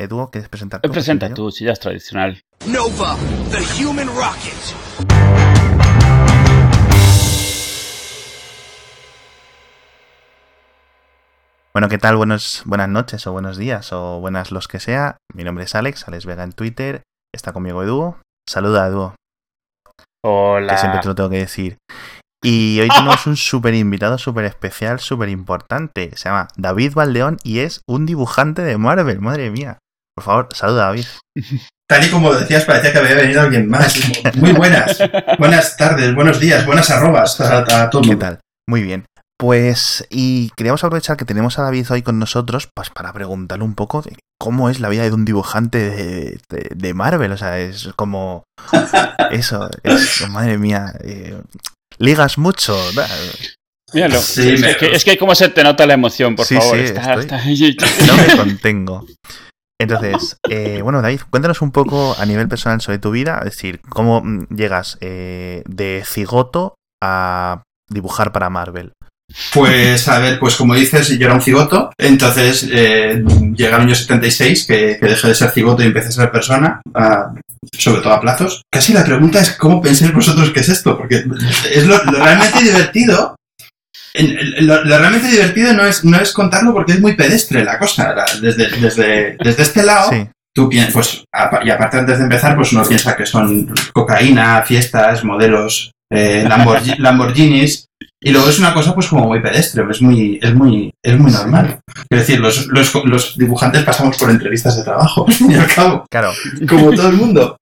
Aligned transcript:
Edu, 0.00 0.30
¿quieres 0.30 0.48
presentar 0.48 0.80
tú? 0.80 0.92
Presenta 0.92 1.34
tú, 1.34 1.50
si 1.50 1.64
ya 1.64 1.72
es 1.72 1.80
tradicional. 1.80 2.40
Nova, 2.68 3.16
the 3.50 3.84
Human 3.84 4.06
Rocket. 4.06 4.54
Bueno, 11.72 11.88
¿qué 11.88 11.98
tal? 11.98 12.14
Buenos, 12.14 12.62
buenas 12.64 12.88
noches 12.88 13.26
o 13.26 13.32
buenos 13.32 13.56
días 13.56 13.92
o 13.92 14.20
buenas 14.20 14.52
los 14.52 14.68
que 14.68 14.78
sea. 14.78 15.16
Mi 15.34 15.42
nombre 15.42 15.64
es 15.64 15.74
Alex, 15.74 16.06
Alex 16.06 16.26
Vega 16.26 16.44
en 16.44 16.52
Twitter. 16.52 17.02
Está 17.34 17.52
conmigo 17.52 17.82
Edu. 17.82 18.14
Saluda, 18.48 18.86
Edu. 18.86 19.14
Hola. 20.24 20.74
Que 20.74 20.78
siempre 20.78 21.00
te 21.00 21.08
lo 21.08 21.16
tengo 21.16 21.30
que 21.30 21.38
decir. 21.38 21.76
Y 22.40 22.78
hoy 22.80 22.88
tenemos 22.88 23.26
un 23.26 23.36
súper 23.36 23.74
invitado, 23.74 24.16
súper 24.16 24.44
especial, 24.44 25.00
súper 25.00 25.28
importante. 25.28 26.16
Se 26.16 26.28
llama 26.28 26.46
David 26.56 26.94
Valdeón 26.94 27.36
y 27.42 27.58
es 27.58 27.82
un 27.88 28.06
dibujante 28.06 28.62
de 28.62 28.78
Marvel. 28.78 29.20
Madre 29.20 29.50
mía. 29.50 29.78
Por 30.18 30.24
favor, 30.24 30.48
saluda, 30.52 30.86
David. 30.86 31.04
Tal 31.88 32.04
y 32.04 32.10
como 32.10 32.34
decías, 32.34 32.64
parecía 32.64 32.90
que 32.90 32.98
había 32.98 33.14
venido 33.14 33.40
alguien 33.40 33.68
más. 33.68 33.96
Muy 34.34 34.50
buenas. 34.50 34.98
Buenas 35.38 35.76
tardes, 35.76 36.12
buenos 36.12 36.40
días, 36.40 36.66
buenas 36.66 36.90
arrobas 36.90 37.40
a, 37.40 37.84
a 37.84 37.88
todo 37.88 38.02
¿Qué 38.02 38.16
tal? 38.16 38.40
Muy 38.68 38.82
bien. 38.82 39.04
Pues, 39.38 40.04
y 40.10 40.50
queríamos 40.56 40.82
aprovechar 40.82 41.16
que 41.16 41.24
tenemos 41.24 41.56
a 41.60 41.62
David 41.62 41.86
hoy 41.92 42.02
con 42.02 42.18
nosotros 42.18 42.68
pues, 42.74 42.90
para 42.90 43.12
preguntarle 43.12 43.64
un 43.64 43.76
poco 43.76 44.02
de 44.02 44.16
cómo 44.40 44.70
es 44.70 44.80
la 44.80 44.88
vida 44.88 45.04
de 45.04 45.12
un 45.12 45.24
dibujante 45.24 45.78
de, 45.78 46.40
de, 46.74 46.94
Marvel. 46.94 47.30
O 47.30 47.36
sea, 47.36 47.60
es 47.60 47.90
como. 47.94 48.42
Eso, 49.30 49.70
es, 49.84 50.28
madre 50.30 50.58
mía. 50.58 50.94
Eh, 51.04 51.40
ligas 51.98 52.38
mucho. 52.38 52.76
Míralo. 53.92 54.20
Sí, 54.20 54.54
es, 54.54 54.76
que, 54.78 54.86
es, 54.86 55.04
que, 55.04 55.16
como 55.16 55.36
se 55.36 55.48
te 55.48 55.62
nota 55.62 55.86
la 55.86 55.94
emoción, 55.94 56.34
por 56.34 56.44
favor. 56.44 56.76
Sí, 56.76 56.82
está, 56.82 57.16
No 58.06 58.16
me 58.16 58.36
contengo. 58.36 59.06
Entonces, 59.80 60.38
eh, 60.48 60.80
bueno, 60.82 61.00
David, 61.00 61.20
cuéntanos 61.30 61.62
un 61.62 61.70
poco 61.70 62.16
a 62.18 62.26
nivel 62.26 62.48
personal 62.48 62.80
sobre 62.80 62.98
tu 62.98 63.12
vida, 63.12 63.38
es 63.38 63.52
decir, 63.52 63.80
cómo 63.88 64.20
mm, 64.20 64.48
llegas 64.54 64.98
eh, 65.00 65.62
de 65.66 66.02
cigoto 66.04 66.74
a 67.00 67.62
dibujar 67.88 68.32
para 68.32 68.50
Marvel. 68.50 68.92
Pues 69.52 70.08
a 70.08 70.18
ver, 70.20 70.38
pues 70.40 70.56
como 70.56 70.74
dices, 70.74 71.08
yo 71.18 71.26
era 71.26 71.34
un 71.34 71.42
cigoto, 71.42 71.90
entonces 71.98 72.66
eh, 72.72 73.22
llega 73.54 73.76
el 73.76 73.82
año 73.82 73.94
76, 73.94 74.66
que, 74.66 74.96
que 74.98 75.06
dejé 75.06 75.28
de 75.28 75.34
ser 75.34 75.50
cigoto 75.50 75.82
y 75.82 75.86
empecé 75.86 76.08
a 76.08 76.12
ser 76.12 76.32
persona, 76.32 76.80
sobre 77.78 78.00
todo 78.00 78.14
a 78.14 78.20
plazos. 78.20 78.62
Casi 78.72 78.94
la 78.94 79.04
pregunta 79.04 79.40
es 79.40 79.52
cómo 79.52 79.82
pensáis 79.82 80.14
vosotros 80.14 80.50
que 80.50 80.60
es 80.60 80.70
esto, 80.70 80.96
porque 80.96 81.24
es 81.70 81.86
lo, 81.86 81.98
realmente 82.04 82.62
divertido. 82.62 83.36
Lo, 84.60 84.82
realmente 84.82 85.28
divertido 85.28 85.72
no 85.72 85.86
es, 85.86 86.04
no 86.04 86.18
es 86.20 86.32
contarlo 86.32 86.72
porque 86.72 86.92
es 86.92 87.00
muy 87.00 87.14
pedestre 87.14 87.64
la 87.64 87.78
cosa. 87.78 88.14
Desde, 88.40 88.68
desde, 88.80 89.36
desde 89.42 89.62
este 89.62 89.82
lado, 89.82 90.10
tú 90.54 90.68
piensas, 90.68 90.92
pues, 90.92 91.24
y 91.64 91.70
aparte 91.70 91.98
antes 91.98 92.18
de 92.18 92.24
empezar, 92.24 92.56
pues 92.56 92.72
uno 92.72 92.84
piensa 92.84 93.16
que 93.16 93.26
son 93.26 93.72
cocaína, 93.92 94.62
fiestas, 94.62 95.24
modelos, 95.24 95.92
eh, 96.10 96.48
Lamborghinis, 96.98 97.88
y 98.20 98.32
luego 98.32 98.48
es 98.48 98.58
una 98.58 98.74
cosa 98.74 98.94
pues 98.94 99.06
como 99.06 99.26
muy 99.26 99.40
pedestre, 99.40 99.84
es 99.88 100.02
muy, 100.02 100.40
es 100.42 100.54
muy, 100.54 100.92
es 101.02 101.18
muy 101.18 101.30
normal. 101.30 101.80
Es 102.10 102.18
decir, 102.18 102.40
los, 102.40 102.66
los, 102.66 102.92
los 103.04 103.38
dibujantes 103.38 103.84
pasamos 103.84 104.16
por 104.18 104.30
entrevistas 104.30 104.76
de 104.76 104.82
trabajo, 104.82 105.24
al 105.28 105.32
fin 105.32 105.52
y 105.52 105.54
al 105.54 105.72
cabo. 105.72 106.04
Claro. 106.10 106.32
Como 106.68 106.92
todo 106.92 107.10
el 107.10 107.16
mundo. 107.16 107.56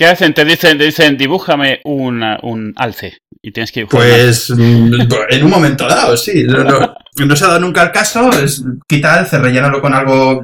¿Qué 0.00 0.06
hacen? 0.06 0.32
Te 0.32 0.46
dicen, 0.46 0.78
te 0.78 0.84
dicen, 0.84 1.18
dibújame 1.18 1.82
un, 1.84 2.24
un 2.40 2.72
alce. 2.76 3.18
Y 3.42 3.52
tienes 3.52 3.70
que 3.70 3.80
dibujar. 3.80 4.00
Pues 4.00 4.48
en 4.48 5.44
un 5.44 5.50
momento 5.50 5.86
dado, 5.86 6.16
sí. 6.16 6.44
No, 6.44 6.64
no, 6.64 7.36
se 7.36 7.44
ha 7.44 7.48
dado 7.48 7.60
nunca 7.60 7.82
el 7.82 7.92
caso. 7.92 8.30
Es 8.30 8.64
quita 8.88 9.18
alce, 9.18 9.38
rellénalo 9.38 9.82
con 9.82 9.92
algo, 9.92 10.40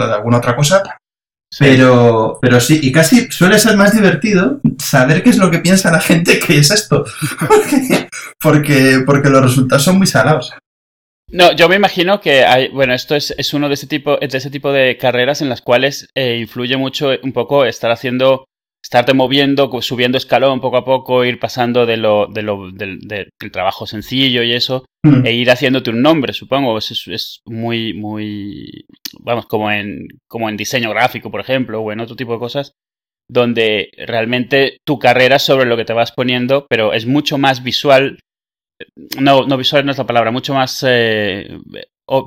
alguna 0.00 0.38
otra 0.38 0.56
cosa. 0.56 0.82
Pero, 1.58 2.38
pero 2.40 2.60
sí, 2.60 2.80
y 2.82 2.90
casi 2.90 3.30
suele 3.30 3.58
ser 3.58 3.76
más 3.76 3.94
divertido 3.94 4.58
saber 4.78 5.22
qué 5.22 5.28
es 5.28 5.36
lo 5.36 5.50
que 5.50 5.58
piensa 5.58 5.90
la 5.90 6.00
gente 6.00 6.38
que 6.38 6.56
es 6.56 6.70
esto. 6.70 7.04
porque, 8.40 9.02
porque, 9.04 9.28
los 9.28 9.42
resultados 9.42 9.84
son 9.84 9.98
muy 9.98 10.06
salados. 10.06 10.54
No, 11.30 11.52
yo 11.52 11.68
me 11.68 11.76
imagino 11.76 12.22
que 12.22 12.46
hay, 12.46 12.68
bueno, 12.68 12.94
esto 12.94 13.14
es, 13.14 13.34
es 13.36 13.52
uno 13.52 13.68
de 13.68 13.74
ese 13.74 13.86
tipo, 13.86 14.16
de 14.16 14.28
ese 14.32 14.48
tipo 14.48 14.72
de 14.72 14.96
carreras 14.96 15.42
en 15.42 15.50
las 15.50 15.60
cuales 15.60 16.08
eh, 16.14 16.38
influye 16.38 16.78
mucho 16.78 17.10
un 17.22 17.32
poco 17.34 17.66
estar 17.66 17.90
haciendo 17.90 18.47
estarte 18.82 19.14
moviendo, 19.14 19.70
subiendo 19.82 20.18
escalón 20.18 20.60
poco 20.60 20.76
a 20.76 20.84
poco, 20.84 21.24
ir 21.24 21.38
pasando 21.38 21.86
de 21.86 21.96
lo, 21.96 22.26
de 22.26 22.42
lo, 22.42 22.70
del, 22.70 23.00
del 23.00 23.30
trabajo 23.52 23.86
sencillo 23.86 24.42
y 24.42 24.52
eso, 24.52 24.84
mm. 25.02 25.26
e 25.26 25.32
ir 25.34 25.50
haciéndote 25.50 25.90
un 25.90 26.02
nombre, 26.02 26.32
supongo. 26.32 26.78
Es, 26.78 27.06
es, 27.08 27.40
muy, 27.44 27.94
muy, 27.94 28.86
vamos, 29.20 29.46
como 29.46 29.70
en, 29.70 30.06
como 30.26 30.48
en 30.48 30.56
diseño 30.56 30.90
gráfico, 30.90 31.30
por 31.30 31.40
ejemplo, 31.40 31.80
o 31.80 31.92
en 31.92 32.00
otro 32.00 32.16
tipo 32.16 32.32
de 32.32 32.38
cosas, 32.38 32.72
donde 33.28 33.90
realmente 34.06 34.78
tu 34.84 34.98
carrera 34.98 35.36
es 35.36 35.42
sobre 35.42 35.66
lo 35.66 35.76
que 35.76 35.84
te 35.84 35.92
vas 35.92 36.12
poniendo, 36.12 36.66
pero 36.68 36.92
es 36.92 37.06
mucho 37.06 37.38
más 37.38 37.62
visual. 37.62 38.18
No, 39.20 39.44
no 39.44 39.56
visual 39.56 39.84
no 39.84 39.92
es 39.92 39.98
la 39.98 40.06
palabra, 40.06 40.30
mucho 40.30 40.54
más 40.54 40.84
eh, 40.86 41.58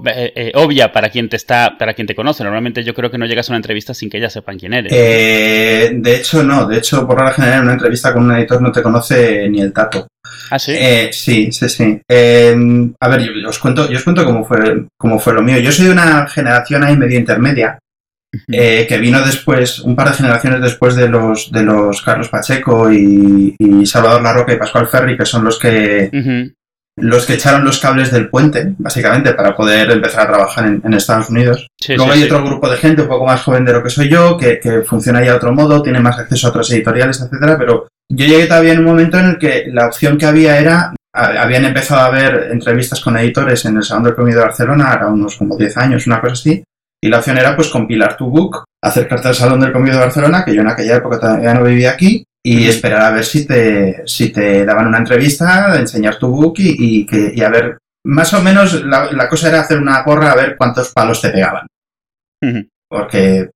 eh, 0.05 0.33
eh, 0.35 0.51
obvia 0.53 0.91
para 0.91 1.09
quien 1.09 1.27
te 1.27 1.35
está, 1.35 1.75
para 1.77 1.93
quien 1.93 2.05
te 2.05 2.13
conoce. 2.13 2.43
Normalmente 2.43 2.83
yo 2.83 2.93
creo 2.93 3.09
que 3.09 3.17
no 3.17 3.25
llegas 3.25 3.49
a 3.49 3.53
una 3.53 3.57
entrevista 3.57 3.93
sin 3.95 4.09
que 4.09 4.19
ya 4.19 4.29
sepan 4.29 4.59
quién 4.59 4.73
eres. 4.73 4.93
Eh, 4.95 5.91
de 5.95 6.15
hecho, 6.15 6.43
no. 6.43 6.67
De 6.67 6.77
hecho, 6.77 7.07
por 7.07 7.17
regla 7.17 7.33
general, 7.33 7.57
en 7.57 7.63
una 7.63 7.73
entrevista 7.73 8.13
con 8.13 8.25
un 8.25 8.35
editor 8.35 8.61
no 8.61 8.71
te 8.71 8.83
conoce 8.83 9.49
ni 9.49 9.59
el 9.59 9.73
tato. 9.73 10.07
¿Ah, 10.51 10.59
sí? 10.59 10.75
sí, 11.11 11.51
sí, 11.51 11.69
sí. 11.69 12.01
a 12.09 13.07
ver, 13.07 13.21
yo, 13.21 13.49
os 13.49 13.57
cuento, 13.57 13.89
yo 13.89 13.97
os 13.97 14.03
cuento 14.03 14.23
cómo 14.23 14.45
fue, 14.45 14.85
cómo 14.97 15.19
fue 15.19 15.33
lo 15.33 15.41
mío. 15.41 15.57
Yo 15.59 15.71
soy 15.71 15.85
de 15.85 15.91
una 15.91 16.27
generación 16.27 16.83
ahí 16.83 16.95
medio 16.95 17.17
intermedia. 17.17 17.79
que 18.47 18.97
vino 19.01 19.25
después, 19.25 19.79
un 19.79 19.95
par 19.95 20.09
de 20.09 20.17
generaciones 20.17 20.61
después 20.61 20.95
de 20.95 21.09
los 21.09 21.51
de 21.51 21.63
los 21.63 22.01
Carlos 22.03 22.29
Pacheco 22.29 22.91
y, 22.91 23.55
Salvador 23.85 24.21
Larroca 24.21 24.53
y 24.53 24.57
Pascual 24.57 24.87
Ferri, 24.87 25.17
que 25.17 25.25
son 25.25 25.43
los 25.43 25.57
que 25.57 26.09
los 26.97 27.25
que 27.25 27.35
echaron 27.35 27.63
los 27.63 27.79
cables 27.79 28.11
del 28.11 28.29
puente, 28.29 28.73
básicamente, 28.77 29.33
para 29.33 29.55
poder 29.55 29.91
empezar 29.91 30.23
a 30.23 30.27
trabajar 30.27 30.65
en, 30.65 30.93
Estados 30.93 31.29
Unidos. 31.29 31.67
Luego 31.87 32.11
hay 32.11 32.23
otro 32.23 32.43
grupo 32.43 32.69
de 32.69 32.77
gente 32.77 33.01
un 33.01 33.07
poco 33.07 33.25
más 33.25 33.41
joven 33.41 33.65
de 33.65 33.73
lo 33.73 33.83
que 33.83 33.89
soy 33.89 34.09
yo, 34.09 34.37
que, 34.37 34.59
funciona 34.85 35.21
ya 35.21 35.31
de 35.31 35.37
otro 35.37 35.53
modo, 35.53 35.81
tiene 35.81 35.99
más 35.99 36.19
acceso 36.19 36.47
a 36.47 36.49
otros 36.49 36.71
editoriales, 36.71 37.21
etcétera, 37.21 37.57
pero 37.57 37.87
yo 38.09 38.25
llegué 38.25 38.45
todavía 38.45 38.73
en 38.73 38.79
un 38.79 38.85
momento 38.85 39.17
en 39.19 39.25
el 39.27 39.37
que 39.37 39.65
la 39.71 39.87
opción 39.87 40.17
que 40.17 40.25
había 40.25 40.59
era 40.59 40.93
habían 41.13 41.65
empezado 41.65 42.01
a 42.01 42.05
haber 42.05 42.51
entrevistas 42.51 43.01
con 43.01 43.17
editores 43.17 43.65
en 43.65 43.77
el 43.77 43.83
Salón 43.83 44.03
del 44.03 44.15
Cómic 44.15 44.35
de 44.35 44.41
Barcelona, 44.41 44.91
ahora 44.91 45.07
unos 45.07 45.35
como 45.35 45.57
10 45.57 45.77
años, 45.77 46.07
una 46.07 46.21
cosa 46.21 46.33
así, 46.33 46.63
y 47.03 47.09
la 47.09 47.17
opción 47.17 47.37
era 47.37 47.55
pues 47.55 47.69
compilar 47.69 48.15
tu 48.15 48.27
book, 48.27 48.63
acercarte 48.81 49.27
al 49.27 49.35
Salón 49.35 49.59
del 49.59 49.73
Cómic 49.73 49.93
de 49.93 49.99
Barcelona, 49.99 50.45
que 50.45 50.55
yo 50.55 50.61
en 50.61 50.69
aquella 50.69 50.97
época 50.97 51.19
todavía 51.19 51.53
no 51.53 51.63
vivía 51.63 51.91
aquí, 51.91 52.23
y 52.43 52.67
esperar 52.67 53.01
a 53.01 53.11
ver 53.11 53.23
si 53.23 53.45
te, 53.45 54.03
si 54.05 54.31
te 54.31 54.65
daban 54.65 54.87
una 54.87 54.97
entrevista, 54.97 55.77
enseñar 55.77 56.17
tu 56.17 56.27
book 56.27 56.55
y, 56.57 57.05
que, 57.05 57.31
y 57.35 57.41
a 57.41 57.49
ver, 57.49 57.77
más 58.05 58.33
o 58.33 58.41
menos 58.41 58.83
la, 58.83 59.29
cosa 59.29 59.49
era 59.49 59.61
hacer 59.61 59.77
una 59.77 60.01
gorra 60.03 60.31
a 60.31 60.35
ver 60.35 60.55
cuántos 60.57 60.91
palos 60.91 61.21
te 61.21 61.29
pegaban. 61.29 61.67
Porque, 62.89 63.51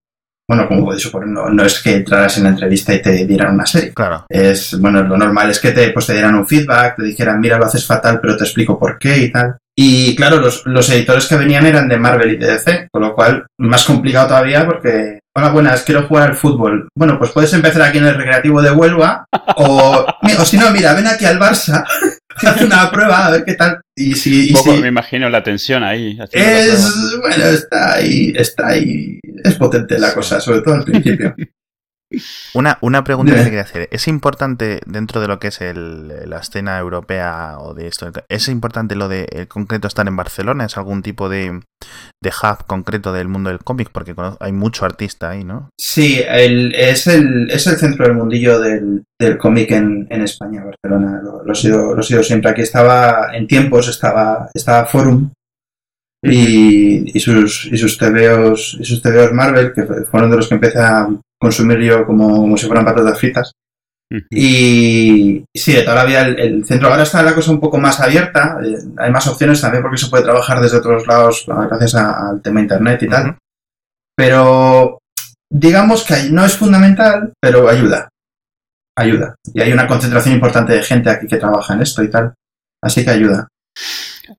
bueno, 0.47 0.68
como 0.68 0.85
podéis 0.85 1.03
suponer, 1.03 1.29
no, 1.29 1.66
es 1.66 1.81
que 1.81 1.95
entraras 1.95 2.38
en 2.38 2.44
la 2.44 2.50
entrevista 2.50 2.94
y 2.94 3.01
te 3.01 3.25
dieran 3.25 3.56
una 3.56 3.66
serie. 3.66 3.94
Claro. 3.94 4.25
Es, 4.29 4.79
bueno, 4.79 5.01
lo 5.01 5.18
normal 5.18 5.50
es 5.50 5.59
que 5.59 5.72
te, 5.72 5.90
pues, 5.90 6.06
te 6.06 6.13
dieran 6.13 6.35
un 6.35 6.47
feedback, 6.47 6.97
te 6.97 7.03
dijeran, 7.03 7.40
mira, 7.40 7.57
lo 7.57 7.66
haces 7.66 7.85
fatal, 7.85 8.19
pero 8.22 8.38
te 8.38 8.44
explico 8.44 8.78
por 8.78 9.00
qué 9.00 9.18
y 9.18 9.31
tal. 9.31 9.57
Y 9.78 10.16
claro, 10.16 10.38
los, 10.38 10.66
los 10.66 10.90
editores 10.90 11.28
que 11.28 11.36
venían 11.36 11.66
eran 11.66 11.90
de 11.90 11.97
Marvel 11.97 12.34
y 12.34 12.38
de 12.38 12.53
DC, 12.53 12.88
con 12.91 13.02
lo 13.02 13.13
cual 13.13 13.46
más 13.58 13.84
complicado 13.84 14.30
todavía 14.30 14.66
porque 14.66 15.19
Hola, 15.38 15.50
buenas, 15.50 15.84
quiero 15.84 16.08
jugar 16.08 16.30
al 16.30 16.38
fútbol. 16.38 16.88
Bueno, 16.97 17.19
pues 17.19 17.31
puedes 17.31 17.52
empezar 17.52 17.81
aquí 17.81 17.97
en 17.97 18.06
el 18.06 18.16
recreativo 18.16 18.62
de 18.62 18.72
Huelva 18.72 19.25
o, 19.58 20.06
o 20.40 20.46
si 20.46 20.56
no, 20.56 20.72
mira, 20.72 20.94
ven 20.94 21.08
aquí 21.08 21.25
al 21.25 21.38
Barça, 21.38 21.84
haz 22.38 22.62
una 22.62 22.90
prueba 22.90 23.25
a 23.25 23.31
ver 23.31 23.44
qué 23.44 23.56
tal. 23.56 23.81
Y 23.94 24.16
si, 24.16 24.53
Un 24.53 24.63
poco 24.63 24.78
me 24.78 24.88
imagino 24.88 25.30
la 25.30 25.44
tensión 25.44 25.84
ahí. 25.84 26.18
Es, 26.31 27.18
bueno, 27.19 27.44
está 27.47 27.96
ahí, 27.96 28.31
está 28.34 28.68
ahí. 28.68 29.19
Es 29.44 29.56
potente 29.56 30.00
la 30.00 30.13
cosa, 30.13 30.40
sobre 30.40 30.62
todo 30.62 30.75
al 30.75 30.86
principio. 30.86 31.36
Una, 32.54 32.78
una 32.81 33.04
pregunta 33.04 33.34
que 33.34 33.40
te 33.40 33.46
quería 33.46 33.62
hacer. 33.62 33.90
¿Es 33.92 34.07
importante 34.07 34.80
dentro 34.86 35.22
de 35.22 35.28
lo 35.28 35.40
que 35.40 35.48
es 35.48 35.60
el, 35.62 36.30
la 36.30 36.38
escena 36.38 36.78
europea 36.78 37.57
o 37.60 37.74
de 37.74 37.88
esto? 37.88 38.12
¿Es 38.30 38.48
importante 38.48 38.96
lo 38.96 39.07
de 39.07 39.28
el 39.31 39.48
concreto 39.48 39.88
estar 39.88 40.07
en 40.07 40.16
Barcelona? 40.16 40.66
¿Es 40.66 40.78
algún 40.78 41.02
tipo 41.02 41.30
de, 41.30 41.62
de 42.24 42.30
hub 42.30 42.66
concreto 42.68 43.12
del 43.12 43.28
mundo 43.28 43.50
del 43.50 43.60
cómic? 43.60 43.90
Porque 43.92 44.13
hay 44.40 44.52
mucho 44.52 44.86
artista 44.86 45.31
ahí, 45.31 45.44
¿no? 45.44 45.69
Sí, 45.80 46.22
es, 46.28 47.07
el, 47.07 47.50
es 47.50 47.68
el 47.68 47.78
centro 47.78 48.06
del 48.06 48.16
mundillo 48.16 48.60
del, 48.60 49.04
del 49.19 49.38
cómic 49.38 49.72
en, 49.72 50.08
en, 50.10 50.22
España, 50.22 50.63
Barcelona. 50.63 51.22
Lo, 51.24 51.44
lo, 51.44 51.54
he 51.54 51.56
sido, 51.56 51.96
lo 51.96 52.01
he 52.01 52.04
sido 52.04 52.24
siempre. 52.24 52.51
Aquí 52.51 52.62
estaba, 52.62 53.36
en 53.36 53.48
tiempos, 53.48 53.88
estaba, 53.88 54.50
estaba 54.54 54.86
Forum, 54.86 55.31
y, 56.22 57.16
y, 57.16 57.19
sus 57.19 57.66
y 57.72 57.78
sus 57.78 57.98
TVOs 57.98 58.78
y 58.80 58.86
sus 58.86 59.01
TVOs 59.01 59.31
Marvel 59.31 59.74
que 59.74 59.84
fueron 60.10 60.31
de 60.31 60.38
los 60.38 60.48
que 60.48 60.56
empecé 60.56 60.80
a, 60.80 61.08
consumir 61.45 61.80
yo 61.80 62.06
como, 62.06 62.27
como 62.36 62.57
si 62.57 62.65
fueran 62.65 62.86
patatas 62.86 63.19
fritas. 63.19 63.51
Y 64.30 65.44
sí, 65.53 65.74
de 65.74 65.81
toda 65.81 65.95
la 65.95 66.06
vida 66.06 66.21
el, 66.27 66.65
centro 66.65 66.89
ahora 66.89 67.03
está 67.03 67.24
la 67.24 67.33
cosa 67.33 67.51
un 67.51 67.59
poco 67.59 67.77
más 67.77 68.00
abierta, 68.00 68.57
eh, 68.63 68.77
hay 68.97 69.12
más 69.12 69.27
opciones 69.27 69.59
también 69.59 69.81
porque 69.81 69.97
se 69.97 70.07
puede 70.07 70.24
trabajar 70.24 70.62
desde 70.62 70.77
otros 70.77 71.07
lados 71.07 71.45
gracias 71.47 71.95
al 71.95 72.42
tema 72.42 72.62
internet 72.62 73.01
y 73.03 73.07
tal. 73.07 73.38
Pero 74.15 75.00
digamos 75.51 76.03
que 76.03 76.30
no 76.31 76.45
es 76.45 76.56
fundamental, 76.56 77.33
pero 77.42 77.68
ayuda. 77.68 78.09
Ayuda. 78.98 79.36
Y 79.53 79.62
hay 79.62 79.74
una 79.74 79.88
concentración 79.88 80.36
importante 80.36 80.74
de 80.74 80.83
gente 80.83 81.09
aquí 81.09 81.27
que 81.27 81.38
trabaja 81.38 81.74
en 81.74 81.81
esto 81.81 82.03
y 82.03 82.09
tal. 82.09 82.33
Así 82.81 83.03
que 83.03 83.12
ayuda. 83.12 83.48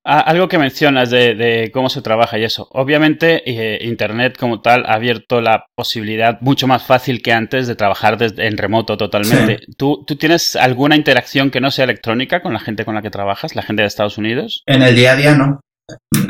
Ah, 0.05 0.21
algo 0.21 0.49
que 0.49 0.59
mencionas 0.59 1.11
de, 1.11 1.71
cómo 1.73 1.89
se 1.89 2.03
trabaja 2.03 2.39
y 2.39 2.45
eso. 2.45 2.69
Obviamente, 2.73 3.43
eh, 3.47 3.79
Internet 3.85 4.37
como 4.39 4.61
tal 4.61 4.85
ha 4.87 4.95
abierto 4.95 5.41
la 5.41 5.67
posibilidad 5.75 6.41
mucho 6.41 6.67
más 6.67 6.85
fácil 6.85 7.23
que 7.23 7.33
antes 7.33 7.67
de 7.67 7.75
trabajar 7.75 8.19
desde, 8.19 8.47
en 8.47 8.57
remoto 8.57 8.97
totalmente. 8.97 9.61
¿Tú, 9.77 10.05
¿Tú, 10.07 10.17
tienes 10.17 10.57
alguna 10.57 10.97
interacción 10.97 11.51
que 11.51 11.61
no 11.61 11.71
sea 11.71 11.85
electrónica 11.85 12.43
con 12.43 12.53
la 12.53 12.61
gente 12.61 12.85
con 12.85 12.95
la 12.95 13.03
que 13.03 13.11
trabajas, 13.11 13.55
la 13.55 13.63
gente 13.63 13.83
de 13.83 13.89
Estados 13.89 14.19
Unidos? 14.19 14.63
En 14.67 14.83
el 14.83 14.95
día 14.95 15.13
a 15.13 15.17
día 15.17 15.35
no. 15.35 15.61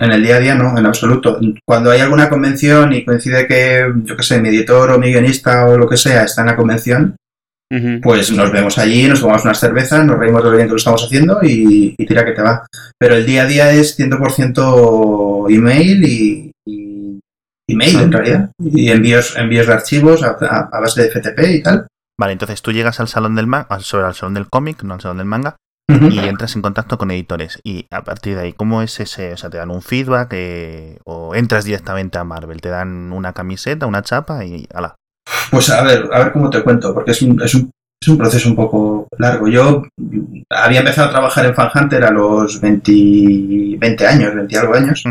En 0.00 0.12
el 0.12 0.22
día 0.22 0.36
a 0.36 0.40
día 0.40 0.54
no, 0.54 0.76
en 0.76 0.84
absoluto. 0.84 1.38
Cuando 1.64 1.90
hay 1.90 2.00
alguna 2.00 2.28
convención 2.28 2.92
y 2.92 3.04
coincide 3.04 3.46
que, 3.46 3.86
yo 4.04 4.16
qué 4.16 4.22
sé, 4.22 4.40
mi 4.40 4.50
editor 4.50 4.90
o 4.90 4.98
mi 4.98 5.10
guionista 5.10 5.66
o 5.66 5.78
lo 5.78 5.88
que 5.88 5.96
sea 5.96 6.24
está 6.24 6.42
en 6.42 6.48
la 6.48 6.56
convención, 6.56 7.16
pues 8.02 8.30
nos 8.30 8.52
vemos 8.52 8.78
allí, 8.78 9.08
nos 9.08 9.20
tomamos 9.20 9.44
unas 9.44 9.58
cervezas, 9.58 10.04
nos 10.04 10.18
reímos 10.18 10.42
de 10.42 10.50
lo 10.50 10.56
bien 10.56 10.68
que 10.68 10.72
lo 10.72 10.76
estamos 10.76 11.04
haciendo 11.04 11.38
y, 11.42 11.94
tira 11.96 12.24
que 12.24 12.32
te 12.32 12.42
va. 12.42 12.66
Pero 12.98 13.16
el 13.16 13.26
día 13.26 13.42
a 13.42 13.46
día 13.46 13.72
es 13.72 13.98
100% 13.98 15.50
email 15.50 16.04
y, 16.04 16.52
email 17.68 18.00
en 18.00 18.12
realidad. 18.12 18.50
Y 18.58 18.90
envíos, 18.90 19.36
envíos 19.36 19.66
de 19.66 19.72
archivos 19.72 20.22
a, 20.22 20.36
base 20.80 21.02
de 21.02 21.10
FTP 21.10 21.40
y 21.54 21.62
tal. 21.62 21.86
Vale, 22.18 22.32
entonces 22.32 22.62
tú 22.62 22.72
llegas 22.72 23.00
al 23.00 23.08
salón 23.08 23.34
del 23.34 23.46
manga, 23.46 23.80
sobre 23.80 24.06
al 24.06 24.14
salón 24.14 24.34
del 24.34 24.48
cómic, 24.48 24.82
no 24.82 24.94
al 24.94 25.00
salón 25.00 25.18
del 25.18 25.26
manga, 25.26 25.56
y 25.88 26.18
entras 26.20 26.56
en 26.56 26.62
contacto 26.62 26.96
con 26.98 27.10
editores. 27.10 27.58
Y 27.62 27.86
a 27.90 28.04
partir 28.04 28.36
de 28.36 28.42
ahí, 28.42 28.52
¿cómo 28.52 28.80
es 28.80 28.98
ese? 29.00 29.32
O 29.32 29.36
sea, 29.36 29.50
¿te 29.50 29.58
dan 29.58 29.70
un 29.70 29.82
feedback 29.82 30.30
eh, 30.32 30.98
o 31.04 31.34
entras 31.34 31.64
directamente 31.64 32.16
a 32.16 32.24
Marvel? 32.24 32.60
¿Te 32.60 32.70
dan 32.70 33.12
una 33.12 33.32
camiseta, 33.32 33.86
una 33.86 34.02
chapa 34.02 34.44
y 34.44 34.66
ala? 34.72 34.94
Pues 35.50 35.70
a 35.70 35.82
ver, 35.82 36.08
a 36.12 36.18
ver 36.24 36.32
cómo 36.32 36.50
te 36.50 36.62
cuento, 36.62 36.94
porque 36.94 37.12
es 37.12 37.22
un, 37.22 37.40
es 37.42 37.54
un, 37.54 37.70
es 38.00 38.08
un 38.08 38.18
proceso 38.18 38.48
un 38.48 38.56
poco 38.56 39.08
largo. 39.18 39.48
Yo 39.48 39.82
había 40.50 40.80
empezado 40.80 41.08
a 41.08 41.12
trabajar 41.12 41.46
en 41.46 41.54
Fan 41.54 41.70
Hunter 41.74 42.04
a 42.04 42.10
los 42.10 42.60
20, 42.60 43.76
20 43.78 44.06
años, 44.06 44.34
20 44.34 44.58
algo 44.58 44.74
años. 44.74 45.02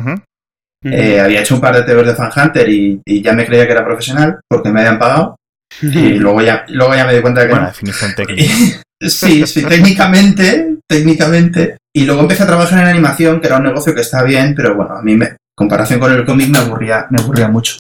Eh, 0.84 1.20
había 1.20 1.42
hecho 1.42 1.56
un 1.56 1.62
par 1.62 1.76
de 1.76 1.82
TVs 1.82 2.08
de 2.08 2.16
Fan 2.16 2.32
Hunter 2.36 2.70
y, 2.70 3.02
ya 3.22 3.34
me 3.34 3.46
creía 3.46 3.66
que 3.66 3.72
era 3.72 3.86
profesional 3.86 4.40
porque 4.48 4.70
me 4.70 4.82
habían 4.82 5.00
pagado. 5.00 5.36
Y 5.82 6.14
luego 6.14 6.42
ya, 6.42 6.64
luego 6.70 6.96
ya 6.96 7.06
me 7.06 7.16
di 7.16 7.22
cuenta 7.22 7.42
que. 7.42 7.50
Buena 7.50 7.68
definición 7.68 8.14
técnica. 8.16 8.54
sí, 9.02 9.46
sí, 9.48 9.64
técnicamente, 9.64 10.78
técnicamente. 10.88 11.78
Y 11.94 12.06
luego 12.06 12.22
empecé 12.22 12.44
a 12.44 12.48
trabajar 12.48 12.80
en 12.80 12.90
animación, 12.90 13.42
que 13.42 13.48
era 13.48 13.58
un 13.58 13.64
negocio 13.64 13.96
que 13.96 14.02
está 14.02 14.22
bien, 14.24 14.54
pero 14.56 14.76
bueno, 14.76 14.96
a 14.96 15.02
mí, 15.02 15.16
me, 15.16 15.26
en 15.26 15.38
comparación 15.56 16.00
con 16.00 16.12
el 16.12 16.26
cómic, 16.26 16.50
me 16.50 16.60
aburría, 16.60 17.08
me 17.10 17.22
aburría 17.22 17.48
mucho. 17.48 17.78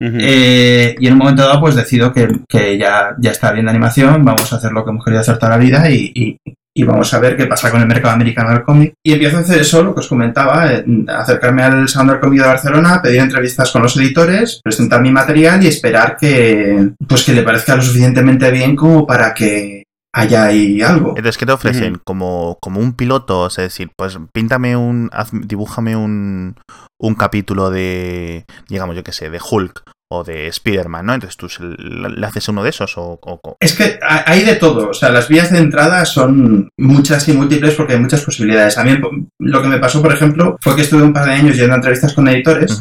Eh, 0.00 0.94
y 0.98 1.06
en 1.06 1.12
un 1.12 1.18
momento 1.18 1.42
dado, 1.42 1.60
pues 1.60 1.74
decido 1.74 2.12
que, 2.12 2.78
ya, 2.78 3.14
ya 3.18 3.30
está 3.30 3.52
bien 3.52 3.66
de 3.66 3.70
animación, 3.70 4.24
vamos 4.24 4.52
a 4.52 4.56
hacer 4.56 4.72
lo 4.72 4.84
que 4.84 4.90
hemos 4.90 5.04
querido 5.04 5.20
hacer 5.20 5.38
toda 5.38 5.50
la 5.50 5.58
vida 5.58 5.90
y, 5.90 6.38
vamos 6.84 7.14
a 7.14 7.20
ver 7.20 7.36
qué 7.36 7.46
pasa 7.46 7.70
con 7.70 7.80
el 7.80 7.86
mercado 7.86 8.14
americano 8.14 8.50
del 8.50 8.64
cómic. 8.64 8.94
Y 9.04 9.12
empiezo 9.12 9.36
a 9.36 9.40
hacer 9.40 9.60
eso, 9.60 9.82
lo 9.82 9.94
que 9.94 10.00
os 10.00 10.08
comentaba, 10.08 10.70
acercarme 11.08 11.62
al 11.62 11.88
Salón 11.88 12.08
del 12.08 12.20
Cómic 12.20 12.40
de 12.40 12.48
Barcelona, 12.48 13.00
pedir 13.00 13.20
entrevistas 13.20 13.70
con 13.70 13.82
los 13.82 13.96
editores, 13.96 14.60
presentar 14.62 15.00
mi 15.00 15.12
material 15.12 15.62
y 15.62 15.68
esperar 15.68 16.16
que, 16.16 16.90
pues 17.06 17.22
que 17.22 17.32
le 17.32 17.42
parezca 17.42 17.76
lo 17.76 17.82
suficientemente 17.82 18.50
bien 18.50 18.74
como 18.74 19.06
para 19.06 19.32
que 19.32 19.83
haya 20.14 20.44
ahí 20.44 20.80
algo. 20.80 21.10
Entonces, 21.10 21.36
¿qué 21.36 21.46
te 21.46 21.52
ofrecen? 21.52 22.00
como, 22.04 22.58
como 22.60 22.80
un 22.80 22.94
piloto, 22.94 23.46
es 23.46 23.56
decir, 23.56 23.90
pues 23.96 24.18
píntame 24.32 24.76
un, 24.76 25.10
dibújame 25.32 25.96
un, 25.96 26.56
un 27.00 27.14
capítulo 27.14 27.70
de, 27.70 28.44
digamos, 28.68 28.96
yo 28.96 29.04
qué 29.04 29.12
sé, 29.12 29.28
de 29.28 29.40
Hulk 29.40 29.82
o 30.12 30.22
de 30.22 30.46
Spider-Man, 30.46 31.06
¿no? 31.06 31.14
Entonces 31.14 31.36
tú 31.36 31.48
le 31.68 32.26
haces 32.26 32.48
uno 32.48 32.62
de 32.62 32.70
esos 32.70 32.94
o, 32.96 33.18
Es 33.58 33.74
que 33.74 33.98
hay 34.02 34.44
de 34.44 34.54
todo, 34.54 34.90
o 34.90 34.94
sea, 34.94 35.10
las 35.10 35.28
vías 35.28 35.50
de 35.50 35.58
entrada 35.58 36.04
son 36.04 36.68
muchas 36.78 37.26
y 37.28 37.32
múltiples 37.32 37.74
porque 37.74 37.94
hay 37.94 38.00
muchas 38.00 38.22
posibilidades. 38.22 38.78
A 38.78 38.84
mí 38.84 38.96
lo 39.40 39.62
que 39.62 39.68
me 39.68 39.78
pasó, 39.78 40.00
por 40.00 40.12
ejemplo, 40.12 40.56
fue 40.60 40.76
que 40.76 40.82
estuve 40.82 41.02
un 41.02 41.12
par 41.12 41.26
de 41.26 41.32
años 41.32 41.56
yendo 41.56 41.72
a 41.72 41.76
entrevistas 41.76 42.14
con 42.14 42.28
editores 42.28 42.80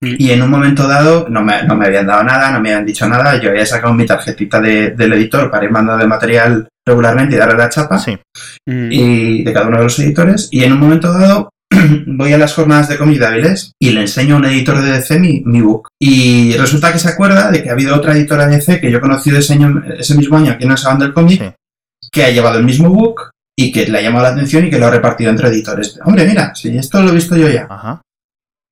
y 0.00 0.30
en 0.30 0.42
un 0.42 0.50
momento 0.50 0.86
dado 0.86 1.26
no 1.28 1.42
me, 1.42 1.64
no 1.64 1.74
me, 1.74 1.86
habían 1.86 2.06
dado 2.06 2.22
nada, 2.22 2.52
no 2.52 2.60
me 2.60 2.70
habían 2.70 2.86
dicho 2.86 3.08
nada, 3.08 3.40
yo 3.40 3.50
había 3.50 3.66
sacado 3.66 3.94
mi 3.94 4.06
tarjetita 4.06 4.60
del 4.60 5.12
editor 5.12 5.50
para 5.50 5.64
ir 5.64 5.72
mandando 5.72 6.02
el 6.02 6.08
material 6.08 6.68
regularmente 6.86 7.34
y 7.34 7.38
darle 7.38 7.56
la 7.56 7.68
chapa. 7.68 8.02
Y 8.66 9.42
de 9.42 9.52
cada 9.52 9.68
uno 9.68 9.78
de 9.78 9.84
los 9.84 9.98
editores. 9.98 10.48
Y 10.52 10.62
en 10.62 10.72
un 10.72 10.80
momento 10.80 11.12
dado 11.12 11.50
voy 12.06 12.32
a 12.32 12.38
las 12.38 12.54
jornadas 12.54 12.88
de 12.88 12.96
cómic 12.96 13.22
hábiles 13.22 13.72
y 13.78 13.90
le 13.90 14.02
enseño 14.02 14.36
a 14.36 14.38
un 14.38 14.44
editor 14.44 14.80
de 14.80 14.92
DC 14.92 15.18
mi, 15.18 15.60
book. 15.60 15.88
Y 16.00 16.56
resulta 16.56 16.92
que 16.92 16.98
se 16.98 17.08
acuerda 17.08 17.50
de 17.50 17.62
que 17.62 17.70
ha 17.70 17.72
habido 17.72 17.96
otra 17.96 18.12
editora 18.12 18.46
de 18.46 18.56
DC 18.56 18.80
que 18.80 18.90
yo 18.90 19.00
conocí 19.00 19.30
de 19.30 19.40
ese, 19.40 19.58
ese 19.98 20.14
mismo 20.14 20.36
año 20.36 20.52
aquí 20.52 20.64
en 20.64 20.70
el 20.70 20.78
Salón 20.78 21.00
del 21.00 21.12
Cómic, 21.12 21.54
que 22.12 22.24
ha 22.24 22.30
llevado 22.30 22.58
el 22.58 22.64
mismo 22.64 22.88
book 22.88 23.30
y 23.56 23.72
que 23.72 23.86
le 23.86 23.98
ha 23.98 24.02
llamado 24.02 24.24
la 24.24 24.30
atención 24.30 24.64
y 24.64 24.70
que 24.70 24.78
lo 24.78 24.86
ha 24.86 24.90
repartido 24.90 25.30
entre 25.30 25.48
editores. 25.48 25.98
Hombre, 26.04 26.24
mira, 26.24 26.54
si 26.54 26.76
esto 26.76 27.02
lo 27.02 27.10
he 27.10 27.14
visto 27.14 27.36
yo 27.36 27.48
ya. 27.48 27.66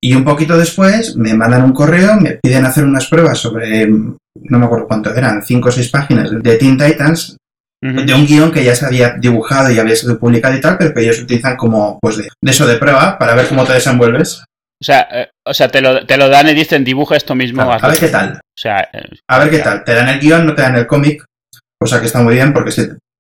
Y 0.07 0.15
un 0.15 0.23
poquito 0.23 0.57
después 0.57 1.17
me 1.17 1.35
mandan 1.35 1.65
un 1.65 1.73
correo, 1.73 2.15
me 2.21 2.39
piden 2.41 2.65
hacer 2.65 2.85
unas 2.85 3.09
pruebas 3.09 3.39
sobre, 3.39 3.89
no 3.89 4.19
me 4.59 4.65
acuerdo 4.65 4.87
cuánto 4.87 5.13
eran, 5.13 5.43
cinco 5.43 5.69
o 5.69 5.73
seis 5.73 5.89
páginas 5.89 6.31
de 6.31 6.57
Teen 6.59 6.79
Titans, 6.79 7.37
de 7.83 8.15
un 8.15 8.25
guion 8.25 8.53
que 8.53 8.63
ya 8.63 8.77
se 8.77 8.87
había 8.87 9.15
dibujado 9.19 9.69
y 9.69 9.81
había 9.81 9.97
sido 9.97 10.17
publicado 10.17 10.57
y 10.57 10.61
tal, 10.61 10.79
pero 10.79 10.95
que 10.95 11.01
ellos 11.01 11.19
utilizan 11.19 11.57
como, 11.57 11.99
pues, 12.01 12.19
de, 12.19 12.29
eso 12.43 12.69
de 12.69 12.77
prueba 12.77 13.19
para 13.19 13.35
ver 13.35 13.49
cómo 13.49 13.65
te 13.65 13.73
desenvuelves. 13.73 14.45
O 14.81 14.85
sea, 14.85 15.09
eh, 15.11 15.29
o 15.45 15.53
sea 15.53 15.69
te, 15.71 15.81
lo, 15.81 16.07
te 16.07 16.17
lo 16.17 16.29
dan 16.29 16.49
y 16.51 16.55
dicen 16.55 16.85
dibuja 16.85 17.17
esto 17.17 17.35
mismo. 17.35 17.63
a 17.63 17.89
ver 17.89 17.99
qué 17.99 18.09
tal. 18.09 18.35
O 18.35 18.59
sea, 18.61 18.89
eh, 18.93 19.09
a 19.29 19.39
ver 19.41 19.51
qué 19.51 19.59
tal. 19.59 19.83
Te 19.83 19.93
dan 19.93 20.09
el 20.09 20.21
guion, 20.21 20.47
no 20.47 20.55
te 20.55 20.63
dan 20.63 20.77
el 20.77 20.87
cómic, 20.87 21.25
cosa 21.81 21.99
que 21.99 22.07
está 22.07 22.23
muy 22.23 22.35
bien 22.35 22.53
porque 22.53 22.71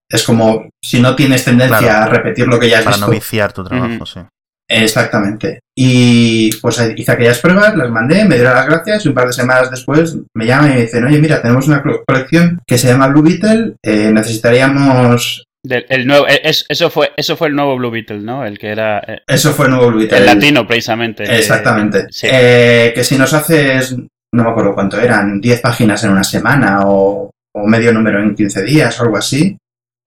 es 0.08 0.22
como 0.22 0.68
si 0.80 1.00
no 1.00 1.16
tienes 1.16 1.44
tendencia 1.44 2.04
a 2.04 2.06
repetir 2.06 2.46
lo 2.46 2.60
que 2.60 2.68
ya 2.68 2.78
has 2.78 2.84
para 2.84 2.96
visto. 2.96 3.06
Para 3.06 3.16
no 3.16 3.20
viciar 3.20 3.52
tu 3.52 3.64
trabajo, 3.64 4.06
sí. 4.06 4.20
Exactamente. 4.68 5.60
Y 5.76 6.50
pues 6.56 6.82
hice 6.96 7.12
aquellas 7.12 7.38
pruebas, 7.38 7.76
las 7.76 7.90
mandé, 7.90 8.24
me 8.24 8.36
dieron 8.36 8.54
las 8.54 8.66
gracias 8.66 9.04
y 9.04 9.08
un 9.08 9.14
par 9.14 9.26
de 9.26 9.32
semanas 9.32 9.70
después 9.70 10.16
me 10.34 10.46
llaman 10.46 10.72
y 10.72 10.74
me 10.74 10.80
dicen, 10.82 11.04
oye, 11.04 11.20
mira, 11.20 11.40
tenemos 11.40 11.68
una 11.68 11.82
colección 11.82 12.60
que 12.66 12.78
se 12.78 12.88
llama 12.88 13.08
Blue 13.08 13.22
Beetle, 13.22 13.74
eh, 13.82 14.10
necesitaríamos... 14.12 15.44
el 15.62 16.06
nuevo, 16.06 16.26
eh, 16.26 16.40
eso, 16.68 16.90
fue, 16.90 17.12
eso 17.16 17.36
fue 17.36 17.48
el 17.48 17.54
nuevo 17.54 17.76
Blue 17.76 17.90
Beetle, 17.90 18.20
¿no? 18.20 18.44
El 18.44 18.58
que 18.58 18.68
era... 18.68 18.98
Eh, 19.06 19.20
eso 19.26 19.52
fue 19.52 19.66
el 19.66 19.72
nuevo 19.72 19.88
Blue 19.88 19.98
Beetle. 20.00 20.18
El 20.18 20.26
latino, 20.26 20.66
precisamente. 20.66 21.24
Exactamente. 21.24 22.06
que 22.10 23.04
si 23.04 23.16
nos 23.16 23.32
haces, 23.34 23.94
no 23.94 24.44
me 24.44 24.50
acuerdo 24.50 24.74
cuánto 24.74 25.00
eran, 25.00 25.40
10 25.40 25.60
páginas 25.60 26.02
en 26.04 26.10
una 26.10 26.24
semana 26.24 26.80
o, 26.86 27.30
o 27.54 27.66
medio 27.66 27.92
número 27.92 28.22
en 28.22 28.34
15 28.34 28.62
días 28.62 28.98
o 28.98 29.04
algo 29.04 29.18
así. 29.18 29.56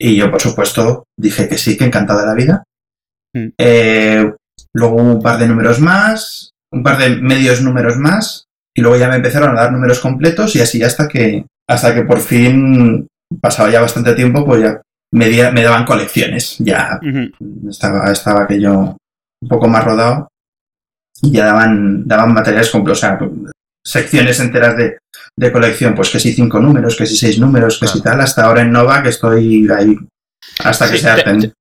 Y 0.02 0.16
yo, 0.16 0.32
por 0.32 0.42
supuesto, 0.42 1.04
dije 1.18 1.48
que 1.48 1.58
sí, 1.58 1.78
que 1.78 1.86
encantado 1.86 2.22
de 2.22 2.26
la 2.26 2.34
vida. 2.34 2.64
Mm. 3.34 3.48
Eh, 3.58 4.34
luego 4.74 4.96
un 4.98 5.22
par 5.22 5.40
de 5.40 5.48
números 5.48 5.80
más, 5.80 6.52
un 6.72 6.84
par 6.84 6.98
de 6.98 7.10
medios 7.10 7.62
números 7.62 7.98
más, 7.98 8.46
y 8.76 8.82
luego 8.82 8.98
ya 8.98 9.10
me 9.10 9.16
empezaron 9.16 9.58
a 9.58 9.62
dar 9.62 9.72
números 9.72 10.00
completos 10.00 10.56
y 10.56 10.62
así 10.62 10.84
hasta 10.84 11.08
que, 11.08 11.46
hasta 11.68 11.94
que 11.94 12.04
por 12.04 12.20
fin 12.20 13.08
pasaba 13.42 13.70
ya 13.70 13.82
bastante 13.82 14.14
tiempo, 14.14 14.46
pues 14.46 14.62
ya 14.62 14.82
me, 15.12 15.52
me 15.52 15.64
daban 15.64 15.86
colecciones. 15.86 16.58
Ya 16.60 17.00
estaba, 17.68 18.12
estaba 18.12 18.44
aquello 18.44 18.98
un 19.42 19.50
poco 19.50 19.68
más 19.68 19.84
rodado 19.84 20.28
y 21.22 21.32
ya 21.32 21.46
daban, 21.46 22.08
daban 22.08 22.34
materiales 22.34 22.70
completos, 22.70 23.00
o 23.00 23.02
sea, 23.02 23.20
secciones 23.84 24.40
enteras 24.40 24.78
de, 24.78 24.98
de, 25.36 25.52
colección, 25.52 25.96
pues 25.96 26.10
que 26.10 26.20
si 26.20 26.34
cinco 26.34 26.60
números, 26.60 26.96
que 26.96 27.06
si 27.06 27.16
seis 27.16 27.40
números, 27.40 27.80
que 27.80 27.88
si 27.88 28.02
tal, 28.02 28.22
hasta 28.22 28.46
ahora 28.46 28.62
en 28.62 28.72
Nova 28.72 29.02
que 29.02 29.10
estoy 29.10 29.68
ahí 29.70 29.98
hasta 30.64 30.90
que 30.90 30.98
se 30.98 31.10
harten. 31.10 31.42
Te, 31.42 31.54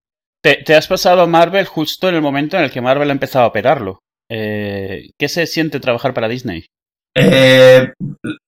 has 0.44 0.86
pasado 0.86 1.22
a 1.22 1.26
Marvel 1.26 1.66
justo 1.66 2.08
en 2.08 2.14
el 2.16 2.22
momento 2.22 2.56
en 2.56 2.64
el 2.64 2.70
que 2.70 2.80
Marvel 2.80 3.10
ha 3.10 3.12
empezado 3.12 3.44
a 3.44 3.48
operarlo. 3.48 3.98
Eh, 4.30 5.10
¿Qué 5.18 5.28
se 5.28 5.46
siente 5.46 5.80
trabajar 5.80 6.14
para 6.14 6.28
Disney? 6.28 6.66
Eh, 7.14 7.92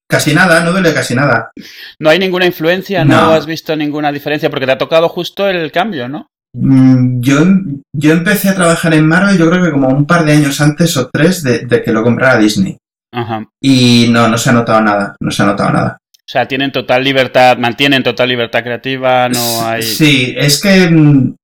casi 0.09 0.35
nada, 0.35 0.62
no 0.62 0.73
duele 0.73 0.92
casi 0.94 1.14
nada. 1.14 1.50
¿No 1.99 2.11
hay 2.11 2.18
ninguna 2.18 2.47
influencia? 2.47 3.04
¿No, 3.04 3.32
has 3.32 3.47
visto 3.47 3.75
ninguna 3.75 4.12
diferencia? 4.12 4.50
Porque 4.50 4.66
te 4.66 4.73
ha 4.73 4.78
tocado 4.78 5.09
justo 5.09 5.49
el 5.49 5.73
cambio, 5.73 6.09
¿no? 6.09 6.26
Mm, 6.52 7.20
yo, 7.20 7.44
yo 7.94 8.12
empecé 8.12 8.49
a 8.49 8.54
trabajar 8.54 8.92
en 8.94 9.06
Marvel 9.06 9.38
yo 9.38 9.49
creo 9.49 9.62
que 9.62 9.70
como 9.70 9.88
un 9.88 10.04
par 10.04 10.25
de 10.25 10.32
años 10.32 10.61
antes 10.61 10.97
o 10.97 11.09
tres 11.09 11.42
de, 11.44 11.82
que 11.82 11.92
lo 11.92 12.02
comprara 12.02 12.38
Disney. 12.38 12.76
Ajá. 13.12 13.47
Y 13.61 14.09
no, 14.11 14.28
no 14.28 14.38
se 14.38 14.50
ha 14.50 14.52
notado 14.52 14.80
nada, 14.80 15.16
no 15.20 15.30
se 15.30 15.42
ha 15.42 15.47
notado 15.47 15.70
nada. 15.70 15.99
O 16.02 16.32
sea, 16.32 16.47
tienen 16.47 16.70
total 16.70 17.02
libertad, 17.02 17.59
mantienen 17.59 18.04
total 18.04 18.28
libertad 18.28 18.62
creativa, 18.62 19.28
no 19.28 19.66
hay... 19.66 19.82
Sí, 19.82 20.32
es 20.37 20.61
que 20.61 20.88
mm, 20.88 21.35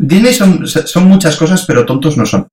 Disney 0.00 0.32
son, 0.34 0.66
son 0.66 1.04
muchas 1.08 1.36
cosas, 1.36 1.64
pero 1.66 1.84
tontos 1.86 2.16
no 2.16 2.24
son. 2.26 2.48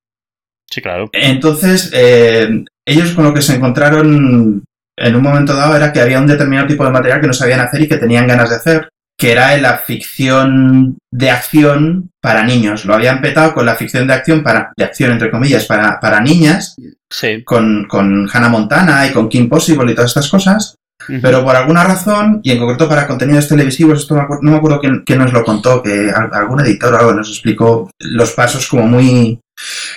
Sí, 0.70 0.82
claro. 0.82 1.10
Entonces, 1.14 1.92
eh, 1.94 2.64
ellos 2.86 3.12
con 3.14 3.24
lo 3.24 3.34
que 3.34 3.42
se 3.42 3.56
encontraron 3.56 4.64
en 5.00 5.16
un 5.16 5.22
momento 5.24 5.56
dado 5.56 5.76
era 5.76 5.94
que 5.94 6.02
había 6.02 6.20
un 6.20 6.28
determinado 6.28 6.68
tipo 6.68 6.84
de 6.84 6.92
material 6.92 7.22
que 7.22 7.28
no 7.28 7.34
sabían 7.34 7.60
hacer 7.62 7.82
y 7.82 7.88
que 7.88 7.98
tenían 7.98 8.28
ganas 8.28 8.50
de 8.50 8.56
hacer. 8.58 8.90
que 9.20 9.32
era 9.32 9.58
la 9.58 9.78
ficción 9.80 10.98
de 11.12 11.32
acción 11.32 12.12
para 12.22 12.44
niños. 12.44 12.86
Lo 12.86 12.94
habían 12.94 13.20
petado 13.20 13.52
con 13.56 13.66
la 13.66 13.76
ficción 13.76 14.06
de 14.06 14.14
acción 14.14 14.44
para, 14.44 14.72
de 14.78 14.84
acción 14.84 15.12
entre 15.12 15.32
comillas, 15.32 15.66
para, 15.66 16.00
para 16.00 16.22
niñas, 16.22 16.76
Sí. 17.10 17.44
con, 17.44 17.86
con 17.88 18.30
Hannah 18.32 18.50
Montana 18.50 19.08
y 19.08 19.14
con 19.14 19.28
Kim 19.28 19.50
Possible 19.50 19.92
y 19.92 19.96
todas 19.96 20.12
estas 20.12 20.30
cosas. 20.30 20.76
Pero 21.22 21.44
por 21.44 21.56
alguna 21.56 21.84
razón, 21.84 22.40
y 22.44 22.52
en 22.52 22.60
concreto 22.60 22.90
para 22.90 23.08
contenidos 23.08 23.48
televisivos, 23.48 24.00
esto 24.02 24.16
me 24.16 24.22
no 24.42 24.52
me 24.52 24.58
acuerdo 24.58 24.80
quién, 24.80 25.04
quién 25.06 25.20
nos 25.20 25.32
lo 25.32 25.44
contó, 25.44 25.82
que 25.84 26.10
al- 26.12 26.34
algún 26.34 26.60
editor 26.62 26.94
o 26.94 26.98
algo 26.98 27.14
nos 27.14 27.30
explicó 27.30 27.90
los 28.00 28.32
pasos 28.32 28.68
como 28.68 28.88
muy... 28.88 29.40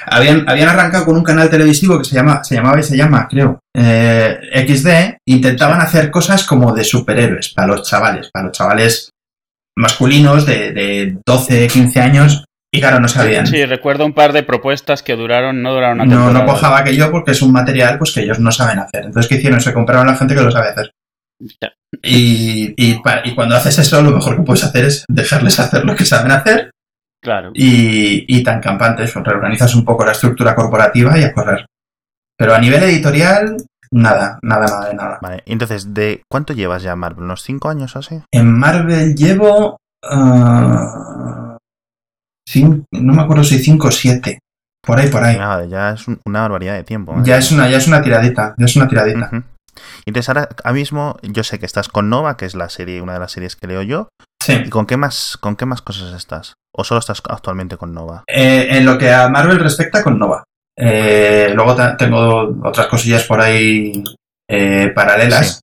Habían, 0.06 0.48
habían 0.48 0.68
arrancado 0.70 1.04
con 1.06 1.16
un 1.16 1.24
canal 1.24 1.50
televisivo 1.50 1.98
que 1.98 2.04
se, 2.04 2.14
llama, 2.14 2.42
se 2.44 2.54
llamaba 2.54 2.80
y 2.80 2.82
se 2.82 2.96
llama, 2.96 3.26
creo, 3.28 3.58
eh, 3.76 4.38
XD, 4.66 5.18
intentaban 5.26 5.80
hacer 5.80 6.10
cosas 6.10 6.44
como 6.44 6.72
de 6.74 6.84
superhéroes 6.84 7.50
para 7.54 7.68
los 7.68 7.88
chavales, 7.88 8.30
para 8.32 8.46
los 8.46 8.56
chavales 8.56 9.10
masculinos 9.76 10.46
de, 10.46 10.72
de 10.72 11.18
12, 11.26 11.66
15 11.68 12.00
años, 12.00 12.44
y 12.72 12.80
claro, 12.80 13.00
no 13.00 13.08
sabían. 13.08 13.46
Sí, 13.46 13.64
recuerdo 13.66 14.06
un 14.06 14.12
par 14.12 14.32
de 14.32 14.42
propuestas 14.42 15.02
que 15.02 15.16
duraron, 15.16 15.60
no 15.62 15.72
duraron 15.72 16.00
una 16.00 16.04
No, 16.04 16.24
temporada. 16.26 16.44
no 16.46 16.52
cojaba 16.52 16.78
aquello 16.78 17.10
porque 17.10 17.32
es 17.32 17.42
un 17.42 17.52
material 17.52 17.98
pues 17.98 18.12
que 18.12 18.20
ellos 18.20 18.38
no 18.38 18.52
saben 18.52 18.78
hacer. 18.78 19.04
Entonces, 19.06 19.28
¿qué 19.28 19.36
hicieron? 19.36 19.60
Se 19.60 19.72
compraron 19.72 20.08
a 20.08 20.12
la 20.12 20.16
gente 20.18 20.34
que 20.34 20.42
lo 20.42 20.50
sabe 20.50 20.68
hacer. 20.68 20.90
Ya. 21.60 21.72
Y, 22.02 22.74
y, 22.76 23.00
cuando 23.34 23.56
haces 23.56 23.78
eso, 23.78 24.00
lo 24.02 24.10
mejor 24.12 24.36
que 24.36 24.42
puedes 24.42 24.62
hacer 24.62 24.84
es 24.84 25.04
dejarles 25.08 25.58
hacer 25.58 25.84
lo 25.84 25.96
que 25.96 26.04
saben 26.04 26.30
hacer 26.30 26.70
Claro. 27.22 27.50
y, 27.54 28.24
y 28.28 28.42
tan 28.44 28.60
campante 28.60 29.02
eso, 29.04 29.22
reorganizas 29.22 29.74
un 29.74 29.84
poco 29.84 30.04
la 30.04 30.12
estructura 30.12 30.54
corporativa 30.54 31.18
y 31.18 31.24
a 31.24 31.32
correr. 31.32 31.66
Pero 32.38 32.54
a 32.54 32.58
nivel 32.58 32.82
editorial, 32.84 33.56
nada, 33.90 34.38
nada, 34.42 34.66
nada 34.66 34.88
de 34.88 34.94
nada. 34.94 35.18
Vale, 35.20 35.42
entonces, 35.46 35.92
¿de 35.92 36.22
cuánto 36.30 36.52
llevas 36.54 36.82
ya 36.82 36.94
Marvel? 36.94 37.24
¿Unos 37.24 37.42
5 37.42 37.68
años 37.68 37.96
o 37.96 37.98
así? 37.98 38.20
En 38.32 38.52
Marvel 38.58 39.14
llevo... 39.16 39.76
ah, 40.04 41.56
no 42.54 43.12
me 43.14 43.22
acuerdo 43.22 43.44
si 43.44 43.58
5 43.58 43.88
o 43.88 43.90
7. 43.90 44.38
Por 44.84 44.98
ahí, 44.98 45.08
por 45.08 45.22
ahí. 45.22 45.36
Nada, 45.36 45.66
ya 45.66 45.90
es 45.90 46.08
un- 46.08 46.20
una 46.24 46.40
barbaridad 46.42 46.74
de 46.74 46.84
tiempo. 46.84 47.12
¿eh? 47.12 47.20
Ya 47.24 47.36
es 47.36 47.52
una, 47.52 47.68
ya 47.68 47.76
es 47.78 47.86
una 47.86 48.00
tiradita, 48.02 48.54
ya 48.56 48.64
es 48.64 48.76
una 48.76 48.88
tiradita. 48.88 49.26
Ujú. 49.32 49.42
Entonces 50.06 50.28
ahora, 50.28 50.48
ahora 50.64 50.72
mismo, 50.74 51.16
yo 51.22 51.44
sé 51.44 51.58
que 51.58 51.66
estás 51.66 51.88
con 51.88 52.08
Nova, 52.10 52.36
que 52.36 52.46
es 52.46 52.54
la 52.54 52.68
serie, 52.70 53.00
una 53.02 53.12
de 53.14 53.20
las 53.20 53.32
series 53.32 53.56
que 53.56 53.66
leo 53.66 53.82
yo. 53.82 54.08
Sí. 54.42 54.54
¿Y 54.66 54.70
con 54.70 54.86
qué 54.86 54.96
más, 54.96 55.36
con 55.38 55.54
qué 55.56 55.66
más 55.66 55.82
cosas 55.82 56.14
estás? 56.14 56.54
¿O 56.74 56.82
solo 56.82 56.98
estás 57.00 57.22
actualmente 57.28 57.76
con 57.76 57.92
Nova? 57.92 58.24
Eh, 58.26 58.68
en 58.70 58.86
lo 58.86 58.96
que 58.96 59.12
a 59.12 59.28
Marvel 59.28 59.58
respecta, 59.60 60.02
con 60.02 60.18
Nova. 60.18 60.44
Eh, 60.78 61.52
luego 61.54 61.76
tengo 61.98 62.58
otras 62.64 62.86
cosillas 62.86 63.24
por 63.24 63.40
ahí 63.40 64.02
eh, 64.48 64.90
paralelas 64.94 65.60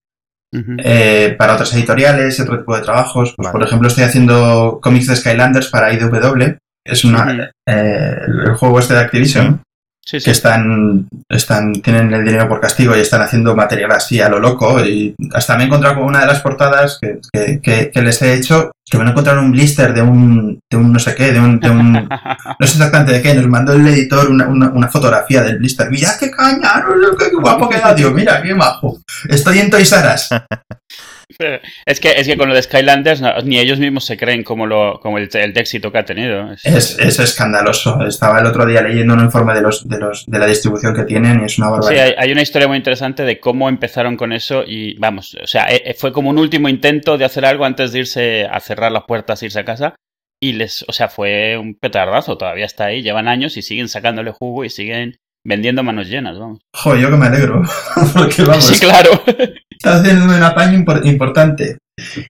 eh, 0.83 1.35
para 1.37 1.53
otras 1.55 1.73
editoriales 1.73 2.37
y 2.37 2.41
otro 2.43 2.59
tipo 2.59 2.75
de 2.75 2.83
trabajos. 2.83 3.33
Pues, 3.35 3.47
Vale. 3.47 3.51
Por 3.51 3.63
ejemplo, 3.67 3.87
estoy 3.87 4.03
haciendo 4.03 4.79
cómics 4.81 5.07
de 5.07 5.15
Skylanders 5.15 5.69
para 5.69 5.91
IDW. 5.91 6.57
Es 6.87 7.03
una, 7.05 7.51
eh, 7.67 8.15
el 8.45 8.55
juego 8.55 8.79
este 8.79 8.93
de 8.95 8.99
Activision, 9.01 9.61
Sí, 10.05 10.19
sí. 10.21 10.25
que 10.25 10.31
están, 10.31 11.05
están, 11.27 11.73
tienen 11.81 12.13
el 12.13 12.23
dinero 12.23 12.47
por 12.47 12.61
castigo 12.61 12.95
y 12.95 13.01
están 13.01 13.21
haciendo 13.21 13.53
material 13.57 13.91
así 13.91 14.21
a 14.21 14.29
lo 14.29 14.39
loco. 14.39 14.79
Y 14.85 15.13
hasta 15.33 15.57
me 15.57 15.63
he 15.63 15.65
encontrado 15.65 15.95
con 15.97 16.05
una 16.05 16.21
de 16.21 16.27
las 16.27 16.39
portadas 16.39 16.97
que, 17.01 17.19
que- 17.33 17.59
que- 17.61 17.91
que 17.91 18.01
les 18.01 18.21
he 18.21 18.33
hecho, 18.33 18.71
que 18.89 18.97
me 18.97 19.03
he 19.03 19.09
encontrado 19.09 19.41
un 19.41 19.51
blister 19.51 19.93
de 19.93 20.01
un, 20.01 20.59
de 20.71 20.77
un 20.77 20.93
no 20.93 20.99
sé 20.99 21.13
qué, 21.13 21.33
de 21.33 21.41
un, 21.41 21.59
de 21.59 21.69
un, 21.69 21.91
no 22.59 22.67
sé 22.67 22.73
exactamente 22.77 23.11
de 23.11 23.21
qué, 23.21 23.33
nos 23.33 23.47
mandó 23.47 23.73
el 23.73 23.85
editor 23.85 24.29
una, 24.29 24.47
una- 24.47 24.69
una 24.69 24.87
fotografía 24.87 25.43
del 25.43 25.57
blister. 25.57 25.89
Mira 25.91 26.11
qué 26.17 26.31
caña, 26.31 26.85
qué 27.19 27.35
guapo 27.35 27.67
queda, 27.67 27.93
tío, 27.93 28.11
mira 28.11 28.41
qué 28.41 28.55
majo. 28.55 29.01
Estoy 29.27 29.59
en 29.59 29.69
Toys 29.69 29.91
R 29.91 30.07
Us. 30.13 30.29
Es 31.85 31.99
que, 31.99 32.11
es 32.17 32.27
que 32.27 32.35
con 32.37 32.49
lo 32.49 32.55
de 32.55 32.61
Skylanders 32.61 33.21
no- 33.21 33.37
ni 33.43 33.59
ellos 33.59 33.79
mismos 33.79 34.05
se 34.05 34.17
creen 34.17 34.43
como, 34.43 34.65
lo, 34.65 34.99
como 34.99 35.17
el, 35.17 35.29
el 35.33 35.57
éxito 35.57 35.91
que 35.91 35.97
ha 35.99 36.05
tenido. 36.05 36.51
Es- 36.51 36.65
Es, 36.65 36.99
es 36.99 37.19
escandaloso. 37.19 38.01
Estaba 38.05 38.39
el 38.39 38.45
otro 38.47 38.65
día 38.65 38.81
leyendo 38.81 39.13
un 39.13 39.21
informe 39.21 39.53
de 39.53 39.61
los, 39.61 39.87
de 39.87 39.97
los, 39.99 40.25
de 40.25 40.39
la 40.39 40.45
distribución 40.47 40.95
que 40.95 41.03
tienen 41.03 41.41
y 41.41 41.45
es 41.45 41.57
una 41.57 41.67
Sí, 41.67 41.71
barbaridad. 41.73 42.05
hay, 42.05 42.13
hay 42.17 42.31
una 42.31 42.41
historia 42.41 42.67
muy 42.67 42.77
interesante 42.77 43.23
de 43.23 43.39
cómo 43.39 43.69
empezaron 43.69 44.17
con 44.17 44.33
eso 44.33 44.63
y 44.65 44.97
vamos, 44.97 45.35
o 45.41 45.47
sea, 45.47 45.65
eh, 45.73 45.81
eh, 45.85 45.93
fue 45.93 46.11
como 46.11 46.29
un 46.29 46.37
último 46.39 46.69
intento 46.69 47.17
de 47.17 47.25
hacer 47.25 47.45
algo 47.45 47.65
antes 47.65 47.91
de 47.91 47.99
irse 47.99 48.45
a 48.51 48.59
cerrar 48.59 48.91
las 48.91 49.03
puertas, 49.03 49.41
irse 49.43 49.59
a 49.59 49.65
casa 49.65 49.95
y 50.41 50.53
les, 50.53 50.83
o 50.87 50.91
sea, 50.93 51.07
fue 51.07 51.57
un 51.57 51.75
petardazo, 51.75 52.37
todavía 52.37 52.65
está 52.65 52.85
ahí, 52.85 53.01
llevan 53.01 53.27
años 53.27 53.57
y 53.57 53.61
siguen 53.61 53.89
sacándole 53.89 54.31
jugo 54.31 54.65
y 54.65 54.69
siguen 54.69 55.17
vendiendo 55.45 55.81
manos 55.83 56.07
llenas, 56.09 56.37
vamos. 56.37 56.59
Joder, 56.73 57.01
yo 57.01 57.09
que 57.09 57.15
me 57.17 57.25
alegro. 57.27 57.61
Porque 58.13 58.43
vamos, 58.43 58.65
Sí, 58.65 58.79
claro. 58.85 59.11
está 59.79 59.95
haciendo 59.95 60.25
un 60.25 60.43
apaño 60.43 60.77
impor- 60.79 61.05
importante. 61.05 61.77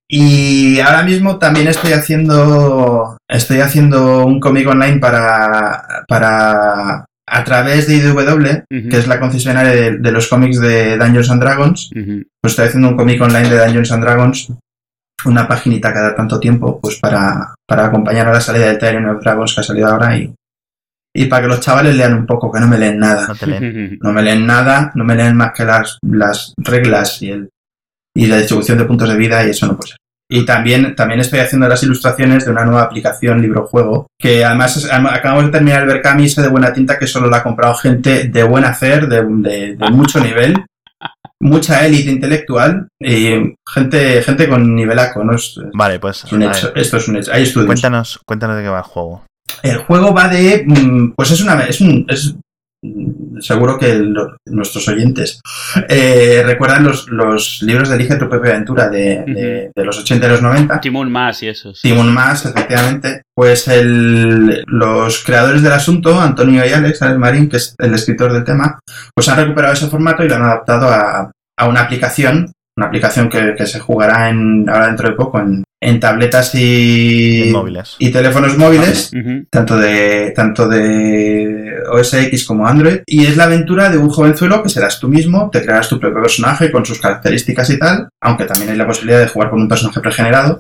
Y 0.10 0.80
ahora 0.80 1.04
mismo 1.04 1.38
también 1.40 1.68
estoy 1.68 1.92
haciendo 1.94 3.18
estoy 3.30 3.60
haciendo 3.60 4.26
un 4.26 4.40
cómic 4.40 4.68
online 4.68 5.00
para, 5.00 6.04
para 6.08 7.06
a 7.30 7.44
través 7.44 7.88
de 7.88 7.96
IDW, 7.98 8.64
que 8.90 8.98
es 8.98 9.08
la 9.08 9.20
concesionaria 9.20 9.72
de, 9.74 9.98
de 9.98 10.12
los 10.12 10.28
cómics 10.28 10.60
de 10.62 10.98
Dungeons 10.98 11.30
and 11.32 11.42
Dragons. 11.42 11.90
Pues 12.42 12.52
estoy 12.54 12.68
haciendo 12.68 12.90
un 12.90 12.96
cómic 12.98 13.22
online 13.22 13.50
de 13.50 13.58
Dungeons 13.66 13.92
and 13.92 14.04
Dragons, 14.04 14.54
una 15.26 15.48
paginita 15.48 15.94
cada 15.94 16.16
tanto 16.16 16.40
tiempo, 16.40 16.80
pues 16.82 16.98
para, 17.00 17.54
para 17.68 17.86
acompañar 17.88 18.28
a 18.30 18.34
la 18.34 18.40
salida 18.42 18.68
del 18.68 18.78
Tyrion 18.78 19.10
of 19.10 19.22
Dragons 19.22 19.54
que 19.54 19.60
ha 19.62 19.64
salido 19.64 19.88
ahora 19.88 20.16
y, 20.18 20.34
y 21.20 21.26
para 21.26 21.42
que 21.44 21.48
los 21.50 21.60
chavales 21.60 21.96
lean 21.96 22.14
un 22.14 22.26
poco, 22.26 22.52
que 22.52 22.60
no 22.60 22.68
me 22.68 22.78
leen 22.78 23.00
nada 23.00 23.28
No 23.28 23.36
te 23.36 23.48
leen. 23.48 23.98
no 24.02 24.14
me 24.14 24.22
leen 24.22 24.46
nada, 24.46 24.92
no 24.96 25.04
me 25.04 25.16
leen 25.16 25.36
más 25.36 25.52
que 25.54 25.66
las, 25.66 25.98
las 26.04 26.54
reglas 26.58 27.22
y, 27.22 27.32
el, 27.32 27.50
y 28.16 28.28
la 28.28 28.38
distribución 28.38 28.78
de 28.78 28.86
puntos 28.86 29.10
de 29.10 29.16
vida 29.18 29.46
y 29.46 29.50
eso 29.50 29.66
no 29.68 29.76
puede 29.76 29.90
ser. 29.90 29.98
Y 30.30 30.46
también, 30.46 30.94
también 30.94 31.22
estoy 31.22 31.40
haciendo 31.40 31.70
las 31.70 31.82
ilustraciones 31.84 32.44
de 32.44 32.52
una 32.52 32.66
nueva 32.66 32.84
aplicación 32.84 33.42
libro-juego, 33.42 34.08
que 34.20 34.44
además 34.44 34.86
acabamos 34.92 35.46
de 35.46 35.52
terminar 35.52 35.84
el 35.84 35.88
Berkami 35.88 36.26
ese 36.26 36.42
de 36.42 36.50
buena 36.50 36.74
tinta 36.74 37.00
que 37.00 37.08
solo 37.08 37.30
la 37.30 37.38
ha 37.38 37.44
comprado 37.44 37.74
gente 37.76 38.28
de 38.28 38.44
buen 38.44 38.66
hacer, 38.66 39.08
de, 39.08 39.24
de- 39.26 39.76
de 39.78 39.90
mucho 39.90 40.20
nivel, 40.20 40.54
mucha 41.42 41.86
élite 41.86 42.12
intelectual 42.12 42.88
y 43.00 43.56
gente, 43.74 44.22
gente 44.22 44.50
con 44.50 44.76
nivelaco, 44.76 45.24
¿no? 45.24 45.36
Es, 45.36 45.60
Vale, 45.74 46.00
pues 46.00 46.26
es 46.26 46.32
un 46.34 46.44
a 46.44 46.48
hecho, 46.52 46.76
esto 46.76 46.98
es 46.98 47.08
un 47.08 47.18
hecho. 47.18 47.32
Hay 47.32 47.44
estudios. 47.44 47.68
cuéntanos, 47.68 48.20
cuéntanos 48.26 48.58
de 48.58 48.64
qué 48.64 48.70
va 48.70 48.80
el 48.80 48.84
juego. 48.84 49.24
El 49.64 49.78
juego 49.78 50.14
va 50.14 50.28
de. 50.28 50.64
mm, 50.66 51.14
Pues 51.16 51.32
es 51.32 51.42
una. 51.42 51.60
Es 51.62 51.82
un. 51.82 52.06
Es, 52.10 52.36
mm, 52.84 53.40
seguro 53.40 53.78
que 53.78 54.04
nuestros 54.48 54.88
oyentes 54.88 55.40
eh, 55.90 56.42
recuerdan 56.46 56.84
los, 56.84 57.08
los 57.10 57.60
libros 57.62 57.88
de 57.90 57.96
Elige 57.96 58.16
tu 58.16 58.28
propia 58.28 58.52
aventura 58.52 58.90
de, 58.90 59.24
de- 59.28 59.72
de 59.76 59.86
los 59.86 60.00
80 60.00 60.26
y 60.26 60.30
los 60.30 60.42
90. 60.42 60.82
Timón 60.82 61.12
más 61.12 61.44
y 61.44 61.48
eso. 61.50 61.74
sí. 61.76 61.88
Timon 61.88 62.12
más, 62.14 62.46
efectivamente. 62.46 63.22
Pues 63.36 63.68
el, 63.68 64.64
los 64.66 65.24
creadores 65.24 65.62
del 65.62 65.74
asunto, 65.74 66.20
Antonio 66.20 66.66
y 66.66 66.70
Alex, 66.74 67.02
Alex 67.04 67.20
Marín, 67.20 67.48
que 67.50 67.58
es 67.58 67.76
el 67.78 67.94
escritor 67.94 68.34
del 68.34 68.44
tema, 68.44 68.80
pues 69.14 69.28
han 69.30 69.38
recuperado 69.38 69.74
ese 69.74 69.88
formato 69.88 70.24
y 70.24 70.30
lo 70.30 70.36
han 70.36 70.44
adaptado 70.44 70.88
a, 70.90 71.32
a 71.60 71.68
una 71.68 71.82
aplicación, 71.82 72.52
una 72.78 72.88
aplicación 72.88 73.28
que, 73.28 73.56
que 73.58 73.66
se 73.66 73.80
jugará 73.80 74.30
en, 74.30 74.70
ahora 74.70 74.88
dentro 74.88 75.10
de 75.10 75.16
poco 75.16 75.40
en, 75.40 75.64
en 75.82 76.00
tabletas 76.00 76.54
y, 76.56 77.50
móviles. 77.52 77.96
y 78.00 78.12
teléfonos 78.12 78.58
móviles 78.58 79.12
tanto 79.50 79.78
de 79.78 80.32
tanto 80.36 80.68
de 80.68 81.76
OS 81.92 82.14
X 82.14 82.46
como 82.46 82.68
Android 82.68 83.00
y 83.06 83.26
es 83.26 83.38
la 83.38 83.46
aventura 83.46 83.90
de 83.90 83.98
un 83.98 84.10
jovenzuelo 84.10 84.64
que 84.64 84.70
serás 84.70 85.00
tú 85.00 85.08
mismo, 85.08 85.50
te 85.52 85.62
crearás 85.62 85.90
tu 85.90 86.00
propio 86.00 86.22
personaje 86.22 86.72
con 86.72 86.86
sus 86.86 87.00
características 87.00 87.70
y 87.70 87.80
tal, 87.80 88.10
aunque 88.22 88.46
también 88.46 88.72
hay 88.72 88.78
la 88.78 88.88
posibilidad 88.88 89.20
de 89.20 89.28
jugar 89.28 89.50
con 89.50 89.62
un 89.62 89.68
personaje 89.68 90.00
pregenerado 90.00 90.60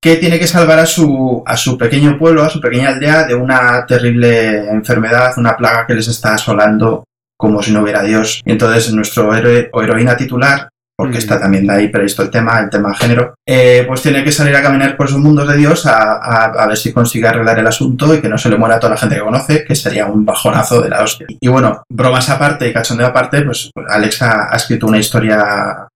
que 0.00 0.16
tiene 0.16 0.38
que 0.38 0.46
salvar 0.46 0.78
a 0.78 0.86
su 0.86 1.42
a 1.44 1.56
su 1.56 1.76
pequeño 1.76 2.18
pueblo, 2.18 2.44
a 2.44 2.50
su 2.50 2.60
pequeña 2.60 2.90
aldea 2.90 3.26
de 3.26 3.34
una 3.34 3.84
terrible 3.86 4.70
enfermedad, 4.70 5.32
una 5.36 5.56
plaga 5.56 5.86
que 5.86 5.94
les 5.94 6.06
está 6.06 6.34
asolando 6.34 7.04
como 7.36 7.62
si 7.62 7.72
no 7.72 7.82
hubiera 7.82 8.02
Dios. 8.02 8.40
Y 8.44 8.52
entonces 8.52 8.92
nuestro 8.92 9.34
héroe 9.34 9.68
o 9.72 9.82
heroína 9.82 10.16
titular 10.16 10.68
porque 10.98 11.14
Mm. 11.14 11.18
está 11.18 11.38
también 11.40 11.64
de 11.66 11.72
ahí 11.72 11.88
previsto 11.88 12.22
el 12.22 12.30
tema, 12.30 12.58
el 12.58 12.68
tema 12.70 12.92
género, 12.92 13.34
eh, 13.46 13.84
pues 13.86 14.02
tiene 14.02 14.24
que 14.24 14.32
salir 14.32 14.56
a 14.56 14.62
caminar 14.62 14.96
por 14.96 15.06
esos 15.06 15.20
mundos 15.20 15.46
de 15.46 15.56
Dios 15.56 15.86
a, 15.86 16.14
a- 16.14 16.44
a 16.46 16.66
ver 16.66 16.76
si 16.76 16.92
consigue 16.92 17.28
arreglar 17.28 17.56
el 17.60 17.66
asunto 17.68 18.12
y 18.12 18.20
que 18.20 18.28
no 18.28 18.36
se 18.36 18.48
le 18.50 18.56
muera 18.58 18.74
a 18.76 18.80
toda 18.80 18.94
la 18.94 18.98
gente 18.98 19.14
que 19.14 19.20
conoce, 19.22 19.64
que 19.64 19.76
sería 19.76 20.06
un 20.06 20.24
bajonazo 20.24 20.80
de 20.82 20.88
la 20.90 21.02
hostia. 21.04 21.26
Y 21.40 21.46
bueno, 21.48 21.82
bromas 21.88 22.28
aparte 22.30 22.66
y 22.68 22.72
cachondeo 22.72 23.06
aparte, 23.06 23.42
pues 23.42 23.70
Alex 23.88 24.22
ha, 24.22 24.52
ha 24.52 24.56
escrito 24.56 24.88
una 24.88 24.98
historia 24.98 25.86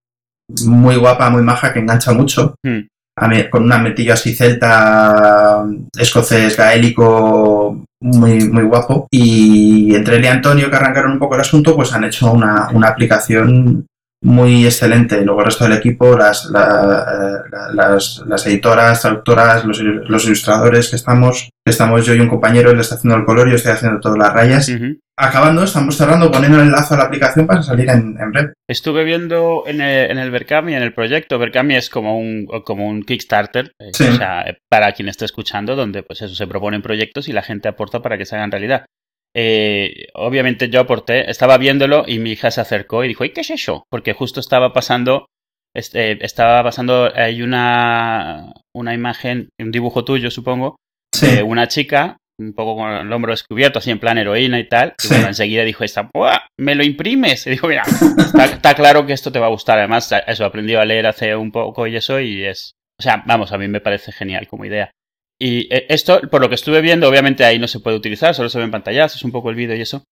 muy 0.66 0.96
guapa, 0.96 1.30
muy 1.30 1.42
maja, 1.42 1.72
que 1.72 1.80
engancha 1.80 2.12
mucho. 2.12 2.54
Mm. 2.64 2.80
A 3.18 3.28
mí- 3.28 3.50
con 3.50 3.64
un 3.64 3.72
ametillo 3.72 4.14
así 4.14 4.34
celta, 4.34 5.64
escocés, 5.98 6.56
gaélico, 6.56 7.84
muy, 8.00 8.48
muy 8.48 8.62
guapo. 8.62 9.06
Y 9.10 9.94
entre 9.94 10.16
él 10.16 10.24
y 10.24 10.28
Antonio, 10.28 10.70
que 10.70 10.76
arrancaron 10.76 11.12
un 11.12 11.18
poco 11.18 11.34
el 11.34 11.40
asunto, 11.42 11.74
pues 11.76 11.92
han 11.92 12.04
hecho 12.04 12.30
una, 12.32 12.68
una 12.72 12.88
aplicación 12.88 13.84
muy 14.22 14.64
excelente. 14.64 15.20
Luego 15.22 15.40
el 15.40 15.46
resto 15.46 15.64
del 15.64 15.74
equipo, 15.78 16.16
las, 16.16 16.46
la- 16.46 17.42
la- 17.50 17.72
las, 17.90 18.22
las 18.26 18.46
editoras, 18.46 19.02
traductoras, 19.02 19.64
los, 19.64 19.78
los 19.80 20.24
ilustradores 20.24 20.90
que 20.90 20.96
estamos, 20.96 21.50
estamos 21.66 22.06
yo 22.06 22.14
y 22.14 22.20
un 22.20 22.28
compañero, 22.28 22.70
él 22.70 22.80
está 22.80 22.94
haciendo 22.94 23.16
el 23.16 23.24
color 23.24 23.48
y 23.48 23.50
yo 23.50 23.56
estoy 23.56 23.72
haciendo 23.72 24.00
todas 24.00 24.18
las 24.18 24.32
rayas. 24.32 24.70
Acabando, 25.18 25.62
estamos 25.62 25.96
cerrando, 25.96 26.30
poniendo 26.32 26.58
el 26.58 26.66
enlace 26.66 26.94
a 26.94 26.96
la 26.96 27.04
aplicación 27.04 27.46
para 27.46 27.62
salir 27.62 27.88
en, 27.90 28.14
breve. 28.32 28.54
Estuve 28.68 29.04
viendo 29.04 29.62
en 29.66 29.80
el, 29.80 30.10
en 30.10 30.18
el 30.18 30.30
Berkami, 30.30 30.74
en 30.74 30.82
el 30.82 30.94
proyecto. 30.94 31.38
Berkami 31.38 31.76
es 31.76 31.90
como 31.90 32.18
un, 32.18 32.46
como 32.64 32.88
un 32.88 33.02
Kickstarter, 33.02 33.72
eh, 33.78 33.90
o 33.90 34.16
sea, 34.16 34.44
para 34.70 34.92
quien 34.92 35.08
esté 35.08 35.26
escuchando, 35.26 35.76
donde 35.76 36.02
pues 36.02 36.22
eso 36.22 36.34
se 36.34 36.46
proponen 36.46 36.80
proyectos 36.82 37.28
y 37.28 37.32
la 37.32 37.42
gente 37.42 37.68
aporta 37.68 38.00
para 38.00 38.16
que 38.16 38.24
se 38.24 38.36
hagan 38.36 38.50
realidad. 38.50 38.86
Eh, 39.34 40.08
obviamente 40.14 40.68
yo 40.68 40.80
aporté, 40.80 41.30
estaba 41.30 41.58
viéndolo 41.58 42.04
y 42.06 42.18
mi 42.18 42.32
hija 42.32 42.50
se 42.50 42.60
acercó 42.60 43.04
y 43.04 43.08
dijo, 43.08 43.24
¿y 43.24 43.30
qué 43.30 43.40
es 43.40 43.50
eso? 43.50 43.84
Porque 43.90 44.12
justo 44.12 44.40
estaba 44.40 44.72
pasando, 44.72 45.26
este, 45.74 46.24
estaba 46.24 46.62
pasando, 46.62 47.10
hay 47.14 47.42
una, 47.42 48.52
una 48.74 48.94
imagen, 48.94 49.48
un 49.58 49.70
dibujo 49.70 50.04
tuyo 50.04 50.30
supongo, 50.30 50.76
de 51.20 51.42
una 51.42 51.68
chica 51.68 52.18
un 52.38 52.54
poco 52.54 52.76
con 52.76 52.90
el 52.90 53.12
hombro 53.12 53.32
descubierto, 53.32 53.78
así 53.78 53.90
en 53.90 53.98
plan 53.98 54.18
heroína 54.18 54.58
y 54.58 54.68
tal. 54.68 54.94
Y 55.02 55.08
bueno, 55.08 55.28
enseguida 55.28 55.62
dijo 55.64 55.84
esta, 55.84 56.10
¿me 56.58 56.74
lo 56.74 56.84
imprimes? 56.84 57.46
Y 57.46 57.50
dijo, 57.50 57.68
mira, 57.68 57.84
está, 57.84 58.74
claro 58.74 59.06
que 59.06 59.12
esto 59.12 59.30
te 59.32 59.38
va 59.38 59.46
a 59.46 59.50
gustar. 59.50 59.78
Además, 59.78 60.12
eso, 60.26 60.44
he 60.44 60.46
aprendido 60.46 60.80
a 60.80 60.84
leer 60.84 61.06
hace 61.06 61.34
un 61.36 61.52
poco 61.52 61.86
y 61.86 61.96
eso, 61.96 62.20
y 62.20 62.44
es. 62.44 62.72
O 62.98 63.02
sea, 63.02 63.22
vamos, 63.26 63.52
a 63.52 63.58
mí 63.58 63.68
me 63.68 63.80
parece 63.80 64.12
genial 64.12 64.46
como 64.48 64.64
idea. 64.64 64.90
Y 65.44 65.66
eh, 65.74 65.86
esto, 65.88 66.20
por 66.30 66.40
lo 66.40 66.48
que 66.48 66.54
estuve 66.54 66.80
viendo, 66.80 67.08
obviamente 67.08 67.44
ahí 67.44 67.58
no 67.58 67.66
se 67.66 67.80
puede 67.80 67.96
utilizar, 67.96 68.32
solo 68.32 68.48
se 68.48 68.60
ven 68.60 68.70
pantallas, 68.70 69.16
es 69.16 69.24
un 69.24 69.32
poco 69.32 69.50
el 69.50 69.56
vídeo 69.56 69.74
y 69.74 69.80
eso. 69.80 70.04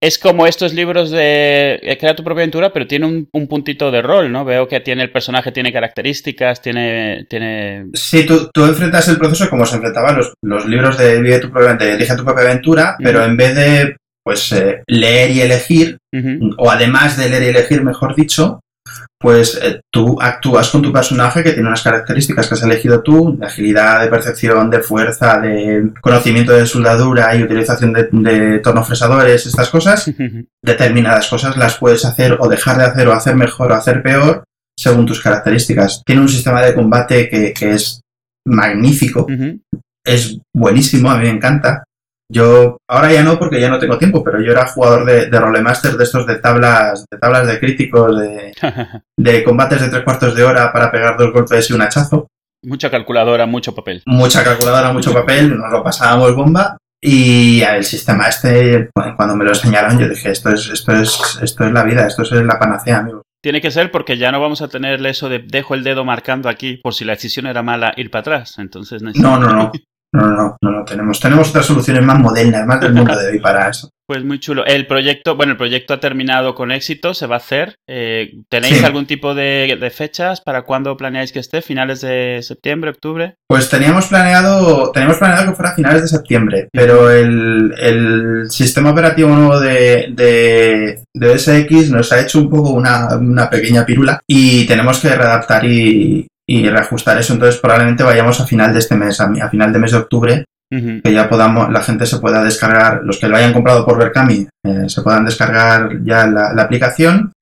Es 0.00 0.18
como 0.18 0.46
estos 0.46 0.72
libros 0.72 1.10
de 1.10 1.78
eh, 1.82 1.98
crea 2.00 2.16
tu 2.16 2.24
propia 2.24 2.44
aventura, 2.44 2.72
pero 2.72 2.86
tiene 2.86 3.04
un, 3.04 3.46
puntito 3.46 3.90
de 3.90 4.00
rol, 4.00 4.32
¿no? 4.32 4.46
Veo 4.46 4.68
que 4.68 4.80
tiene 4.80 5.02
el 5.02 5.12
personaje, 5.12 5.52
tiene 5.52 5.70
características, 5.70 6.62
tiene... 6.62 7.26
tiene... 7.28 7.88
Sí, 7.92 8.24
tú, 8.24 8.48
tú 8.54 8.64
enfrentas 8.64 9.06
el 9.08 9.18
proceso 9.18 9.50
como 9.50 9.66
se 9.66 9.76
enfrentaban 9.76 10.16
los, 10.16 10.32
los 10.42 10.64
libros 10.64 10.96
de, 10.96 11.20
Vive 11.20 11.40
tu 11.40 11.50
propia, 11.50 11.74
de 11.74 11.92
Elige 11.96 12.16
tu 12.16 12.24
propia 12.24 12.44
aventura, 12.44 12.96
pero 13.02 13.22
en 13.22 13.36
vez 13.36 13.54
de 13.54 13.96
pues 14.24 14.50
eh, 14.52 14.82
leer 14.86 15.30
y 15.30 15.42
elegir, 15.42 15.98
o 16.56 16.70
además 16.70 17.18
de 17.18 17.28
leer 17.28 17.42
y 17.42 17.46
elegir, 17.48 17.82
mejor 17.82 18.14
dicho, 18.14 18.60
pues 19.18 19.60
eh, 19.62 19.80
tú 19.92 20.16
actúas 20.20 20.70
con 20.70 20.80
tu 20.80 20.92
personaje 20.92 21.42
que 21.42 21.52
tiene 21.52 21.68
unas 21.68 21.82
características 21.82 22.48
que 22.48 22.54
has 22.54 22.62
elegido 22.62 23.02
tú, 23.02 23.36
de 23.38 23.46
agilidad, 23.46 24.00
de 24.00 24.08
percepción, 24.08 24.70
de 24.70 24.80
fuerza, 24.80 25.38
de 25.40 25.90
conocimiento 26.00 26.52
de 26.52 26.64
soldadura 26.64 27.36
y 27.36 27.42
utilización 27.42 27.92
de, 27.92 28.08
de 28.10 28.58
tornofresadores, 28.60 29.46
estas 29.46 29.68
cosas. 29.68 30.10
Determinadas 30.62 31.28
cosas 31.28 31.56
las 31.56 31.76
puedes 31.76 32.04
hacer 32.04 32.38
o 32.40 32.48
dejar 32.48 32.78
de 32.78 32.84
hacer 32.84 33.08
o 33.08 33.12
hacer 33.12 33.36
mejor 33.36 33.72
o 33.72 33.74
hacer 33.74 34.02
peor 34.02 34.44
según 34.78 35.04
tus 35.04 35.20
características. 35.20 36.02
Tiene 36.04 36.22
un 36.22 36.28
sistema 36.28 36.62
de 36.62 36.74
combate 36.74 37.28
que, 37.28 37.52
es 37.70 38.00
magnífico, 38.46 39.26
es 40.04 40.38
buenísimo, 40.56 41.10
a 41.10 41.18
mí 41.18 41.24
me 41.24 41.30
encanta. 41.30 41.84
Yo, 42.32 42.78
ahora 42.88 43.12
ya 43.12 43.24
no 43.24 43.38
porque 43.38 43.60
ya 43.60 43.68
no 43.68 43.80
tengo 43.80 43.98
tiempo, 43.98 44.22
pero 44.22 44.40
yo 44.40 44.52
era 44.52 44.68
jugador 44.68 45.04
de, 45.04 45.26
de 45.26 45.40
rolemaster 45.40 45.94
de 45.94 46.04
estos 46.04 46.26
de 46.26 46.36
tablas, 46.36 47.04
de 47.10 47.18
tablas 47.18 47.46
de 47.48 47.58
críticos, 47.58 48.20
de, 48.20 48.52
de 49.16 49.44
combates 49.44 49.80
de 49.80 49.88
tres 49.88 50.04
cuartos 50.04 50.36
de 50.36 50.44
hora 50.44 50.72
para 50.72 50.92
pegar 50.92 51.16
dos 51.16 51.32
golpes 51.32 51.68
y 51.68 51.72
un 51.72 51.82
hachazo. 51.82 52.28
Mucha 52.62 52.90
calculadora, 52.90 53.46
mucho 53.46 53.74
papel. 53.74 54.02
Mucha 54.06 54.44
calculadora, 54.44 54.92
mucho 54.92 55.12
papel, 55.12 55.58
nos 55.58 55.72
lo 55.72 55.82
pasábamos 55.82 56.36
bomba. 56.36 56.76
Y 57.02 57.62
el 57.62 57.82
sistema 57.82 58.28
este, 58.28 58.90
cuando 59.16 59.34
me 59.34 59.44
lo 59.44 59.50
enseñaron, 59.50 59.98
yo 59.98 60.08
dije, 60.08 60.30
esto 60.30 60.50
es, 60.50 60.68
esto 60.68 60.92
es, 60.92 61.38
esto 61.42 61.64
es 61.64 61.72
la 61.72 61.82
vida, 61.82 62.06
esto 62.06 62.22
es 62.22 62.30
la 62.32 62.58
panacea, 62.58 62.98
amigo. 62.98 63.22
Tiene 63.42 63.62
que 63.62 63.70
ser 63.70 63.90
porque 63.90 64.18
ya 64.18 64.30
no 64.30 64.40
vamos 64.40 64.60
a 64.60 64.68
tenerle 64.68 65.08
eso 65.08 65.30
de 65.30 65.38
dejo 65.38 65.74
el 65.74 65.82
dedo 65.82 66.04
marcando 66.04 66.50
aquí 66.50 66.76
por 66.76 66.92
si 66.92 67.06
la 67.06 67.14
decisión 67.14 67.46
era 67.46 67.62
mala 67.62 67.94
ir 67.96 68.10
para 68.10 68.20
atrás. 68.20 68.58
Entonces 68.58 69.00
No, 69.02 69.38
no, 69.38 69.48
no. 69.48 69.72
No, 70.12 70.26
no, 70.26 70.56
no, 70.60 70.70
no, 70.70 70.84
tenemos, 70.84 71.20
tenemos 71.20 71.50
otras 71.50 71.66
soluciones 71.66 72.04
más 72.04 72.18
modernas, 72.18 72.66
más 72.66 72.80
del 72.80 72.94
mundo 72.94 73.16
de 73.16 73.28
hoy 73.28 73.38
para 73.38 73.68
eso. 73.68 73.90
Pues 74.10 74.24
muy 74.24 74.40
chulo. 74.40 74.66
El 74.66 74.88
proyecto, 74.88 75.36
bueno, 75.36 75.52
el 75.52 75.56
proyecto 75.56 75.94
ha 75.94 76.00
terminado 76.00 76.56
con 76.56 76.72
éxito, 76.72 77.14
se 77.14 77.28
va 77.28 77.36
a 77.36 77.38
hacer. 77.38 77.76
Eh, 77.88 78.32
¿Tenéis 78.48 78.82
algún 78.82 79.06
tipo 79.06 79.36
de, 79.36 79.92
fechas 79.94 80.40
para 80.40 80.62
cuándo 80.62 80.96
planeáis 80.96 81.30
que 81.30 81.38
esté? 81.38 81.62
¿Finales 81.62 82.00
de 82.00 82.40
septiembre, 82.42 82.90
octubre? 82.90 83.36
Pues 83.48 83.70
teníamos 83.70 84.06
planeado, 84.06 84.90
teníamos 84.90 85.18
planeado 85.18 85.50
que 85.50 85.56
fuera 85.56 85.76
finales 85.76 86.02
de 86.02 86.08
septiembre, 86.08 86.68
pero 86.72 87.08
el, 87.08 87.72
el 87.78 88.50
sistema 88.50 88.90
operativo 88.90 89.28
nuevo 89.28 89.60
de, 89.60 90.08
de, 90.10 91.04
de, 91.14 91.38
SX 91.38 91.90
nos 91.90 92.10
ha 92.10 92.20
hecho 92.20 92.40
un 92.40 92.50
poco 92.50 92.70
una, 92.70 93.14
una 93.16 93.48
pequeña 93.48 93.86
pirula 93.86 94.20
y 94.26 94.66
tenemos 94.66 94.98
que 94.98 95.10
readaptar 95.10 95.64
y, 95.64 96.26
y 96.50 96.68
reajustar 96.68 97.16
eso. 97.16 97.32
Entonces 97.32 97.60
probablemente 97.60 98.02
vayamos 98.02 98.40
a 98.40 98.44
final 98.44 98.72
de 98.72 98.80
este 98.80 98.96
mes, 98.96 99.20
a, 99.20 99.48
final 99.48 99.72
de 99.72 99.78
mes 99.78 99.92
de 99.92 99.98
octubre, 99.98 100.44
que 100.68 101.12
ya 101.12 101.28
podamos, 101.28 101.70
la 101.70 101.82
gente 101.82 102.06
se 102.06 102.18
pueda 102.18 102.42
descargar, 102.42 103.02
los 103.04 103.18
que 103.18 103.28
lo 103.28 103.36
hayan 103.36 103.52
comprado 103.52 103.84
por 103.84 103.98
Berkami, 103.98 104.48
eh, 104.64 104.88
se 104.88 105.02
puedan 105.02 105.24
descargar 105.24 106.02
ya 106.02 106.26
la, 106.26 106.62
aplicación 106.62 107.32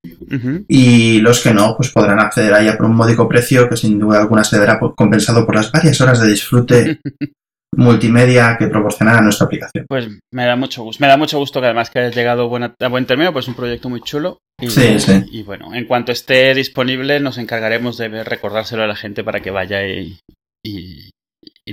y 0.68 1.20
los 1.20 1.42
que 1.42 1.54
no, 1.54 1.74
pues 1.74 1.90
podrán 1.90 2.20
acceder 2.20 2.52
a 2.52 2.60
ella 2.60 2.76
por 2.76 2.84
un 2.84 2.96
módico 2.96 3.26
precio 3.26 3.68
que 3.68 3.78
sin 3.78 3.98
duda 3.98 4.20
alguna 4.20 4.44
se 4.44 4.58
verá 4.58 4.78
compensado 4.78 5.46
por 5.46 5.56
las 5.56 5.72
varias 5.72 5.98
horas 6.02 6.20
de 6.20 6.28
disfrute 6.28 7.00
multimedia 7.78 8.56
que 8.58 8.66
proporcionará 8.66 9.20
nuestra 9.20 9.46
aplicación. 9.46 9.86
Pues 9.88 10.08
me 10.32 10.44
da 10.44 10.56
mucho 10.56 10.82
gusto. 10.82 11.00
Me 11.00 11.06
da 11.06 11.16
mucho 11.16 11.38
gusto 11.38 11.60
que 11.60 11.66
además 11.66 11.90
que 11.90 12.00
hayas 12.00 12.14
llegado 12.14 12.42
a 12.44 12.88
buen 12.88 13.06
término, 13.06 13.32
pues 13.32 13.46
un 13.46 13.54
proyecto 13.54 13.88
muy 13.88 14.00
chulo. 14.00 14.38
Y, 14.60 14.68
sí, 14.68 14.98
sí. 14.98 15.24
Y 15.30 15.42
bueno, 15.44 15.72
en 15.74 15.86
cuanto 15.86 16.10
esté 16.10 16.52
disponible, 16.54 17.20
nos 17.20 17.38
encargaremos 17.38 17.96
de 17.96 18.24
recordárselo 18.24 18.82
a 18.82 18.88
la 18.88 18.96
gente 18.96 19.22
para 19.22 19.40
que 19.40 19.52
vaya 19.52 19.86
y, 19.86 20.18
y 20.64 21.10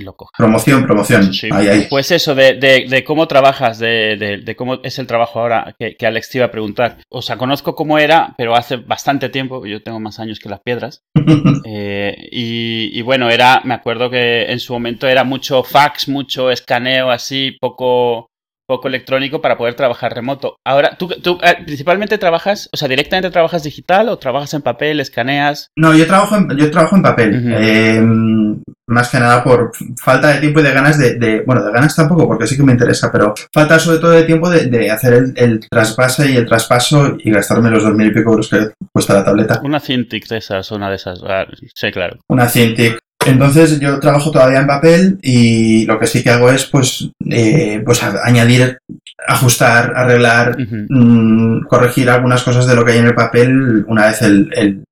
lo 0.00 0.16
coja. 0.16 0.32
Promoción, 0.36 0.84
promoción. 0.84 1.30
Pues 1.88 2.10
eso, 2.10 2.34
de, 2.34 3.04
cómo 3.06 3.26
trabajas, 3.28 3.78
de, 3.78 4.54
cómo 4.56 4.80
es 4.82 4.98
el 4.98 5.06
trabajo 5.06 5.40
ahora, 5.40 5.74
que, 5.78 6.06
Alex 6.06 6.30
te 6.30 6.38
iba 6.38 6.46
a 6.46 6.50
preguntar. 6.50 6.98
O 7.08 7.22
sea, 7.22 7.36
conozco 7.36 7.74
cómo 7.74 7.98
era, 7.98 8.34
pero 8.36 8.54
hace 8.54 8.76
bastante 8.76 9.28
tiempo, 9.28 9.64
yo 9.66 9.82
tengo 9.82 10.00
más 10.00 10.18
años 10.20 10.38
que 10.38 10.48
las 10.48 10.60
piedras. 10.60 11.02
Eh, 11.68 12.28
y, 12.30 13.02
bueno, 13.02 13.28
era, 13.28 13.60
me 13.64 13.74
acuerdo 13.74 14.08
que 14.08 14.44
en 14.50 14.60
su 14.60 14.72
momento 14.72 15.08
era 15.08 15.24
mucho 15.24 15.64
fax, 15.64 16.08
mucho 16.08 16.50
escaneo 16.50 17.10
así, 17.10 17.56
poco 17.60 18.30
poco 18.66 18.88
electrónico 18.88 19.40
para 19.40 19.56
poder 19.56 19.74
trabajar 19.74 20.14
remoto. 20.14 20.56
Ahora, 20.64 20.96
¿tú, 20.98 21.08
tú 21.08 21.38
eh, 21.42 21.56
principalmente 21.64 22.18
trabajas, 22.18 22.68
o 22.72 22.76
sea, 22.76 22.88
directamente 22.88 23.30
trabajas 23.30 23.62
digital 23.62 24.08
o 24.08 24.18
trabajas 24.18 24.52
en 24.54 24.62
papel, 24.62 25.00
escaneas? 25.00 25.70
No, 25.76 25.94
yo 25.94 26.06
trabajo 26.06 26.36
en, 26.36 26.56
yo 26.56 26.70
trabajo 26.70 26.96
en 26.96 27.02
papel. 27.02 27.54
Em, 27.54 28.62
más 28.88 29.10
que 29.10 29.18
nada 29.18 29.42
por 29.42 29.72
falta 30.00 30.28
de 30.28 30.40
tiempo 30.40 30.60
y 30.60 30.62
de 30.62 30.72
ganas 30.72 30.98
de, 30.98 31.42
bueno, 31.46 31.64
de 31.64 31.72
ganas 31.72 31.94
tampoco, 31.96 32.26
porque 32.26 32.46
sí 32.46 32.56
que 32.56 32.62
me 32.62 32.72
interesa, 32.72 33.10
pero 33.10 33.34
falta 33.52 33.78
sobre 33.78 33.98
todo 33.98 34.10
de 34.12 34.24
tiempo 34.24 34.48
de, 34.48 34.90
hacer 34.90 35.14
el, 35.14 35.34
el, 35.36 35.60
trasvase 35.68 36.30
y 36.30 36.36
el 36.36 36.46
traspaso 36.46 37.16
y 37.18 37.30
gastarme 37.30 37.70
los 37.70 37.82
dos 37.82 37.94
mil 37.94 38.08
y 38.08 38.14
pico 38.14 38.30
euros 38.30 38.48
que 38.48 38.70
cuesta 38.92 39.14
la 39.14 39.24
tableta. 39.24 39.60
Una 39.64 39.80
Cintiq 39.80 40.28
de 40.28 40.38
esas, 40.38 40.70
una 40.70 40.88
de 40.88 40.96
esas, 40.96 41.20
ah, 41.26 41.46
sí, 41.74 41.90
claro. 41.90 42.18
Una 42.28 42.48
Cintiq. 42.48 42.98
Entonces 43.26 43.80
yo 43.80 44.00
trabajo 44.00 44.30
todavía 44.30 44.60
en 44.60 44.66
papel 44.66 45.18
y 45.22 45.84
lo 45.86 45.98
que 45.98 46.06
sí 46.06 46.22
que 46.22 46.30
hago 46.30 46.50
es 46.50 46.66
pues, 46.66 47.10
eh, 47.30 47.82
pues 47.84 48.02
añadir, 48.02 48.78
ajustar, 49.26 49.92
arreglar, 49.96 50.56
mm, 50.58 51.66
corregir 51.66 52.10
algunas 52.10 52.42
cosas 52.42 52.66
de 52.66 52.74
lo 52.74 52.84
que 52.84 52.92
hay 52.92 52.98
en 52.98 53.06
el 53.06 53.14
papel 53.14 53.84
una 53.88 54.06
vez 54.06 54.22
el, 54.22 54.84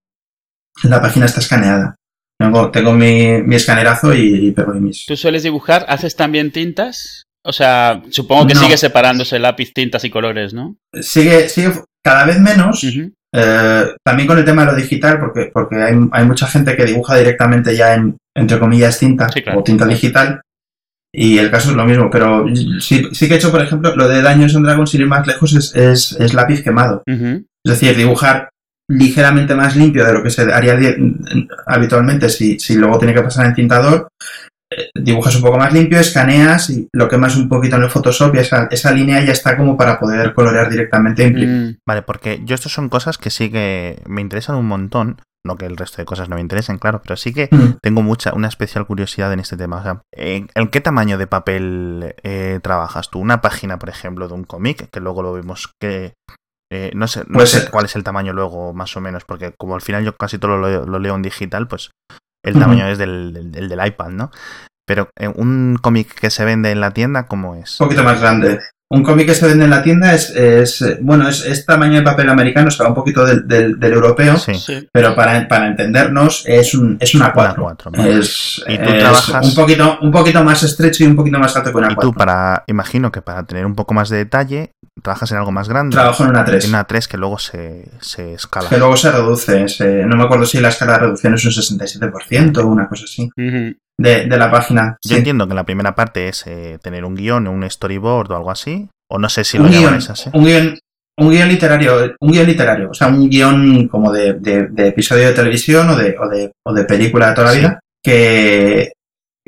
la 0.83 1.01
página 1.01 1.27
está 1.27 1.41
escaneada. 1.41 1.97
Tengo, 2.39 2.71
tengo 2.71 2.93
mi, 2.93 3.43
mi 3.43 3.55
escanerazo 3.55 4.13
y, 4.15 4.51
pego 4.51 4.75
mis... 4.75 5.07
¿Tú 5.07 5.17
sueles 5.17 5.45
dibujar? 5.45 5.87
¿Haces 5.89 6.17
también 6.17 6.51
tintas? 6.51 7.25
O 7.45 7.53
sea, 7.53 8.03
supongo 8.11 8.47
que 8.47 8.55
sigue 8.55 8.77
separándose 8.77 9.39
lápiz, 9.39 9.73
tintas 9.73 10.05
y 10.05 10.11
colores, 10.11 10.55
¿no? 10.55 10.77
Sigue, 11.01 11.49
sigue 11.49 11.73
cada 12.03 12.25
vez 12.25 12.41
menos. 12.41 12.83
Eh, 13.37 13.97
también 14.05 14.29
con 14.29 14.39
el 14.39 14.45
tema 14.45 14.65
de 14.65 14.73
lo 14.73 14.77
digital, 14.77 15.19
porque, 15.19 15.51
porque 15.53 15.83
hay, 15.83 15.95
hay, 16.13 16.25
mucha 16.25 16.47
gente 16.47 16.77
que 16.77 16.85
dibuja 16.85 17.17
directamente 17.17 17.77
ya 17.77 17.95
en, 17.95 18.17
entre 18.37 18.61
comillas, 18.61 18.99
tinta 18.99 19.27
o 19.57 19.63
tinta 19.65 19.87
digital. 19.87 20.41
Y 21.13 21.39
el 21.39 21.51
caso 21.51 21.71
es 21.71 21.77
lo 21.77 21.85
mismo, 21.85 22.11
pero 22.11 22.45
sí, 22.81 23.09
sí 23.13 23.29
que 23.29 23.35
he 23.35 23.37
hecho, 23.37 23.51
por 23.51 23.63
ejemplo, 23.63 23.95
lo 23.95 24.09
de 24.09 24.23
Daños 24.23 24.55
en 24.55 24.63
Dragon, 24.63 24.87
sin 24.87 25.01
ir 25.01 25.07
más 25.07 25.27
lejos, 25.27 25.53
es, 25.75 26.13
es, 26.19 26.35
lápiz 26.35 26.63
quemado. 26.63 27.03
Es 27.07 27.45
decir, 27.65 27.97
dibujar 27.97 28.51
ligeramente 28.89 29.55
más 29.55 29.77
limpio 29.77 30.05
de 30.05 30.13
lo 30.13 30.23
que 30.23 30.31
se 30.31 30.43
haría 30.53 30.77
habitualmente 31.67 32.29
si, 32.29 32.59
si 32.59 32.75
luego 32.77 32.99
tiene 32.99 33.15
que 33.15 33.23
pasar 33.23 33.47
en 33.47 33.55
tintador. 33.55 34.09
Eh, 34.77 34.91
dibujas 34.95 35.37
un 35.37 35.43
poco 35.43 35.59
más 35.59 35.73
limpio, 35.73 35.99
escaneas 35.99 36.71
y 36.71 36.89
lo 36.93 37.09
quemas 37.09 37.37
un 37.37 37.49
poquito 37.49 37.77
en 37.77 37.83
el 37.83 37.91
Photoshop 37.91 38.35
y 38.35 38.39
esa, 38.39 38.69
esa 38.71 38.93
línea 38.93 39.23
ya 39.25 39.33
está 39.33 39.57
como 39.57 39.77
para 39.77 39.99
poder 39.99 40.35
colorear 40.35 40.71
directamente. 40.71 41.31
Mm. 41.31 41.77
Vale, 41.87 42.03
porque 42.03 42.41
yo 42.45 42.55
estas 42.55 42.73
son 42.73 42.89
cosas 42.89 43.19
que 43.19 43.31
sí 43.31 43.51
que 43.51 44.03
me 44.07 44.21
interesan 44.21 44.57
un 44.57 44.67
montón 44.67 45.19
no 45.47 45.57
que 45.57 45.67
el 45.67 45.77
resto 45.77 45.99
de 45.99 46.07
cosas 46.07 46.29
no 46.29 46.37
me 46.37 46.41
interesen, 46.41 46.79
claro, 46.79 47.03
pero 47.03 47.17
sí 47.17 47.33
que 47.33 47.49
mm. 47.51 47.79
tengo 47.83 48.03
mucha, 48.03 48.33
una 48.35 48.49
especial 48.49 48.87
curiosidad 48.87 49.33
en 49.33 49.41
este 49.41 49.57
tema. 49.57 49.77
O 49.77 49.83
sea, 49.83 50.03
¿en, 50.13 50.49
qué 50.71 50.81
tamaño 50.81 51.19
de 51.19 51.27
papel 51.27 52.15
eh, 52.23 52.61
trabajas 52.63 53.11
tú? 53.11 53.21
Una 53.21 53.41
página, 53.41 53.79
por 53.79 53.91
ejemplo, 53.91 54.27
de 54.27 54.35
un 54.35 54.45
cómic, 54.45 54.89
que 54.91 55.01
luego 55.01 55.23
lo 55.23 55.35
vemos 55.35 55.71
que... 55.81 56.15
Eh, 56.73 56.91
no 56.95 57.07
sé, 57.07 57.25
no 57.29 57.45
sé 57.45 57.71
cuál 57.71 57.85
es 57.85 57.95
el 57.95 58.03
tamaño 58.03 58.33
luego, 58.33 58.73
más 58.73 58.97
o 58.97 59.01
menos, 59.01 59.25
porque 59.25 59.53
como 59.57 59.75
al 59.75 59.83
final 59.83 60.03
yo 60.03 60.17
casi 60.17 60.39
todo 60.39 60.57
lo, 60.57 60.99
leo 60.99 61.15
en 61.15 61.23
digital, 61.23 61.69
pues 61.69 61.91
el 62.45 62.55
tamaño 62.55 62.87
es 62.87 62.99
del, 62.99 63.51
del, 63.51 63.69
del, 63.69 63.87
iPad, 63.87 64.11
¿no? 64.11 64.31
Pero 64.87 65.09
eh, 65.19 65.29
un 65.29 65.79
cómic 65.81 66.15
que 66.15 66.31
se 66.31 66.45
vende 66.45 66.71
en 66.71 66.81
la 66.81 66.93
tienda, 66.93 67.27
¿cómo 67.27 67.55
es? 67.57 67.81
Un 67.81 67.87
poquito 67.87 68.05
más 68.05 68.21
grande 68.21 68.61
un 68.95 69.03
cómic 69.03 69.27
que 69.27 69.35
se 69.35 69.47
vende 69.47 69.65
en 69.65 69.71
la 69.71 69.83
tienda 69.83 70.15
es, 70.15 70.31
es 70.31 70.85
bueno, 71.01 71.29
es, 71.29 71.45
es, 71.45 71.67
tamaño 71.67 71.97
de 71.97 72.03
papel 72.03 72.29
americano, 72.29 72.69
está 72.69 72.87
un 72.89 72.95
poquito 72.95 73.25
del, 73.25 73.47
del, 73.47 73.79
del 73.79 73.93
europeo, 73.93 74.37
Sí. 74.39 74.53
Pero 74.93 75.15
para, 75.15 75.47
para 75.49 75.67
entendernos 75.67 76.45
es 76.47 76.75
un, 76.75 76.97
es 77.01 77.15
una 77.15 77.33
4. 77.33 77.63
cuatro, 77.63 77.91
vale. 77.91 78.19
Es, 78.19 78.63
Y 78.67 78.77
tú 78.79 78.85
es 78.85 78.99
trabajas- 78.99 79.47
un, 79.49 79.55
poquito, 79.55 79.99
un 80.01 80.11
poquito 80.11 80.43
más 80.45 80.63
estrecho 80.63 81.05
y 81.05 81.07
un 81.07 81.17
poquito 81.17 81.39
más 81.39 81.55
alto 81.57 81.71
que 81.71 81.77
una 81.79 81.93
Y 81.93 81.95
4. 81.95 82.11
tú, 82.11 82.17
para, 82.17 82.65
imagino 82.67 83.11
que 83.13 83.23
para 83.23 83.43
tener 83.45 83.67
un 83.67 83.75
poco 83.75 83.95
más 83.95 84.09
de 84.09 84.19
detalle, 84.19 84.73
trabajas 85.03 85.31
en 85.33 85.39
algo 85.39 85.53
más 85.53 85.69
grande. 85.69 85.95
Trabajo 85.95 86.25
en 86.25 86.31
una 86.31 86.45
3. 86.45 86.65
En 86.65 86.71
una 86.71 86.85
3 86.85 87.09
que 87.09 87.17
luego 87.17 87.39
se, 87.39 87.89
se 88.01 88.35
escala. 88.35 88.69
Que 88.69 88.79
luego 88.79 88.97
se 88.97 89.11
reduce, 89.11 89.69
se- 89.69 90.05
no 90.07 90.17
me 90.17 90.25
acuerdo 90.25 90.47
si 90.47 90.61
la 90.61 90.69
escala 90.69 90.93
de 90.95 90.99
reducción 91.01 91.35
es 91.35 91.45
un 91.45 91.53
67% 91.53 92.59
o 92.59 92.67
una 92.67 92.89
cosa 92.89 93.05
así, 93.05 93.25
Ujú. 93.37 93.77
De, 93.99 94.27
de 94.27 94.37
la 94.39 94.51
página. 94.51 94.97
Yo 95.05 95.11
Sí. 95.11 95.17
entiendo 95.17 95.47
que 95.49 95.55
la 95.55 95.65
primera 95.65 95.95
parte 95.95 96.29
es 96.29 96.47
eh, 96.47 96.79
tener 96.83 97.05
un 97.05 97.15
guion, 97.15 97.47
un 97.49 97.69
storyboard 97.69 98.33
o 98.33 98.37
algo 98.37 98.51
así. 98.51 98.89
O 99.11 99.19
no 99.19 99.29
sé 99.29 99.45
si 99.45 99.59
un 99.59 99.65
lo 99.65 99.69
guion, 99.71 99.83
llamáis 99.85 100.11
así. 100.11 100.31
un 100.33 100.45
guion, 100.45 100.79
un 101.19 101.31
guion 101.31 101.49
literario, 101.49 102.15
un 102.21 102.33
guion 102.33 102.47
literario, 102.47 102.91
o 102.91 102.95
sea, 102.95 103.07
un 103.09 103.29
guion 103.29 103.87
como 103.89 104.11
de, 104.13 104.33
de- 104.35 104.69
de 104.71 104.89
episodio 104.89 105.29
de 105.29 105.35
televisión 105.35 105.89
o 105.91 105.97
de, 105.97 106.17
o 106.19 106.29
de, 106.29 106.51
o 106.67 106.73
de 106.73 106.85
película 106.85 107.29
de 107.29 107.35
toda 107.35 107.47
la 107.49 107.53
Sí. 107.53 107.59
vida, 107.61 107.81
que, 108.03 108.93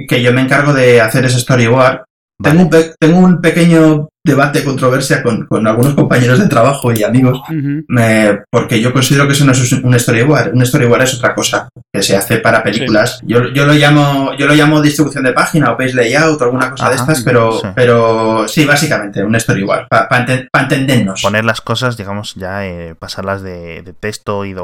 que 0.08 0.22
yo 0.22 0.32
me 0.32 0.42
encargo 0.42 0.72
de 0.72 1.00
hacer 1.00 1.24
ese 1.24 1.40
storyboard. 1.40 2.04
Vale. 2.38 2.50
Tengo, 2.58 2.62
un 2.64 2.70
pe- 2.70 2.94
tengo 3.00 3.18
un 3.18 3.40
pequeño 3.40 4.08
debate, 4.24 4.64
controversia 4.64 5.22
con, 5.22 5.46
con 5.46 5.66
algunos 5.66 5.94
compañeros 5.94 6.38
de 6.40 6.48
trabajo 6.48 6.92
y 6.92 7.02
amigos, 7.04 7.40
me- 7.88 8.40
porque 8.50 8.80
yo 8.80 8.92
considero 8.92 9.26
que 9.26 9.32
eso 9.34 9.44
no 9.44 9.52
es 9.52 9.72
un 9.72 9.98
storyboard. 9.98 10.52
Un 10.52 10.66
storyboard 10.66 11.02
es 11.02 11.14
otra 11.14 11.34
cosa 11.34 11.68
que 11.94 12.02
se 12.02 12.16
hace 12.16 12.38
para 12.38 12.62
películas. 12.62 13.20
Yo, 13.24 13.48
yo 13.54 13.64
lo 13.66 13.72
llamo 13.72 14.34
yo 14.36 14.46
lo 14.46 14.54
llamo 14.54 14.82
distribución 14.82 15.24
de 15.24 15.32
página 15.32 15.70
o 15.72 15.76
page 15.76 15.94
layout 15.94 16.40
o 16.40 16.44
alguna 16.44 16.70
cosa 16.72 16.90
de 16.90 16.96
estas, 16.96 17.22
pero 17.22 17.52
sí. 17.60 17.68
pero 17.74 18.48
sí, 18.48 18.64
básicamente 18.64 19.22
un 19.24 19.38
storyboard 19.38 19.86
para 19.88 20.26
entendernos. 20.62 21.22
Poner 21.22 21.44
las 21.44 21.60
cosas, 21.60 21.96
digamos, 21.96 22.34
ya 22.34 22.66
eh, 22.66 22.94
pasarlas 22.98 23.42
de, 23.42 23.82
de 23.82 23.92
texto 23.92 24.44
y 24.44 24.52
de 24.52 24.60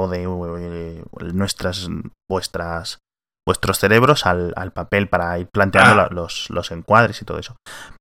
eh, 0.60 1.02
nuestras, 1.32 1.88
vuestras, 2.28 2.98
vuestros 3.46 3.78
cerebros 3.78 4.24
al, 4.26 4.52
al 4.56 4.72
papel 4.72 5.08
para 5.08 5.38
ir 5.38 5.48
planteando 5.52 5.92
Ah. 5.92 5.96
la- 5.96 6.08
los, 6.14 6.46
los 6.50 6.70
encuadres 6.70 7.20
y 7.22 7.24
todo 7.24 7.38
eso. 7.38 7.56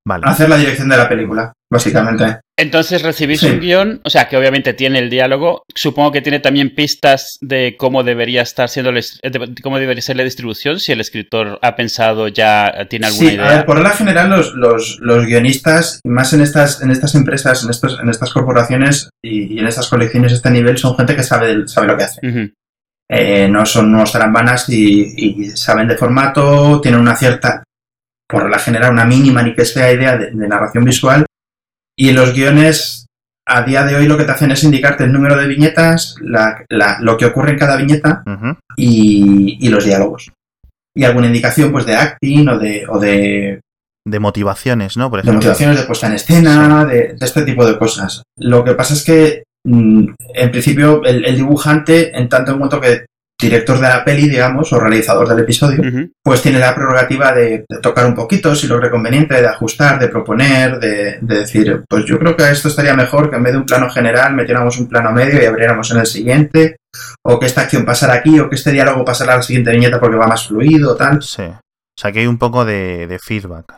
Vale. 0.07 0.23
Hacer 0.27 0.49
la 0.49 0.57
dirección 0.57 0.89
de 0.89 0.97
la 0.97 1.07
película, 1.09 1.53
básicamente. 1.71 2.39
Entonces 2.57 3.01
recibís 3.01 3.39
Sí. 3.39 3.47
un 3.47 3.59
guion, 3.59 4.01
o 4.03 4.09
sea, 4.09 4.27
que 4.27 4.37
obviamente 4.37 4.73
tiene 4.73 4.99
el 4.99 5.09
diálogo. 5.09 5.63
Supongo 5.75 6.11
que 6.11 6.21
tiene 6.21 6.39
también 6.39 6.75
pistas 6.75 7.37
de 7.41 7.75
cómo 7.77 8.03
debería 8.03 8.41
estar 8.43 8.69
siendo, 8.69 8.91
el 8.91 9.01
de 9.31 9.53
cómo 9.63 9.79
debería 9.79 10.01
ser 10.01 10.15
la 10.17 10.23
distribución, 10.23 10.79
si 10.79 10.91
el 10.91 11.01
escritor 11.01 11.57
ha 11.61 11.75
pensado 11.75 12.27
ya, 12.27 12.71
tiene 12.89 13.07
alguna 13.07 13.29
Sí, 13.29 13.35
a 13.37 13.41
idea. 13.41 13.55
ver, 13.57 13.65
por 13.65 13.75
regla 13.77 13.91
general 13.91 14.29
los, 14.29 14.53
los, 14.53 14.97
los 15.01 15.25
guionistas, 15.25 16.01
y 16.03 16.09
más 16.09 16.33
en 16.33 16.41
estas, 16.41 16.81
en 16.81 16.91
estas 16.91 17.15
empresas, 17.15 17.63
en, 17.63 17.69
estos, 17.71 17.99
en 17.99 18.09
estas 18.09 18.31
corporaciones 18.31 19.09
y, 19.23 19.55
y 19.55 19.59
en 19.59 19.67
estas 19.67 19.87
colecciones 19.87 20.31
de 20.31 20.35
este 20.37 20.51
nivel, 20.51 20.77
son 20.77 20.95
gente 20.97 21.15
que 21.15 21.23
sabe, 21.23 21.67
sabe 21.67 21.87
lo 21.87 21.97
que 21.97 22.03
hace. 22.03 22.51
Eh, 23.13 23.49
no 23.49 23.65
son 23.65 23.93
unos 23.93 24.11
tarambanas 24.13 24.69
y, 24.69 25.13
y 25.17 25.49
saben 25.49 25.87
de 25.89 25.97
formato, 25.97 26.79
tienen 26.79 27.01
una 27.01 27.15
cierta, 27.17 27.61
por 28.29 28.49
la 28.49 28.57
general, 28.57 28.93
una 28.93 29.03
mínima 29.05 29.43
ni 29.43 29.53
que 29.53 29.65
sea 29.65 29.91
idea 29.91 30.15
de, 30.17 30.31
de 30.31 30.47
narración 30.47 30.85
visual. 30.85 31.25
Y 31.97 32.11
los 32.13 32.33
guiones, 32.33 33.05
a 33.45 33.63
día 33.63 33.83
de 33.83 33.95
hoy, 33.97 34.07
lo 34.07 34.17
que 34.17 34.23
te 34.23 34.31
hacen 34.31 34.51
es 34.51 34.63
indicarte 34.63 35.03
el 35.03 35.11
número 35.11 35.35
de 35.35 35.47
viñetas, 35.47 36.15
la- 36.21 36.63
la- 36.69 36.99
lo 37.01 37.17
que 37.17 37.25
ocurre 37.25 37.51
en 37.51 37.59
cada 37.59 37.75
viñeta 37.75 38.23
y, 38.77 39.57
y 39.59 39.69
los 39.69 39.83
diálogos. 39.83 40.31
Y 40.95 41.03
alguna 41.03 41.27
indicación 41.27 41.71
pues 41.71 41.85
de 41.85 41.95
acting 41.95 42.47
o 42.47 42.57
de, 42.57 42.85
o 42.87 42.97
de, 42.99 43.59
De 44.07 44.19
motivaciones, 44.19 44.95
¿no? 44.95 45.09
Por 45.09 45.19
de 45.19 45.23
ejemplo. 45.23 45.39
motivaciones 45.39 45.77
de 45.79 45.83
puesta 45.85 46.07
en 46.07 46.13
escena, 46.13 46.85
de, 46.85 47.13
de 47.15 47.25
este 47.25 47.43
tipo 47.43 47.65
de 47.65 47.77
cosas. 47.77 48.23
Lo 48.37 48.63
que 48.63 48.73
pasa 48.73 48.93
es 48.93 49.03
que, 49.03 49.43
en 49.65 50.51
principio, 50.51 51.03
el, 51.03 51.25
el 51.25 51.35
dibujante, 51.35 52.17
en 52.17 52.27
tanto 52.29 52.51
en 52.51 52.59
cuanto 52.59 52.81
que 52.81 53.05
director 53.39 53.77
de 53.79 53.87
la 53.89 54.05
peli, 54.05 54.29
digamos, 54.29 54.71
o 54.71 54.79
realizador 54.79 55.27
del 55.27 55.39
episodio, 55.39 55.81
pues 56.23 56.43
tiene 56.43 56.59
la 56.59 56.75
prerrogativa 56.75 57.33
de, 57.33 57.65
de 57.67 57.77
tocar 57.81 58.05
un 58.05 58.13
poquito, 58.13 58.55
si 58.55 58.67
lo 58.67 58.77
cree 58.77 58.91
conveniente, 58.91 59.33
de 59.41 59.47
ajustar, 59.47 59.97
de 59.99 60.09
proponer, 60.09 60.79
de, 60.79 61.17
de 61.21 61.39
decir, 61.39 61.83
pues 61.89 62.05
yo 62.05 62.19
creo 62.19 62.37
que 62.37 62.47
esto 62.51 62.67
estaría 62.67 62.93
mejor 62.95 63.31
que 63.31 63.37
en 63.37 63.43
vez 63.43 63.53
de 63.53 63.57
un 63.59 63.65
plano 63.65 63.89
general 63.89 64.35
metiéramos 64.35 64.77
un 64.77 64.87
plano 64.87 65.11
medio 65.11 65.41
y 65.41 65.45
abriéramos 65.45 65.89
en 65.89 65.97
el 66.01 66.05
siguiente, 66.05 66.75
o 67.25 67.39
que 67.39 67.47
esta 67.47 67.61
acción 67.61 67.83
pasara 67.83 68.13
aquí, 68.13 68.39
o 68.39 68.47
que 68.47 68.55
este 68.57 68.71
diálogo 68.73 69.03
pasara 69.03 69.33
a 69.33 69.37
la 69.37 69.41
siguiente 69.43 69.71
viñeta 69.71 69.99
porque 69.99 70.17
va 70.17 70.27
más 70.27 70.47
fluido, 70.47 70.95
tal. 70.95 71.23
Sí. 71.23 71.41
O 71.43 71.99
sea 71.99 72.11
que 72.11 72.19
hay 72.19 72.27
un 72.27 72.37
poco 72.37 72.63
de, 72.63 73.07
de 73.07 73.17
feedback 73.17 73.73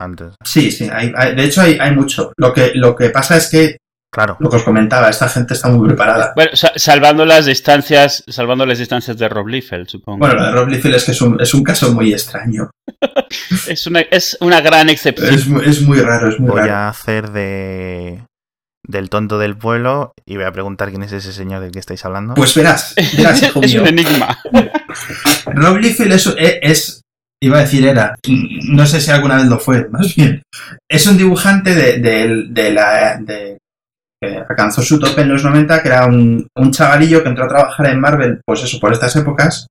antes. 0.00 0.28
Sí, 0.42 0.70
sí, 0.72 0.88
hay- 0.90 1.12
hay- 1.14 1.34
de 1.34 1.44
hecho 1.44 1.60
hay, 1.60 1.76
hay 1.78 1.94
mucho. 1.94 2.32
Lo 2.38 2.54
que, 2.54 2.72
lo 2.74 2.96
que 2.96 3.10
pasa 3.10 3.36
es 3.36 3.50
que 3.50 3.76
Claro. 4.12 4.36
lo 4.40 4.50
que 4.50 4.56
os 4.56 4.62
comentaba, 4.62 5.08
esta 5.08 5.26
gente 5.28 5.54
está 5.54 5.68
muy 5.68 5.86
preparada. 5.88 6.32
Bueno, 6.36 6.50
sa- 6.54 6.72
salvando 6.76 7.24
las 7.24 7.46
distancias, 7.46 8.22
salvando 8.28 8.66
las 8.66 8.78
distancias 8.78 9.16
de 9.16 9.26
Rob 9.28 9.46
Liefeld, 9.48 9.88
supongo. 9.88 10.18
Bueno, 10.18 10.34
lo 10.34 10.44
de 10.44 10.52
Rob 10.52 10.68
Liefeld 10.68 10.96
es 10.96 11.04
que 11.04 11.12
es 11.12 11.22
un, 11.22 11.40
es 11.40 11.54
un 11.54 11.64
caso 11.64 11.92
muy 11.94 12.12
extraño. 12.12 12.70
es, 13.68 13.86
una, 13.86 14.00
es 14.00 14.36
una 14.40 14.60
gran 14.60 14.90
excepción. 14.90 15.34
Es, 15.34 15.46
muy- 15.46 15.64
es 15.64 15.80
muy 15.80 15.98
raro, 16.00 16.28
es 16.28 16.38
muy 16.38 16.50
Voy 16.50 16.60
raro. 16.60 16.74
a 16.74 16.88
hacer 16.90 17.30
de 17.30 18.22
del 18.84 19.08
tonto 19.10 19.38
del 19.38 19.56
pueblo 19.56 20.12
y 20.26 20.34
voy 20.36 20.44
a 20.44 20.50
preguntar 20.52 20.90
quién 20.90 21.04
es 21.04 21.12
ese 21.12 21.32
señor 21.32 21.60
del 21.62 21.70
que 21.70 21.78
estáis 21.78 22.04
hablando. 22.04 22.34
Pues 22.34 22.52
verás, 22.54 22.94
verás, 23.16 23.40
hijo 23.42 23.60
es 23.62 23.72
mío. 23.72 23.82
un 23.82 23.88
enigma. 23.88 24.38
Rob 25.46 25.78
Liefeld 25.78 26.12
es, 26.12 26.26
es- 26.36 26.58
es- 26.62 26.98
Iba 27.44 27.58
a 27.58 27.62
decir 27.62 27.84
era. 27.84 28.14
No 28.68 28.86
sé 28.86 29.00
si 29.00 29.10
alguna 29.10 29.34
vez 29.36 29.46
lo 29.46 29.58
fue, 29.58 29.88
más 29.88 30.14
bien. 30.14 30.42
Es 30.88 31.08
un 31.08 31.16
dibujante 31.18 31.74
de, 31.74 31.98
de- 31.98 32.44
de 32.50 32.70
la. 32.72 33.16
de- 33.20 33.58
que 34.22 34.38
alcanzó 34.48 34.80
su 34.82 34.98
tope 35.00 35.22
en 35.22 35.28
los 35.30 35.44
90, 35.44 35.82
que 35.82 35.88
era 35.88 36.06
un, 36.06 36.46
un 36.56 36.70
chavalillo 36.70 37.22
que 37.22 37.28
entró 37.28 37.44
a 37.44 37.48
trabajar 37.48 37.86
en 37.86 38.00
Marvel, 38.00 38.40
pues 38.46 38.62
eso, 38.62 38.78
por 38.80 38.92
estas 38.92 39.16
épocas. 39.16 39.66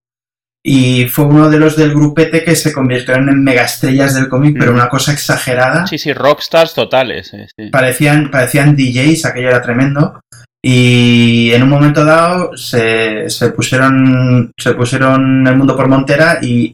Y 0.64 1.06
fue 1.08 1.26
uno 1.26 1.50
de 1.50 1.58
los 1.58 1.76
del 1.76 1.92
grupete 1.94 2.44
que 2.44 2.56
se 2.56 2.72
convirtieron 2.72 3.30
en 3.30 3.44
megaestrellas 3.44 4.14
del 4.14 4.30
cómic, 4.30 4.56
pero 4.60 4.72
Mm. 4.72 4.76
una 4.76 4.90
cosa 4.90 5.12
exagerada. 5.14 5.88
Sí, 5.88 5.98
sí, 5.98 6.14
rockstars 6.14 6.76
totales. 6.76 7.34
eh, 7.34 7.48
sí. 7.58 7.70
parecían, 7.72 8.30
parecían 8.30 8.76
DJs, 8.76 9.26
aquello 9.26 9.48
era 9.50 9.62
tremendo. 9.64 10.20
Y 10.64 11.52
en 11.54 11.64
un 11.64 11.70
momento 11.70 12.06
dado 12.06 12.56
se, 12.56 13.28
se 13.32 13.50
pusieron 13.50 14.52
se 14.56 14.76
pusieron 14.76 15.48
el 15.48 15.56
mundo 15.56 15.76
por 15.76 15.88
montera 15.88 16.38
y 16.44 16.72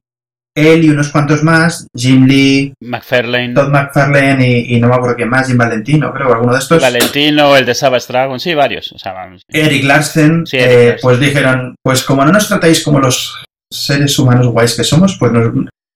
él 0.58 0.84
y 0.84 0.90
unos 0.90 1.10
cuantos 1.10 1.44
más, 1.44 1.88
Jim 1.96 2.26
Lee, 2.26 2.74
McFarlane, 2.82 3.54
Todd 3.54 3.70
McFarlane 3.70 4.48
y, 4.50 4.76
y 4.76 4.80
no 4.80 4.88
me 4.90 4.96
acuerdo 4.96 5.16
quién 5.16 5.30
más, 5.30 5.48
Jim 5.48 5.58
Valentino, 5.58 6.12
creo, 6.14 6.34
alguno 6.34 6.54
de 6.54 6.60
estos. 6.60 6.82
Valentino, 6.82 7.56
el 7.56 7.66
de 7.66 7.76
Savage 7.76 8.08
Dragon, 8.08 8.40
sí, 8.40 8.54
varios. 8.54 8.92
O 8.92 8.98
sea, 9.00 9.14
vamos. 9.14 9.44
Eric 9.48 9.84
Larsen, 9.84 10.46
Sí, 10.48 10.58
Eric 10.58 10.70
eh, 10.72 10.76
Larsen. 10.88 11.00
pues 11.02 11.20
dijeron, 11.20 11.76
pues 11.84 12.04
como 12.04 12.26
no 12.26 12.32
nos 12.32 12.48
tratáis 12.48 12.84
como 12.84 13.00
los 13.00 13.44
seres 13.72 14.18
humanos 14.18 14.48
guays 14.48 14.76
que 14.76 14.84
somos, 14.84 15.18
pues 15.20 15.32
nos, 15.32 15.52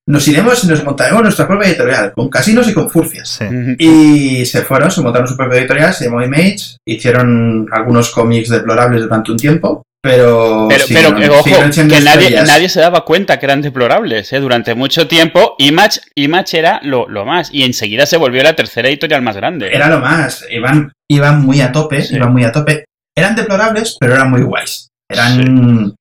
nos 0.08 0.28
iremos 0.28 0.64
y 0.64 0.68
nos 0.68 0.84
montaremos 0.84 1.24
nuestra 1.24 1.48
propia 1.48 1.70
editorial, 1.70 2.12
con 2.14 2.30
casinos 2.30 2.68
y 2.70 2.74
con 2.74 2.90
furcias. 2.90 3.30
Sí. 3.30 3.46
Y 3.80 4.46
se 4.46 4.62
fueron, 4.62 4.92
se 4.92 5.02
montaron 5.02 5.28
su 5.28 5.38
propia 5.38 5.60
editorial, 5.60 5.94
se 5.94 6.06
llamó 6.06 6.22
Image, 6.22 6.78
hicieron 6.86 7.68
algunos 7.72 8.10
cómics 8.12 8.50
deplorables 8.50 9.04
durante 9.04 9.32
un 9.32 9.38
tiempo, 9.38 9.84
pero... 10.02 10.68
Pero, 10.70 10.86
pero 10.90 11.18
eh, 11.20 11.30
ojo, 11.30 11.46
que 11.46 12.02
nadie, 12.02 12.42
nadie 12.44 12.70
se 12.70 12.80
daba 12.82 13.06
cuenta 13.06 13.40
que 13.40 13.46
eran 13.46 13.62
deplorables. 13.62 14.34
¿eh? 14.34 14.40
Durante 14.40 14.74
mucho 14.76 15.08
tiempo, 15.08 15.56
Image, 15.60 16.00
Image 16.16 16.58
era 16.58 16.80
lo, 16.84 17.08
lo 17.08 17.26
más. 17.26 17.50
Y 17.54 17.64
enseguida 17.64 18.06
se 18.06 18.18
volvió 18.18 18.42
la 18.44 18.56
tercera 18.56 18.90
editorial 18.90 19.22
más 19.22 19.36
grande. 19.36 19.70
Era 19.72 19.90
lo 19.90 20.00
más, 20.00 20.46
iban, 20.50 20.92
iban 21.10 21.42
muy 21.46 21.62
a 21.62 21.72
tope, 21.72 22.02
Sí. 22.02 22.16
iban 22.16 22.34
muy 22.34 22.44
a 22.44 22.52
tope. 22.52 22.86
Eran 23.16 23.36
deplorables, 23.36 23.98
pero 24.00 24.14
eran 24.16 24.32
muy 24.32 24.42
guays. 24.42 24.90
Eran... 25.10 25.94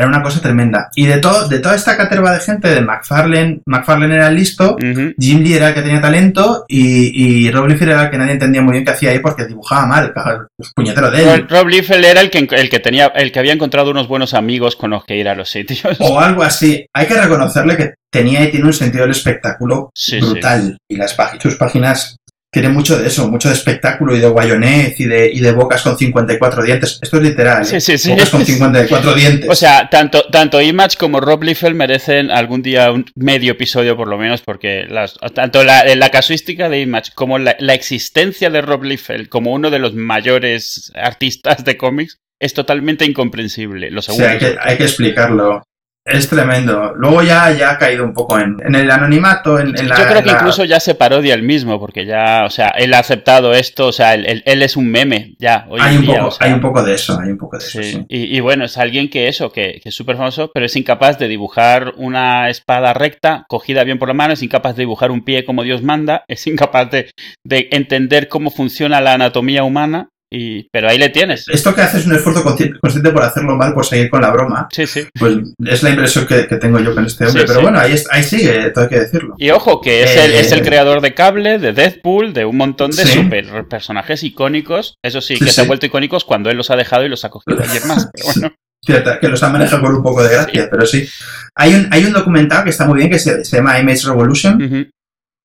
Era 0.00 0.08
una 0.08 0.22
cosa 0.22 0.40
tremenda. 0.40 0.88
Y 0.94 1.04
de, 1.04 1.18
todo, 1.18 1.46
de 1.46 1.58
toda 1.58 1.74
esta 1.74 1.94
caterva 1.94 2.32
de 2.32 2.40
gente, 2.40 2.68
de 2.68 2.80
McFarlane, 2.80 3.60
McFarlane 3.66 4.14
era 4.14 4.28
el 4.28 4.34
listo. 4.34 4.78
Jim 4.80 5.42
Lee 5.42 5.52
era 5.52 5.68
el 5.68 5.74
que 5.74 5.82
tenía 5.82 6.00
talento 6.00 6.64
y, 6.68 7.44
y 7.46 7.50
Rob 7.50 7.66
Liefeld 7.66 7.90
era 7.90 8.04
el 8.04 8.10
que 8.10 8.16
nadie 8.16 8.32
entendía 8.32 8.62
muy 8.62 8.72
bien 8.72 8.84
qué 8.86 8.92
hacía 8.92 9.10
ahí 9.10 9.18
porque 9.18 9.44
dibujaba 9.44 9.84
mal, 9.84 10.10
cabrón, 10.14 10.46
puñetero 10.74 11.10
de 11.10 11.34
él. 11.34 11.46
Rob, 11.46 11.68
Liefeld 11.68 12.02
era 12.02 12.22
el 12.22 12.30
que, 12.30 12.48
el 12.50 12.70
que 12.70 12.80
tenía, 12.80 13.08
el 13.08 13.30
que 13.30 13.40
había 13.40 13.52
encontrado 13.52 13.90
unos 13.90 14.08
buenos 14.08 14.32
amigos 14.32 14.74
con 14.74 14.88
los 14.88 15.04
que 15.04 15.18
ir 15.18 15.28
a 15.28 15.34
los 15.34 15.50
sitios. 15.50 15.98
o 16.00 16.18
algo 16.18 16.42
así. 16.42 16.86
Hay 16.94 17.06
que 17.06 17.20
reconocerle 17.20 17.76
que 17.76 17.94
tenía 18.10 18.42
y 18.42 18.50
tiene 18.50 18.64
un 18.64 18.72
sentido 18.72 19.02
del 19.02 19.10
espectáculo 19.10 19.90
Sí, 19.94 20.18
brutal. 20.18 20.78
Y 20.88 20.96
las 20.96 21.14
sus 21.40 21.56
páginas 21.56 22.16
tienen 22.52 22.72
mucho 22.72 22.98
de 22.98 23.06
eso, 23.06 23.28
mucho 23.28 23.48
de 23.48 23.54
espectáculo 23.54 24.16
y 24.16 24.20
de 24.20 24.28
guayonez 24.28 24.98
y 24.98 25.04
de, 25.04 25.30
y 25.32 25.38
de 25.38 25.52
bocas 25.52 25.82
con 25.82 25.96
54 25.96 26.64
dientes. 26.64 26.98
Esto 27.00 27.18
es 27.18 27.22
literal. 27.22 27.64
Sí, 27.64 27.76
¿eh? 27.76 27.80
sí, 27.80 27.96
sí. 27.96 28.10
Bocas 28.10 28.30
con 28.30 28.44
54 28.44 29.14
dientes. 29.14 29.48
O 29.48 29.54
sea, 29.54 29.88
tanto, 29.88 30.24
tanto 30.32 30.60
Image 30.60 30.96
como 30.98 31.20
Rob 31.20 31.44
Liefeld 31.44 31.76
merecen 31.76 32.30
algún 32.30 32.62
día 32.62 32.90
un 32.90 33.06
medio 33.14 33.52
episodio 33.52 33.96
por 33.96 34.08
lo 34.08 34.18
menos, 34.18 34.42
porque 34.42 34.84
las, 34.88 35.14
tanto 35.32 35.62
la, 35.62 35.84
la 35.94 36.10
casuística 36.10 36.68
de 36.68 36.80
Image 36.80 37.12
como 37.14 37.38
la, 37.38 37.54
la 37.60 37.74
existencia 37.74 38.50
de 38.50 38.60
Rob 38.62 38.82
Liefeld 38.82 39.28
como 39.28 39.52
uno 39.52 39.70
de 39.70 39.78
los 39.78 39.94
mayores 39.94 40.90
artistas 40.96 41.64
de 41.64 41.76
cómics 41.76 42.18
es 42.40 42.54
totalmente 42.54 43.04
incomprensible. 43.04 43.90
Lo 43.90 44.02
Sí, 44.02 44.06
segundo. 44.06 44.28
hay, 44.28 44.38
que, 44.38 44.56
hay 44.60 44.76
que 44.76 44.84
explicarlo. 44.84 45.62
Es 46.02 46.28
tremendo. 46.30 46.94
Luego 46.96 47.22
ya, 47.22 47.50
ya 47.52 47.72
ha 47.72 47.78
caído 47.78 48.04
un 48.04 48.14
poco 48.14 48.38
en, 48.38 48.56
en 48.64 48.74
el 48.74 48.90
anonimato, 48.90 49.60
en, 49.60 49.78
en 49.78 49.88
la... 49.88 49.96
Yo 49.98 50.06
creo 50.06 50.22
que 50.22 50.30
la- 50.30 50.38
incluso 50.38 50.64
ya 50.64 50.80
se 50.80 50.94
parodia 50.94 51.34
él 51.34 51.42
mismo, 51.42 51.78
porque 51.78 52.06
ya, 52.06 52.44
o 52.46 52.50
sea, 52.50 52.68
él 52.70 52.94
ha 52.94 53.00
aceptado 53.00 53.52
esto, 53.52 53.88
o 53.88 53.92
sea, 53.92 54.14
él, 54.14 54.24
él- 54.26 54.42
él 54.46 54.62
es 54.62 54.76
un 54.76 54.90
meme 54.90 55.34
ya 55.38 55.66
hoy 55.68 55.78
hay, 55.82 55.94
en 55.94 56.00
un 56.00 56.06
día. 56.06 56.14
poco, 56.16 56.28
o 56.28 56.30
sea, 56.30 56.46
hay 56.46 56.52
un 56.54 56.60
poco 56.62 56.82
de 56.82 56.94
eso, 56.94 57.20
hay 57.20 57.30
un 57.30 57.38
poco 57.38 57.58
de 57.58 57.64
eso, 57.64 57.82
sí. 57.82 57.92
sí. 57.92 58.04
Y, 58.08 58.36
y 58.36 58.40
bueno, 58.40 58.64
es 58.64 58.78
alguien 58.78 59.10
que 59.10 59.28
eso, 59.28 59.52
que, 59.52 59.78
que 59.82 59.90
es 59.90 59.94
súper 59.94 60.16
famoso, 60.16 60.50
pero 60.54 60.64
es 60.66 60.74
incapaz 60.74 61.18
de 61.18 61.28
dibujar 61.28 61.92
una 61.96 62.48
espada 62.48 62.94
recta, 62.94 63.44
cogida 63.48 63.84
bien 63.84 63.98
por 63.98 64.08
la 64.08 64.14
mano, 64.14 64.32
es 64.32 64.42
incapaz 64.42 64.76
de 64.76 64.82
dibujar 64.82 65.10
un 65.10 65.22
pie 65.22 65.44
como 65.44 65.62
Dios 65.64 65.82
manda, 65.82 66.24
es 66.28 66.46
incapaz 66.46 66.90
de, 66.90 67.10
de 67.44 67.68
entender 67.72 68.28
cómo 68.28 68.50
funciona 68.50 69.02
la 69.02 69.12
anatomía 69.14 69.64
humana, 69.64 70.08
y, 70.32 70.68
pero 70.70 70.88
ahí 70.88 70.98
le 70.98 71.08
tienes. 71.08 71.48
Esto 71.48 71.74
que 71.74 71.80
hace 71.80 71.98
es 71.98 72.06
un 72.06 72.14
esfuerzo 72.14 72.44
consci- 72.44 72.78
consciente 72.80 73.10
por 73.10 73.22
hacerlo 73.22 73.56
mal, 73.56 73.74
por 73.74 73.84
seguir 73.84 74.08
con 74.10 74.20
la 74.22 74.30
broma, 74.30 74.68
Sí, 74.70 74.86
sí. 74.86 75.06
pues 75.18 75.36
es 75.66 75.82
la 75.82 75.90
impresión 75.90 76.26
que, 76.26 76.46
que 76.46 76.56
tengo 76.56 76.78
yo 76.78 76.94
con 76.94 77.04
este 77.04 77.26
hombre. 77.26 77.42
Sí, 77.42 77.46
Pero 77.48 77.58
sí. 77.60 77.62
bueno, 77.64 77.80
ahí, 77.80 77.92
es- 77.92 78.06
ahí 78.10 78.22
sigue, 78.22 78.70
todo 78.70 78.84
hay 78.84 78.90
que 78.90 79.00
decirlo. 79.00 79.34
Y 79.38 79.50
ojo, 79.50 79.80
que 79.80 80.04
es, 80.04 80.16
el, 80.16 80.32
Eh, 80.32 80.40
es 80.40 80.52
el 80.52 80.62
creador 80.62 81.00
de 81.00 81.14
Cable, 81.14 81.58
de 81.58 81.72
Deadpool, 81.72 82.32
de 82.32 82.44
un 82.44 82.56
montón 82.56 82.90
de 82.92 83.04
Sí. 83.04 83.18
super 83.18 83.66
personajes 83.68 84.22
icónicos. 84.22 84.94
Eso 85.02 85.20
sí, 85.20 85.38
que 85.38 85.50
se 85.50 85.60
han 85.62 85.66
vuelto 85.66 85.86
icónicos 85.86 86.24
cuando 86.24 86.50
él 86.50 86.56
los 86.56 86.70
ha 86.70 86.76
dejado 86.76 87.04
y 87.04 87.08
los 87.08 87.24
ha 87.24 87.30
cogido 87.30 87.58
ayer 87.62 87.84
más. 87.86 88.08
Pero 88.12 88.26
bueno. 88.34 88.54
Cierta, 88.82 89.20
que 89.20 89.28
los 89.28 89.42
han 89.42 89.52
manejado 89.52 89.82
con 89.82 89.94
un 89.94 90.02
poco 90.02 90.22
de 90.22 90.30
gracia, 90.32 90.68
pero 90.70 90.86
sí. 90.86 91.06
Hay 91.54 91.74
un, 91.74 91.88
hay 91.90 92.04
un 92.04 92.12
documental 92.14 92.64
que 92.64 92.70
está 92.70 92.86
muy 92.86 92.96
bien 92.98 93.10
que 93.10 93.18
se, 93.18 93.44
se 93.44 93.56
llama 93.58 93.78
Image 93.78 94.06
Revolution, 94.06 94.62
Ujú. 94.62 94.86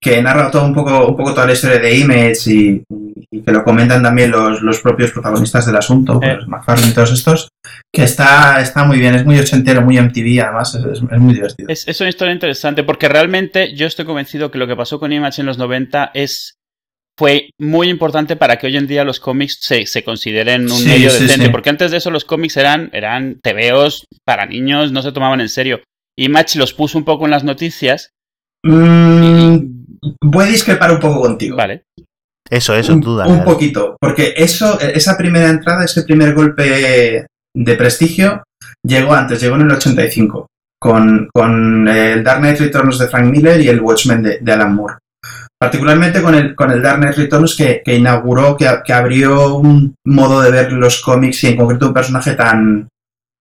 Que 0.01 0.21
narra 0.21 0.51
todo 0.51 0.65
un 0.65 0.73
poco, 0.73 1.08
un 1.08 1.15
poco 1.15 1.34
toda 1.34 1.47
la 1.47 1.53
historia 1.53 1.79
de 1.79 1.97
Image 1.97 2.51
y, 2.51 2.84
y 3.31 3.41
que 3.41 3.51
lo 3.51 3.63
comentan 3.63 4.03
también 4.03 4.29
los, 4.31 4.62
los 4.62 4.79
propios 4.81 5.12
protagonistas 5.12 5.65
del 5.65 5.75
asunto, 5.77 6.19
Eh. 6.21 6.36
los 6.36 6.47
McFarlane 6.47 6.91
y 6.91 6.93
todos 6.93 7.12
estos, 7.12 7.49
que 7.93 8.03
está, 8.03 8.62
está 8.62 8.84
muy 8.84 8.99
bien, 8.99 9.15
es 9.15 9.25
muy 9.25 9.39
ochentero, 9.39 9.81
muy 9.81 9.97
MTV, 9.97 10.41
además 10.43 10.75
es, 10.75 10.86
es- 10.86 11.03
es 11.12 11.19
muy 11.19 11.34
divertido. 11.34 11.69
Es, 11.69 11.88
es 11.88 11.99
una 12.01 12.10
historia 12.10 12.34
interesante 12.34 12.84
porque 12.84 13.10
realmente 13.10 13.73
yo 13.75 13.88
estoy 13.88 14.05
convencido 14.05 14.51
que 14.51 14.60
lo 14.60 14.67
que 14.67 14.75
pasó 14.75 14.99
con 14.99 15.12
Image 15.12 15.41
en 15.41 15.47
los 15.47 15.58
90 15.58 16.12
es 16.13 16.55
fue 17.17 17.49
muy 17.58 17.88
importante 17.89 18.36
para 18.36 18.58
que 18.58 18.67
hoy 18.67 18.75
en 18.75 18.88
día 18.88 19.05
los 19.05 19.21
cómics 19.21 19.60
se, 19.62 19.86
se 19.86 20.03
consideren 20.03 20.63
un 20.63 20.69
Sí, 20.77 20.89
medio 20.89 21.10
sí, 21.10 21.23
decente. 21.23 21.45
sí. 21.45 21.51
Porque 21.51 21.69
antes 21.69 21.89
de 21.91 21.97
eso 21.97 22.12
los 22.12 22.25
cómics 22.25 22.58
eran, 22.58 22.89
eran 22.91 23.39
tebeos 23.41 24.05
para 24.25 24.45
niños, 24.45 24.91
no 24.91 25.01
se 25.01 25.13
tomaban 25.13 25.39
en 25.39 25.47
serio. 25.47 25.79
Image 26.17 26.60
los 26.60 26.73
puso 26.73 26.97
un 26.97 27.05
poco 27.05 27.23
en 27.23 27.31
las 27.31 27.45
noticias. 27.45 28.10
Mm, 28.63 29.74
voy 30.21 30.45
a 30.45 30.47
discrepar 30.47 30.91
un 30.91 30.99
poco 30.99 31.21
contigo. 31.21 31.57
Vale. 31.57 31.83
Eso, 32.49 32.75
eso, 32.75 32.93
un, 32.93 33.01
dale, 33.01 33.31
un 33.31 33.37
dale. 33.39 33.51
poquito, 33.51 33.97
porque 33.99 34.33
eso, 34.37 34.79
esa 34.79 35.17
primera 35.17 35.49
entrada, 35.49 35.83
ese 35.83 36.03
primer 36.03 36.35
golpe 36.35 37.25
de 37.55 37.75
prestigio, 37.75 38.43
llegó 38.83 39.13
antes, 39.13 39.41
llegó 39.41 39.55
en 39.55 39.61
el 39.63 39.71
85, 39.71 40.47
con, 40.79 41.27
con 41.33 41.87
el 41.87 42.23
Dark 42.23 42.39
Knight 42.41 42.59
Returns 42.59 42.99
de 42.99 43.07
Frank 43.07 43.31
Miller 43.31 43.59
y 43.61 43.69
el 43.69 43.81
Watchmen 43.81 44.21
de, 44.21 44.37
de 44.39 44.51
Alan 44.51 44.75
Moore. 44.75 44.97
Particularmente 45.59 46.21
con 46.21 46.35
el, 46.35 46.53
con 46.53 46.69
el 46.69 46.83
Dark 46.83 46.99
Knight 46.99 47.17
Returns 47.17 47.55
que, 47.55 47.81
que 47.83 47.95
inauguró, 47.95 48.55
que, 48.55 48.69
que 48.85 48.93
abrió 48.93 49.55
un 49.55 49.95
modo 50.05 50.41
de 50.41 50.51
ver 50.51 50.71
los 50.73 51.01
cómics 51.01 51.43
y 51.45 51.47
en 51.47 51.57
concreto 51.57 51.87
un 51.87 51.93
personaje 51.93 52.33
tan, 52.35 52.87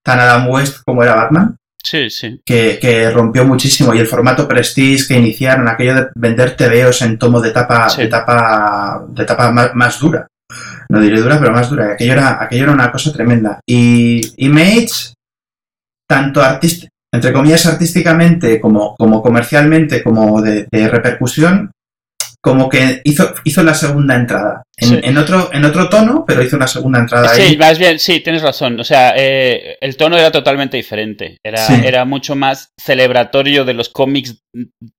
tan 0.03 0.21
Adam 0.21 0.49
West 0.49 0.79
como 0.87 1.03
era 1.03 1.15
Batman 1.17 1.57
Sí, 1.85 2.09
sí. 2.09 2.41
que, 2.47 2.79
que 2.81 3.11
rompió 3.11 3.45
muchísimo 3.45 3.95
y 3.95 3.99
el 3.99 4.07
formato 4.07 4.49
Prestige 4.49 5.07
que 5.07 5.19
iniciaron, 5.19 5.69
aquello 5.69 5.95
de 5.95 6.07
vender 6.15 6.57
TVOs 6.57 7.03
en 7.03 7.19
tomo 7.19 7.41
de 7.41 7.51
tapa, 7.51 7.91
Sí. 7.91 8.03
de 8.03 8.09
tapa, 8.09 9.05
de 9.09 9.25
tapa 9.25 9.53
más, 9.53 9.75
más 9.75 10.01
dura. 10.01 10.27
No 10.89 11.01
diré 11.01 11.21
dura, 11.21 11.39
pero 11.39 11.53
más 11.53 11.69
dura. 11.71 11.93
Aquello 11.93 12.13
era, 12.13 12.43
aquello 12.43 12.65
era 12.65 12.73
una 12.73 12.91
cosa 12.91 13.13
tremenda. 13.13 13.61
Y 13.67 14.21
Image, 14.45 15.13
tanto 16.09 16.41
entre 17.13 17.33
comillas 17.33 17.67
artísticamente 17.67 18.61
como, 18.61 18.95
como 18.97 19.23
comercialmente, 19.23 20.03
como 20.03 20.41
de, 20.43 20.67
de 20.71 20.89
repercusión, 20.89 21.71
como 22.45 22.69
que 22.69 23.01
hizo, 23.05 23.33
hizo 23.45 23.63
la 23.63 23.73
segunda 23.73 24.15
entrada. 24.17 24.65
En, 24.77 24.89
Sí. 24.91 25.01
en 25.03 25.17
otro, 25.17 25.49
en 25.55 25.65
otro 25.65 25.89
tono, 25.89 26.25
pero 26.27 26.43
hizo 26.43 26.57
una 26.57 26.67
segunda 26.67 26.99
entrada 26.99 27.31
Sí, 27.31 27.41
ahí. 27.41 27.57
más 27.57 27.79
bien, 27.79 27.99
sí, 27.99 28.21
tienes 28.21 28.43
razón. 28.43 28.79
O 28.79 28.85
sea, 28.85 29.15
eh, 29.17 29.79
el 29.81 29.97
tono 29.97 30.19
era 30.19 30.31
totalmente 30.31 30.77
diferente. 30.77 31.39
Era, 31.43 31.57
Sí. 31.67 31.73
era 31.83 32.05
mucho 32.05 32.37
más 32.37 32.69
celebratorio 32.79 33.65
de 33.65 33.73
los 33.73 33.89
cómics 33.89 34.43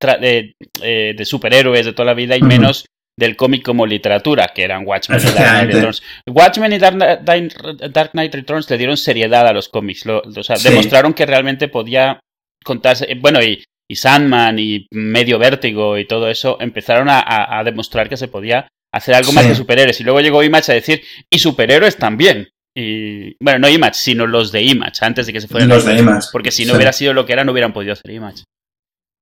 tra- 0.02 0.20
de, 0.20 0.54
eh, 0.82 1.14
de 1.16 1.26
superhéroes 1.26 1.86
de 1.86 1.94
toda 1.94 2.08
la 2.08 2.14
vida 2.16 2.36
y 2.36 2.42
menos 2.42 2.86
del 3.16 3.36
cómic 3.36 3.64
como 3.64 3.86
literatura, 3.86 4.52
que 4.54 4.64
eran 4.64 4.84
Watchmen 4.88 5.20
y 5.22 5.24
Dark 5.26 5.36
Knight. 5.38 5.72
Returns. 5.72 6.04
Watchmen 6.28 6.74
y 6.74 6.80
Dark, 6.80 6.98
Knight- 6.98 7.54
Dark 7.94 8.12
Knight 8.14 8.34
Returns 8.34 8.68
le 8.72 8.78
dieron 8.80 8.98
seriedad 8.98 9.46
a 9.48 9.54
los 9.54 9.70
cómics. 9.70 10.04
Lo- 10.08 10.24
o 10.24 10.44
sea, 10.44 10.56
Sí. 10.56 10.68
demostraron 10.70 11.14
que 11.14 11.28
realmente 11.28 11.68
podía 11.68 12.20
contarse. 12.64 13.06
eh, 13.12 13.16
Bueno, 13.22 13.40
y, 13.44 13.64
y 13.90 13.96
Sandman 13.96 14.58
y 14.60 14.88
Medio 14.92 15.38
Vértigo 15.40 15.98
y 15.98 16.06
todo 16.08 16.30
eso 16.30 16.58
empezaron 16.60 17.10
a, 17.10 17.20
a- 17.20 17.60
a 17.60 17.64
demostrar 17.64 18.10
que 18.10 18.18
se 18.18 18.28
podía 18.28 18.68
hacer 18.94 19.14
algo 19.16 19.32
más 19.34 19.46
que 19.46 19.56
superhéroes. 19.56 20.00
Y 20.00 20.04
luego 20.04 20.22
llegó 20.22 20.42
Image 20.44 20.72
a 20.72 20.76
decir, 20.76 21.02
y 21.30 21.40
superhéroes 21.40 21.98
también. 21.98 22.48
Y 22.78 23.36
bueno, 23.44 23.60
no 23.60 23.70
Image, 23.70 23.94
sino 23.94 24.26
los 24.28 24.52
de 24.52 24.62
Image, 24.64 25.06
antes 25.06 25.28
de 25.28 25.34
que 25.34 25.42
se 25.42 25.48
fueran 25.48 25.70
Los 25.70 25.86
de 25.86 25.96
Image. 25.98 26.28
Porque 26.32 26.52
si 26.52 26.66
no 26.66 26.72
Sí. 26.72 26.76
hubiera 26.78 26.94
sido 26.94 27.14
lo 27.14 27.26
que 27.26 27.34
era, 27.34 27.44
no 27.44 27.52
hubieran 27.52 27.74
podido 27.74 27.94
hacer 27.94 28.12
Image. 28.12 28.44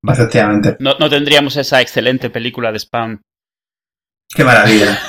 Efectivamente. 0.07 0.75
No, 0.79 0.95
no 0.99 1.09
tendríamos 1.09 1.55
esa 1.57 1.79
excelente 1.81 2.29
película 2.29 2.71
de 2.71 2.79
Spawn. 2.79 3.21
Qué 4.35 4.43
maravilla. 4.43 4.99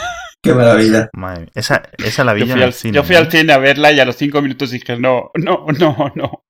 Qué 0.43 0.53
maravilla. 0.53 1.09
Madre. 1.15 1.49
Esa, 1.55 1.83
esa 1.99 2.23
la 2.25 2.33
vi 2.35 2.43
Yo 2.47 2.53
fui, 2.55 2.63
al, 2.63 2.73
cine. 2.73 2.95
yo 2.95 3.03
fui 3.03 3.15
¿no? 3.15 3.23
al 3.23 3.31
cine 3.31 3.53
a 3.53 3.59
verla 3.59 3.93
y 3.93 4.01
a 4.01 4.05
los 4.05 4.17
cinco 4.17 4.43
minutos 4.43 4.71
dije, 4.71 4.99
no, 4.99 5.31
no, 5.37 5.67
no, 5.79 6.13
no. 6.15 6.44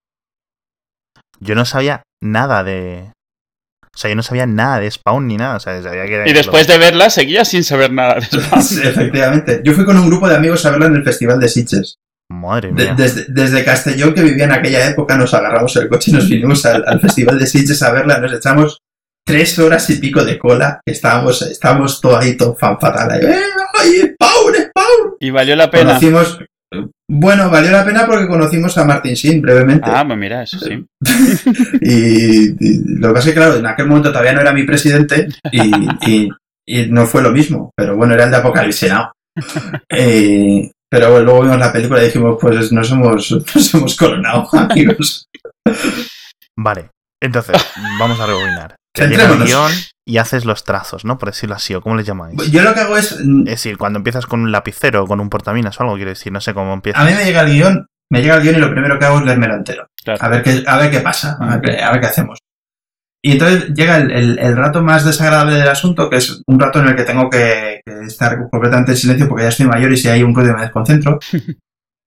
Yo 1.40 1.54
no 1.54 1.64
sabía 1.64 2.02
nada 2.22 2.64
de. 2.64 3.10
O 3.94 3.96
sea, 3.96 4.10
yo 4.10 4.16
no 4.16 4.22
sabía 4.24 4.46
nada 4.46 4.80
de 4.80 4.90
Spawn 4.90 5.26
ni 5.28 5.36
nada. 5.36 5.56
O 5.56 5.60
sea, 5.60 5.80
sabía 5.82 6.04
que 6.06 6.14
era- 6.14 6.28
Y 6.28 6.32
después 6.32 6.66
de 6.66 6.78
verla 6.78 7.10
seguía 7.10 7.44
sin 7.44 7.62
saber 7.62 7.92
nada 7.92 8.14
de 8.16 8.22
Spawn. 8.22 8.62
Sí, 8.62 8.80
efectivamente. 8.82 9.60
Yo 9.64 9.72
fui 9.72 9.84
con 9.84 9.96
un 9.96 10.08
grupo 10.08 10.28
de 10.28 10.34
amigos 10.36 10.66
a 10.66 10.70
verla 10.70 10.86
en 10.86 10.96
el 10.96 11.04
Festival 11.04 11.38
de 11.38 11.48
Sitges. 11.48 11.96
Madre 12.32 12.68
De- 12.68 12.84
mía. 12.84 12.94
desde, 12.96 13.26
desde 13.28 13.64
Castellón, 13.64 14.14
que 14.14 14.22
vivía 14.22 14.44
en 14.44 14.52
aquella 14.52 14.88
época, 14.88 15.16
nos 15.16 15.32
agarramos 15.34 15.76
el 15.76 15.88
coche 15.88 16.10
y 16.10 16.14
nos 16.14 16.28
vinimos 16.28 16.64
al, 16.66 16.82
al 16.86 17.00
Festival 17.00 17.38
de 17.38 17.46
Sitges 17.46 17.82
a 17.82 17.92
verla. 17.92 18.18
Nos 18.18 18.32
echamos 18.32 18.78
tres 19.26 19.58
horas 19.58 19.88
y 19.90 19.96
pico 19.96 20.24
de 20.24 20.38
cola. 20.38 20.80
Estábamos, 20.86 21.42
estábamos 21.42 22.00
todo 22.00 22.16
ahí, 22.18 22.36
todo 22.36 22.56
fan 22.56 22.78
fatal. 22.80 23.10
Ahí, 23.12 23.20
¡Eh, 23.24 23.40
¡Ay, 23.74 24.14
Spawn, 24.14 24.54
Spawn! 24.54 25.14
Y 25.20 25.30
valió 25.30 25.54
la 25.54 25.70
pena. 25.70 25.84
Conocimos... 26.00 26.38
Bueno, 27.08 27.50
valió 27.50 27.70
la 27.70 27.84
pena 27.84 28.06
porque 28.06 28.26
conocimos 28.26 28.76
a 28.78 28.84
Martin 28.84 29.14
Sheen 29.14 29.42
brevemente. 29.42 29.90
Ah, 29.92 30.04
pues 30.06 30.18
mira, 30.18 30.42
eso 30.42 30.58
sí. 30.58 30.84
Y, 31.80 32.54
y 32.58 32.98
lo 32.98 33.08
que 33.08 33.14
pasa 33.14 33.28
es 33.28 33.34
que, 33.34 33.40
claro, 33.40 33.56
en 33.56 33.66
aquel 33.66 33.86
momento 33.86 34.10
todavía 34.10 34.32
no 34.32 34.40
era 34.40 34.52
mi 34.52 34.62
presidente 34.64 35.28
y, 35.52 35.60
y- 36.10 36.28
y 36.66 36.86
no 36.86 37.04
fue 37.06 37.20
lo 37.22 37.30
mismo, 37.30 37.70
pero 37.76 37.94
bueno, 37.94 38.14
era 38.14 38.24
el 38.24 38.30
de 38.30 38.36
Apocalipsis 38.38 38.90
Now. 38.90 39.08
Eh, 39.90 40.70
pero 40.90 41.10
bueno, 41.10 41.24
luego 41.26 41.42
vimos 41.42 41.58
la 41.58 41.72
película 41.72 42.00
y 42.02 42.06
dijimos, 42.06 42.38
pues 42.40 42.70
nos 42.72 42.90
hemos, 42.90 43.30
nos 43.54 43.74
hemos 43.74 43.96
coronado, 43.96 44.48
amigos. 44.52 45.26
Vale. 46.56 46.90
Entonces, 47.22 47.56
vamos 47.98 48.18
a 48.20 48.26
rebobinar. 48.26 48.76
Llega 48.96 49.24
el 49.32 49.44
guion 49.44 49.72
y 50.06 50.18
haces 50.18 50.44
los 50.44 50.64
trazos, 50.64 51.04
¿no? 51.04 51.18
Por 51.18 51.30
decirlo 51.30 51.54
así, 51.56 51.74
o 51.74 51.80
cómo 51.80 51.96
les 51.96 52.06
llamáis. 52.06 52.36
Yo 52.52 52.62
lo 52.62 52.74
que 52.74 52.80
hago 52.80 52.96
es, 52.96 53.18
mm, 53.24 53.40
Es 53.42 53.46
decir, 53.54 53.76
cuando 53.78 53.98
empiezas 53.98 54.26
con 54.26 54.40
un 54.40 54.52
lapicero 54.52 55.02
o 55.04 55.06
con 55.06 55.20
un 55.20 55.28
portaminas 55.30 55.78
o 55.78 55.82
algo, 55.82 55.96
quiero 55.96 56.10
decir, 56.10 56.32
no 56.32 56.40
sé 56.40 56.54
cómo 56.54 56.72
empiezas. 56.72 57.02
a 57.02 57.04
mí 57.06 57.12
me 57.14 57.24
llega 57.24 57.40
el 57.42 57.52
guion, 57.52 57.86
me 58.12 58.22
llega 58.22 58.36
el 58.36 58.42
guion 58.42 58.56
y 58.56 58.58
lo 58.60 58.70
primero 58.70 58.98
que 58.98 59.04
hago 59.06 59.18
es 59.18 59.24
leérmelo 59.24 59.54
entero. 59.56 59.86
Claro. 60.04 60.22
A 60.22 60.28
ver 60.28 60.42
qué, 60.42 60.62
a 60.66 60.76
ver 60.78 60.90
qué 60.90 61.00
pasa, 61.00 61.36
a 61.40 61.56
ver, 61.56 61.60
qué- 61.62 61.82
a 61.82 61.90
ver 61.92 62.00
qué 62.00 62.06
hacemos. 62.06 62.38
Y 63.26 63.32
entonces 63.32 63.70
llega 63.74 63.96
el, 63.96 64.10
el- 64.10 64.38
el 64.38 64.56
rato 64.56 64.82
más 64.82 65.04
desagradable 65.04 65.56
del 65.56 65.68
asunto, 65.68 66.10
que 66.10 66.18
es 66.18 66.42
un 66.46 66.60
rato 66.60 66.78
en 66.80 66.88
el 66.88 66.94
que 66.96 67.04
tengo 67.04 67.30
que, 67.30 67.80
que 67.84 68.00
estar 68.06 68.36
completamente 68.50 68.92
en 68.92 68.98
silencio 68.98 69.26
porque 69.28 69.44
ya 69.44 69.48
estoy 69.48 69.66
mayor 69.66 69.90
y 69.92 69.96
si 69.96 70.08
hay 70.08 70.22
un 70.22 70.34
ruido 70.34 70.54
me 70.54 70.62
desconcentro. 70.62 71.18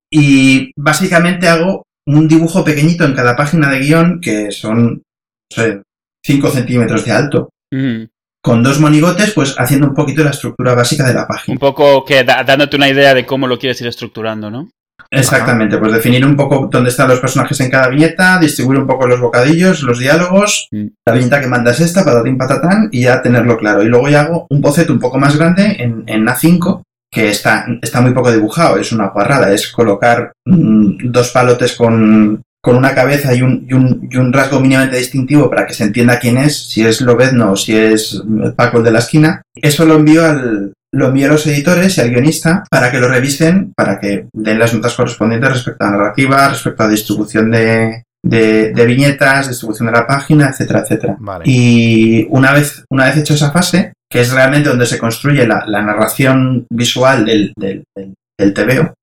Y 0.10 0.72
básicamente 0.78 1.50
hago 1.50 1.84
un 2.08 2.28
dibujo 2.30 2.64
pequeñito 2.64 3.04
en 3.04 3.14
cada 3.14 3.36
página 3.36 3.70
de 3.70 3.80
guion, 3.80 4.22
que 4.22 4.52
son, 4.52 4.94
no 4.94 5.02
sé, 5.50 5.82
5 6.28 6.50
centímetros 6.52 7.06
de 7.06 7.12
alto, 7.12 7.50
Mm. 7.74 8.04
con 8.44 8.62
dos 8.64 8.80
monigotes, 8.80 9.32
pues 9.34 9.56
haciendo 9.58 9.88
un 9.88 9.94
poquito 9.96 10.24
la 10.24 10.30
estructura 10.30 10.74
básica 10.76 11.06
de 11.06 11.14
la 11.14 11.22
Un 11.22 11.28
página. 11.28 11.58
poco 11.60 12.06
que 12.06 12.24
da- 12.24 12.44
dándote 12.44 12.76
una 12.78 12.88
idea 12.90 13.14
de 13.14 13.26
cómo 13.26 13.48
lo 13.48 13.58
quieres 13.58 13.80
ir 13.82 13.88
estructurando, 13.88 14.50
¿no? 14.52 14.70
Exactamente, 15.12 15.78
pues 15.78 15.94
definir 15.94 16.26
un 16.26 16.36
poco 16.36 16.68
dónde 16.72 16.90
están 16.90 17.08
los 17.08 17.20
personajes 17.22 17.58
en 17.62 17.70
cada 17.70 17.88
viñeta, 17.88 18.40
distribuir 18.40 18.80
un 18.80 18.88
poco 18.88 19.08
los 19.08 19.20
bocadillos, 19.22 19.82
los 19.84 20.00
diálogos, 20.00 20.68
Mm. 20.72 20.86
la 21.06 21.14
viñeta 21.14 21.40
que 21.42 21.48
manda 21.48 21.72
es 21.72 21.80
esta, 21.80 22.04
patatín 22.04 22.38
patatán, 22.38 22.90
y 22.92 23.04
ya 23.04 23.22
tenerlo 23.22 23.58
claro. 23.58 23.84
Y 23.84 23.88
luego 23.88 24.10
ya 24.10 24.22
hago 24.22 24.48
un 24.50 24.60
boceto 24.62 24.92
un 24.94 25.00
poco 25.00 25.18
más 25.18 25.38
grande 25.38 25.76
en, 25.80 26.04
en 26.08 26.26
A5, 26.28 26.84
que 27.12 27.30
está, 27.30 27.66
está 27.82 28.02
muy 28.02 28.12
poco 28.14 28.32
dibujado, 28.32 28.78
es 28.78 28.92
una 28.92 29.08
guarrada, 29.10 29.52
es 29.54 29.70
colocar 29.72 30.32
mm, 30.46 31.10
dos 31.10 31.30
palotes 31.32 31.74
con, 31.76 32.42
con 32.68 32.76
una 32.76 32.94
cabeza 32.94 33.34
y 33.34 33.42
un, 33.42 33.66
y, 33.66 33.74
un, 33.74 34.10
y 34.12 34.18
un 34.18 34.34
rasgo 34.34 34.60
mínimamente 34.60 34.98
distintivo 34.98 35.50
para 35.50 35.66
que 35.66 35.74
se 35.74 35.86
entienda 35.86 36.20
quién 36.20 36.38
es, 36.38 36.68
si 36.68 36.86
es 36.86 37.00
Lobezno 37.00 37.54
o 37.54 37.56
si 37.56 37.78
es 37.78 38.22
Paco 38.58 38.80
el 38.80 38.84
de 38.84 38.92
la 38.92 39.00
esquina. 39.00 39.42
Eso 39.56 39.86
lo 39.86 39.96
envío 39.96 40.26
al, 40.26 40.74
lo 40.92 41.08
envío 41.08 41.28
a 41.28 41.30
los 41.30 41.48
editores 41.48 41.98
y 41.98 42.02
al 42.02 42.10
guionista 42.10 42.66
para 42.70 42.92
que 42.92 43.00
lo 43.00 43.08
revisen, 43.08 43.72
para 43.74 44.02
que 44.02 44.28
den 44.34 44.60
las 44.60 44.74
notas 44.74 44.96
correspondientes 44.96 45.50
respecto 45.50 45.86
a 45.86 45.92
narrativa, 45.92 46.50
respecto 46.50 46.84
a 46.84 46.90
distribución 46.90 47.52
de, 47.52 48.04
de, 48.22 48.74
de 48.74 48.86
viñetas, 48.86 49.48
distribución 49.48 49.86
de 49.86 49.94
la 49.94 50.06
página, 50.06 50.50
etcétera, 50.50 50.82
etcétera. 50.82 51.16
Vale. 51.22 51.46
Y 51.48 52.28
una 52.32 52.52
vez, 52.52 52.84
una 52.92 53.06
vez 53.06 53.16
hecho 53.16 53.36
esa 53.36 53.52
fase, 53.52 53.94
que 54.12 54.20
es 54.20 54.34
realmente 54.34 54.68
donde 54.68 54.88
se 54.88 55.00
construye 55.00 55.48
la, 55.48 55.64
la 55.66 55.82
narración 55.82 56.68
visual 56.70 57.24
del, 57.26 57.54
del, 57.56 57.86
del, 57.96 58.14
del 58.38 58.54
TVO, 58.54 58.94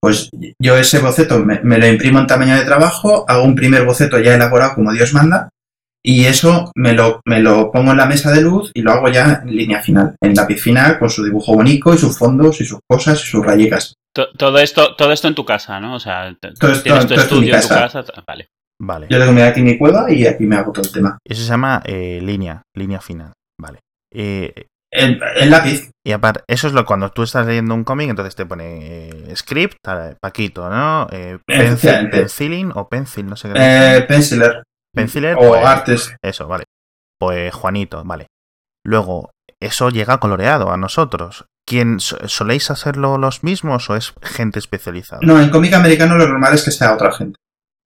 pues 0.00 0.30
yo 0.60 0.76
ese 0.76 0.98
boceto 0.98 1.38
me, 1.40 1.60
me, 1.62 1.78
lo 1.78 1.86
imprimo 1.86 2.18
en 2.18 2.26
tamaño 2.26 2.56
de 2.56 2.64
trabajo, 2.64 3.24
hago 3.28 3.44
un 3.44 3.54
primer 3.54 3.84
boceto 3.84 4.18
ya 4.18 4.34
elaborado 4.34 4.74
como 4.74 4.92
Dios 4.92 5.12
manda, 5.12 5.48
y 6.04 6.26
eso 6.26 6.70
me 6.76 6.92
lo, 6.92 7.20
me 7.24 7.40
lo 7.40 7.72
pongo 7.72 7.90
en 7.90 7.96
la 7.96 8.06
mesa 8.06 8.30
de 8.30 8.40
luz 8.40 8.70
y 8.74 8.82
lo 8.82 8.92
hago 8.92 9.08
ya 9.08 9.42
en 9.42 9.56
línea 9.56 9.82
final, 9.82 10.14
en 10.20 10.34
lápiz 10.34 10.60
final, 10.60 11.00
con 11.00 11.10
su 11.10 11.24
dibujo 11.24 11.54
bonito 11.54 11.92
y 11.92 11.98
sus 11.98 12.16
fondos 12.16 12.60
y 12.60 12.64
sus 12.64 12.78
cosas 12.88 13.20
y 13.22 13.26
sus 13.26 13.44
rayicas. 13.44 13.94
Todo 14.12 14.58
esto, 14.58 14.94
todo 14.94 15.10
esto 15.10 15.26
en 15.26 15.34
tu 15.34 15.44
casa, 15.44 15.80
¿no? 15.80 15.96
O 15.96 16.00
sea, 16.00 16.32
todo 16.40 16.72
esto, 16.72 16.82
tienes 16.84 17.06
tu 17.06 17.14
todo 17.14 17.20
estudio 17.22 17.54
en, 17.54 17.60
en 17.60 17.62
tu 17.62 17.68
casa. 17.68 18.04
Vale. 18.24 18.48
Vale. 18.78 19.06
Yo 19.10 19.18
tengo 19.18 19.42
aquí 19.42 19.62
mi 19.62 19.76
cueva 19.76 20.10
y 20.12 20.26
aquí 20.26 20.44
me 20.44 20.56
hago 20.56 20.70
todo 20.70 20.84
el 20.84 20.92
tema. 20.92 21.18
Eso 21.24 21.42
se 21.42 21.48
llama 21.48 21.82
eh, 21.84 22.20
línea, 22.22 22.62
línea 22.76 23.00
final. 23.00 23.32
Vale. 23.60 23.80
Eh, 24.12 24.66
el, 24.96 25.20
el, 25.36 25.50
lápiz. 25.50 25.90
Y 26.04 26.12
aparte, 26.12 26.42
eso 26.46 26.66
es 26.66 26.72
lo 26.72 26.84
cuando 26.84 27.10
tú 27.10 27.22
estás 27.22 27.46
leyendo 27.46 27.74
un 27.74 27.84
cómic, 27.84 28.10
entonces 28.10 28.34
te 28.34 28.46
pone 28.46 29.08
eh, 29.08 29.36
script, 29.36 29.76
Paquito, 30.20 30.68
¿no? 30.68 31.06
Eh, 31.10 31.38
pencil, 31.46 32.10
penciling 32.10 32.72
o 32.74 32.88
pencil, 32.88 33.26
no 33.26 33.36
sé 33.36 33.52
qué. 33.52 33.54
Eh, 33.56 34.02
penciler. 34.02 34.62
Penciler. 34.94 35.36
O 35.36 35.48
pues, 35.48 35.64
artes. 35.64 36.16
Eso, 36.22 36.48
vale. 36.48 36.64
Pues 37.18 37.52
Juanito, 37.54 38.02
vale. 38.04 38.26
Luego, 38.84 39.30
eso 39.60 39.90
llega 39.90 40.18
coloreado 40.18 40.70
a 40.70 40.76
nosotros. 40.76 41.46
¿Quién 41.66 41.98
soléis 41.98 42.70
hacerlo 42.70 43.18
los 43.18 43.42
mismos 43.42 43.90
o 43.90 43.96
es 43.96 44.14
gente 44.22 44.60
especializada? 44.60 45.20
No, 45.22 45.40
en 45.40 45.50
cómic 45.50 45.72
americano 45.72 46.16
lo 46.16 46.28
normal 46.28 46.54
es 46.54 46.64
que 46.64 46.70
sea 46.70 46.94
otra 46.94 47.12
gente. 47.12 47.38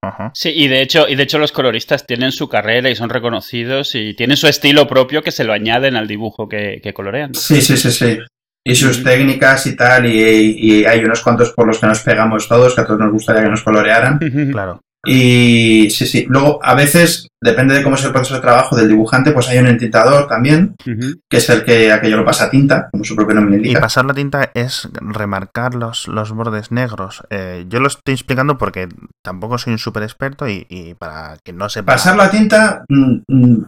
-huh. 0.02 0.30
Sí, 0.34 0.50
y 0.54 0.68
de 0.68 0.82
hecho, 0.82 1.08
y 1.08 1.14
de 1.14 1.22
hecho 1.22 1.38
los 1.38 1.52
coloristas 1.52 2.06
tienen 2.06 2.32
su 2.32 2.48
carrera 2.48 2.90
y 2.90 2.94
son 2.94 3.10
reconocidos 3.10 3.94
y 3.94 4.14
tienen 4.14 4.36
su 4.36 4.46
estilo 4.46 4.86
propio 4.86 5.22
que 5.22 5.30
se 5.30 5.44
lo 5.44 5.52
añaden 5.52 5.96
al 5.96 6.08
dibujo 6.08 6.48
que, 6.48 6.80
que 6.82 6.92
colorean. 6.92 7.34
Sí, 7.34 7.60
sí, 7.60 7.76
sí, 7.76 7.90
sí. 7.90 8.18
Y 8.62 8.74
sus 8.74 9.02
técnicas 9.02 9.66
y 9.66 9.74
tal, 9.74 10.04
y, 10.06 10.56
y, 10.58 10.84
hay 10.84 11.02
unos 11.02 11.22
cuantos 11.22 11.52
por 11.52 11.66
los 11.66 11.78
que 11.78 11.86
nos 11.86 12.00
pegamos 12.00 12.46
todos, 12.46 12.74
que 12.74 12.82
a 12.82 12.86
todos 12.86 13.00
nos 13.00 13.12
gustaría 13.12 13.42
que 13.42 13.48
nos 13.48 13.62
colorearan. 13.62 14.18
Claro. 14.52 14.80
Y 15.04 15.88
sí, 15.90 16.06
sí. 16.06 16.26
Luego, 16.28 16.60
a 16.62 16.74
veces, 16.74 17.28
depende 17.42 17.74
de 17.74 17.82
cómo 17.82 17.96
es 17.96 18.04
el 18.04 18.12
proceso 18.12 18.34
de 18.34 18.40
trabajo 18.40 18.76
del 18.76 18.88
dibujante, 18.88 19.32
pues 19.32 19.48
hay 19.48 19.58
un 19.58 19.66
entintador 19.66 20.28
también, 20.28 20.74
uh 20.86 20.90
-huh. 20.90 21.20
que 21.28 21.38
es 21.38 21.48
el 21.48 21.64
que 21.64 21.90
aquello 21.90 22.18
lo 22.18 22.24
pasa 22.24 22.44
a 22.44 22.50
tinta, 22.50 22.88
como 22.90 23.04
su 23.04 23.16
propio 23.16 23.34
nombre 23.34 23.56
indica. 23.56 23.78
Y 23.78 23.80
pasar 23.80 24.04
la 24.04 24.14
tinta 24.14 24.50
es 24.52 24.88
remarcar 25.00 25.74
los, 25.74 26.06
los 26.06 26.32
bordes 26.32 26.70
negros. 26.70 27.22
Eh, 27.30 27.64
yo 27.68 27.80
lo 27.80 27.88
estoy 27.88 28.14
explicando 28.14 28.58
porque 28.58 28.88
tampoco 29.24 29.56
soy 29.56 29.72
un 29.72 29.78
súper 29.78 30.02
experto 30.02 30.48
y, 30.48 30.66
y, 30.68 30.94
para 30.94 31.38
que 31.42 31.52
no 31.52 31.68
sepa. 31.70 31.92
Pasar 31.92 32.16
la 32.16 32.30
tinta. 32.30 32.84
Mm, 32.88 33.62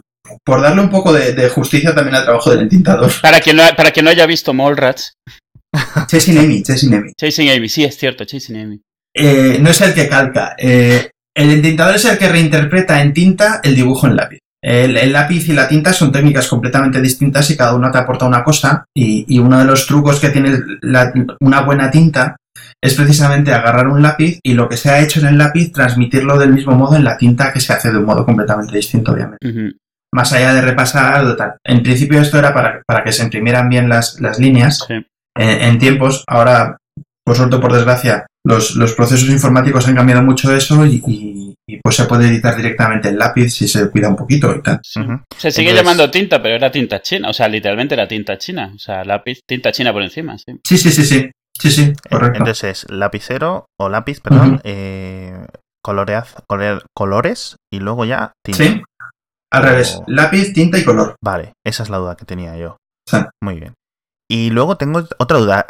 por 0.45 0.61
darle 0.61 0.83
un 0.83 0.91
poco 0.91 1.13
de, 1.13 1.33
de, 1.33 1.49
justicia 1.49 1.95
también 1.95 2.15
al 2.15 2.25
trabajo 2.25 2.51
del 2.51 2.61
entintador. 2.61 3.11
Para 3.23 3.41
quien 3.41 3.57
no, 3.57 3.65
para 3.77 3.91
quien 3.91 4.05
no 4.05 4.11
haya 4.11 4.25
visto 4.25 4.55
Mallrats. 4.55 5.15
Chasing 6.07 6.39
Amy, 6.39 6.63
Chasing 6.63 6.95
Amy. 6.95 7.13
Chasing 7.17 7.51
Amy, 7.51 7.69
sí, 7.69 7.85
es 7.85 7.97
cierto, 7.97 8.25
Chasing 8.25 8.57
Amy. 8.57 8.81
Eh, 9.15 9.59
no 9.61 9.71
es 9.71 9.81
el 9.81 9.95
que 9.95 10.09
calca. 10.09 10.55
Eh, 10.59 11.11
el 11.37 11.51
entintador 11.51 11.95
es 11.97 12.05
el 12.05 12.19
que 12.19 12.29
reinterpreta 12.29 13.01
en 13.01 13.13
tinta 13.13 13.61
el 13.63 13.75
dibujo 13.75 14.07
en 14.07 14.17
lápiz. 14.17 14.39
El, 14.65 14.97
el, 14.97 15.13
lápiz 15.13 15.49
y 15.49 15.53
la 15.55 15.67
tinta 15.67 15.93
son 15.93 16.13
técnicas 16.13 16.47
completamente 16.47 17.01
distintas 17.01 17.51
y 17.51 17.57
cada 17.57 17.75
uno 17.75 17.91
te 17.91 17.99
aporta 17.99 18.27
una 18.27 18.45
cosa. 18.45 18.85
Y, 18.97 19.25
y 19.29 19.39
uno 19.41 19.59
de 19.59 19.65
los 19.65 19.87
trucos 19.87 20.21
que 20.21 20.29
tiene 20.29 20.57
la, 20.83 21.13
una 21.41 21.63
buena 21.63 21.91
tinta 21.91 22.37
es 22.81 22.95
precisamente 22.95 23.53
agarrar 23.53 23.89
un 23.89 24.03
lápiz 24.03 24.39
y 24.43 24.55
lo 24.55 24.69
que 24.69 24.77
se 24.77 24.91
ha 24.91 25.01
hecho 25.01 25.21
en 25.21 25.27
el 25.27 25.39
lápiz 25.39 25.73
transmitirlo 25.73 26.39
del 26.39 26.53
mismo 26.53 26.75
modo 26.77 26.95
en 26.97 27.05
la 27.05 27.17
tinta 27.17 27.53
que 27.53 27.61
se 27.61 27.73
hace 27.73 27.91
de 27.91 27.99
un 27.99 28.05
modo 28.05 28.25
completamente 28.25 28.77
distinto, 28.77 29.13
obviamente. 29.13 29.47
Uh 29.49 29.51
-huh. 29.51 29.77
Más 30.15 30.33
allá 30.33 30.53
de 30.55 30.61
repasar 30.61 31.37
tal. 31.37 31.55
En 31.65 31.83
principio 31.83 32.21
esto 32.21 32.39
era 32.39 32.53
para, 32.53 32.83
para 32.87 33.03
que 33.03 33.13
se 33.13 33.23
imprimieran 33.25 33.69
bien 33.69 33.89
las, 33.89 34.21
las 34.21 34.39
líneas 34.39 34.85
Sí. 34.87 34.95
en, 35.37 35.61
en 35.63 35.79
tiempos. 35.79 36.23
Ahora, 36.29 36.77
por 37.25 37.35
suerte 37.37 37.57
o 37.57 37.61
por 37.61 37.73
desgracia, 37.73 38.27
los, 38.45 38.75
los, 38.77 38.95
procesos 38.95 39.29
informáticos 39.29 39.87
han 39.87 39.95
cambiado 39.95 40.23
mucho 40.23 40.55
eso 40.55 40.85
y, 40.85 41.03
y, 41.07 41.55
y, 41.67 41.81
pues 41.83 41.97
se 41.97 42.05
puede 42.07 42.27
editar 42.27 42.57
directamente 42.57 43.09
el 43.09 43.19
lápiz 43.19 43.51
si 43.51 43.69
se 43.69 43.89
cuida 43.91 44.09
un 44.09 44.17
poquito 44.17 44.55
y 44.55 44.63
tal. 44.63 44.81
Uh 44.97 45.01
-huh. 45.01 45.23
Se 45.37 45.51
sigue 45.51 45.71
Entonces, 45.71 45.75
llamando 45.75 46.11
tinta, 46.11 46.43
pero 46.43 46.57
era 46.57 46.71
tinta 46.71 47.01
china, 47.03 47.31
o 47.31 47.33
sea, 47.33 47.49
literalmente 47.49 47.95
era 47.95 48.09
tinta 48.09 48.37
china, 48.39 48.73
o 48.75 48.79
sea, 48.79 49.05
lápiz, 49.05 49.41
tinta 49.47 49.71
china 49.71 49.93
por 49.93 50.03
encima, 50.03 50.37
sí. 50.39 50.59
Sí, 50.65 50.77
sí, 50.79 50.91
sí, 50.91 51.05
sí, 51.05 51.31
sí, 51.59 51.71
sí, 51.71 51.93
correcto. 52.11 52.39
Entonces, 52.39 52.87
lapicero 52.91 53.67
o 53.81 53.89
lápiz, 53.89 54.21
perdón, 54.21 54.55
uh 54.55 54.57
-huh. 54.57 54.61
eh, 54.65 55.47
coloreaz, 55.85 56.35
colores 56.95 57.57
y 57.73 57.81
luego 57.81 58.05
ya 58.05 58.33
tinta. 58.45 58.65
Sí, 58.65 58.83
al 59.53 59.63
o... 59.63 59.67
revés, 59.67 60.01
lápiz, 60.07 60.53
tinta 60.53 60.79
y 60.79 60.85
color. 60.85 61.15
Vale, 61.23 61.53
esa 61.65 61.83
es 61.83 61.91
la 61.91 61.99
duda 61.99 62.17
que 62.17 62.25
tenía 62.25 62.57
yo. 62.57 62.77
Sí. 63.09 63.19
Muy 63.43 63.61
bien. 63.61 63.75
Y 64.33 64.49
luego 64.49 64.79
tengo 64.79 65.07
otra 65.19 65.37
duda. 65.37 65.67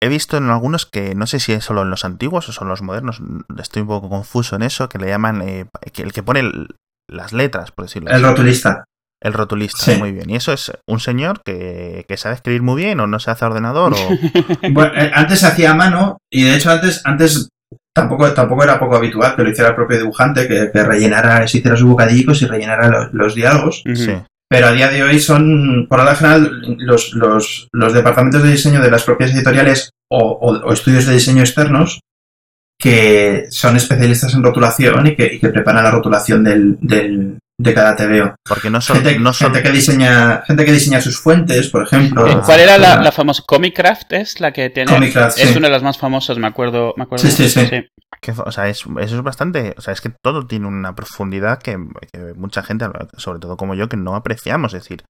He 0.00 0.08
visto 0.08 0.38
en 0.38 0.48
algunos 0.48 0.86
que 0.86 1.14
no 1.14 1.26
sé 1.26 1.38
si 1.38 1.52
es 1.52 1.62
solo 1.62 1.82
en 1.82 1.90
los 1.90 2.06
antiguos 2.06 2.48
o 2.48 2.52
son 2.52 2.66
los 2.66 2.80
modernos. 2.80 3.20
Estoy 3.58 3.82
un 3.82 3.88
poco 3.88 4.08
confuso 4.08 4.56
en 4.56 4.62
eso. 4.62 4.88
Que 4.88 4.96
le 4.96 5.08
llaman 5.08 5.42
eh, 5.42 5.66
el 5.98 6.14
que 6.14 6.22
pone 6.22 6.40
el, 6.40 6.68
las 7.10 7.34
letras, 7.34 7.72
por 7.72 7.84
decirlo 7.84 8.08
así. 8.08 8.16
El 8.16 8.22
rotulista. 8.22 8.84
El 9.22 9.34
rotulista, 9.34 9.84
sí. 9.84 9.96
muy 9.98 10.12
bien. 10.12 10.30
¿Y 10.30 10.36
eso 10.36 10.54
es 10.54 10.72
un 10.88 10.98
señor 10.98 11.42
que, 11.44 12.06
que, 12.08 12.16
sabe 12.16 12.36
escribir 12.36 12.62
muy 12.62 12.82
bien 12.82 13.00
o 13.00 13.06
no 13.06 13.18
se 13.18 13.30
hace 13.30 13.44
ordenador? 13.44 13.92
O... 13.92 13.96
bueno, 14.72 14.92
eh, 14.94 15.10
antes 15.12 15.40
se 15.40 15.48
hacía 15.48 15.72
a 15.72 15.74
mano 15.74 16.16
y 16.32 16.44
de 16.44 16.56
hecho 16.56 16.70
antes, 16.70 17.02
antes 17.04 17.50
tampoco, 17.94 18.32
tampoco 18.32 18.64
era 18.64 18.78
poco 18.78 18.96
habitual 18.96 19.36
que 19.36 19.42
lo 19.42 19.50
hiciera 19.50 19.70
el 19.70 19.76
propio 19.76 19.98
dibujante, 19.98 20.48
que, 20.48 20.70
que 20.72 20.84
rellenara, 20.84 21.46
se 21.46 21.58
hiciera 21.58 21.76
sus 21.76 21.90
bocadillos 21.90 22.40
y 22.40 22.46
rellenara 22.46 22.88
los, 22.88 23.12
los 23.12 23.34
diálogos. 23.34 23.82
Sí. 23.94 24.16
Pero 24.48 24.68
a 24.68 24.72
día 24.72 24.88
de 24.88 25.02
hoy 25.02 25.18
son, 25.18 25.86
por 25.88 26.04
la 26.04 26.14
general, 26.14 26.76
los, 26.78 27.12
los, 27.14 27.68
los, 27.72 27.92
departamentos 27.92 28.42
de 28.42 28.52
diseño 28.52 28.80
de 28.80 28.90
las 28.90 29.02
propias 29.02 29.32
editoriales 29.32 29.90
o, 30.08 30.18
o, 30.18 30.52
o, 30.52 30.72
estudios 30.72 31.06
de 31.06 31.14
diseño 31.14 31.40
externos 31.40 32.00
que 32.78 33.46
son 33.50 33.76
especialistas 33.76 34.34
en 34.34 34.42
rotulación 34.42 35.06
y 35.06 35.16
que, 35.16 35.34
y 35.34 35.40
que 35.40 35.48
preparan 35.48 35.82
la 35.82 35.90
rotulación 35.90 36.44
del, 36.44 36.76
del, 36.80 37.38
de 37.58 37.74
cada 37.74 37.96
TVO. 37.96 38.34
Porque 38.46 38.70
no 38.70 38.80
son, 38.80 38.96
gente, 38.96 39.18
no 39.18 39.32
son... 39.32 39.52
gente, 39.52 39.68
que 39.68 39.74
diseña, 39.74 40.42
gente 40.46 40.64
que 40.64 40.72
diseña 40.72 41.00
sus 41.00 41.18
fuentes, 41.18 41.68
por 41.68 41.82
ejemplo. 41.82 42.26
Eh, 42.26 42.40
¿Cuál 42.44 42.60
era 42.60 42.78
la, 42.78 43.02
la 43.02 43.12
famosa 43.12 43.42
Comicraft? 43.46 44.12
Es 44.12 44.40
la 44.40 44.52
que 44.52 44.70
tiene. 44.70 44.92
Comicraft, 44.92 45.38
es 45.38 45.48
sí. 45.48 45.56
una 45.56 45.68
de 45.68 45.72
las 45.72 45.82
más 45.82 45.98
famosas, 45.98 46.38
me 46.38 46.46
acuerdo. 46.46 46.92
Me 46.96 47.04
acuerdo 47.04 47.26
sí, 47.26 47.32
sí, 47.32 47.48
sí. 47.48 47.66
sí. 47.66 47.88
O 48.44 48.52
sea, 48.52 48.68
es, 48.68 48.84
eso 49.00 49.16
es 49.16 49.22
bastante. 49.22 49.74
O 49.76 49.80
sea, 49.80 49.92
es 49.92 50.00
que 50.00 50.10
todo 50.10 50.46
tiene 50.46 50.66
una 50.66 50.94
profundidad 50.94 51.60
que, 51.60 51.78
mucha 52.36 52.62
gente, 52.62 52.86
sobre 53.16 53.38
todo 53.38 53.56
como 53.56 53.74
yo, 53.74 53.88
que 53.88 53.96
no 53.96 54.14
apreciamos. 54.14 54.72
Decir, 54.72 55.04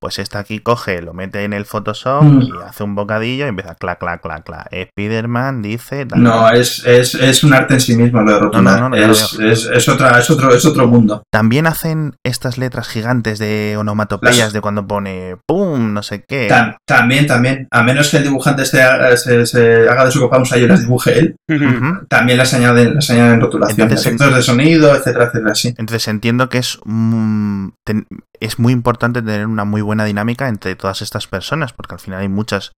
pues 0.00 0.18
esta 0.18 0.38
aquí 0.38 0.60
coge, 0.60 1.02
lo 1.02 1.12
mete 1.12 1.44
en 1.44 1.52
el 1.52 1.66
Photoshop 1.66 2.22
mm. 2.22 2.42
y 2.42 2.52
hace 2.66 2.84
un 2.84 2.94
bocadillo 2.94 3.44
y 3.44 3.48
empieza 3.48 3.74
clac, 3.74 3.98
clac, 3.98 4.22
clac, 4.22 4.44
clac. 4.44 4.68
Spiderman 4.90 5.60
dice. 5.60 6.06
Tal, 6.06 6.22
no, 6.22 6.44
tal. 6.44 6.56
Es, 6.56 6.84
es, 6.86 7.14
es, 7.14 7.44
un 7.44 7.52
arte 7.52 7.74
en 7.74 7.80
sí 7.80 7.96
mismo 7.96 8.22
lo 8.22 8.32
de 8.32 8.38
rotular. 8.38 8.80
No, 8.80 8.88
no, 8.88 8.96
no, 8.96 9.12
es, 9.12 9.38
es, 9.38 9.66
es, 9.66 9.88
otra, 9.88 10.18
es, 10.18 10.30
otro, 10.30 10.54
es 10.54 10.64
otro 10.64 10.88
mundo. 10.88 11.22
También 11.30 11.66
hacen 11.66 12.14
estas 12.24 12.56
letras 12.56 12.88
gigantes 12.88 13.38
de 13.38 13.76
onomatopeyas 13.78 14.38
Las... 14.38 14.52
de 14.54 14.60
cuando 14.60 14.86
pone 14.86 15.36
pum, 15.46 15.92
no 15.92 16.02
sé 16.02 16.24
qué. 16.26 16.48
Tam, 16.48 16.76
también, 16.86 17.26
también. 17.26 17.68
A 17.70 17.82
menos 17.82 18.08
que 18.10 18.16
el 18.16 18.22
dibujante 18.22 18.64
se, 18.64 18.80
se, 19.18 19.44
se 19.44 19.88
haga 19.88 20.06
de 20.06 20.10
su 20.10 20.20
copa 20.20 20.38
un 20.38 20.46
y 20.58 20.66
las 20.66 20.80
dibuje 20.80 21.18
él, 21.18 21.36
uh 21.48 21.52
-huh. 21.52 22.08
también 22.08 22.38
las 22.38 22.54
añaden, 22.54 22.94
las 22.94 23.10
añaden 23.10 23.34
en 23.34 23.40
rotulación. 23.40 23.80
Entonces, 23.80 24.06
efectos 24.06 24.34
de 24.34 24.42
sonido, 24.42 24.94
etcétera, 24.94 25.26
etcétera, 25.26 25.54
sí. 25.54 25.68
Entonces 25.76 26.08
entiendo 26.08 26.48
que 26.48 26.58
es. 26.58 26.78
Mm, 26.84 27.68
ten, 27.84 28.06
es 28.40 28.58
muy 28.58 28.72
importante 28.72 29.20
tener 29.20 29.46
una 29.46 29.64
muy 29.64 29.82
buena 29.82 29.89
dinámica 29.98 30.48
entre 30.48 30.76
todas 30.76 31.02
estas 31.02 31.26
personas, 31.26 31.72
porque 31.72 31.94
al 31.94 32.00
final 32.00 32.20
hay 32.20 32.28
muchas, 32.28 32.72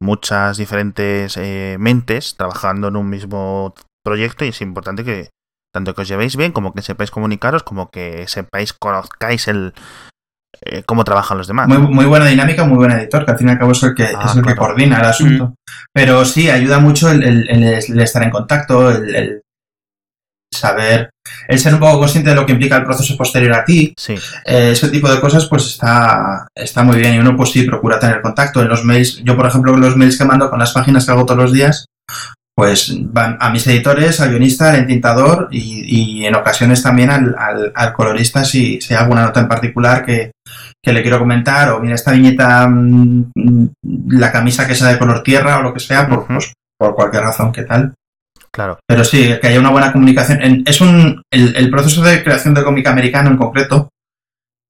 muchas 0.00 0.56
diferentes 0.56 1.36
eh, 1.36 1.76
mentes 1.78 2.36
trabajando 2.36 2.88
en 2.88 2.96
un 2.96 3.10
mismo 3.10 3.74
proyecto 4.04 4.44
y 4.44 4.48
es 4.48 4.60
importante 4.60 5.04
que 5.04 5.30
tanto 5.72 5.94
que 5.94 6.02
os 6.02 6.08
llevéis 6.08 6.36
bien, 6.36 6.52
como 6.52 6.72
que 6.72 6.82
sepáis 6.82 7.10
comunicaros, 7.10 7.64
como 7.64 7.90
que 7.90 8.28
sepáis, 8.28 8.72
conozcáis 8.72 9.48
el 9.48 9.74
eh, 10.62 10.84
cómo 10.84 11.04
trabajan 11.04 11.38
los 11.38 11.48
demás. 11.48 11.68
Muy, 11.68 11.78
muy, 11.78 12.04
buena 12.06 12.26
dinámica, 12.26 12.64
muy 12.64 12.76
buen 12.76 12.92
editor, 12.92 13.24
que 13.24 13.32
al 13.32 13.38
fin 13.38 13.48
y 13.48 13.50
al 13.50 13.58
cabo 13.58 13.72
es 13.72 13.82
el 13.82 13.94
que, 13.94 14.04
ah, 14.04 14.22
es 14.24 14.36
el 14.36 14.42
claro. 14.42 14.46
que 14.46 14.56
coordina 14.56 14.98
el 14.98 15.04
asunto. 15.04 15.46
Mm. 15.46 15.54
Pero 15.92 16.24
sí, 16.24 16.48
ayuda 16.48 16.78
mucho 16.78 17.10
el, 17.10 17.24
el, 17.24 17.50
el, 17.50 17.64
el 17.64 18.00
estar 18.00 18.22
en 18.22 18.30
contacto, 18.30 18.90
el, 18.90 19.42
saber, 20.54 21.10
el 21.48 21.58
ser 21.58 21.74
un 21.74 21.80
poco 21.80 21.98
consciente 21.98 22.30
de 22.30 22.36
lo 22.36 22.46
que 22.46 22.52
implica 22.52 22.76
el 22.76 22.84
proceso 22.84 23.16
posterior 23.16 23.52
a 23.54 23.64
ti, 23.64 23.94
sí. 23.96 24.14
eh, 24.44 24.70
ese 24.72 24.88
tipo 24.88 25.10
de 25.10 25.20
cosas 25.20 25.46
pues 25.46 25.66
está, 25.66 26.46
está 26.54 26.82
muy 26.82 26.98
bien. 26.98 27.14
Y 27.14 27.18
uno 27.18 27.36
pues 27.36 27.50
sí 27.50 27.62
procura 27.62 27.98
tener 27.98 28.20
contacto. 28.20 28.62
En 28.62 28.68
los 28.68 28.84
mails, 28.84 29.22
yo 29.24 29.36
por 29.36 29.46
ejemplo 29.46 29.76
los 29.76 29.96
mails 29.96 30.18
que 30.18 30.24
mando 30.24 30.50
con 30.50 30.58
las 30.58 30.72
páginas 30.72 31.04
que 31.04 31.12
hago 31.12 31.26
todos 31.26 31.40
los 31.40 31.52
días, 31.52 31.86
pues 32.56 32.96
van 33.12 33.36
a 33.40 33.50
mis 33.50 33.66
editores, 33.66 34.20
al 34.20 34.30
guionista, 34.30 34.70
al 34.70 34.80
entintador 34.80 35.48
y, 35.50 36.20
y 36.20 36.26
en 36.26 36.36
ocasiones 36.36 36.82
también 36.82 37.10
al, 37.10 37.34
al, 37.36 37.72
al, 37.74 37.92
colorista 37.92 38.44
si, 38.44 38.80
si 38.80 38.94
hay 38.94 39.00
alguna 39.00 39.24
nota 39.24 39.40
en 39.40 39.48
particular 39.48 40.04
que, 40.04 40.30
que 40.82 40.92
le 40.92 41.02
quiero 41.02 41.18
comentar 41.18 41.70
o 41.70 41.80
mira 41.80 41.96
esta 41.96 42.12
viñeta, 42.12 42.68
mmm, 42.68 43.32
la 44.08 44.30
camisa 44.30 44.68
que 44.68 44.76
sea 44.76 44.88
de 44.88 44.98
color 44.98 45.24
tierra 45.24 45.58
o 45.58 45.62
lo 45.62 45.74
que 45.74 45.80
sea, 45.80 46.08
por, 46.08 46.26
pues, 46.26 46.52
por 46.78 46.94
cualquier 46.94 47.24
razón 47.24 47.50
que 47.50 47.64
tal 47.64 47.92
Claro. 48.54 48.78
Pero 48.86 49.04
sí, 49.04 49.36
que 49.40 49.48
haya 49.48 49.58
una 49.58 49.70
buena 49.70 49.92
comunicación. 49.92 50.62
Es 50.64 50.80
un. 50.80 51.22
El, 51.28 51.70
proceso 51.70 52.02
de 52.02 52.22
creación 52.22 52.54
de 52.54 52.62
cómic 52.62 52.86
americano 52.86 53.28
en 53.28 53.36
concreto 53.36 53.88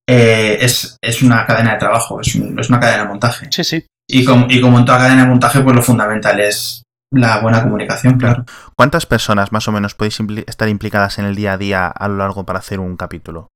eh, 0.09 0.57
es, 0.59 0.97
es, 1.03 1.22
una 1.22 1.45
cadena 1.45 1.72
de 1.72 1.78
trabajo, 1.78 2.18
es, 2.18 2.35
es, 2.35 2.68
una 2.70 2.80
cadena 2.80 3.03
de 3.03 3.09
montaje. 3.11 3.49
Sí, 3.51 3.62
sí. 3.62 3.87
Y 4.09 4.24
como, 4.24 4.47
y 4.49 4.62
como 4.62 4.78
en 4.78 4.87
toda 4.87 4.99
cadena 4.99 5.24
de 5.24 5.28
montaje, 5.28 5.61
pues 5.61 5.76
lo 5.76 5.82
fundamental 5.82 6.41
es 6.41 6.82
la 7.12 7.41
buena 7.41 7.62
comunicación, 7.62 8.16
claro. 8.16 8.47
¿Cuántas 8.74 9.05
personas 9.05 9.53
más 9.53 9.68
o 9.68 9.72
menos 9.72 9.95
podéis 9.95 10.18
estar 10.47 10.70
implicadas 10.70 11.18
en 11.18 11.26
el 11.26 11.35
día 11.35 11.53
a 11.53 11.59
día 11.59 11.87
a 11.87 12.09
lo 12.09 12.16
largo 12.16 12.47
para 12.47 12.61
hacer 12.61 12.80
un 12.80 12.97
capítulo? 12.97 13.49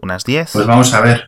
¿Unas 0.00 0.22
10? 0.22 0.52
Pues 0.52 0.66
vamos 0.66 0.94
a 0.94 1.00
ver. 1.00 1.26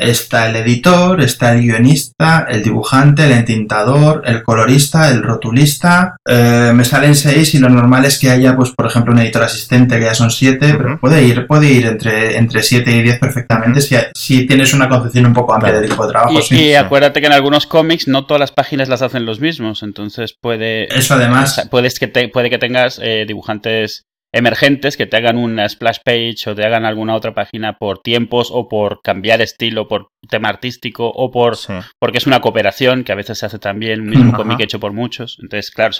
Está 0.00 0.48
el 0.48 0.56
editor, 0.56 1.20
está 1.20 1.52
el 1.52 1.62
guionista, 1.62 2.46
el 2.48 2.62
dibujante, 2.62 3.24
el 3.24 3.32
entintador, 3.32 4.22
el 4.24 4.42
colorista, 4.42 5.08
el 5.08 5.22
rotulista. 5.22 6.16
Eh, 6.26 6.72
me 6.74 6.84
salen 6.84 7.14
seis 7.14 7.54
y 7.54 7.58
lo 7.58 7.68
normal 7.68 8.04
es 8.04 8.18
que 8.18 8.30
haya, 8.30 8.56
pues, 8.56 8.70
por 8.70 8.86
ejemplo, 8.86 9.12
un 9.12 9.18
editor 9.18 9.42
asistente 9.42 9.98
que 9.98 10.04
ya 10.04 10.14
son 10.14 10.30
siete, 10.30 10.74
pero 10.74 10.98
puede 10.98 11.24
ir, 11.24 11.46
puede 11.46 11.70
ir 11.70 11.86
entre, 11.86 12.36
entre 12.36 12.62
siete 12.62 12.92
y 12.92 13.02
diez 13.02 13.18
perfectamente 13.18 13.80
si, 13.80 13.96
si 14.14 14.46
tienes 14.46 14.74
una 14.74 14.88
concepción 14.88 15.26
un 15.26 15.34
poco 15.34 15.54
amplia 15.54 15.72
del 15.72 15.84
equipo 15.84 16.06
de 16.06 16.12
trabajo. 16.12 16.38
Y, 16.50 16.54
y 16.56 16.74
acuérdate 16.74 17.20
que 17.20 17.26
en 17.26 17.32
algunos 17.32 17.66
cómics 17.66 18.08
no 18.08 18.26
todas 18.26 18.40
las 18.40 18.52
páginas 18.52 18.88
las 18.88 19.02
hacen 19.02 19.24
los 19.24 19.40
mismos, 19.40 19.82
entonces 19.82 20.34
puede. 20.40 20.92
Eso 20.96 21.14
además. 21.14 21.68
Puedes 21.70 21.98
que 21.98 22.08
puede 22.08 22.50
que 22.50 22.58
tengas 22.58 23.00
eh, 23.02 23.24
dibujantes 23.26 24.06
emergentes 24.32 24.96
que 24.96 25.06
te 25.06 25.16
hagan 25.16 25.38
una 25.38 25.68
splash 25.68 25.98
page 26.04 26.50
o 26.50 26.54
te 26.54 26.64
hagan 26.64 26.84
alguna 26.84 27.14
otra 27.14 27.34
página 27.34 27.78
por 27.78 28.00
tiempos 28.00 28.50
o 28.52 28.68
por 28.68 29.00
cambiar 29.02 29.40
estilo, 29.40 29.88
por 29.88 30.08
tema 30.28 30.48
artístico 30.48 31.08
o 31.08 31.30
por 31.30 31.56
porque 31.98 32.18
es 32.18 32.26
una 32.26 32.40
cooperación 32.40 33.04
que 33.04 33.12
a 33.12 33.16
veces 33.16 33.38
se 33.38 33.46
hace 33.46 33.58
también, 33.58 34.02
un 34.02 34.10
mismo 34.10 34.32
cómic 34.32 34.60
hecho 34.60 34.80
por 34.80 34.92
muchos. 34.92 35.38
Entonces, 35.42 35.70
claro, 35.70 35.92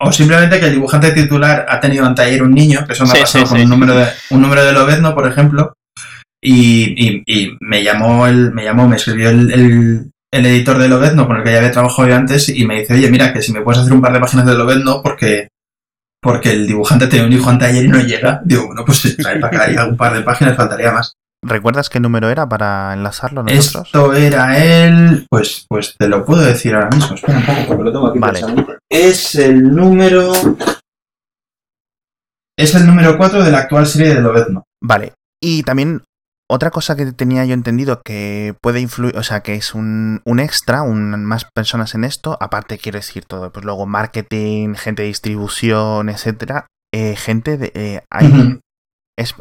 o, 0.00 0.12
simplemente 0.12 0.60
que 0.60 0.66
el 0.66 0.74
dibujante 0.74 1.10
titular 1.10 1.66
ha 1.68 1.80
tenido 1.80 2.06
un 2.06 2.14
taller 2.14 2.42
un 2.42 2.54
niño, 2.54 2.86
que 2.86 2.92
eso 2.92 3.04
me 3.04 3.12
ha 3.12 3.20
pasado 3.22 3.46
con 3.46 3.60
un 3.60 3.68
número 3.68 3.96
de 3.96 4.06
un 4.30 4.42
número 4.42 4.64
de 4.64 4.72
Lobezno, 4.72 5.14
por 5.14 5.26
ejemplo, 5.26 5.72
y, 6.40 7.24
y, 7.26 7.56
me 7.60 7.82
llamó 7.82 8.26
el, 8.26 8.52
me 8.52 8.62
llamó, 8.62 8.86
me 8.86 8.94
escribió 8.94 9.30
el, 9.30 9.50
el, 9.50 10.10
el 10.30 10.46
editor 10.46 10.78
de 10.78 10.88
Lobezno 10.88 11.26
con 11.26 11.38
el 11.38 11.42
que 11.42 11.50
ya 11.50 11.58
había 11.58 11.72
trabajado 11.72 12.08
yo 12.08 12.14
antes 12.14 12.48
y 12.48 12.64
me 12.64 12.80
dice, 12.80 12.94
oye, 12.94 13.10
mira, 13.10 13.32
que 13.32 13.42
si 13.42 13.52
me 13.52 13.62
puedes 13.62 13.80
hacer 13.80 13.92
un 13.92 14.00
par 14.00 14.12
de 14.12 14.20
páginas 14.20 14.46
de 14.46 14.54
Lobezno 14.54 15.02
porque 15.02 15.48
porque 16.20 16.52
el 16.52 16.66
dibujante 16.66 17.06
tiene 17.06 17.26
un 17.26 17.32
hijo 17.32 17.50
anteayer 17.50 17.84
y 17.84 17.88
no 17.88 18.00
llega. 18.00 18.40
Digo, 18.44 18.66
bueno, 18.66 18.84
pues 18.84 19.16
trae 19.16 19.38
para 19.38 19.64
acá 19.64 19.86
un 19.86 19.96
par 19.96 20.14
de 20.14 20.22
páginas, 20.22 20.56
faltaría 20.56 20.92
más. 20.92 21.14
¿Recuerdas 21.40 21.88
qué 21.88 22.00
número 22.00 22.30
era 22.30 22.48
para 22.48 22.92
enlazarlo 22.92 23.44
nosotros? 23.44 23.86
Esto 23.86 24.12
era 24.12 24.58
el... 24.58 25.26
Pues, 25.30 25.66
pues 25.68 25.94
te 25.96 26.08
lo 26.08 26.24
puedo 26.24 26.42
decir 26.42 26.74
ahora 26.74 26.90
mismo. 26.90 27.14
Espera 27.14 27.38
un 27.38 27.46
poco 27.46 27.66
porque 27.68 27.84
lo 27.84 27.92
tengo 27.92 28.06
aquí 28.08 28.18
vale. 28.18 28.40
Es 28.90 29.36
el 29.36 29.74
número... 29.74 30.32
Es 32.58 32.74
el 32.74 32.86
número 32.86 33.16
4 33.16 33.44
de 33.44 33.52
la 33.52 33.58
actual 33.58 33.86
serie 33.86 34.14
de 34.14 34.20
Lobezno. 34.20 34.64
Vale. 34.82 35.12
Y 35.40 35.62
también 35.62 36.02
otra 36.50 36.70
cosa 36.70 36.96
que 36.96 37.12
tenía 37.12 37.44
yo 37.44 37.54
entendido 37.54 38.00
que 38.02 38.54
puede 38.62 38.80
influir, 38.80 39.16
o 39.16 39.22
sea, 39.22 39.40
que 39.40 39.54
es 39.54 39.74
un, 39.74 40.22
un 40.24 40.40
extra, 40.40 40.82
un, 40.82 41.24
más 41.24 41.46
personas 41.54 41.94
en 41.94 42.04
esto, 42.04 42.38
aparte 42.40 42.78
quiero 42.78 42.98
decir 42.98 43.24
todo, 43.24 43.52
pues 43.52 43.64
luego 43.64 43.86
marketing, 43.86 44.74
gente 44.74 45.02
de 45.02 45.08
distribución, 45.08 46.08
etcétera, 46.08 46.66
eh, 46.92 47.16
gente 47.16 47.58
de... 47.58 47.72
Eh, 47.74 48.02
¿Hay 48.10 48.60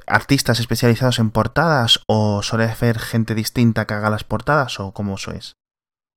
artistas 0.08 0.60
especializados 0.60 1.20
en 1.20 1.30
portadas 1.30 2.02
o 2.08 2.42
suele 2.42 2.66
hacer 2.66 2.98
gente 2.98 3.36
distinta 3.36 3.86
que 3.86 3.94
haga 3.94 4.10
las 4.10 4.24
portadas 4.24 4.80
o 4.80 4.92
cómo 4.92 5.16
eso 5.16 5.32
es? 5.32 5.54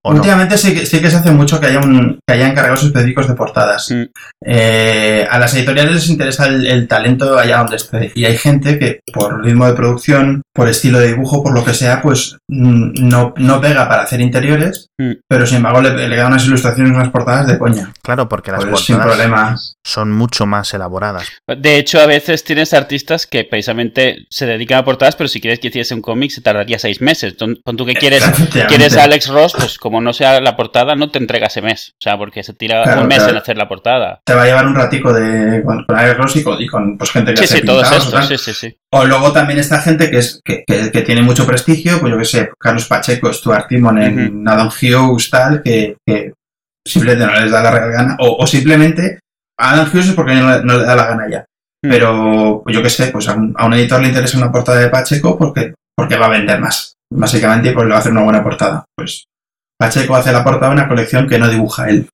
Últimamente 0.03 0.57
sí, 0.57 0.75
que, 0.75 0.87
sí 0.87 1.01
que 1.01 1.11
se 1.11 1.17
hace 1.17 1.31
mucho 1.31 1.61
que 1.61 1.67
haya, 1.67 1.81
un, 1.81 2.19
que 2.27 2.35
haya 2.35 2.49
encargados 2.49 2.83
específicos 2.83 3.29
de 3.29 3.35
portadas. 3.35 3.91
Mm. 3.91 4.05
Eh, 4.47 5.29
a 5.31 5.39
las 5.39 5.53
editoriales 5.55 5.93
les 5.93 6.09
interesa 6.09 6.47
el, 6.47 6.89
talento 6.89 7.39
allá 7.39 7.59
donde 7.59 7.77
esté. 7.77 8.11
Y 8.15 8.25
hay 8.25 8.39
gente 8.39 8.79
que 8.79 9.01
por 9.13 9.45
ritmo 9.45 9.67
de 9.67 9.75
producción, 9.75 10.43
por 10.55 10.69
estilo 10.69 10.99
de 10.99 11.09
dibujo, 11.09 11.43
por 11.43 11.53
lo 11.53 11.65
que 11.65 11.75
sea, 11.75 12.01
pues 12.01 12.39
mm, 12.49 13.09
no, 13.09 13.35
no 13.37 13.61
pega 13.61 13.89
para 13.89 14.05
hacer 14.05 14.23
interiores, 14.23 14.89
mm. 14.99 15.13
pero 15.29 15.45
sin 15.45 15.59
embargo 15.59 15.83
le, 15.83 16.09
le, 16.09 16.17
dan 16.17 16.29
unas 16.29 16.47
ilustraciones, 16.47 16.95
unas 16.95 17.11
portadas 17.11 17.47
de 17.47 17.59
coña. 17.59 17.93
Claro, 18.03 18.27
porque 18.27 18.53
las 18.53 18.65
pues 18.65 18.87
portadas 18.87 19.77
son 19.85 20.13
mucho 20.13 20.47
más 20.47 20.73
elaboradas. 20.73 21.29
De 21.47 21.77
hecho, 21.77 22.01
a 22.01 22.07
veces 22.07 22.43
tienes 22.45 22.73
artistas 22.73 23.27
que 23.27 23.45
precisamente 23.45 24.27
se 24.31 24.47
dedican 24.47 24.79
a 24.79 24.85
portadas, 24.85 25.17
pero 25.17 25.29
si 25.29 25.43
quieres 25.43 25.61
que 25.61 25.69
hiciese 25.69 25.95
un 25.95 26.01
cómic 26.01 26.31
se 26.31 26.41
tardaría 26.41 26.79
seis 26.79 27.03
meses. 27.03 27.35
Con 27.39 27.77
tú 27.77 27.85
que 27.85 27.95
quieres, 27.95 28.25
quieres 28.69 28.97
a 28.97 29.05
Alex 29.05 29.29
Ross, 29.29 29.53
pues 29.59 29.79
como 29.79 29.89
no 30.01 30.12
sea 30.12 30.41
la 30.41 30.57
portada, 30.57 30.95
no 30.95 31.11
te 31.11 31.18
entrega 31.18 31.47
ese 31.47 31.62
mes. 31.62 31.95
O 31.95 32.03
sea, 32.03 32.16
porque 32.18 32.43
se 32.43 32.55
tira 32.55 33.01
un 33.01 33.09
mes 33.09 33.26
en 33.26 33.36
hacer 33.36 33.57
la 33.57 33.68
portada. 33.68 34.20
Te 34.24 34.34
va 34.34 34.43
a 34.43 34.47
llevar 34.47 34.66
un 34.66 34.74
ratico 34.74 35.12
de, 35.12 35.62
con, 35.64 35.84
Alex 35.88 36.36
y 36.36 36.66
con, 36.66 36.99
pues, 36.99 37.11
gente 37.11 37.34
que 37.34 37.47
sí, 37.47 37.59
sí, 37.59 37.64
todo 37.64 37.82
esto, 37.82 38.22
sí, 38.22 38.38
sí, 38.38 38.55
sí. 38.55 38.76
O 38.93 39.05
luego 39.05 39.32
también 39.32 39.59
esta 39.59 39.80
gente 39.80 40.11
que 40.11 40.18
es 40.18 40.41
que, 40.45 40.64
que, 40.66 41.03
tiene 41.03 41.22
mucho 41.22 41.47
prestigio, 41.47 41.99
pues 42.01 42.12
yo 42.12 42.18
que 42.18 42.24
sé, 42.24 42.51
Carlos 42.59 42.86
Pacheco, 42.86 43.32
Stuart 43.32 43.68
Timon 43.68 44.03
en 44.03 44.49
Adam 44.49 44.68
Hughes, 44.68 45.30
tal, 45.30 45.62
que, 45.62 45.97
que, 46.07 46.32
simplemente 46.86 47.26
no 47.26 47.41
les 47.41 47.51
da 47.51 47.62
la 47.62 47.70
gana. 47.70 48.16
O, 48.20 48.47
simplemente 48.47 49.20
a 49.59 49.72
Adam 49.72 49.88
Hughes 49.93 50.09
es 50.09 50.14
porque 50.14 50.34
no, 50.34 50.49
le 50.62 50.84
da 50.84 50.97
la 50.97 51.07
gana 51.07 51.30
ya. 51.30 51.45
Mm. 51.84 51.91
Pero 51.91 52.62
yo 52.66 52.82
que 52.82 52.91
sé, 52.91 53.09
pues 53.09 53.28
a 53.28 53.34
un, 53.34 53.55
a 53.57 53.66
un, 53.66 53.74
editor 53.74 54.01
le 54.01 54.09
interesa 54.09 54.38
una 54.38 54.53
portada 54.53 54.80
de 54.80 54.88
Pacheco 54.88 55.38
porque, 55.38 55.74
porque 55.97 56.16
va 56.16 56.26
a 56.26 56.30
vender 56.30 56.61
más. 56.61 56.95
Básicamente, 57.12 57.72
pues 57.72 57.86
le 57.86 57.91
va 57.91 57.97
a 57.97 58.01
hacer 58.01 58.12
una 58.12 58.22
buena 58.22 58.43
portada. 58.43 58.84
Pues 58.97 59.24
Pacheco 59.81 60.14
hace 60.14 60.31
la 60.31 60.45
portada 60.45 60.68
de 60.68 60.78
una 60.78 60.89
colección 60.89 61.26
que 61.26 61.39
no 61.39 61.49
dibuja 61.49 61.89
él. 61.89 62.11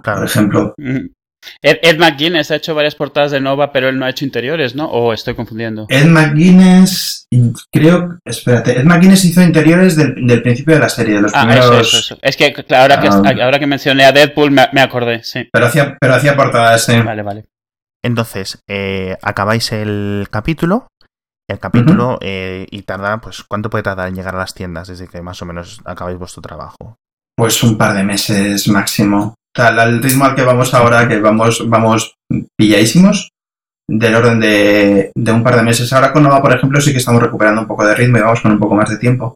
Por 0.00 0.24
ejemplo. 0.24 0.74
Mm. 0.78 1.08
Ed, 1.60 1.98
McGuinness 1.98 2.52
ha 2.52 2.54
hecho 2.54 2.72
varias 2.76 2.94
portadas 2.94 3.32
de 3.32 3.40
Nova, 3.40 3.72
pero 3.72 3.88
él 3.88 3.98
no 3.98 4.04
ha 4.04 4.10
hecho 4.10 4.24
interiores, 4.24 4.76
¿no? 4.76 4.86
¿O 4.86 5.12
estoy 5.12 5.34
confundiendo? 5.34 5.86
Ed 5.88 6.06
McGuinness, 6.06 7.26
creo. 7.72 8.20
Espérate, 8.24 8.78
Ed 8.78 8.84
McGuinness 8.84 9.24
hizo 9.24 9.42
interiores 9.42 9.96
del, 9.96 10.40
principio 10.42 10.74
de 10.74 10.80
la 10.80 10.88
serie, 10.88 11.16
de 11.16 11.22
los 11.22 11.32
ah, 11.34 11.40
primeros. 11.40 11.88
Eso, 11.88 12.14
eso, 12.14 12.18
Es 12.22 12.36
que 12.36 12.54
ahora, 12.76 13.00
que 13.00 13.08
ah. 13.08 13.44
ahora 13.44 13.58
que 13.58 13.66
mencioné 13.66 14.04
a 14.04 14.12
Deadpool 14.12 14.52
me, 14.52 14.80
acordé, 14.80 15.24
sí. 15.24 15.48
Pero 15.52 15.66
hacía, 15.66 15.98
pero 16.00 16.14
hacía 16.14 16.36
portadas, 16.36 16.84
sí. 16.84 16.96
Vale, 17.00 17.22
vale. 17.22 17.46
Entonces, 18.04 18.62
eh, 18.68 19.16
acabáis 19.20 19.72
el 19.72 20.28
capítulo 20.30 20.86
el 21.52 21.58
capítulo 21.58 22.18
eh, 22.20 22.66
y 22.70 22.82
tarda, 22.82 23.20
pues, 23.20 23.44
¿cuánto 23.44 23.70
puede 23.70 23.84
tardar 23.84 24.08
en 24.08 24.14
llegar 24.14 24.34
a 24.34 24.38
las 24.38 24.54
tiendas 24.54 24.88
desde 24.88 25.08
que 25.08 25.22
más 25.22 25.40
o 25.42 25.46
menos 25.46 25.80
acabáis 25.84 26.18
vuestro 26.18 26.42
trabajo? 26.42 26.96
Pues 27.36 27.62
un 27.62 27.78
par 27.78 27.94
de 27.94 28.02
meses 28.02 28.68
máximo. 28.68 29.34
Tal, 29.54 29.78
al 29.78 30.02
ritmo 30.02 30.24
al 30.24 30.34
que 30.34 30.42
vamos 30.42 30.72
ahora, 30.74 31.06
que 31.06 31.20
vamos, 31.20 31.68
vamos 31.68 32.14
pilladísimos, 32.56 33.30
del 33.88 34.14
orden 34.14 34.40
de, 34.40 35.12
un 35.14 35.42
par 35.42 35.56
de 35.56 35.62
meses. 35.62 35.92
Ahora 35.92 36.12
con 36.12 36.22
Nova, 36.22 36.40
por 36.40 36.54
ejemplo, 36.54 36.80
sí 36.80 36.92
que 36.92 36.98
estamos 36.98 37.22
recuperando 37.22 37.60
un 37.60 37.66
poco 37.66 37.86
de 37.86 37.94
ritmo 37.94 38.18
y 38.18 38.22
vamos 38.22 38.40
con 38.40 38.52
un 38.52 38.58
poco 38.58 38.74
más 38.74 38.88
de 38.88 38.98
tiempo. 38.98 39.34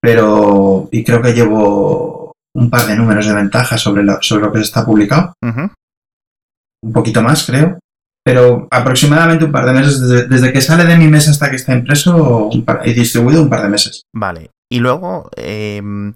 Pero, 0.00 0.88
y 0.90 1.04
creo 1.04 1.22
que 1.22 1.32
llevo 1.32 2.32
un 2.56 2.70
par 2.70 2.86
de 2.86 2.96
números 2.96 3.26
de 3.26 3.34
ventaja 3.34 3.78
sobre 3.78 4.02
lo, 4.02 4.20
sobre 4.20 4.44
lo 4.44 4.52
que 4.52 4.58
se 4.58 4.64
está 4.64 4.84
publicado. 4.84 5.32
Un 5.40 6.92
poquito 6.92 7.22
más, 7.22 7.46
creo 7.46 7.78
pero 8.24 8.66
aproximadamente 8.70 9.44
un 9.44 9.52
par 9.52 9.66
de 9.66 9.72
meses, 9.72 10.00
desde, 10.28 10.52
que 10.52 10.60
sale 10.62 10.84
de 10.84 10.96
mi 10.96 11.08
mesa 11.08 11.30
hasta 11.30 11.50
que 11.50 11.56
está 11.56 11.74
impreso 11.74 12.48
y 12.84 12.92
distribuido, 12.94 13.42
un 13.42 13.50
par 13.50 13.62
de 13.62 13.68
meses. 13.68 14.04
Vale. 14.14 14.50
Y 14.72 14.78
luego, 14.78 15.28
em, 15.36 16.14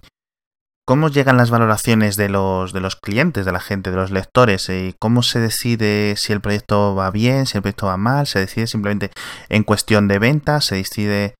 ¿cómo 0.86 1.10
llegan 1.10 1.36
las 1.36 1.50
valoraciones 1.50 2.16
de 2.16 2.30
los, 2.30 2.72
de 2.72 2.80
los 2.80 2.96
clientes, 2.96 3.44
de 3.44 3.52
la 3.52 3.60
gente, 3.60 3.90
de 3.90 3.96
los 3.96 4.10
lectores? 4.10 4.70
¿Y 4.70 4.94
¿Cómo 4.98 5.22
se 5.22 5.38
decide 5.38 6.14
si 6.16 6.32
el 6.32 6.40
proyecto 6.40 6.94
va 6.94 7.10
bien, 7.10 7.44
si 7.44 7.58
el 7.58 7.62
proyecto 7.62 7.86
va 7.86 7.98
mal? 7.98 8.26
¿Se 8.26 8.38
decide 8.38 8.66
simplemente 8.66 9.10
en 9.50 9.62
cuestión 9.64 10.08
de 10.08 10.18
ventas? 10.18 10.64
¿Se 10.64 10.76
decide 10.76 11.34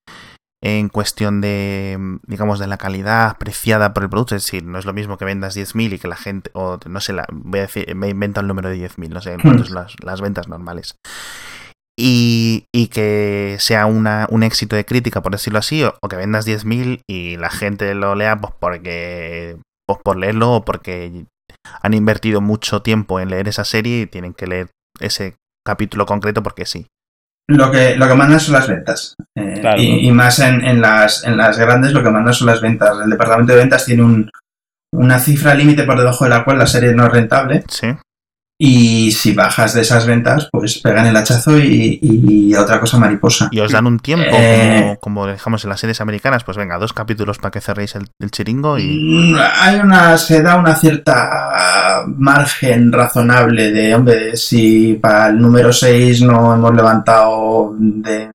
en 0.63 0.89
cuestión 0.89 1.41
de, 1.41 2.19
digamos, 2.27 2.59
de 2.59 2.67
la 2.67 2.79
calidad 2.79 3.29
apreciada 3.29 3.95
por 3.95 4.03
el 4.03 4.11
producto. 4.11 4.35
Es 4.35 4.45
decir, 4.45 4.65
no 4.65 4.79
es 4.79 4.85
lo 4.85 4.93
mismo 4.93 5.17
que 5.17 5.25
vendas 5.25 5.57
10.000 5.57 5.95
y 5.95 5.99
que 5.99 6.09
la 6.09 6.17
gente, 6.17 6.51
o 6.55 6.79
no 6.87 7.01
sé, 7.01 7.13
la, 7.13 7.27
voy 7.31 7.61
a 7.61 7.63
decir, 7.63 7.95
me 7.95 8.09
invento 8.09 8.41
el 8.41 8.49
número 8.49 8.69
de 8.69 8.77
10.000, 8.77 9.09
no 9.09 9.21
sé 9.21 9.33
en 9.33 9.41
cuánto 9.41 9.65
son 9.65 9.87
las, 10.03 10.21
ventas 10.21 10.49
normales. 10.49 10.97
Y, 11.97 12.67
y 12.73 12.89
que 12.89 13.57
sea 13.59 13.87
una, 13.87 14.27
un 14.31 14.43
éxito 14.43 14.77
de 14.77 14.85
crítica, 14.85 15.23
por 15.23 15.33
decirlo 15.33 15.59
así, 15.59 15.83
o, 15.85 16.09
que 16.09 16.17
vendas 16.17 16.47
10.000 16.47 17.03
y 17.09 17.37
la 17.37 17.51
gente 17.51 17.95
lo 17.95 18.15
lea 18.15 18.37
pues 18.41 18.53
porque 18.59 19.59
pues 19.87 20.01
por 20.05 20.17
leerlo 20.17 20.53
o 20.53 20.65
porque 20.65 21.25
han 21.83 21.95
invertido 21.95 22.41
mucho 22.41 22.83
tiempo 22.83 23.21
en 23.21 23.31
leer 23.31 23.49
esa 23.49 23.65
serie 23.65 24.03
y 24.03 24.07
tienen 24.07 24.35
que 24.35 24.47
leer 24.47 24.69
ese 25.01 25.37
capítulo 25.67 26.07
concreto 26.07 26.43
porque 26.43 26.67
sí 26.67 26.87
lo 27.49 27.71
que, 27.71 27.97
lo 27.97 28.07
que 28.07 28.15
mandan 28.15 28.41
son 28.41 28.55
las 28.55 28.69
ventas. 28.69 29.15
Eh, 29.35 29.63
y, 29.79 30.13
más 30.13 30.39
en, 30.39 30.65
en, 30.65 30.81
las, 30.81 31.25
en 31.25 31.37
las 31.37 31.59
grandes 31.59 31.93
lo 31.93 32.03
que 32.03 32.11
mandan 32.11 32.35
son 32.35 32.47
las 32.47 32.61
ventas. 32.61 32.97
El 33.03 33.11
departamento 33.11 33.53
de 33.53 33.59
ventas 33.59 33.85
tiene 33.85 34.03
un, 34.03 34.31
una 34.93 35.19
cifra 35.19 35.55
límite 35.55 35.85
por 35.85 35.99
debajo 35.99 36.25
de 36.25 36.31
la 36.31 36.45
cual 36.45 36.59
la 36.59 36.67
serie 36.67 36.95
no 36.95 37.07
es 37.07 37.13
rentable. 37.13 37.65
Sí. 37.69 37.89
Y 38.61 39.13
si 39.13 39.35
bajas 39.35 39.73
de 39.75 39.83
esas 39.83 40.05
ventas, 40.05 40.49
pues 40.51 40.79
pegan 40.81 41.07
el 41.07 41.17
hachazo 41.17 41.57
y, 41.59 42.53
otra 42.59 42.81
cosa 42.81 42.99
mariposa. 42.99 43.49
Y 43.53 43.61
os 43.61 43.71
dan 43.71 43.87
un 43.87 44.01
tiempo, 44.01 44.27
Eh. 44.33 44.81
como, 45.01 45.19
como 45.23 45.27
dejamos 45.29 45.63
en 45.63 45.71
las 45.71 45.79
series 45.79 46.01
americanas, 46.01 46.43
pues 46.43 46.57
venga, 46.57 46.77
dos 46.77 46.93
capítulos 46.93 47.39
para 47.39 47.53
que 47.53 47.61
cerréis 47.61 47.95
el, 47.95 48.09
el 48.21 48.31
chiringo 48.33 48.77
y... 48.77 49.33
Mm, 49.33 49.37
Hay 49.61 49.79
una, 49.79 50.19
se 50.19 50.43
da 50.43 50.57
una 50.57 50.75
cierta 50.75 52.03
margen 52.17 52.91
razonable 52.93 53.71
de, 53.71 53.95
hombre, 53.95 54.37
si 54.37 54.95
para 54.95 55.29
el 55.29 55.39
número 55.41 55.73
6 55.73 56.23
no 56.23 56.53
hemos 56.55 56.75
levantado 56.75 57.75
de... 57.79 58.31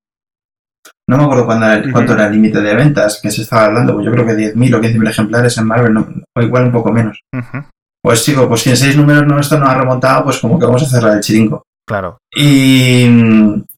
No 1.09 1.17
me 1.17 1.23
acuerdo 1.25 1.45
cuándo 1.45 1.65
era- 1.65 1.91
cuánto 1.91 2.13
era 2.13 2.27
el 2.27 2.31
límite 2.31 2.61
de 2.61 2.75
ventas 2.75 3.19
que 3.21 3.29
se 3.29 3.41
estaba 3.41 3.65
hablando, 3.65 3.93
pues 3.95 4.05
yo 4.05 4.11
creo 4.13 4.25
que 4.25 4.33
10.000 4.33 4.75
o 4.75 4.79
15.000 4.81 5.09
ejemplares 5.09 5.57
en 5.57 5.67
Marvel, 5.67 5.93
no- 5.93 6.07
o 6.37 6.41
igual 6.41 6.63
un 6.63 6.71
poco 6.71 6.93
menos. 6.93 7.19
Ujú, 7.33 7.57
Pues 8.03 8.23
chico, 8.25 8.47
pues 8.49 8.61
si 8.61 8.69
en 8.69 8.77
6 8.77 8.97
números 8.97 9.25
no, 9.25 9.39
esto 9.39 9.57
no 9.57 9.65
ha 9.67 9.75
remontado, 9.77 10.25
pues 10.25 10.39
como 10.39 10.59
que 10.59 10.65
vamos 10.65 10.83
a 10.83 10.87
cerrar 10.87 11.13
el 11.15 11.21
chiringo. 11.21 11.63
Claro. 11.87 12.17
Y, 12.35 13.05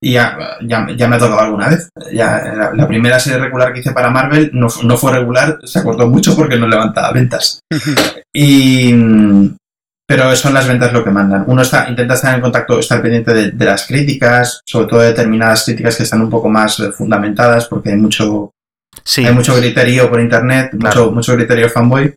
y 0.01 0.13
ya, 0.13 0.37
ya, 0.63 0.87
ya 0.95 1.07
me 1.07 1.15
ha 1.15 1.19
tocado 1.19 1.41
alguna 1.41 1.69
vez. 1.69 1.89
Ya, 2.13 2.53
la, 2.55 2.73
la 2.73 2.87
primera 2.87 3.19
serie 3.19 3.39
regular 3.39 3.73
que 3.73 3.79
hice 3.79 3.91
para 3.93 4.09
Marvel 4.11 4.51
no, 4.53 4.67
no 4.83 4.97
fue 4.97 5.11
regular, 5.11 5.57
se 5.63 5.79
acordó 5.79 6.07
mucho 6.07 6.35
porque 6.35 6.57
no 6.57 6.67
levantaba 6.67 7.11
ventas. 7.11 7.59
Y, 8.37 8.93
pero 10.07 10.35
son 10.35 10.53
las 10.53 10.67
ventas 10.67 10.91
lo 10.91 11.03
que 11.05 11.09
mandan. 11.09 11.45
Uno 11.47 11.61
está, 11.61 11.87
intenta 11.89 12.15
estar 12.15 12.35
en 12.35 12.41
contacto, 12.41 12.79
estar 12.79 13.01
pendiente 13.01 13.33
de, 13.33 13.51
de 13.51 13.65
las 13.65 13.87
críticas, 13.87 14.59
sobre 14.65 14.87
todo 14.87 14.99
de 14.99 15.07
determinadas 15.07 15.63
críticas 15.63 15.95
que 15.95 16.03
están 16.03 16.19
un 16.21 16.29
poco 16.29 16.49
más 16.49 16.77
eh, 16.81 16.91
fundamentadas, 16.91 17.67
porque 17.67 17.91
hay 17.91 17.95
mucho, 17.97 18.51
Sí. 19.03 19.25
hay 19.25 19.33
mucho 19.33 19.55
criterio 19.57 20.09
por 20.09 20.19
internet, 20.19 20.71
Claro. 20.77 21.05
mucho, 21.05 21.11
mucho 21.15 21.35
criterio 21.35 21.69
fanboy, 21.69 22.13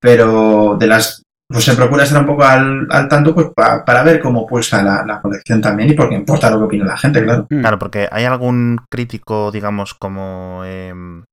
pero 0.00 0.76
de 0.78 0.86
las 0.86 1.22
pues 1.50 1.64
se 1.64 1.74
procura 1.74 2.04
estar 2.04 2.20
un 2.20 2.26
poco 2.26 2.44
al, 2.44 2.86
al 2.90 3.08
tanto 3.08 3.34
pues 3.34 3.48
pa- 3.56 3.84
para 3.84 4.02
ver 4.02 4.20
cómo 4.20 4.46
pulsa 4.46 4.82
la, 4.82 5.04
la 5.06 5.20
colección 5.20 5.60
también 5.62 5.90
y 5.90 5.94
porque 5.94 6.14
importa 6.14 6.50
lo 6.50 6.58
que 6.58 6.64
opina 6.64 6.84
la 6.84 6.96
gente, 6.98 7.24
claro. 7.24 7.46
Mm. 7.48 7.60
Claro, 7.60 7.78
porque 7.78 8.08
hay 8.10 8.24
algún 8.24 8.78
crítico, 8.90 9.50
digamos, 9.50 9.94
como 9.94 10.62
em, 10.66 11.24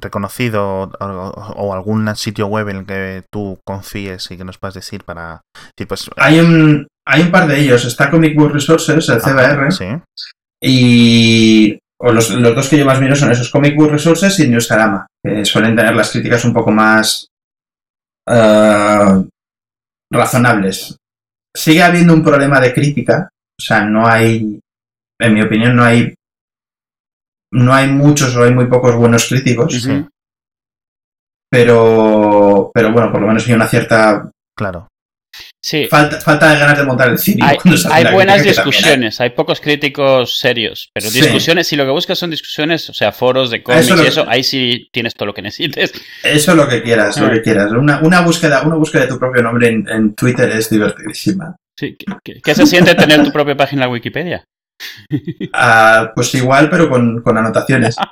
reconocido 0.00 0.82
o, 1.00 1.06
o 1.56 1.74
algún 1.74 2.14
sitio 2.16 2.46
web 2.46 2.68
en 2.68 2.76
el 2.76 2.86
que 2.86 3.22
tú 3.32 3.58
confíes 3.66 4.30
y 4.30 4.36
que 4.36 4.44
nos 4.44 4.58
puedas 4.58 4.74
decir 4.74 5.02
para... 5.04 5.40
Sí, 5.78 5.86
pues, 5.86 6.08
Hay 6.18 6.38
un, 6.40 6.86
hay 7.06 7.22
un 7.22 7.30
par 7.32 7.46
de 7.48 7.58
ellos, 7.60 7.84
está 7.84 8.10
Comic 8.10 8.36
Book 8.36 8.52
Resources, 8.52 9.08
el 9.08 9.20
CBR, 9.20 9.72
Sí. 9.72 9.86
y 10.62 11.78
o 12.00 12.12
los, 12.12 12.30
los 12.30 12.54
dos 12.54 12.68
que 12.68 12.78
yo 12.78 12.84
más 12.84 13.00
miro 13.00 13.14
son 13.16 13.30
esos 13.32 13.50
Comic 13.50 13.76
Book 13.76 13.90
Resources 13.90 14.38
y 14.40 14.48
Newsarama, 14.48 15.06
que 15.24 15.44
suelen 15.44 15.74
tener 15.76 15.94
las 15.94 16.10
críticas 16.10 16.44
un 16.44 16.52
poco 16.52 16.70
más 16.70 17.28
eh, 18.28 19.24
razonables. 20.14 20.96
Sigue 21.54 21.82
habiendo 21.82 22.14
un 22.14 22.22
problema 22.22 22.60
de 22.60 22.72
crítica, 22.72 23.28
o 23.32 23.62
sea, 23.62 23.84
no 23.84 24.06
hay, 24.06 24.60
en 25.20 25.34
mi 25.34 25.42
opinión, 25.42 25.76
no 25.76 25.84
hay 25.84 26.14
no 27.52 27.72
hay 27.72 27.88
muchos 27.88 28.34
o 28.34 28.42
hay 28.42 28.52
muy 28.52 28.66
pocos 28.66 28.96
buenos 28.96 29.28
críticos, 29.28 29.88
pero 31.48 32.70
pero 32.74 32.92
bueno, 32.92 33.12
por 33.12 33.20
lo 33.20 33.28
menos 33.28 33.46
hay 33.46 33.54
una 33.54 33.68
cierta 33.68 34.28
Claro. 34.56 34.88
Sí, 35.66 35.86
falta, 35.90 36.20
falta 36.20 36.50
de 36.52 36.58
ganas 36.58 36.76
de 36.76 36.84
montar 36.84 37.08
el 37.08 37.16
cine. 37.18 37.42
hay, 37.90 38.04
buenas 38.12 38.42
hay. 38.42 38.48
discusiones, 38.48 39.18
hay 39.22 39.30
pocos 39.30 39.62
críticos 39.62 40.36
serios, 40.36 40.90
pero 40.92 41.08
Sí. 41.08 41.22
discusiones, 41.22 41.66
si 41.66 41.74
lo 41.74 41.86
que 41.86 41.90
buscas 41.90 42.18
son 42.18 42.28
discusiones, 42.28 42.90
o 42.90 42.92
sea, 42.92 43.12
foros 43.12 43.50
de 43.50 43.62
cómics 43.62 43.86
Eso 43.86 44.04
y 44.04 44.06
eso, 44.06 44.26
ahí 44.28 44.44
sí 44.44 44.90
tienes 44.92 45.14
todo 45.14 45.24
lo 45.24 45.32
que 45.32 45.40
necesites. 45.40 45.92
Eso 46.22 46.50
es 46.50 46.56
lo 46.58 46.68
que 46.68 46.82
quieras, 46.82 47.16
lo 47.18 47.28
Ah. 47.28 47.32
que 47.32 47.40
quieras. 47.40 47.70
Una, 47.72 48.00
una 48.00 48.20
búsqueda, 48.20 48.60
una 48.62 48.76
búsqueda 48.76 49.04
de 49.04 49.08
tu 49.08 49.18
propio 49.18 49.42
nombre 49.42 49.68
en, 49.68 49.88
en 49.88 50.14
Twitter 50.14 50.50
es 50.50 50.68
divertidísima. 50.68 51.56
Sí, 51.78 51.96
¿qué, 51.98 52.12
qué- 52.22 52.40
qué 52.44 52.54
se 52.54 52.66
siente 52.66 52.94
tener 52.94 53.24
tu 53.24 53.32
propia 53.32 53.56
página 53.56 53.86
en 53.86 53.92
Wikipedia? 53.92 54.44
Ah, 55.54 56.12
pues 56.14 56.34
igual, 56.34 56.68
pero 56.68 56.90
con, 56.90 57.22
con 57.22 57.38
anotaciones. 57.38 57.96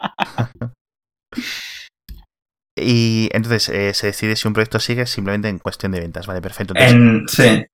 Y 2.82 3.28
entonces 3.32 3.68
eh, 3.68 3.94
se 3.94 4.08
decide 4.08 4.36
si 4.36 4.46
un 4.48 4.54
proyecto 4.54 4.78
sigue 4.80 5.06
simplemente 5.06 5.48
en 5.48 5.58
cuestión 5.58 5.92
de 5.92 6.00
ventas, 6.00 6.26
¿vale? 6.26 6.40
Perfecto. 6.42 6.74
Entonces, 6.76 6.94
En, 6.94 7.28
sí, 7.28 7.64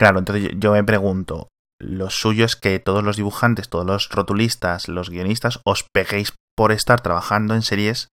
Claro, 0.00 0.18
entonces 0.18 0.50
yo- 0.56 0.72
me 0.72 0.82
pregunto, 0.84 1.48
lo 1.80 2.10
suyo 2.10 2.44
es 2.44 2.56
que 2.56 2.78
todos 2.80 3.04
los 3.04 3.16
dibujantes, 3.16 3.68
todos 3.68 3.86
los 3.86 4.08
rotulistas, 4.10 4.88
los 4.88 5.08
guionistas, 5.10 5.60
os 5.64 5.84
peguéis 5.94 6.32
por 6.56 6.72
estar 6.72 7.00
trabajando 7.00 7.54
en 7.54 7.62
series 7.62 8.08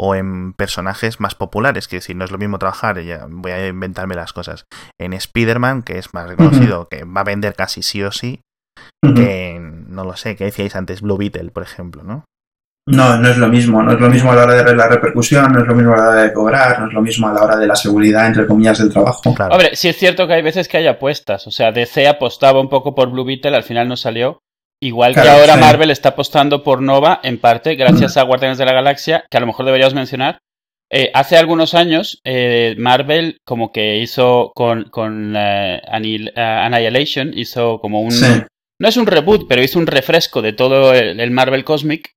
o 0.00 0.14
en 0.14 0.52
personajes 0.54 1.20
más 1.20 1.34
populares. 1.34 1.86
Quiero 1.88 2.02
decir, 2.02 2.16
no 2.16 2.24
es 2.24 2.30
lo 2.32 2.38
mismo 2.38 2.58
trabajar, 2.58 3.00
ya 3.02 3.26
voy 3.28 3.52
a 3.52 3.66
inventarme 3.68 4.14
las 4.16 4.32
cosas, 4.32 4.64
en 5.00 5.12
Spider-Man, 5.12 5.82
que 5.82 5.98
es 5.98 6.12
más 6.14 6.28
reconocido, 6.28 6.88
que 6.88 7.04
va 7.04 7.20
a 7.20 7.24
vender 7.24 7.54
casi 7.54 7.82
sí 7.82 8.02
o 8.02 8.10
sí, 8.10 8.40
que 9.14 9.50
en, 9.54 9.90
no 9.94 10.04
lo 10.04 10.16
sé, 10.16 10.34
que 10.34 10.44
decíais 10.44 10.74
antes, 10.74 11.00
Blue 11.00 11.16
Beetle, 11.16 11.50
por 11.50 11.62
ejemplo, 11.62 12.02
¿no? 12.02 12.24
No, 12.86 13.16
no 13.16 13.28
es 13.30 13.38
lo 13.38 13.48
mismo. 13.48 13.82
No 13.82 13.92
es 13.92 14.00
lo 14.00 14.10
mismo 14.10 14.32
a 14.32 14.36
la 14.36 14.42
hora 14.44 14.62
de 14.62 14.76
la 14.76 14.88
repercusión, 14.88 15.50
no 15.52 15.62
es 15.62 15.66
lo 15.66 15.74
mismo 15.74 15.94
a 15.94 15.96
la 15.96 16.08
hora 16.10 16.22
de 16.24 16.32
cobrar, 16.32 16.80
no 16.80 16.88
es 16.88 16.92
lo 16.92 17.00
mismo 17.00 17.28
a 17.28 17.32
la 17.32 17.42
hora 17.42 17.56
de 17.56 17.66
la 17.66 17.76
seguridad, 17.76 18.26
entre 18.26 18.46
comillas, 18.46 18.78
del 18.78 18.92
trabajo. 18.92 19.34
Claro. 19.34 19.54
Hombre, 19.54 19.74
sí 19.74 19.88
es 19.88 19.96
cierto 19.96 20.26
que 20.26 20.34
hay 20.34 20.42
veces 20.42 20.68
que 20.68 20.76
hay 20.76 20.86
apuestas, 20.86 21.46
o 21.46 21.50
sea, 21.50 21.72
DC 21.72 22.06
apostaba 22.06 22.60
un 22.60 22.68
poco 22.68 22.94
por 22.94 23.10
Blue 23.10 23.24
Beetle, 23.24 23.56
al 23.56 23.62
final 23.62 23.88
no 23.88 23.96
salió. 23.96 24.40
Igual 24.82 25.14
que 25.14 25.20
ahora 25.20 25.54
sí. 25.54 25.60
Marvel 25.60 25.90
está 25.90 26.10
apostando 26.10 26.62
por 26.62 26.82
Nova, 26.82 27.20
en 27.22 27.38
parte, 27.38 27.74
gracias 27.74 28.18
a 28.18 28.22
Guardianes 28.22 28.58
de 28.58 28.66
la 28.66 28.74
Galaxia, 28.74 29.24
que 29.30 29.38
a 29.38 29.40
lo 29.40 29.46
mejor 29.46 29.64
deberíamos 29.64 29.94
mencionar. 29.94 30.38
Eh, 30.90 31.10
hace 31.14 31.38
algunos 31.38 31.72
años, 31.74 32.20
eh, 32.24 32.74
Marvel 32.76 33.38
como 33.46 33.72
que 33.72 33.96
hizo 33.96 34.52
con, 34.54 34.90
con 34.90 35.34
eh, 35.36 35.80
Anil- 35.90 36.32
eh, 36.36 36.40
Annihilation, 36.40 37.32
hizo 37.34 37.78
como 37.80 38.02
un... 38.02 38.12
Sí. 38.12 38.26
No 38.78 38.88
es 38.88 38.96
un 38.98 39.06
reboot, 39.06 39.46
pero 39.48 39.62
hizo 39.62 39.78
un 39.78 39.86
refresco 39.86 40.42
de 40.42 40.52
todo 40.52 40.92
el, 40.92 41.18
el 41.18 41.30
Marvel 41.30 41.64
Cosmic. 41.64 42.10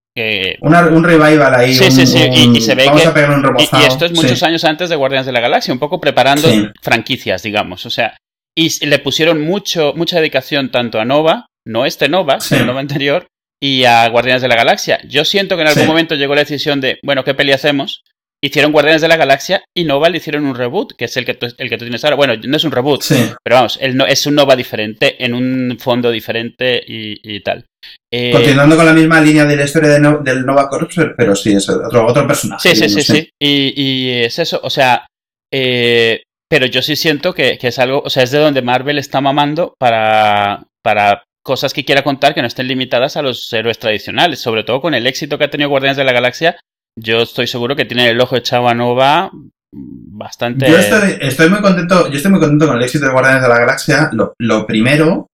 Una- 0.61 0.87
un 0.87 1.03
revival 1.03 1.53
ahí. 1.55 1.73
Sí, 1.73 1.85
un- 1.85 1.91
sí, 1.91 2.07
sí, 2.07 2.17
y- 2.31 2.47
un- 2.47 2.55
y 2.55 2.61
se 2.61 2.75
ve 2.75 2.85
vamos 2.85 3.01
que- 3.01 3.07
a 3.07 3.13
pegar 3.13 3.31
un 3.31 3.55
y, 3.59 3.63
y 3.63 3.83
esto 3.85 4.05
es 4.05 4.11
muchos 4.13 4.39
Sí. 4.39 4.45
años 4.45 4.63
antes 4.63 4.89
de 4.89 4.95
Guardianes 4.95 5.25
de 5.25 5.31
la 5.31 5.39
Galaxia, 5.39 5.73
un 5.73 5.79
poco 5.79 5.99
preparando 5.99 6.49
Sí. 6.49 6.67
franquicias, 6.81 7.43
digamos. 7.43 7.85
O 7.85 7.89
sea, 7.89 8.17
y 8.55 8.85
le 8.85 8.99
pusieron 8.99 9.41
mucho, 9.41 9.93
mucha 9.95 10.17
dedicación 10.17 10.71
tanto 10.71 10.99
a 10.99 11.05
Nova, 11.05 11.45
no 11.65 11.85
este 11.85 12.09
Nova, 12.09 12.39
sino 12.39 12.65
Nova 12.65 12.79
anterior, 12.79 13.27
y 13.61 13.85
a 13.85 14.07
Guardianes 14.09 14.41
de 14.41 14.47
la 14.47 14.55
Galaxia. 14.55 14.99
Yo 15.07 15.25
siento 15.25 15.55
que 15.55 15.63
en 15.63 15.67
algún 15.69 15.87
momento 15.87 16.15
llegó 16.15 16.35
la 16.35 16.41
decisión 16.41 16.79
de, 16.81 16.99
bueno, 17.03 17.23
¿qué 17.23 17.33
peli 17.33 17.51
hacemos? 17.51 18.03
Hicieron 18.43 18.71
Guardianes 18.71 19.01
de 19.01 19.07
la 19.07 19.17
Galaxia 19.17 19.63
y 19.75 19.83
Nova 19.85 20.09
le 20.09 20.17
hicieron 20.17 20.45
un 20.45 20.53
reboot, 20.55 20.93
que 20.95 21.05
es 21.05 21.17
el 21.17 21.25
que 21.25 21.33
tú, 21.33 21.47
el 21.57 21.69
que 21.69 21.77
tú 21.77 21.85
tienes 21.85 22.03
ahora. 22.03 22.15
Bueno, 22.15 22.35
no 22.45 22.57
es 22.57 22.63
un 22.63 22.71
reboot, 22.71 23.01
Sí. 23.01 23.15
pero 23.43 23.55
vamos, 23.55 23.79
no- 23.95 24.05
es 24.05 24.25
un 24.27 24.35
Nova 24.35 24.55
diferente, 24.55 25.23
en 25.25 25.33
un 25.33 25.77
fondo 25.79 26.11
diferente 26.11 26.83
y, 26.87 27.19
y 27.23 27.41
tal. 27.41 27.65
Eh, 28.13 28.31
Continuando 28.31 28.75
con 28.75 28.85
la 28.85 28.93
misma 28.93 29.19
línea 29.21 29.43
de 29.45 29.55
la 29.55 29.63
historia 29.63 29.89
de 29.89 29.99
No- 29.99 30.19
del 30.19 30.45
Nova 30.45 30.69
Corps, 30.69 30.87
pero 31.17 31.35
sí, 31.35 31.53
es 31.53 31.67
otro, 31.67 32.05
otro 32.05 32.27
personaje. 32.27 32.69
Sí, 32.69 32.75
sí, 32.75 32.89
sí, 32.89 33.01
sí. 33.01 33.29
Y, 33.41 33.73
y 33.75 34.11
es 34.23 34.37
eso, 34.37 34.59
o 34.63 34.69
sea, 34.69 35.07
eh, 35.51 36.21
pero 36.49 36.67
yo 36.67 36.81
sí 36.83 36.95
siento 36.95 37.33
que, 37.33 37.57
que 37.57 37.69
es 37.69 37.79
algo, 37.79 38.01
o 38.05 38.09
sea, 38.09 38.21
es 38.23 38.31
de 38.31 38.37
donde 38.37 38.61
Marvel 38.61 38.99
está 38.99 39.19
mamando 39.19 39.73
para, 39.79 40.63
para 40.83 41.23
cosas 41.43 41.73
que 41.73 41.85
quiera 41.85 42.03
contar 42.03 42.33
que 42.35 42.41
no 42.41 42.47
estén 42.47 42.67
limitadas 42.67 43.17
a 43.17 43.21
los 43.21 43.51
héroes 43.51 43.79
tradicionales, 43.79 44.39
sobre 44.39 44.63
todo 44.63 44.79
con 44.79 44.93
el 44.93 45.07
éxito 45.07 45.37
que 45.37 45.45
ha 45.45 45.49
tenido 45.49 45.69
Guardianes 45.69 45.97
de 45.97 46.03
la 46.03 46.13
Galaxia. 46.13 46.57
Yo 46.99 47.21
estoy 47.21 47.47
seguro 47.47 47.75
que 47.75 47.85
tiene 47.85 48.09
el 48.09 48.19
ojo 48.19 48.35
echado 48.35 48.67
a 48.67 48.73
Nova 48.73 49.29
bastante. 49.71 50.69
Yo 50.69 50.77
estoy, 50.77 51.17
estoy 51.21 51.49
muy 51.49 51.61
contento, 51.61 52.09
yo 52.09 52.17
estoy 52.17 52.31
muy 52.31 52.39
contento 52.39 52.67
con 52.67 52.77
el 52.77 52.83
éxito 52.83 53.05
de 53.05 53.11
Guardianes 53.11 53.43
de 53.43 53.49
la 53.49 53.59
Galaxia. 53.59 54.09
Lo, 54.13 54.33
lo 54.39 54.65
primero, 54.65 55.27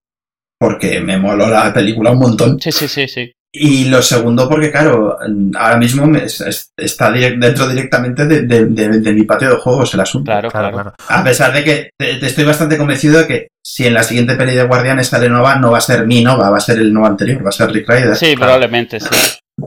porque 0.60 1.00
me 1.00 1.16
moló 1.18 1.48
la 1.48 1.72
película 1.72 2.10
un 2.10 2.18
montón. 2.18 2.60
Sí, 2.60 2.70
sí, 2.72 2.86
sí, 2.88 3.08
sí. 3.08 3.32
Y 3.56 3.84
lo 3.84 4.02
segundo, 4.02 4.48
porque 4.48 4.72
claro, 4.72 5.16
ahora 5.56 5.76
mismo 5.76 6.06
me- 6.06 6.24
es- 6.24 6.40
es- 6.40 6.70
está 6.76 7.12
direct- 7.12 7.38
dentro 7.38 7.68
directamente 7.68 8.26
de, 8.26 8.42
de- 8.42 8.66
de- 8.66 8.98
de 9.00 9.12
mi 9.12 9.22
patio 9.22 9.48
de 9.50 9.56
juegos 9.56 9.94
el 9.94 10.00
asunto. 10.00 10.24
Claro, 10.32 10.50
Claro, 10.50 10.72
claro. 10.72 10.94
A 11.08 11.22
pesar 11.22 11.52
de 11.52 11.62
que 11.62 11.90
te- 11.96 12.16
te 12.16 12.26
estoy 12.26 12.42
bastante 12.44 12.76
convencido 12.76 13.20
de 13.20 13.26
que 13.28 13.48
si 13.64 13.86
en 13.86 13.94
la 13.94 14.02
siguiente 14.02 14.34
peli 14.34 14.54
de 14.56 14.64
Guardianes 14.64 15.06
sale 15.06 15.28
Nova, 15.28 15.54
no 15.54 15.70
va 15.70 15.78
a 15.78 15.82
ser 15.82 16.04
mi 16.04 16.22
Nova, 16.24 16.50
va 16.50 16.56
a 16.56 16.60
ser 16.60 16.78
el 16.78 16.92
Nova 16.92 17.06
anterior, 17.06 17.44
va 17.44 17.50
a 17.50 17.52
ser 17.52 17.70
Rick 17.70 17.88
Ryder. 17.88 18.16
Sí, 18.16 18.34
probablemente, 18.36 18.98
sí. 18.98 19.08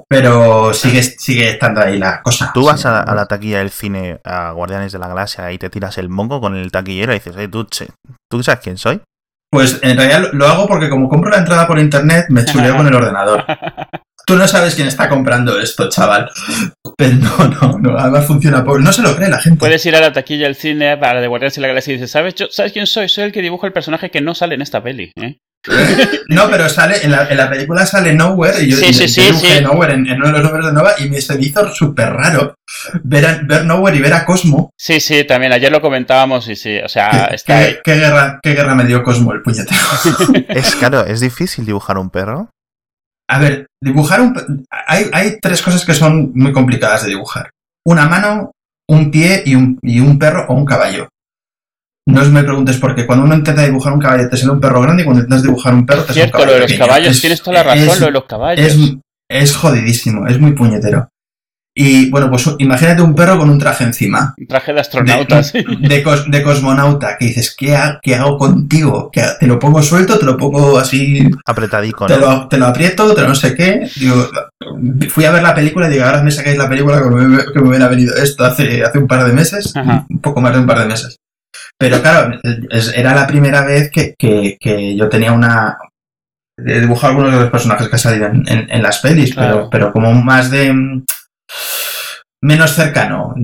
Pero 0.10 0.74
sigue, 0.74 1.02
sigue 1.02 1.50
estando 1.52 1.82
ahí 1.82 1.98
la 1.98 2.22
cosa. 2.22 2.52
Tú 2.54 2.66
vas 2.66 2.82
Sí. 2.82 2.88
a, 2.88 3.00
a 3.02 3.16
la 3.16 3.26
taquilla 3.26 3.60
del 3.60 3.70
cine 3.72 4.20
a 4.24 4.52
Guardianes 4.52 4.92
de 4.92 5.00
la 5.00 5.08
Galaxia 5.08 5.52
y 5.52 5.58
te 5.58 5.70
tiras 5.70 5.98
el 5.98 6.10
mongo 6.10 6.42
con 6.42 6.56
el 6.56 6.72
taquillero 6.72 7.14
y 7.14 7.16
dices, 7.16 7.36
"Oye, 7.36 7.48
tú, 7.48 7.64
che, 7.66 7.88
¿tú 8.30 8.44
sabes 8.44 8.60
quién 8.62 8.78
soy? 8.78 9.02
Pues 9.50 9.80
en 9.82 9.98
realidad 9.98 10.30
lo- 10.34 10.48
hago 10.48 10.68
porque 10.68 10.90
como 10.90 11.08
compro 11.08 11.30
la 11.32 11.38
entrada 11.38 11.66
por 11.68 11.80
internet, 11.80 12.26
me 12.30 12.44
chuleo 12.44 12.76
con 12.76 12.86
el 12.88 12.94
ordenador. 12.96 13.46
Tú 14.26 14.36
no 14.36 14.46
sabes 14.46 14.76
quién 14.76 14.90
está 14.90 15.08
comprando 15.08 15.58
esto, 15.58 15.88
chaval. 15.88 16.30
Pero 16.98 17.16
no, 17.16 17.48
no, 17.48 17.80
no, 17.80 17.98
además 17.98 18.26
funciona. 18.26 18.66
por- 18.66 18.82
No 18.82 18.92
se 18.92 19.02
lo 19.02 19.16
cree 19.16 19.30
la 19.30 19.40
gente. 19.40 19.58
Puedes 19.58 19.86
ir 19.86 19.96
a 19.96 20.02
la 20.02 20.12
taquilla 20.12 20.48
del 20.48 20.56
cine 20.56 20.98
para 20.98 21.22
de 21.22 21.28
Guardianes 21.28 21.56
de 21.56 21.62
la 21.62 21.70
Galaxia 21.70 21.92
y 21.92 21.96
dices, 21.96 22.12
¿sabes, 22.12 22.36
yo- 22.36 22.48
¿sabes 22.52 22.74
quién 22.74 22.88
soy? 22.88 23.08
Soy 23.08 23.24
el 23.24 23.32
que 23.32 23.42
dibuja 23.42 23.68
el 23.68 23.74
personaje 23.74 24.12
que 24.12 24.20
no 24.20 24.36
sale 24.36 24.56
en 24.56 24.62
esta 24.62 24.84
peli. 24.84 25.14
¿eh? 25.16 25.38
No, 26.30 26.50
pero 26.50 26.68
sale, 26.70 27.04
en 27.04 27.12
la, 27.12 27.28
en 27.30 27.38
la 27.38 27.50
película 27.50 27.86
sale 27.86 28.14
Nowhere, 28.14 28.62
y 28.64 28.72
yo, 28.72 28.78
Sí, 28.78 28.88
y 28.88 28.94
sí, 28.94 29.08
sí, 29.08 29.22
dibujé 29.22 29.58
sí. 29.58 29.64
Nowhere 29.64 29.94
en, 29.94 30.08
en 30.08 30.18
uno 30.18 30.28
de 30.28 30.34
los 30.34 30.44
números 30.44 30.66
de 30.68 30.74
Nova 30.74 30.92
y 31.00 31.10
me 31.10 31.22
se 31.22 31.36
me 31.38 31.44
hizo 31.46 31.74
súper 31.74 32.10
raro 32.14 32.56
ver, 33.04 33.26
a- 33.26 33.40
ver 33.44 33.66
Nowhere 33.66 33.98
y 33.98 34.02
ver 34.02 34.14
a 34.14 34.26
Cosmo. 34.26 34.70
Sí, 34.78 35.00
sí, 35.00 35.24
también 35.24 35.54
ayer 35.54 35.72
lo 35.72 35.82
comentábamos 35.82 36.48
y 36.50 36.56
sí, 36.56 36.78
o 36.80 36.90
sea, 36.90 37.28
¿Qué, 37.30 37.36
está 37.36 37.58
ahí. 37.58 37.74
qué- 37.76 37.80
qué 37.84 37.96
guerra, 37.96 38.40
¿Qué 38.44 38.54
guerra 38.54 38.76
me 38.76 38.86
dio 38.86 39.04
Cosmo 39.04 39.34
el 39.34 39.42
puñetero? 39.42 39.80
Es 40.50 40.76
claro, 40.80 41.06
es 41.06 41.20
difícil 41.22 41.66
dibujar 41.66 41.98
un 41.98 42.10
perro. 42.10 42.50
A 43.30 43.40
ver, 43.40 43.68
dibujar 43.84 44.22
un... 44.22 44.66
Hay, 44.70 45.10
hay 45.12 45.38
tres 45.42 45.62
cosas 45.62 45.86
que 45.86 45.94
son 45.94 46.32
muy 46.34 46.54
complicadas 46.54 47.04
de 47.04 47.10
dibujar. 47.10 47.50
Una 47.86 48.08
mano, 48.08 48.52
un 48.90 49.12
pie 49.12 49.44
y 49.46 49.56
un, 49.56 49.78
y 49.82 50.00
un 50.00 50.18
perro 50.18 50.46
o 50.48 50.54
un 50.54 50.66
caballo. 50.66 51.10
No 52.08 52.22
os 52.22 52.30
me 52.30 52.44
preguntes 52.44 52.78
por 52.78 52.96
qué. 52.96 53.06
Cuando 53.06 53.26
uno 53.26 53.36
intenta 53.36 53.64
dibujar 53.64 53.94
un 53.94 54.00
caballo 54.00 54.30
te 54.30 54.38
sale 54.38 54.52
un 54.54 54.60
perro 54.62 54.82
grande 54.82 55.04
y 55.04 55.06
cuando 55.06 55.22
intentas 55.24 55.44
dibujar 55.44 55.74
un 55.74 55.86
perro 55.86 56.02
te 56.04 56.08
sale 56.14 56.22
un 56.22 56.24
Cierto, 56.24 56.38
caballo 56.38 56.52
lo 56.52 56.54
de 56.66 56.68
los 56.70 56.78
caballos, 56.80 57.12
Es- 57.12 57.22
tienes 57.22 57.42
toda 57.42 57.54
la 57.58 57.64
razón, 57.64 57.90
es- 57.90 58.00
lo 58.00 58.06
de 58.06 58.12
los 58.14 58.26
caballos. 58.26 58.66
Es, 58.66 58.78
es 59.30 59.56
jodidísimo, 59.56 60.26
es 60.28 60.40
muy 60.40 60.54
puñetero. 60.54 61.10
Y 61.80 62.10
bueno, 62.10 62.32
pues 62.32 62.50
imagínate 62.58 63.04
un 63.04 63.14
perro 63.14 63.38
con 63.38 63.52
un 63.52 63.60
traje 63.60 63.84
encima. 63.84 64.34
Un 64.36 64.48
traje 64.48 64.74
de 64.74 64.80
astronauta, 64.80 65.44
sí. 65.44 65.60
De, 65.82 66.04
cos- 66.04 66.26
de 66.28 66.42
cosmonauta, 66.42 67.18
que 67.20 67.26
dices, 67.26 67.54
¿qué, 67.56 67.76
ha- 67.76 68.00
qué 68.02 68.16
hago 68.16 68.36
contigo? 68.40 69.12
¿Qué 69.12 69.22
ha- 69.22 69.38
¿Te 69.38 69.46
lo 69.46 69.60
pongo 69.60 69.84
suelto? 69.84 70.18
¿Te 70.18 70.26
lo 70.26 70.38
pongo 70.38 70.80
así 70.80 71.30
Apretadico, 71.46 72.08
te 72.08 72.18
¿no? 72.18 72.20
lo, 72.22 72.48
te 72.48 72.58
lo 72.58 72.66
aprieto, 72.66 73.14
te 73.14 73.22
lo 73.22 73.28
no 73.28 73.36
sé 73.36 73.54
qué. 73.54 73.88
Digo, 73.96 74.28
fui 75.10 75.26
a 75.26 75.32
ver 75.32 75.44
la 75.44 75.54
película 75.54 75.88
y 75.88 75.92
digo, 75.92 76.06
ahora 76.06 76.24
me 76.24 76.32
sacáis 76.32 76.58
la 76.58 76.68
película 76.70 77.00
que 77.04 77.10
me, 77.10 77.38
que 77.54 77.60
me 77.60 77.68
hubiera 77.68 77.88
venido 77.90 78.16
esto 78.16 78.44
hace, 78.44 78.84
hace 78.84 78.98
un 78.98 79.08
par 79.08 79.26
de 79.28 79.34
meses, 79.34 79.76
Ajá. 79.76 80.06
un 80.10 80.20
poco 80.20 80.42
más 80.42 80.54
de 80.54 80.60
un 80.62 80.66
par 80.66 80.80
de 80.80 80.86
meses. 80.86 81.18
Pero 81.80 82.02
claro, 82.02 82.40
era 82.96 83.14
la 83.14 83.28
primera 83.28 83.64
vez 83.64 83.92
que, 83.92 84.16
que, 84.18 84.58
que 84.60 84.96
yo 84.96 85.08
tenía 85.10 85.32
una... 85.32 85.78
He 86.60 86.80
dibujado 86.80 87.10
algunos 87.12 87.34
de 87.34 87.40
los 87.42 87.52
personajes 87.52 87.88
que 87.88 87.98
salían 88.00 88.38
en, 88.38 88.48
en, 88.48 88.72
en 88.72 88.82
las 88.84 88.98
pelis, 89.00 89.34
Claro. 89.36 89.70
pero, 89.70 89.70
pero 89.70 89.94
como 89.94 90.12
más 90.14 90.50
de... 90.50 90.74
mm, 90.74 91.06
menos 92.42 92.72
cercano. 92.74 93.36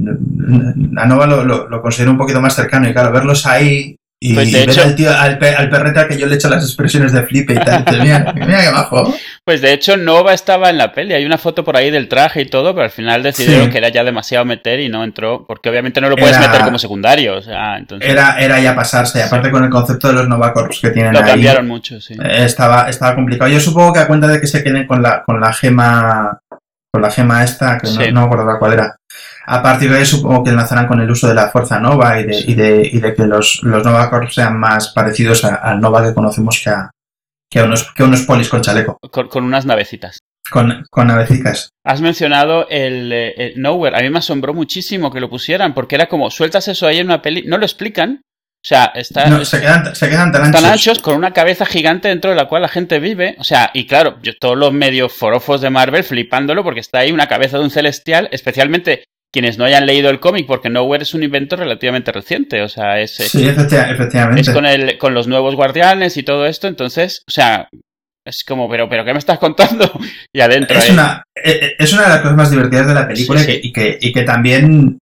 A 0.98 1.06
Nova 1.06 1.28
lo, 1.28 1.44
lo, 1.44 1.68
lo 1.70 1.82
considero 1.82 2.12
un 2.12 2.18
poquito 2.18 2.42
más 2.42 2.56
cercano 2.56 2.88
y 2.90 2.94
claro, 2.94 3.12
verlos 3.12 3.46
ahí 3.46 3.96
y, 4.26 4.34
Pues, 4.34 4.52
de 4.54 4.60
ver 4.60 4.70
hecho- 4.70 4.84
al, 4.84 4.96
tío, 4.96 5.12
al, 5.18 5.38
pe- 5.38 5.54
al 5.56 5.70
perrete 5.70 6.00
al 6.00 6.08
que 6.08 6.18
yo 6.18 6.28
le 6.28 6.36
echo 6.36 6.48
las 6.50 6.64
expresiones 6.64 7.12
de 7.12 7.24
flipe 7.24 7.54
y 7.54 7.58
tal. 7.58 7.84
dices, 7.86 8.02
mira, 8.04 8.34
mira 8.36 8.62
qué 8.62 8.70
bajo. 8.72 9.14
Pues 9.44 9.60
de 9.62 9.74
hecho 9.74 9.98
Nova 9.98 10.34
estaba 10.34 10.70
en 10.70 10.78
la 10.78 10.94
peli, 10.94 11.14
hay 11.14 11.26
una 11.26 11.38
foto 11.38 11.64
por 11.66 11.76
ahí 11.76 11.92
del 11.92 12.08
traje 12.08 12.42
y 12.42 12.46
todo, 12.46 12.74
pero 12.74 12.86
al 12.86 12.92
final 12.92 13.22
decidieron 13.24 13.66
Sí. 13.66 13.72
que 13.72 13.78
era 13.80 13.90
ya 13.90 14.04
demasiado 14.06 14.46
meter 14.46 14.80
y 14.80 14.88
no 14.88 15.04
entró, 15.04 15.44
porque 15.46 15.70
obviamente 15.70 16.00
no 16.00 16.08
lo 16.10 16.16
puedes 16.16 16.38
Era- 16.38 16.48
meter 16.48 16.62
como 16.64 16.80
secundario, 16.80 17.36
o 17.38 17.42
sea, 17.42 17.78
entonces 17.78 18.10
Era, 18.10 18.38
era 18.40 18.60
ya 18.62 18.74
pasarse, 18.76 19.20
y 19.20 19.22
aparte 19.24 19.52
con 19.52 19.64
el 19.66 19.70
concepto 19.70 20.08
de 20.08 20.14
los 20.14 20.30
Novacorps 20.30 20.80
que 20.80 20.92
tienen 20.92 21.12
lo 21.12 21.20
ahí. 21.20 21.26
cambiaron 21.26 21.68
mucho, 21.68 22.00
sí. 22.00 22.14
eh, 22.14 22.46
Estaba, 22.46 22.90
estaba 22.90 23.16
complicado. 23.16 23.52
Yo 23.52 23.60
supongo 23.60 23.92
que 23.92 24.00
a 24.00 24.08
cuenta 24.08 24.28
de 24.28 24.40
que 24.40 24.48
se 24.48 24.64
queden 24.64 24.88
con 24.88 25.02
la, 25.02 25.24
con 25.26 25.42
la 25.42 25.52
gema, 25.52 26.40
con 26.94 27.02
la 27.02 27.12
gema 27.12 27.44
esta, 27.44 27.78
que 27.78 28.12
no 28.12 28.22
me 28.22 28.26
acuerdo 28.28 28.58
cuál 28.60 28.74
era. 28.74 28.96
A 29.46 29.62
partir 29.62 29.92
de 29.92 29.98
ahí 30.00 30.06
supongo 30.06 30.44
que 30.44 30.52
enlazarán 30.52 30.88
con 30.88 31.02
el 31.02 31.10
uso 31.12 31.28
de 31.28 31.34
la 31.36 31.50
fuerza 31.50 31.80
Nova 31.80 32.20
y 32.20 32.24
de, 32.26 32.38
y 32.48 32.54
de, 32.54 32.90
y 32.92 33.00
de 33.00 33.14
que 33.14 33.26
los, 33.26 33.60
los 33.64 33.84
Novacorps 33.84 34.36
sean 34.36 34.58
más 34.60 34.90
parecidos 34.94 35.44
a- 35.44 35.56
al 35.56 35.82
Nova 35.82 36.02
que 36.04 36.14
conocemos 36.14 36.62
que 36.64 36.70
a, 36.70 36.90
que 37.50 37.60
a 37.60 37.66
unos, 37.66 37.92
que 37.94 38.04
a 38.04 38.06
unos 38.06 38.22
polis 38.24 38.48
con 38.50 38.62
chaleco, 38.62 38.98
Con, 39.12 39.28
con 39.28 39.44
unas 39.44 39.66
navecitas. 39.66 40.20
con, 40.50 40.86
con 40.90 41.08
navecicas. 41.08 41.70
Has 41.86 42.00
mencionado 42.02 42.68
el, 42.70 43.12
eh, 43.12 43.34
el 43.38 43.62
Nowhere. 43.62 43.98
A 43.98 44.02
mí 44.02 44.10
me 44.10 44.20
asombró 44.20 44.54
muchísimo 44.54 45.12
que 45.12 45.20
lo 45.20 45.30
pusieran, 45.30 45.74
porque 45.74 45.96
era 45.96 46.08
como, 46.08 46.32
sueltas 46.32 46.68
eso 46.70 46.88
ahí 46.88 47.00
en 47.00 47.08
una 47.08 47.22
peli, 47.22 47.44
no 47.46 47.58
lo 47.58 47.66
explican. 47.66 48.22
O 48.24 48.66
sea, 48.66 48.86
está, 48.96 49.28
No, 49.28 49.44
se 49.44 49.60
quedan, 49.60 49.94
se 49.94 50.10
quedan 50.10 50.32
tan 50.32 50.46
están 50.46 50.64
anchos. 50.64 50.72
anchos 50.88 51.00
con 51.00 51.18
una 51.18 51.34
cabeza 51.34 51.66
gigante 51.66 52.08
dentro 52.08 52.30
de 52.32 52.38
la 52.38 52.48
cual 52.48 52.62
la 52.62 52.70
gente 52.70 53.00
vive. 53.00 53.36
O 53.40 53.44
sea, 53.44 53.72
y 53.74 53.88
claro, 53.88 54.20
yo, 54.24 54.32
todos 54.40 54.58
los 54.58 54.72
medios 54.72 55.12
forofos 55.12 55.60
de 55.60 55.70
Marvel 55.70 56.06
flipándolo 56.06 56.64
porque 56.64 56.80
está 56.80 57.00
ahí 57.00 57.12
una 57.12 57.28
cabeza 57.28 57.58
de 57.58 57.66
un 57.66 57.72
celestial, 57.72 58.30
especialmente 58.32 59.04
quienes 59.34 59.58
no 59.58 59.66
hayan 59.66 59.86
leído 59.88 60.10
el 60.12 60.20
cómic, 60.20 60.46
porque 60.46 60.70
Nowhere 60.70 61.04
es 61.04 61.14
un 61.16 61.24
invento 61.24 61.56
relativamente 61.58 62.12
reciente. 62.12 62.62
O 62.62 62.70
sea, 62.70 63.02
es, 63.02 63.16
Sí, 63.16 63.40
efecti- 63.46 63.92
efectivamente. 63.92 64.42
es 64.42 64.50
con, 64.52 64.66
el, 64.66 64.98
con 65.00 65.14
los 65.16 65.28
nuevos 65.28 65.56
guardianes 65.56 66.16
y 66.18 66.24
todo 66.24 66.46
esto. 66.46 66.68
Entonces, 66.68 67.24
o 67.28 67.32
sea, 67.32 67.68
es 68.26 68.44
como, 68.44 68.70
pero, 68.70 68.88
pero, 68.88 69.04
¿qué 69.04 69.12
me 69.12 69.20
estás 69.20 69.40
contando? 69.40 69.92
Y 70.34 70.40
adentro. 70.40 70.78
es 70.78 70.90
una, 70.90 71.24
eh, 71.36 71.74
es 71.80 71.92
una 71.94 72.04
de 72.04 72.10
las 72.10 72.20
cosas 72.22 72.38
más 72.38 72.52
divertidas 72.52 72.88
de 72.88 72.94
la 72.94 73.08
película 73.08 73.40
Sí, 73.40 73.52
y, 73.52 73.62
que, 73.62 73.68
y, 73.68 73.74
que, 73.74 74.08
y 74.10 74.14
que 74.14 74.24
también 74.24 74.98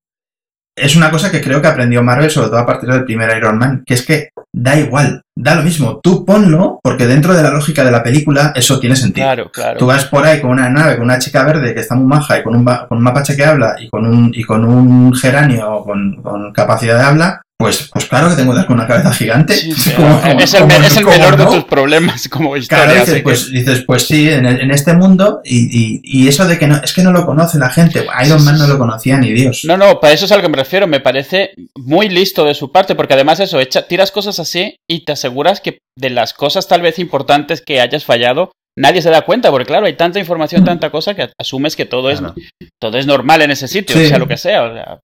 es 0.76 0.95
una 0.95 1.11
cosa 1.11 1.32
que 1.32 1.41
creo 1.41 1.61
que 1.61 1.67
aprendió 1.67 2.01
Marvel, 2.01 2.32
sobre 2.32 2.47
todo 2.47 2.59
a 2.59 2.65
partir 2.65 2.89
del 2.89 3.03
primer 3.03 3.36
Iron 3.38 3.57
Man, 3.57 3.84
que 3.86 3.93
es 3.93 4.05
que 4.05 4.30
da 4.53 4.78
igual, 4.78 5.22
da 5.36 5.55
lo 5.55 5.63
mismo. 5.63 5.99
Tú 6.01 6.26
ponlo, 6.26 6.80
porque 6.82 7.07
dentro 7.07 7.34
de 7.34 7.43
la 7.43 7.51
lógica 7.51 7.84
de 7.84 7.91
la 7.91 8.03
película 8.03 8.53
eso 8.55 8.80
tiene 8.80 8.95
sentido. 8.95 9.26
Claro, 9.26 9.51
claro. 9.51 9.78
Tú 9.78 9.86
vas 9.86 10.05
por 10.05 10.26
ahí 10.26 10.41
con 10.41 10.51
una 10.51 10.69
nave, 10.69 10.95
con 10.95 11.05
una 11.05 11.19
chica 11.19 11.43
verde 11.43 11.74
que 11.74 11.82
está 11.82 11.95
muy 11.95 12.07
maja 12.07 12.39
y 12.39 12.43
con 12.43 12.55
un, 12.55 12.65
con 12.65 12.97
un 12.97 13.03
mapache 13.03 13.36
que 13.36 13.45
habla 13.45 13.76
y 13.80 13.89
con 13.89 14.05
un, 14.05 14.32
y 14.34 14.43
con 14.43 14.65
un 14.65 15.13
geranio 15.13 15.84
con, 15.84 16.22
con 16.22 16.51
capacidad 16.53 16.97
de 16.97 17.03
habla, 17.03 17.41
pues, 17.62 17.89
pues 17.91 18.05
claro 18.05 18.30
que 18.30 18.36
tengo 18.36 18.51
que 18.51 18.57
dar 18.57 18.68
con 18.68 18.78
una 18.78 18.88
cabeza 18.88 19.14
gigante. 19.14 19.53
Sí, 19.53 19.72
sí, 19.78 19.91
Como- 19.91 20.20
como- 20.22 20.39
es 20.39 20.53
el, 20.53 20.62
como- 20.62 20.74
es 20.76 20.97
el 20.97 21.03
como 21.03 21.18
menor 21.18 21.38
de 21.38 21.45
tus 21.45 21.64
problemas 21.66 22.28
como 22.30 22.57
historia. 22.57 22.84
Claro, 22.86 22.99
dices 22.99 23.16
que- 23.16 23.22
pues, 23.24 23.51
dices, 23.51 23.84
pues 23.88 24.07
sí, 24.07 24.30
en, 24.30 24.45
el- 24.45 24.62
en 24.62 24.72
este 24.72 24.93
mundo, 24.93 25.41
y, 25.43 25.59
y- 25.72 26.01
y 26.03 26.28
eso 26.28 26.47
de 26.47 26.57
que 26.59 26.68
no, 26.68 26.78
es 26.84 26.93
que 26.93 27.03
no 27.03 27.12
lo 27.12 27.26
conoce 27.26 27.57
la 27.57 27.70
gente. 27.70 28.05
Iron 28.26 28.43
Man 28.43 28.57
no 28.57 28.68
lo 28.68 28.78
conocía 28.78 29.18
ni 29.18 29.32
Dios. 29.32 29.62
No, 29.64 29.78
no, 29.78 29.99
para 29.99 30.14
eso 30.14 30.26
es 30.26 30.32
a 30.32 30.36
lo 30.38 30.41
que 30.41 30.49
me 30.49 30.57
refiero. 30.57 30.88
Me 30.88 30.99
parece 30.99 31.51
muy 31.78 32.09
listo 32.09 32.45
de 32.45 32.53
su 32.53 32.72
parte, 32.72 32.95
porque 32.95 33.14
además 33.14 33.39
eso, 33.39 33.59
echa, 33.59 33.88
tiras 33.88 34.12
cosas 34.12 34.39
así 34.39 34.76
y 34.89 35.05
te 35.05 35.12
aseguras 35.14 35.62
que 35.62 35.80
de 35.97 36.09
las 36.09 36.34
cosas 36.34 36.68
tal 36.68 36.82
vez 36.82 36.99
importantes 36.99 37.62
que 37.66 37.80
hayas 37.82 38.05
fallado, 38.05 38.51
nadie 38.78 39.01
se 39.01 39.09
da 39.09 39.22
cuenta, 39.24 39.51
porque 39.51 39.66
claro, 39.66 39.86
hay 39.86 39.93
tanta 39.97 40.20
información, 40.20 40.64
tanta 40.64 40.89
cosa 40.89 41.14
que 41.14 41.30
asumes 41.39 41.76
que 41.76 41.86
todo, 41.86 42.09
Claro. 42.09 42.34
es, 42.62 42.70
todo 42.82 42.97
es 42.97 43.05
normal 43.05 43.41
en 43.41 43.51
ese 43.51 43.68
sitio, 43.68 43.95
Sí. 43.97 44.07
sea 44.07 44.18
lo 44.18 44.28
que 44.28 44.38
sea. 44.38 44.64
o 44.64 44.74
sea, 44.74 44.99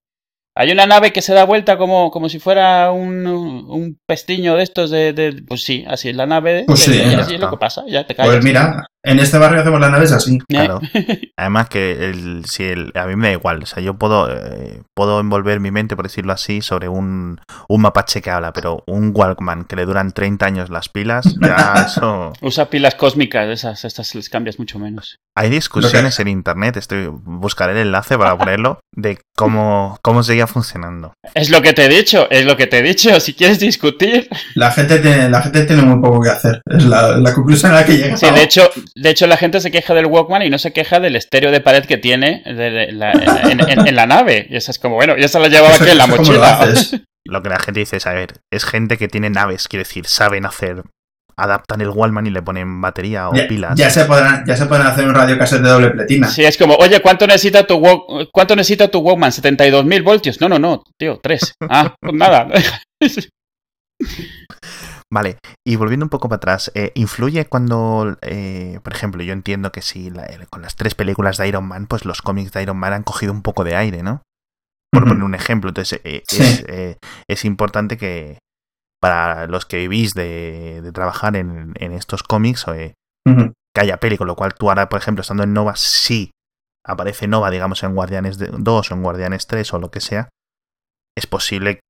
hay 0.60 0.72
una 0.72 0.86
nave 0.86 1.12
que 1.12 1.22
se 1.22 1.32
da 1.34 1.44
vuelta 1.44 1.78
como, 1.78 2.10
como 2.10 2.28
si 2.28 2.38
fuera 2.40 2.90
un, 2.90 3.26
un 3.26 3.98
pestiño 4.06 4.56
de 4.56 4.64
estos 4.64 4.90
de, 4.90 5.12
de- 5.12 5.42
Pues 5.46 5.62
sí, 5.62 5.84
así 5.86 6.08
es 6.08 6.16
la 6.16 6.26
nave. 6.26 6.64
Pues 6.66 6.86
de- 6.86 6.94
sí, 6.94 7.00
y 7.06 7.10
ya 7.12 7.20
así 7.20 7.34
es 7.34 7.40
lo 7.40 7.48
que 7.50 7.56
pasa, 7.58 7.84
ya 7.88 8.06
te 8.06 8.14
callas. 8.16 8.34
Pues 8.34 8.44
mira, 8.44 8.84
en 9.04 9.18
este 9.20 9.38
barrio 9.38 9.60
hacemos 9.60 9.80
las 9.80 9.90
naves 9.90 10.12
así. 10.12 10.36
Eh, 10.36 10.38
Claro. 10.48 10.80
Además 11.36 11.68
que 11.68 12.08
el, 12.10 12.44
si 12.46 12.64
el, 12.64 12.92
a 12.94 13.06
mí 13.06 13.16
me 13.16 13.28
da 13.28 13.32
igual, 13.34 13.62
o 13.62 13.66
sea, 13.66 13.82
yo 13.82 13.94
puedo, 13.94 14.28
eh, 14.30 14.82
puedo 14.94 15.20
envolver 15.20 15.60
mi 15.60 15.70
mente, 15.70 15.94
por 15.94 16.06
decirlo 16.06 16.32
así, 16.32 16.62
sobre 16.62 16.88
un, 16.88 17.40
un 17.68 17.80
mapache 17.80 18.20
que 18.22 18.30
habla, 18.30 18.52
pero 18.52 18.82
un 18.86 19.12
Walkman 19.14 19.64
que 19.64 19.76
le 19.76 19.84
duran 19.84 20.12
30 20.12 20.46
años 20.46 20.70
las 20.70 20.88
pilas, 20.88 21.36
ya 21.40 21.86
eso... 21.86 22.32
Usa 22.40 22.70
pilas 22.70 22.94
cósmicas, 22.96 23.48
esas, 23.48 23.84
estas 23.84 24.14
les 24.14 24.28
cambias 24.28 24.58
mucho 24.58 24.78
menos. 24.78 25.18
Hay 25.36 25.50
discusiones 25.50 26.18
en 26.18 26.28
internet, 26.28 26.76
estoy 26.76 27.08
buscaré 27.08 27.72
el 27.72 27.86
enlace 27.86 28.18
para 28.18 28.36
ponerlo, 28.36 28.80
de 28.92 29.20
cómo, 29.36 29.96
cómo 30.02 30.24
seguía 30.24 30.48
funcionando. 30.48 31.12
Es 31.34 31.50
lo 31.50 31.62
que 31.62 31.72
te 31.72 31.84
he 31.84 31.88
dicho, 31.88 32.28
es 32.30 32.44
lo 32.44 32.56
que 32.56 32.66
te 32.66 32.78
he 32.78 32.82
dicho. 32.82 33.20
Si 33.20 33.34
quieres 33.34 33.60
discutir. 33.60 34.28
La 34.56 34.72
gente 34.72 34.98
tiene, 34.98 35.28
la 35.30 35.40
gente 35.42 35.64
tiene 35.64 35.82
muy 35.82 36.00
poco 36.02 36.22
que 36.22 36.30
hacer. 36.30 36.60
Es 36.66 36.84
la, 36.84 37.16
la 37.18 37.32
conclusión 37.32 37.70
a 37.70 37.76
la 37.76 37.84
que 37.84 37.96
llega. 37.96 38.16
Sí, 38.16 38.28
de 38.28 38.42
hecho, 38.42 38.68
de 38.94 39.10
hecho, 39.10 39.26
la 39.26 39.36
gente 39.36 39.60
se 39.60 39.70
queja 39.70 39.94
del 39.94 40.06
Walkman 40.06 40.42
y 40.42 40.50
no 40.50 40.58
se 40.58 40.72
queja 40.72 41.00
del 41.00 41.16
estéreo 41.16 41.50
de 41.50 41.60
pared 41.60 41.84
que 41.84 41.96
tiene 41.98 42.42
de 42.44 42.92
la- 42.92 43.12
en, 43.12 43.60
en- 43.68 43.86
en 43.88 43.96
la 43.96 44.06
nave. 44.06 44.46
Y 44.50 44.56
esa 44.56 44.70
es 44.70 44.78
como, 44.78 44.96
bueno, 44.96 45.16
ya 45.16 45.28
se 45.28 45.38
la 45.40 45.48
llevaba 45.48 45.74
aquí 45.74 45.88
en 45.90 45.98
la 45.98 46.06
lo 46.08 46.16
mochila. 46.16 46.58
haces. 46.60 47.00
Lo 47.24 47.42
que 47.42 47.50
la 47.50 47.58
gente 47.58 47.80
dice 47.80 47.96
es, 47.98 48.06
a 48.06 48.14
ver, 48.14 48.34
es 48.50 48.64
gente 48.64 48.96
que 48.96 49.06
tiene 49.08 49.28
naves, 49.28 49.68
quiere 49.68 49.82
decir, 49.84 50.06
saben 50.06 50.46
hacer, 50.46 50.82
adaptan 51.36 51.82
el 51.82 51.90
Walkman 51.90 52.26
y 52.26 52.30
le 52.30 52.40
ponen 52.40 52.80
batería 52.80 53.28
o 53.28 53.34
Ya, 53.34 53.46
pilas. 53.46 53.74
ya 53.76 53.90
se 53.90 54.06
podrán, 54.06 54.44
ya 54.46 54.56
se 54.56 54.64
pueden 54.64 54.86
hacer 54.86 55.06
un 55.06 55.14
radio 55.14 55.36
cassette 55.36 55.60
de 55.62 55.68
doble 55.68 55.90
pletina. 55.90 56.26
Sí, 56.28 56.42
es 56.44 56.56
como, 56.56 56.74
oye, 56.76 57.00
¿cuánto 57.00 57.26
necesita 57.26 57.66
tu, 57.66 57.74
Walk- 57.74 58.30
¿cuánto 58.32 58.56
necesita 58.56 58.88
tu 58.88 59.00
Walkman? 59.00 59.30
¿72.000 59.30 60.02
voltios? 60.02 60.40
No, 60.40 60.48
no, 60.48 60.58
no, 60.58 60.82
tío, 60.98 61.20
3. 61.22 61.52
Ah, 61.68 61.94
pues 62.00 62.14
nada. 62.14 62.48
Vale, 65.10 65.38
y 65.66 65.76
volviendo 65.76 66.04
un 66.04 66.10
poco 66.10 66.28
para 66.28 66.36
atrás, 66.36 66.70
eh, 66.74 66.92
¿influye 66.94 67.46
cuando, 67.46 68.18
eh, 68.20 68.78
por 68.82 68.92
ejemplo, 68.92 69.22
yo 69.22 69.32
entiendo 69.32 69.72
que 69.72 69.80
si 69.80 70.10
la- 70.10 70.26
eh, 70.26 70.46
con 70.50 70.60
las 70.60 70.76
tres 70.76 70.94
películas 70.94 71.38
de 71.38 71.48
Iron 71.48 71.66
Man, 71.66 71.86
pues 71.86 72.04
los 72.04 72.20
cómics 72.20 72.52
de 72.52 72.62
Iron 72.62 72.76
Man 72.76 72.92
han 72.92 73.04
cogido 73.04 73.32
un 73.32 73.42
poco 73.42 73.64
de 73.64 73.74
aire, 73.74 74.02
¿no? 74.02 74.22
Por 74.92 75.04
poner 75.04 75.22
un 75.24 75.34
ejemplo, 75.34 75.70
entonces 75.70 76.00
eh, 76.04 76.22
Sí. 76.28 76.42
es, 76.42 76.64
eh, 76.68 76.96
es 77.28 77.44
importante 77.46 77.96
que 77.96 78.38
para 79.00 79.46
los 79.46 79.64
que 79.64 79.78
vivís 79.78 80.12
de, 80.12 80.80
de 80.82 80.92
trabajar 80.92 81.36
en, 81.36 81.72
en 81.76 81.92
estos 81.92 82.22
cómics, 82.22 82.66
eh, 82.68 82.94
Ujú. 83.26 83.52
que 83.74 83.80
haya 83.80 83.98
peli, 83.98 84.18
con 84.18 84.26
lo 84.26 84.36
cual 84.36 84.54
tú 84.54 84.68
ahora, 84.68 84.88
por 84.88 84.98
ejemplo, 85.00 85.22
estando 85.22 85.42
en 85.44 85.52
Nova, 85.54 85.74
sí 85.76 86.30
aparece 86.86 87.28
Nova, 87.28 87.50
digamos, 87.50 87.82
en 87.82 87.94
Guardianes 87.94 88.38
2 88.38 88.90
o 88.90 88.94
en 88.94 89.02
Guardianes 89.02 89.46
3 89.46 89.72
o 89.72 89.78
lo 89.78 89.90
que 89.90 90.00
sea, 90.00 90.28
es 91.16 91.26
posible 91.26 91.80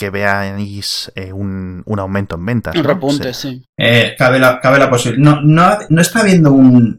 que 0.00 0.08
veáis 0.10 1.12
eh, 1.14 1.30
un, 1.32 1.82
un 1.84 1.98
aumento 2.00 2.36
en 2.36 2.46
ventas. 2.46 2.74
Un 2.74 2.82
¿no? 2.82 2.88
repunte, 2.88 3.34
Sí. 3.34 3.48
sí. 3.50 3.64
Eh, 3.78 4.14
cabe 4.18 4.38
la, 4.38 4.58
cabe 4.58 4.78
la 4.78 4.88
posibilidad. 4.88 5.22
No, 5.22 5.40
no, 5.42 5.78
no 5.90 6.00
está 6.00 6.20
habiendo 6.20 6.52
un, 6.52 6.98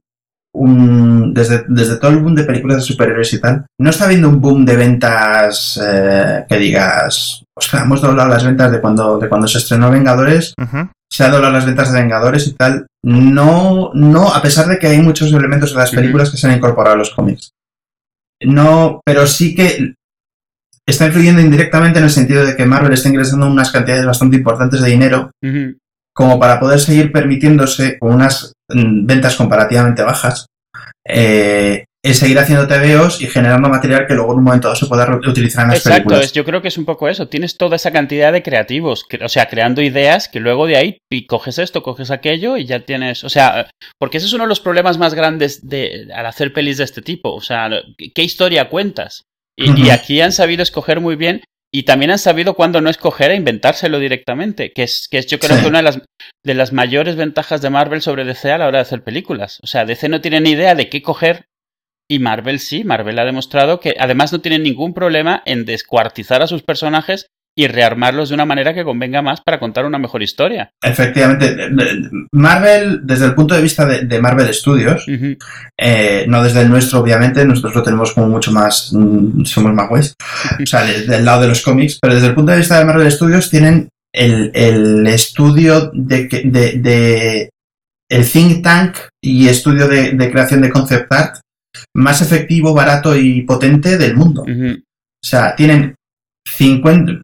un 0.53 1.33
desde, 1.33 1.63
desde 1.67 1.97
todo 1.97 2.11
el 2.11 2.19
boom 2.19 2.35
de 2.35 2.43
películas 2.43 2.77
de 2.77 2.83
superhéroes 2.83 3.33
y 3.33 3.41
tal, 3.41 3.65
no 3.79 3.89
está 3.89 4.05
habiendo 4.05 4.29
un 4.29 4.39
boom 4.39 4.63
de 4.65 4.75
ventas 4.75 5.79
eh, 5.83 6.45
que 6.47 6.57
digas, 6.57 7.43
ostras, 7.57 7.83
hemos 7.83 8.01
doblado 8.01 8.29
las 8.29 8.45
ventas 8.45 8.71
de 8.71 8.79
cuando, 8.79 9.17
de 9.17 9.27
cuando 9.27 9.47
se 9.47 9.57
estrenó 9.57 9.89
Vengadores. 9.89 10.53
Se 11.13 11.23
ha 11.25 11.29
doblado 11.29 11.53
las 11.53 11.65
ventas 11.65 11.91
de 11.91 11.99
Vengadores 12.01 12.47
y 12.47 12.53
tal. 12.53 12.85
No, 13.03 13.91
no, 13.93 14.33
a 14.33 14.41
pesar 14.41 14.67
de 14.67 14.77
que 14.77 14.87
hay 14.87 15.01
muchos 15.01 15.33
elementos 15.33 15.71
en 15.71 15.77
las 15.79 15.91
películas 15.91 16.29
que 16.29 16.37
se 16.37 16.47
han 16.47 16.55
incorporado 16.55 16.95
a 16.95 16.99
los 16.99 17.09
cómics. 17.09 17.51
No, 18.43 19.01
pero 19.05 19.27
sí 19.27 19.53
que 19.55 19.93
está 20.87 21.07
influyendo 21.07 21.41
indirectamente 21.41 21.99
en 21.99 22.05
el 22.05 22.11
sentido 22.11 22.45
de 22.45 22.55
que 22.55 22.65
Marvel 22.65 22.93
está 22.93 23.09
ingresando 23.09 23.47
unas 23.47 23.71
cantidades 23.71 24.05
bastante 24.05 24.37
importantes 24.37 24.81
de 24.81 24.89
dinero 24.89 25.31
como 26.13 26.39
para 26.39 26.59
poder 26.59 26.79
seguir 26.79 27.11
permitiéndose 27.11 27.97
con 27.99 28.13
unas 28.13 28.53
mm, 28.69 29.05
ventas 29.05 29.35
comparativamente 29.35 30.03
bajas 30.03 30.47
eh, 31.07 31.85
es 32.03 32.17
seguir 32.17 32.39
haciendo 32.39 32.67
TVOs 32.67 33.21
y 33.21 33.27
generando 33.27 33.69
material 33.69 34.07
que 34.07 34.15
luego 34.15 34.31
en 34.31 34.39
un 34.39 34.43
momento 34.45 34.67
dado 34.67 34.75
se 34.75 34.87
pueda 34.87 35.05
reutilizar 35.05 35.65
en 35.65 35.69
las 35.69 35.77
Exacto, 35.77 35.97
películas. 35.97 36.25
Es, 36.25 36.33
yo 36.33 36.43
creo 36.43 36.61
que 36.61 36.69
es 36.69 36.77
un 36.79 36.85
poco 36.85 37.07
eso. 37.07 37.27
Tienes 37.27 37.57
toda 37.57 37.75
esa 37.75 37.91
cantidad 37.91 38.33
de 38.33 38.41
creativos, 38.41 39.05
o 39.23 39.29
sea, 39.29 39.45
creando 39.47 39.83
ideas 39.83 40.27
que 40.27 40.39
luego 40.39 40.65
de 40.65 40.77
ahí 40.77 40.97
y 41.11 41.27
coges 41.27 41.59
esto, 41.59 41.83
coges 41.83 42.09
aquello 42.09 42.57
y 42.57 42.65
ya 42.65 42.79
tienes. 42.79 43.23
O 43.23 43.29
sea, 43.29 43.69
porque 43.99 44.17
ese 44.17 44.25
es 44.25 44.33
uno 44.33 44.45
de 44.45 44.49
los 44.49 44.59
problemas 44.59 44.97
más 44.97 45.13
grandes 45.13 45.67
de, 45.67 46.07
al 46.13 46.25
hacer 46.25 46.53
pelis 46.53 46.77
de 46.77 46.85
este 46.85 47.03
tipo. 47.03 47.35
O 47.35 47.41
sea, 47.41 47.69
¿qué 47.97 48.23
historia 48.23 48.67
cuentas? 48.67 49.25
Y, 49.57 49.87
y 49.87 49.89
aquí 49.89 50.21
han 50.21 50.31
sabido 50.31 50.63
escoger 50.63 50.99
muy 51.01 51.15
bien 51.15 51.43
y 51.73 51.83
también 51.83 52.11
han 52.11 52.19
sabido 52.19 52.53
cuándo 52.53 52.81
no 52.81 52.89
escoger 52.89 53.31
e 53.31 53.35
inventárselo 53.35 53.99
directamente, 53.99 54.71
que 54.73 54.83
es, 54.83 55.07
que 55.09 55.19
es 55.19 55.27
yo 55.27 55.39
creo 55.39 55.55
Sí. 55.55 55.63
que 55.63 55.69
una 55.69 55.79
de 55.79 55.83
las, 55.83 55.99
de 56.45 56.53
las 56.53 56.73
mayores 56.73 57.15
ventajas 57.15 57.61
de 57.61 57.69
Marvel 57.69 58.01
sobre 58.01 58.25
DC 58.25 58.51
a 58.51 58.57
la 58.57 58.67
hora 58.67 58.79
de 58.79 58.83
hacer 58.83 59.03
películas. 59.03 59.59
O 59.63 59.67
sea, 59.67 59.85
DC 59.85 60.09
no 60.09 60.19
tiene 60.21 60.41
ni 60.41 60.51
idea 60.51 60.75
de 60.75 60.89
qué 60.89 61.01
coger 61.01 61.45
y 62.09 62.19
Marvel 62.19 62.59
sí, 62.59 62.83
Marvel 62.83 63.19
ha 63.19 63.25
demostrado 63.25 63.79
que 63.79 63.93
además 63.97 64.33
no 64.33 64.39
tiene 64.41 64.59
ningún 64.59 64.93
problema 64.93 65.41
en 65.45 65.63
descuartizar 65.65 66.41
a 66.41 66.47
sus 66.47 66.61
personajes 66.61 67.27
y 67.57 67.67
rearmarlos 67.67 68.29
de 68.29 68.35
una 68.35 68.45
manera 68.45 68.73
que 68.73 68.83
convenga 68.83 69.21
más 69.21 69.41
para 69.41 69.59
contar 69.59 69.85
una 69.85 69.97
mejor 69.97 70.23
historia. 70.23 70.71
Efectivamente, 70.81 71.55
Marvel, 72.31 73.01
desde 73.03 73.25
el 73.25 73.35
punto 73.35 73.55
de 73.55 73.61
vista 73.61 73.85
de, 73.85 74.05
de 74.05 74.21
Marvel 74.21 74.53
Studios, 74.53 75.05
eh, 75.79 76.25
no 76.27 76.43
desde 76.43 76.61
el 76.61 76.69
nuestro, 76.69 76.99
obviamente, 76.99 77.45
nosotros 77.45 77.75
lo 77.75 77.83
tenemos 77.83 78.13
como 78.13 78.27
mucho 78.29 78.51
más, 78.51 78.91
mm, 78.93 79.43
somos 79.45 79.73
más 79.73 79.89
guays, 79.89 80.15
o 80.61 80.65
sea, 80.65 80.83
de- 80.83 81.05
del 81.05 81.25
lado 81.25 81.41
de 81.41 81.47
los 81.49 81.61
cómics, 81.61 81.99
pero 82.01 82.13
desde 82.15 82.27
el 82.27 82.35
punto 82.35 82.51
de 82.51 82.59
vista 82.59 82.79
de 82.79 82.85
Marvel 82.85 83.11
Studios 83.11 83.49
tienen 83.49 83.89
el, 84.13 84.51
el 84.53 85.07
estudio 85.07 85.91
de, 85.93 86.27
que- 86.27 86.43
de, 86.45 86.71
de- 86.79 87.49
el 88.09 88.29
think 88.29 88.63
tank 88.63 88.97
y 89.23 89.47
estudio 89.47 89.87
de, 89.87 90.11
de 90.13 90.31
creación 90.31 90.61
de 90.61 90.69
concept 90.69 91.11
art 91.13 91.35
más 91.95 92.21
efectivo, 92.21 92.73
barato 92.73 93.15
y 93.15 93.41
potente 93.43 93.97
del 93.97 94.15
mundo. 94.15 94.43
O 95.23 95.25
sea, 95.27 95.55
tienen 95.55 95.95
50, 96.45 97.21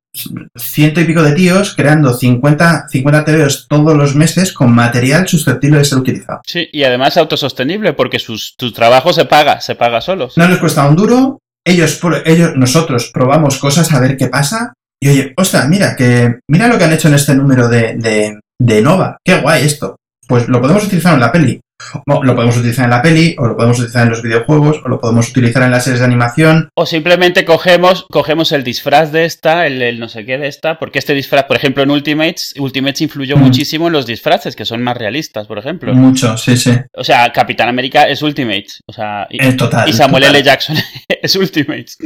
ciento 0.55 1.01
y 1.01 1.05
pico 1.05 1.23
de 1.23 1.33
tíos 1.33 1.73
creando 1.75 2.13
50, 2.13 2.87
50 2.89 3.25
TVOs 3.25 3.67
todos 3.67 3.95
los 3.95 4.15
meses 4.15 4.53
con 4.53 4.73
material 4.73 5.27
susceptible 5.27 5.79
de 5.79 5.85
ser 5.85 5.97
utilizado. 5.97 6.41
Sí, 6.45 6.67
y 6.71 6.83
además 6.83 7.17
autosostenible 7.17 7.93
porque 7.93 8.19
sus, 8.19 8.55
su 8.57 8.71
trabajo 8.71 9.13
se 9.13 9.25
paga, 9.25 9.61
se 9.61 9.75
paga 9.75 10.01
solos. 10.01 10.37
No 10.37 10.47
les 10.47 10.59
cuesta 10.59 10.87
un 10.87 10.95
duro, 10.95 11.39
ellos, 11.65 11.99
ellos, 12.25 12.51
nosotros 12.55 13.11
probamos 13.13 13.57
cosas 13.57 13.91
a 13.91 13.99
ver 13.99 14.17
qué 14.17 14.27
pasa. 14.27 14.73
Y 14.99 15.09
oye, 15.09 15.33
ostras, 15.37 15.67
mira, 15.67 15.95
que, 15.95 16.39
mira 16.49 16.67
lo 16.67 16.77
que 16.77 16.85
han 16.85 16.93
hecho 16.93 17.07
en 17.07 17.15
este 17.15 17.35
número 17.35 17.67
de, 17.67 17.95
de, 17.95 18.39
de 18.59 18.81
Nova. 18.81 19.17
Qué 19.23 19.39
guay 19.39 19.65
esto. 19.65 19.97
Pues 20.27 20.47
lo 20.47 20.61
podemos 20.61 20.85
utilizar 20.85 21.13
en 21.13 21.19
la 21.19 21.31
peli. 21.31 21.59
Lo 22.05 22.35
podemos 22.35 22.57
utilizar 22.57 22.85
en 22.85 22.91
la 22.91 23.01
peli, 23.01 23.35
o 23.37 23.45
lo 23.47 23.55
podemos 23.55 23.77
utilizar 23.77 24.03
en 24.03 24.09
los 24.09 24.21
videojuegos, 24.23 24.81
o 24.83 24.89
lo 24.89 24.99
podemos 24.99 25.29
utilizar 25.29 25.61
en 25.63 25.71
las 25.71 25.83
series 25.83 25.99
de 25.99 26.05
animación. 26.05 26.69
O 26.75 26.85
simplemente 26.85 27.45
cogemos, 27.45 28.05
cogemos 28.09 28.51
el 28.51 28.63
disfraz 28.63 29.11
de 29.11 29.25
esta, 29.25 29.67
el, 29.67 29.81
el 29.81 29.99
no 29.99 30.09
sé 30.09 30.25
qué 30.25 30.37
de 30.37 30.47
esta, 30.47 30.79
porque 30.79 30.97
este 30.99 31.13
disfraz, 31.13 31.45
por 31.45 31.55
ejemplo, 31.55 31.83
en 31.83 31.91
Ultimates, 31.91 32.55
Ultimates 32.57 33.01
influyó 33.01 33.37
Mm. 33.37 33.41
muchísimo 33.41 33.87
en 33.87 33.93
los 33.93 34.05
disfraces, 34.07 34.55
que 34.55 34.65
son 34.65 34.81
más 34.81 34.97
realistas, 34.97 35.45
por 35.47 35.59
ejemplo. 35.59 35.93
Mucho, 35.93 36.35
sí, 36.37 36.57
sí. 36.57 36.71
O 36.93 37.03
sea, 37.03 37.31
Capitán 37.31 37.69
América 37.69 38.03
es 38.07 38.21
Ultimates. 38.23 38.81
O 38.87 38.91
sea, 38.93 39.27
y, 39.29 39.43
Eh, 39.45 39.53
total. 39.53 39.87
y 39.87 39.93
Samuel 39.93 40.23
total. 40.23 40.35
L. 40.37 40.43
Jackson 40.45 40.75
es 41.21 41.35
Ultimates. 41.35 41.97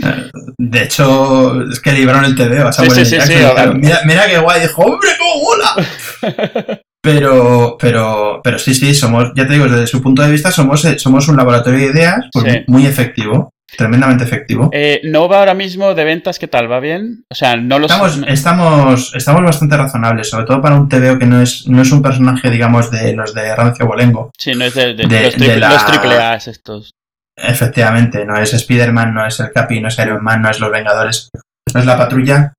De 0.57 0.83
hecho, 0.83 1.61
es 1.69 1.79
que 1.79 1.93
libraron 1.93 2.25
el 2.25 2.35
TVO 2.35 2.67
a 2.67 2.73
Samuel 2.73 2.91
Sí, 2.93 2.99
L. 3.01 3.05
sí, 3.09 3.15
Jackson. 3.15 3.37
sí, 3.37 3.43
ojalá. 3.45 3.73
mira, 3.73 3.99
mira 4.05 4.27
qué 4.27 4.37
guay, 4.37 4.61
dijo, 4.61 4.81
¡hombre, 4.81 5.09
cómo 5.17 5.43
mola! 5.43 6.81
Pero, 7.03 7.77
pero, 7.79 8.41
pero 8.43 8.59
sí, 8.59 8.75
sí, 8.75 8.93
somos, 8.93 9.31
ya 9.35 9.47
te 9.47 9.53
digo, 9.53 9.65
desde 9.67 9.87
su 9.87 10.01
punto 10.01 10.21
de 10.21 10.31
vista, 10.31 10.51
somos, 10.51 10.85
eh, 10.85 10.99
somos 10.99 11.27
un 11.27 11.35
laboratorio 11.37 11.79
de 11.79 11.85
ideas 11.85 12.25
pues, 12.31 12.45
Sí. 12.53 12.59
muy 12.67 12.85
efectivo, 12.85 13.49
tremendamente 13.75 14.23
efectivo. 14.23 14.69
Eh, 14.71 15.01
Nova 15.05 15.39
ahora 15.39 15.55
mismo 15.55 15.95
de 15.95 16.03
ventas, 16.03 16.37
¿qué 16.37 16.47
tal? 16.47 16.71
¿Va 16.71 16.79
bien? 16.79 17.23
O 17.31 17.33
sea, 17.33 17.55
no 17.55 17.79
los... 17.79 17.89
Estamos, 17.89 18.21
estamos, 18.27 19.15
estamos 19.15 19.43
bastante 19.43 19.77
razonables, 19.77 20.29
sobre 20.29 20.45
todo 20.45 20.61
para 20.61 20.75
un 20.75 20.87
TVO 20.89 21.17
que 21.17 21.25
no 21.25 21.41
es, 21.41 21.67
no 21.67 21.81
es 21.81 21.91
un 21.91 22.03
personaje, 22.03 22.51
digamos, 22.51 22.91
de 22.91 23.13
los 23.13 23.33
de 23.33 23.55
Rancio 23.55 23.87
Bolengo. 23.87 24.29
Sí, 24.37 24.53
no 24.53 24.65
es 24.65 24.75
de, 24.75 24.93
de- 24.93 25.07
de- 25.07 25.21
los, 25.23 25.31
triple, 25.33 25.53
de 25.53 25.59
la- 25.59 25.69
los 25.73 25.85
triple 25.87 26.15
A's 26.17 26.47
estos. 26.47 26.91
Efectivamente, 27.35 28.25
no 28.25 28.37
es 28.37 28.53
Spider-Man, 28.53 29.13
no 29.15 29.25
es 29.25 29.39
el 29.39 29.51
Capi, 29.51 29.79
no 29.79 29.87
es 29.87 29.97
Iron 29.97 30.23
Man, 30.23 30.41
no 30.43 30.49
es 30.51 30.59
los 30.59 30.69
Vengadores, 30.71 31.29
no 31.73 31.79
es 31.79 31.85
la 31.87 31.97
patrulla. 31.97 32.53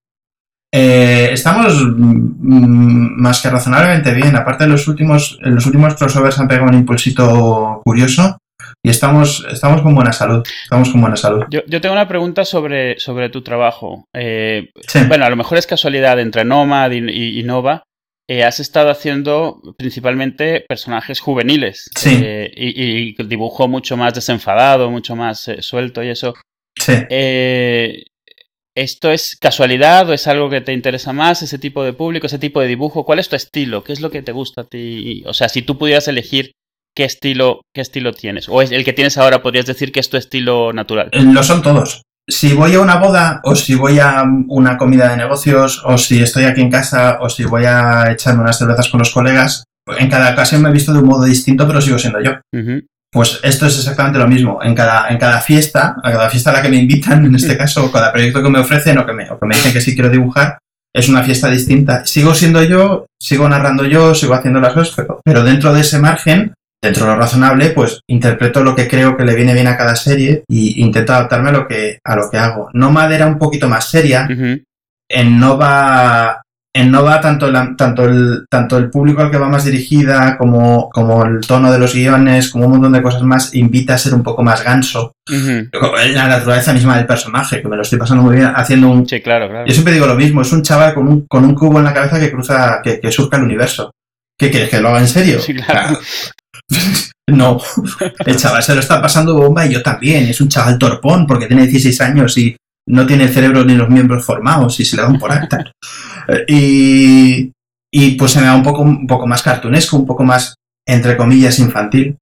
Eh, 0.75 1.29
estamos 1.33 1.75
mm, 1.85 3.21
más 3.21 3.43
que 3.43 3.51
razonablemente 3.51 4.13
bien. 4.15 4.35
Aparte, 4.37 4.67
los 4.67 4.89
últimos, 4.89 5.39
los 5.43 5.67
últimos 5.67 5.95
crossovers 5.95 6.39
han 6.39 6.49
pegado 6.49 6.69
un 6.69 6.75
impulsito 6.75 7.81
curioso 7.85 8.39
y 8.83 8.91
estamos, 8.91 9.47
estamos 9.51 9.83
con 9.83 9.95
buena 9.95 10.13
salud. 10.13 10.43
Estamos 10.65 10.91
con 10.91 11.01
buena 11.01 11.17
salud. 11.17 11.45
Yo, 11.51 11.61
yo 11.67 11.81
tengo 11.81 11.95
una 11.95 12.09
pregunta 12.09 12.45
sobre, 12.45 12.99
sobre 12.99 13.29
tu 13.29 13.43
trabajo. 13.43 14.07
Eh, 14.15 14.71
Sí. 14.89 15.01
bueno, 15.09 15.25
a 15.27 15.31
lo 15.31 15.37
mejor 15.37 15.59
es 15.59 15.67
casualidad 15.67 16.19
entre 16.21 16.45
Nomad 16.45 16.91
y, 16.93 16.99
y- 17.11 17.41
y 17.41 17.43
Nova. 17.43 17.83
eh, 18.31 18.45
has 18.45 18.61
estado 18.61 18.89
haciendo 18.91 19.61
principalmente 19.77 20.65
personajes 20.67 21.21
juveniles. 21.21 21.91
Sí. 21.95 22.19
eh, 22.23 22.51
y, 22.57 23.11
y 23.21 23.25
dibujo 23.27 23.69
mucho 23.69 23.97
más 23.99 24.15
desenfadado, 24.15 24.91
mucho 24.91 25.17
más 25.17 25.51
suelto 25.61 26.03
y 26.03 26.09
eso. 26.09 26.33
Sí. 26.79 26.93
Eh, 27.11 28.05
¿Esto 28.75 29.11
es 29.11 29.37
casualidad 29.39 30.09
o 30.09 30.13
es 30.15 30.27
algo 30.27 30.49
que 30.49 30.63
te 30.63 30.73
interesa 30.73 31.13
más, 31.13 31.43
ese 31.43 31.59
tipo 31.59 31.85
de 31.85 31.93
público, 31.93 32.27
ese 32.27 32.39
tipo 32.39 32.61
de 32.61 32.69
dibujo? 32.69 33.05
¿Cuál 33.05 33.19
es 33.19 33.29
tu 33.29 33.37
estilo? 33.37 33.85
¿Qué 33.85 33.93
es 33.93 34.01
lo 34.01 34.11
que 34.11 34.23
te 34.23 34.33
gusta 34.33 34.63
a 34.63 34.65
ti? 34.65 35.23
O 35.27 35.35
sea, 35.35 35.49
si 35.51 35.63
tú 35.63 35.77
pudieras 35.77 36.09
elegir 36.09 36.53
qué 36.97 37.05
estilo, 37.05 37.61
qué 37.75 37.83
estilo 37.83 38.13
tienes, 38.13 38.49
o 38.49 38.63
es 38.63 38.73
el 38.73 38.85
que 38.85 38.95
tienes 38.95 39.19
ahora, 39.19 39.43
podrías 39.43 39.67
decir 39.67 39.93
que 39.93 40.01
es 40.01 40.09
tu 40.09 40.17
estilo 40.17 40.73
natural. 40.73 41.11
Eh, 41.13 41.23
Lo 41.23 41.43
son 41.43 41.63
todos. 41.63 42.03
Si 42.29 42.55
voy 42.55 42.75
a 42.75 42.81
una 42.81 42.97
boda, 42.97 43.41
o 43.45 43.55
si 43.57 43.75
voy 43.75 43.99
a 43.99 44.25
una 44.49 44.79
comida 44.79 45.09
de 45.11 45.17
negocios, 45.17 45.83
o 45.85 45.99
si 45.99 46.23
estoy 46.23 46.45
aquí 46.45 46.61
en 46.61 46.71
casa, 46.71 47.19
o 47.21 47.29
si 47.29 47.45
voy 47.45 47.65
a 47.67 48.11
echarme 48.13 48.43
unas 48.43 48.59
cervezas 48.59 48.89
con 48.89 49.01
los 49.01 49.11
colegas, 49.11 49.65
en 49.99 50.09
cada 50.09 50.33
ocasión 50.33 50.63
me 50.63 50.69
he 50.69 50.73
visto 50.73 50.93
de 50.93 51.01
un 51.01 51.09
modo 51.09 51.25
distinto, 51.25 51.67
pero 51.67 51.81
sigo 51.81 51.99
siendo 51.99 52.23
yo. 52.23 52.33
Pues 53.13 53.41
esto 53.43 53.67
es 53.67 53.77
exactamente 53.77 54.19
lo 54.19 54.27
mismo. 54.27 54.61
En 54.63 54.75
cada, 54.75 55.09
en 55.09 55.19
cada 55.19 55.43
fiesta, 55.43 55.97
a 56.03 56.11
cada 56.11 56.31
fiesta 56.31 56.49
a 56.49 56.55
la 56.55 56.63
que 56.63 56.71
me 56.71 56.79
invitan, 56.79 57.27
en 57.27 57.35
este 57.35 57.57
caso, 57.59 57.85
o 57.85 57.93
cada 57.93 58.11
proyecto 58.11 58.43
que 58.43 58.49
me 58.49 58.59
ofrecen 58.59 58.97
o 58.99 59.07
que 59.07 59.13
me, 59.13 59.31
o 59.31 59.39
que 59.39 59.47
me 59.47 59.55
dicen 59.55 59.73
que 59.73 59.83
sí 59.83 59.95
quiero 59.95 60.09
dibujar, 60.09 60.59
es 60.95 61.09
una 61.11 61.23
fiesta 61.23 61.51
distinta. 61.51 62.07
Sigo 62.07 62.35
siendo 62.35 62.63
yo, 62.63 63.07
sigo 63.21 63.49
narrando 63.49 63.85
yo, 63.85 64.15
sigo 64.15 64.33
haciendo 64.33 64.61
las 64.61 64.73
cosas, 64.73 64.95
pero, 64.97 65.21
pero 65.23 65.45
dentro 65.45 65.75
de 65.75 65.83
ese 65.83 65.99
margen, 65.99 66.55
dentro 66.83 67.05
de 67.05 67.13
lo 67.13 67.19
razonable, 67.19 67.71
pues 67.71 68.01
interpreto 68.09 68.63
lo 68.63 68.75
que 68.75 68.89
creo 68.89 69.17
que 69.17 69.25
le 69.25 69.35
viene 69.35 69.53
bien 69.53 69.69
a 69.69 69.77
cada 69.77 69.95
serie 69.95 70.45
y 70.49 70.83
intento 70.83 71.13
adaptarme 71.13 71.51
a 71.51 71.53
lo 71.53 71.69
que, 71.69 71.99
a 72.03 72.17
lo 72.17 72.31
que 72.31 72.39
hago. 72.39 72.71
Nomad 72.73 73.13
era 73.13 73.27
un 73.27 73.39
poquito 73.39 73.69
más 73.69 73.89
seria. 73.91 74.27
Ujú. 74.31 74.63
En 75.09 75.39
Nova, 75.39 76.43
en 76.75 76.91
Nova 76.91 77.21
tanto, 77.21 77.51
la- 77.51 77.75
tanto, 77.77 78.05
el, 78.05 78.47
tanto 78.49 78.79
el 78.79 78.89
público 78.89 79.21
al 79.21 79.31
que 79.31 79.37
va 79.39 79.49
más 79.49 79.65
dirigida 79.67 80.39
como, 80.39 80.89
como 80.91 81.25
el 81.27 81.41
tono 81.41 81.71
de 81.71 81.79
los 81.79 81.95
guiones, 81.95 82.49
como 82.51 82.65
un 82.67 82.73
montón 82.73 82.93
de 82.93 83.03
cosas 83.03 83.23
más, 83.23 83.55
invita 83.55 83.95
a 83.95 83.99
ser 83.99 84.15
un 84.15 84.23
poco 84.23 84.43
más 84.43 84.65
ganso. 84.65 85.13
La 85.29 86.29
naturaleza 86.29 86.73
misma 86.73 86.97
del 86.97 87.07
personaje, 87.07 87.61
que 87.61 87.69
me 87.69 87.77
lo 87.77 87.83
estoy 87.83 87.99
pasando 87.99 88.23
muy 88.23 88.37
bien 88.37 88.51
haciendo 88.55 88.89
un... 88.89 89.07
Sí, 89.07 89.21
claro, 89.21 89.49
claro. 89.51 89.67
Yo 89.67 89.73
siempre 89.75 89.93
digo 89.93 90.07
lo 90.07 90.15
mismo, 90.15 90.41
es 90.43 90.53
un 90.53 90.63
chaval 90.63 90.95
con 90.95 91.07
un, 91.09 91.27
con 91.27 91.45
un 91.45 91.55
cubo 91.55 91.79
en 91.79 91.85
la 91.85 91.93
cabeza 91.95 92.19
que 92.19 92.31
cruza, 92.33 92.81
que, 92.83 92.99
que 93.01 93.13
surca 93.13 93.37
el 93.37 93.43
universo. 93.45 93.91
¿Qué 94.39 94.51
quieres? 94.51 94.71
¿Que 94.71 94.81
lo 94.81 94.89
haga 94.89 95.01
en 95.01 95.09
serio? 95.09 95.41
Sí, 95.41 95.55
claro. 95.55 95.99
No, 97.29 97.61
el 98.27 98.37
chaval 98.37 98.63
se 98.65 98.75
lo 98.75 98.81
está 98.81 99.01
pasando 99.01 99.35
bomba 99.37 99.65
y 99.65 99.73
yo 99.73 99.81
también. 99.83 100.25
Es 100.25 100.41
un 100.41 100.49
chaval 100.49 100.77
torpón 100.77 101.25
porque 101.27 101.47
tiene 101.47 101.63
16 101.69 102.01
años 102.01 102.37
y 102.37 102.57
no 102.89 103.07
tiene 103.07 103.25
el 103.25 103.31
cerebro 103.33 103.65
ni 103.65 103.77
los 103.77 103.89
miembros 103.89 104.25
formados 104.25 104.79
y 104.81 104.85
se 104.85 104.97
le 104.97 105.03
dan 105.03 105.19
por 105.21 105.31
acta. 105.31 105.71
Eh, 106.29 106.45
y, 106.49 107.53
y 107.93 108.11
pues 108.17 108.33
se 108.33 108.41
me 108.41 108.47
da 108.47 108.55
un 108.55 108.63
poco, 108.63 108.83
un 108.83 109.07
poco 109.07 109.27
más 109.27 109.43
cartunesco, 109.43 109.97
un 109.97 110.07
poco 110.07 110.25
más, 110.25 110.55
entre 110.87 111.17
comillas, 111.17 111.59
infantil. 111.59 112.17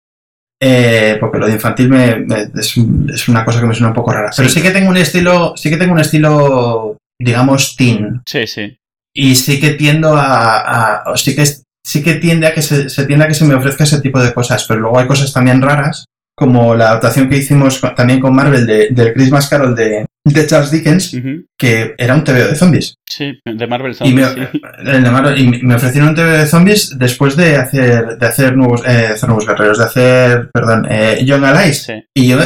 Eh, 0.62 1.16
porque 1.18 1.38
lo 1.38 1.46
de 1.46 1.53
infantil 1.55 1.88
me, 1.88 2.16
me- 2.16 2.42
es, 2.55 2.74
es 3.14 3.28
una 3.28 3.44
cosa 3.46 3.61
que 3.61 3.66
me 3.66 3.74
suena 3.74 3.88
un 3.88 3.94
poco 3.94 4.12
rara. 4.12 4.30
Pero 4.36 4.48
Sí. 4.48 4.57
sí 4.57 4.62
que 4.62 4.70
tengo 4.72 4.90
un 4.90 4.96
estilo, 4.98 5.55
sí 5.57 5.70
que 5.70 5.78
tengo 5.78 5.94
un 5.94 6.01
estilo, 6.01 6.98
digamos, 7.18 7.76
teen 7.76 8.20
Sí, 8.26 8.46
sí. 8.46 8.76
y 9.14 9.34
sí 9.36 9.59
que 9.59 9.70
tiendo 9.70 10.14
a, 10.16 11.03
sí 11.16 11.34
que 11.34 11.44
sí 11.46 12.03
que 12.03 12.14
tiende 12.16 12.46
a 12.46 12.53
que 12.55 12.61
se, 12.61 12.90
se 12.90 13.07
tiende 13.07 13.24
a 13.24 13.28
que 13.28 13.34
se 13.34 13.46
me 13.46 13.55
ofrezca 13.55 13.84
ese 13.84 14.01
tipo 14.03 14.20
de 14.22 14.34
cosas 14.34 14.64
pero 14.68 14.80
luego 14.80 14.98
hay 14.98 15.07
cosas 15.07 15.32
también 15.32 15.62
raras 15.62 16.05
como 16.36 16.74
la 16.74 16.88
adaptación 16.90 17.28
que 17.30 17.38
hicimos 17.38 17.78
con- 17.78 17.94
también 17.94 18.20
con 18.20 18.34
Marvel 18.34 18.66
de, 18.66 18.88
del 18.90 19.14
Christmas 19.14 19.48
Carol 19.48 19.74
de, 19.74 20.05
de 20.24 20.46
Charles 20.46 20.70
Dickens, 20.70 21.16
que 21.58 21.94
era 21.96 22.14
un 22.14 22.24
TVO 22.24 22.48
de 22.48 22.56
zombies. 22.56 22.94
Sí, 23.08 23.38
de 23.44 23.66
Marvel 23.66 23.94
Zombies. 23.94 24.28
Y 25.36 25.64
me, 25.64 25.74
ofrecieron 25.74 26.10
un 26.10 26.14
TVO 26.14 26.38
de 26.38 26.46
zombies 26.46 26.98
después 26.98 27.36
de 27.36 27.56
hacer, 27.56 28.18
de 28.18 28.26
hacer 28.26 28.56
nuevos, 28.56 28.82
eh, 28.86 29.08
hacer 29.12 29.28
nuevos 29.28 29.46
guerreros, 29.46 29.78
de 29.78 29.84
hacer, 29.84 30.50
perdón, 30.52 30.86
eh, 30.90 31.22
Young 31.24 31.44
Allies. 31.44 31.86
Y 32.14 32.28
yo, 32.28 32.38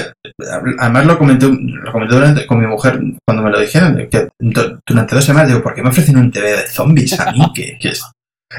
además 0.78 1.06
lo 1.06 1.18
comenté, 1.18 1.46
lo 1.48 1.92
comenté 1.92 2.46
con 2.46 2.60
mi 2.60 2.66
mujer 2.66 3.00
cuando 3.26 3.42
me 3.42 3.50
lo 3.50 3.60
dijeron, 3.60 4.08
que 4.10 4.28
durante 4.38 5.14
dos 5.14 5.24
semanas 5.24 5.48
digo, 5.48 5.62
¿por 5.62 5.74
qué 5.74 5.82
me 5.82 5.90
ofrecen 5.90 6.16
un 6.16 6.30
TVO 6.30 6.42
de 6.42 6.68
zombies 6.68 7.18
a 7.18 7.32
mí? 7.32 7.40
¿Qué, 7.54 7.76
qué 7.80 7.88
es? 7.88 8.04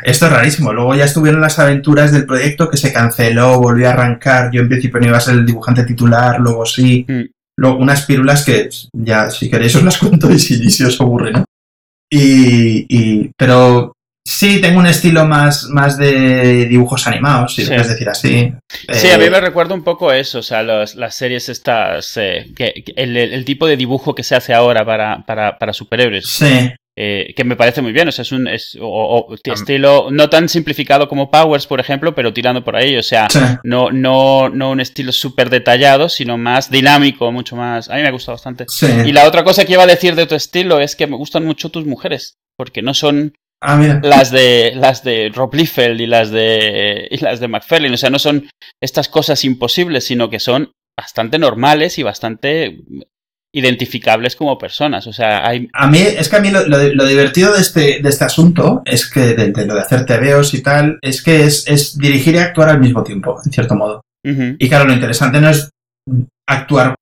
Esto 0.04 0.26
es 0.26 0.32
rarísimo. 0.32 0.74
Luego 0.74 0.96
ya 0.96 1.06
estuvieron 1.06 1.42
las 1.42 1.58
aventuras 1.60 2.12
del 2.12 2.26
proyecto 2.26 2.70
que 2.70 2.78
se 2.78 2.92
canceló, 2.92 3.60
volvió 3.60 3.88
a 3.88 3.94
arrancar. 3.94 4.52
Yo 4.52 4.62
en 4.62 4.68
principio 4.68 5.00
no 5.00 5.08
iba 5.08 5.18
a 5.18 5.22
ser 5.22 5.36
el 5.36 5.46
dibujante 5.46 5.84
titular, 5.84 6.40
luego 6.40 6.66
sí. 6.66 7.06
Mm. 7.08 7.24
Luego 7.58 7.78
unas 7.78 8.06
pirulas 8.06 8.44
que 8.44 8.70
ya, 8.94 9.30
si 9.30 9.50
queréis, 9.50 9.76
os 9.76 9.84
las 9.84 9.98
cuento 9.98 10.32
y 10.32 10.40
si, 10.40 10.70
si 10.70 10.84
os 10.84 11.00
aburre, 11.00 11.32
¿no? 11.32 11.46
Y, 12.10 13.30
pero 13.38 13.94
sí, 14.26 14.62
tengo 14.62 14.80
un 14.80 14.88
estilo 14.88 15.26
más, 15.26 15.66
más 15.70 15.98
de 15.98 16.66
dibujos 16.66 17.08
animados, 17.08 17.56
si 17.56 17.64
lo 17.64 17.70
puedes 17.70 17.90
decir 17.90 18.10
así. 18.10 18.54
Sí, 18.92 19.10
a 19.10 19.18
mí 19.18 19.26
eh, 19.26 19.30
me 19.30 19.42
recuerda 19.42 19.74
un 19.74 19.84
poco 19.84 20.12
eso, 20.12 20.40
o 20.40 20.44
sea, 20.44 20.64
las 20.64 21.16
series 21.16 21.50
estas, 21.50 22.16
eh, 22.18 22.48
que, 22.56 22.84
el, 22.96 23.46
tipo 23.46 23.68
de 23.68 23.78
dibujo 23.78 24.16
que 24.16 24.24
se 24.24 24.36
hace 24.36 24.54
ahora 24.54 24.86
para, 24.86 25.26
para, 25.26 25.58
para 25.58 25.74
superhéroes. 25.74 26.28
Sí. 26.28 26.72
Eh, 26.98 27.34
que 27.36 27.44
me 27.44 27.58
parece 27.58 27.82
muy 27.82 27.92
bien, 27.92 28.08
o 28.08 28.12
sea, 28.14 28.22
es 28.22 28.32
un 28.32 28.48
es, 28.48 28.78
estilo 29.44 30.08
no 30.12 30.30
tan 30.30 30.48
simplificado 30.48 31.10
como 31.10 31.30
Powers, 31.30 31.68
por 31.68 31.82
ejemplo, 31.82 32.16
pero 32.16 32.34
tirando 32.34 32.64
por 32.64 32.78
ahí, 32.78 32.96
o 32.96 33.04
sea, 33.04 33.28
no, 33.66 33.92
no, 33.92 34.48
no 34.48 34.72
un 34.72 34.80
estilo 34.80 35.12
súper 35.12 35.50
detallado, 35.50 36.08
sino 36.08 36.38
más 36.38 36.72
dinámico, 36.72 37.34
mucho 37.34 37.58
más... 37.58 37.90
A 37.90 37.96
mí 37.96 38.02
me 38.02 38.12
gusta 38.12 38.32
bastante. 38.32 38.66
Y 39.06 39.12
la 39.12 39.28
otra 39.28 39.44
cosa 39.44 39.66
que 39.66 39.74
iba 39.74 39.84
a 39.84 39.88
decir 39.88 40.16
de 40.16 40.26
tu 40.26 40.36
estilo 40.36 40.80
es 40.80 40.96
que 40.96 41.06
me 41.06 41.18
gustan 41.18 41.44
mucho 41.44 41.70
tus 41.70 41.86
mujeres, 41.86 42.38
porque 42.58 42.82
no 42.82 42.94
son 42.94 43.34
ah, 43.62 44.00
las 44.02 44.32
de 44.32 44.72
las 44.76 45.04
de 45.04 45.34
Rob 45.36 45.54
Liefeld 45.54 46.00
y 46.00 46.08
las 46.08 46.32
de 46.32 47.10
y 47.12 47.18
las 47.18 47.42
de 47.42 47.50
McFarlane, 47.50 47.96
o 47.96 47.98
sea, 47.98 48.10
no 48.10 48.20
son 48.20 48.50
estas 48.82 49.10
cosas 49.10 49.44
imposibles, 49.44 50.06
sino 50.06 50.30
que 50.30 50.40
son 50.40 50.72
bastante 50.98 51.40
normales 51.40 52.00
y 52.00 52.04
bastante 52.04 52.86
identificables 53.56 54.36
como 54.36 54.58
personas. 54.58 55.08
O 55.08 55.14
sea, 55.14 55.48
hay... 55.48 55.70
A 55.74 55.88
mí, 55.88 56.00
es 56.00 56.28
que 56.28 56.36
a 56.36 56.42
mí 56.42 56.52
lo, 56.52 57.06
divertido 57.08 57.54
de 57.54 57.62
este, 57.62 58.00
de 58.02 58.10
este 58.10 58.26
asunto 58.26 58.82
es 58.84 59.10
que, 59.10 59.34
de, 59.34 59.66
lo 59.66 59.76
de 59.76 59.82
hacer 59.82 60.06
TVOs 60.06 60.54
y 60.54 60.62
tal, 60.62 61.00
es 61.02 61.24
que 61.24 61.44
es, 61.44 61.66
es 61.68 61.98
dirigir 61.98 62.36
y 62.36 62.40
actuar 62.40 62.70
al 62.70 62.82
mismo 62.82 63.02
tiempo, 63.02 63.40
en 63.44 63.52
cierto 63.52 63.76
modo. 63.76 64.02
Y 64.24 64.68
claro, 64.68 64.86
lo 64.86 64.94
interesante 64.94 65.40
no 65.40 65.50
es 65.50 65.70
actuar 66.48 66.96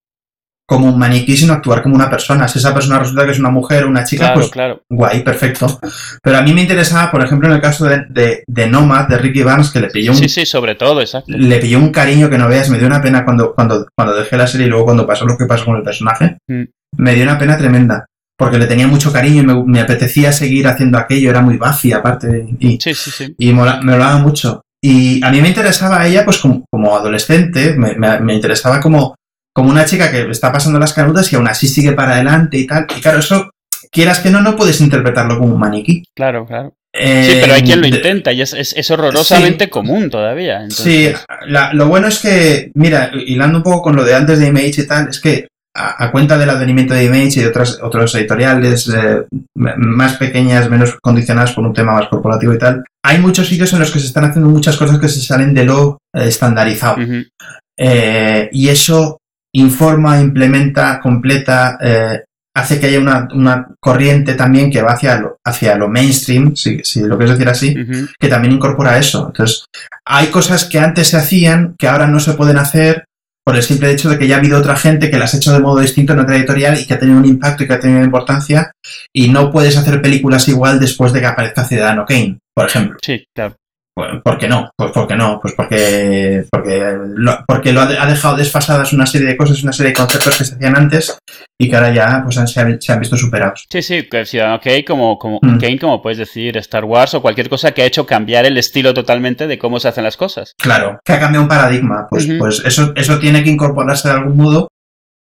como 0.66 0.88
un 0.88 0.98
maniquí, 0.98 1.36
sino 1.36 1.54
actuar 1.54 1.82
como 1.84 1.96
una 1.96 2.10
persona. 2.10 2.48
Si 2.48 2.60
esa 2.60 2.74
persona 2.74 3.00
resulta 3.00 3.26
que 3.26 3.32
es 3.32 3.40
una 3.40 3.50
mujer 3.50 3.84
o 3.84 3.90
una 3.90 4.04
chica, 4.04 4.34
pues 4.34 4.50
claro. 4.50 4.82
guay, 4.90 5.22
perfecto. 5.22 5.80
Pero 6.22 6.38
a 6.38 6.42
mí 6.42 6.54
me 6.54 6.62
interesaba, 6.62 7.12
por 7.12 7.24
ejemplo, 7.24 7.50
en 7.50 7.56
el 7.56 7.62
caso 7.62 7.86
de, 7.86 8.06
de, 8.10 8.44
de 8.48 8.68
Nomad, 8.68 9.08
de 9.08 9.18
Ricky 9.18 9.44
Barnes, 9.44 9.72
que 9.72 9.82
le 9.82 9.88
pilló 9.88 10.12
un... 10.12 10.18
Sí, 10.18 10.30
sí, 10.30 10.46
sobre 10.46 10.76
todo, 10.76 11.02
exacto. 11.02 11.32
Le 11.32 11.60
pilló 11.60 11.80
un 11.80 11.92
cariño 11.92 12.30
que 12.30 12.38
no 12.38 12.48
veas, 12.48 12.70
me 12.70 12.78
dio 12.78 12.88
una 12.88 13.02
pena 13.02 13.26
cuando, 13.26 13.54
cuando, 13.54 13.88
cuando 13.96 14.16
dejé 14.16 14.38
la 14.38 14.48
serie 14.48 14.68
y 14.68 14.70
luego 14.70 14.86
cuando 14.86 15.06
pasó 15.06 15.26
lo 15.26 15.38
que 15.38 15.46
pasó 15.46 15.66
con 15.66 15.78
el 15.78 15.84
personaje. 15.84 16.38
Mm. 16.48 16.64
Me 16.98 17.14
dio 17.16 17.24
una 17.24 17.38
pena 17.38 17.58
tremenda. 17.58 18.06
Porque 18.36 18.58
le 18.58 18.66
tenía 18.66 18.88
mucho 18.88 19.14
cariño 19.14 19.44
y 19.44 19.64
me, 19.68 19.80
apetecía 19.80 20.32
seguir 20.32 20.68
haciendo 20.68 20.98
aquello, 20.98 21.30
era 21.30 21.42
muy 21.42 21.58
buffy 21.58 21.94
aparte. 21.94 22.48
Y, 22.60 22.80
sí, 22.82 22.94
sí, 22.96 23.12
sí. 23.12 23.36
Y 23.38 23.54
me 23.54 23.62
molaba 23.62 24.18
mucho. 24.18 24.64
Y 24.82 25.24
a 25.24 25.30
mí 25.30 25.40
me 25.40 25.50
interesaba 25.50 26.06
ella, 26.06 26.26
pues 26.26 26.40
como, 26.40 26.66
como 26.70 26.96
adolescente, 26.96 27.76
me, 27.78 27.94
me, 27.96 28.20
me 28.20 28.34
interesaba 28.34 28.80
como 28.80 29.16
como 29.54 29.70
una 29.70 29.86
chica 29.86 30.12
que 30.12 30.30
está 30.30 30.52
pasando 30.52 30.80
las 30.80 30.94
canutas 30.94 31.32
y 31.32 31.36
aún 31.36 31.48
así 31.48 31.68
sigue 31.68 31.94
para 31.94 32.14
adelante 32.16 32.58
y 32.58 32.68
tal. 32.68 32.88
Y 32.98 33.02
claro, 33.02 33.20
eso, 33.20 33.52
quieras 33.92 34.20
que 34.20 34.32
no, 34.32 34.42
no 34.42 34.56
puedes 34.56 34.82
interpretarlo 34.82 35.38
como 35.38 35.54
un 35.54 35.60
maniquí. 35.60 36.04
Claro, 36.16 36.46
claro. 36.46 36.74
sí, 36.92 37.38
pero 37.42 37.54
hay 37.54 37.62
quien 37.62 37.80
lo 37.80 37.86
eh, 37.86 37.92
intenta 37.92 38.34
y 38.34 38.42
es, 38.42 38.92
horrorosamente 38.92 39.70
común 39.70 40.10
todavía. 40.10 40.68
Sí, 40.70 41.12
lo 41.74 41.88
bueno 41.88 42.08
es 42.08 42.20
que, 42.20 42.72
mira, 42.74 43.12
hilando 43.14 43.60
un 43.60 43.64
poco 43.64 43.84
con 43.84 43.96
lo 43.96 44.04
de 44.04 44.16
antes 44.16 44.40
de 44.40 44.48
Image 44.48 44.82
y 44.82 44.88
tal, 44.88 45.10
es 45.10 45.20
que 45.20 45.48
a, 45.76 46.12
cuenta 46.12 46.38
del 46.38 46.50
advenimiento 46.50 46.96
de 46.96 47.06
Image 47.06 47.40
y 47.40 47.44
de 47.44 47.48
otras, 47.48 47.80
otros 47.82 48.14
editoriales 48.16 48.90
eh, 48.90 49.24
más 49.56 50.18
pequeñas, 50.18 50.70
menos 50.70 50.98
condicionadas 51.02 51.54
por 51.54 51.66
un 51.66 51.74
tema 51.74 51.94
más 51.94 52.10
corporativo 52.10 52.54
y 52.54 52.60
tal, 52.60 52.84
hay 53.04 53.20
muchos 53.20 53.48
sitios 53.48 53.72
en 53.74 53.80
los 53.80 53.92
que 53.92 54.00
se 54.00 54.08
están 54.08 54.26
haciendo 54.26 54.50
muchas 54.50 54.78
cosas 54.78 55.00
que 55.00 55.10
se 55.10 55.22
salen 55.22 55.54
de 55.54 55.66
lo 55.66 56.00
eh, 56.16 56.28
estandarizado. 56.28 56.98
y 57.78 58.68
eso 58.70 59.20
informa, 59.54 60.20
implementa, 60.20 61.00
completa, 61.00 61.78
eh, 61.82 62.24
hace 62.56 62.80
que 62.80 62.88
haya 62.88 63.00
una, 63.00 63.68
corriente 63.80 64.36
también 64.36 64.72
que 64.72 64.82
va 64.82 64.94
hacia 64.94 65.20
lo, 65.20 65.38
hacia 65.44 65.76
lo 65.76 65.90
mainstream, 65.90 66.56
si, 66.56 66.82
lo 67.02 67.18
quieres 67.18 67.38
decir 67.38 67.50
así, 67.50 67.76
que 68.20 68.28
también 68.28 68.54
incorpora 68.54 68.98
eso. 68.98 69.28
Entonces, 69.28 69.66
hay 70.06 70.28
cosas 70.28 70.66
que 70.66 70.80
antes 70.80 71.08
se 71.08 71.18
hacían 71.18 71.76
que 71.78 71.88
ahora 71.88 72.08
no 72.08 72.20
se 72.20 72.34
pueden 72.34 72.58
hacer 72.58 73.06
por 73.46 73.56
el 73.56 73.64
simple 73.64 73.92
hecho 73.92 74.10
de 74.10 74.18
que 74.18 74.28
ya 74.28 74.36
ha 74.36 74.40
habido 74.40 74.58
otra 74.58 74.76
gente 74.76 75.12
que 75.12 75.18
las 75.18 75.34
ha 75.34 75.38
hecho 75.38 75.52
de 75.52 75.60
modo 75.60 75.82
distinto 75.82 76.14
en 76.14 76.20
otra 76.20 76.38
editorial 76.38 76.80
y 76.80 76.86
que 76.86 76.94
ha 76.94 77.00
tenido 77.00 77.18
un 77.18 77.26
impacto 77.26 77.64
y 77.64 77.68
que 77.68 77.74
ha 77.74 77.80
tenido 77.80 78.04
importancia 78.04 78.72
y 79.12 79.28
no 79.30 79.52
puedes 79.52 79.76
hacer 79.76 80.02
películas 80.02 80.48
igual 80.48 80.80
después 80.80 81.12
de 81.12 81.20
que 81.20 81.26
aparezca 81.26 81.66
Ciudadano 81.66 82.06
Kane, 82.06 82.40
por 82.56 82.68
ejemplo. 82.68 82.98
Sí, 83.02 83.26
claro. 83.36 83.56
¿Por 83.96 84.38
qué 84.40 84.48
no? 84.48 84.72
Pues 84.76 84.92
porque 84.92 85.16
no, 85.16 85.40
pues 85.40 85.54
porque, 85.56 86.46
porque, 86.50 86.98
lo, 87.16 87.46
porque 87.48 87.72
lo 87.72 87.82
ha 87.82 88.06
dejado 88.08 88.36
desfasadas 88.36 88.92
una 88.92 89.06
serie 89.06 89.28
de 89.28 89.38
cosas, 89.38 89.62
una 89.62 89.72
serie 89.72 89.92
de 89.92 89.98
conceptos 89.98 90.38
que 90.38 90.46
se 90.46 90.56
hacían 90.56 90.76
antes 90.76 91.18
y 91.60 91.70
que 91.70 91.76
ahora 91.76 91.94
ya 91.94 92.24
pues, 92.24 92.36
se, 92.52 92.60
han, 92.92 93.00
visto 93.00 93.18
superados. 93.18 93.66
Sí, 93.70 93.84
sí, 93.84 94.10
que 94.10 94.26
Ciudadano 94.26 94.60
Kane 94.60 94.84
como, 94.84 95.20
como, 95.20 95.40
mm. 95.42 95.60
Kane, 95.60 95.80
como 95.80 96.02
puedes 96.02 96.18
decir, 96.18 96.58
Star 96.58 96.86
Wars 96.86 97.14
o 97.14 97.22
cualquier 97.22 97.50
cosa 97.50 97.72
que 97.72 97.84
ha 97.84 97.86
hecho 97.86 98.08
cambiar 98.08 98.46
el 98.46 98.58
estilo 98.58 98.96
totalmente 98.96 99.46
de 99.46 99.60
cómo 99.60 99.80
se 99.80 99.90
hacen 99.90 100.04
las 100.04 100.18
cosas. 100.18 100.54
Claro, 100.58 101.00
que 101.06 101.14
ha 101.14 101.20
cambiado 101.20 101.44
un 101.44 101.50
paradigma. 101.50 102.08
Pues, 102.10 102.28
pues 102.40 102.64
eso, 102.66 102.94
eso 102.96 103.20
tiene 103.20 103.44
que 103.44 103.52
incorporarse 103.52 104.08
de 104.08 104.16
algún 104.16 104.38
modo 104.38 104.70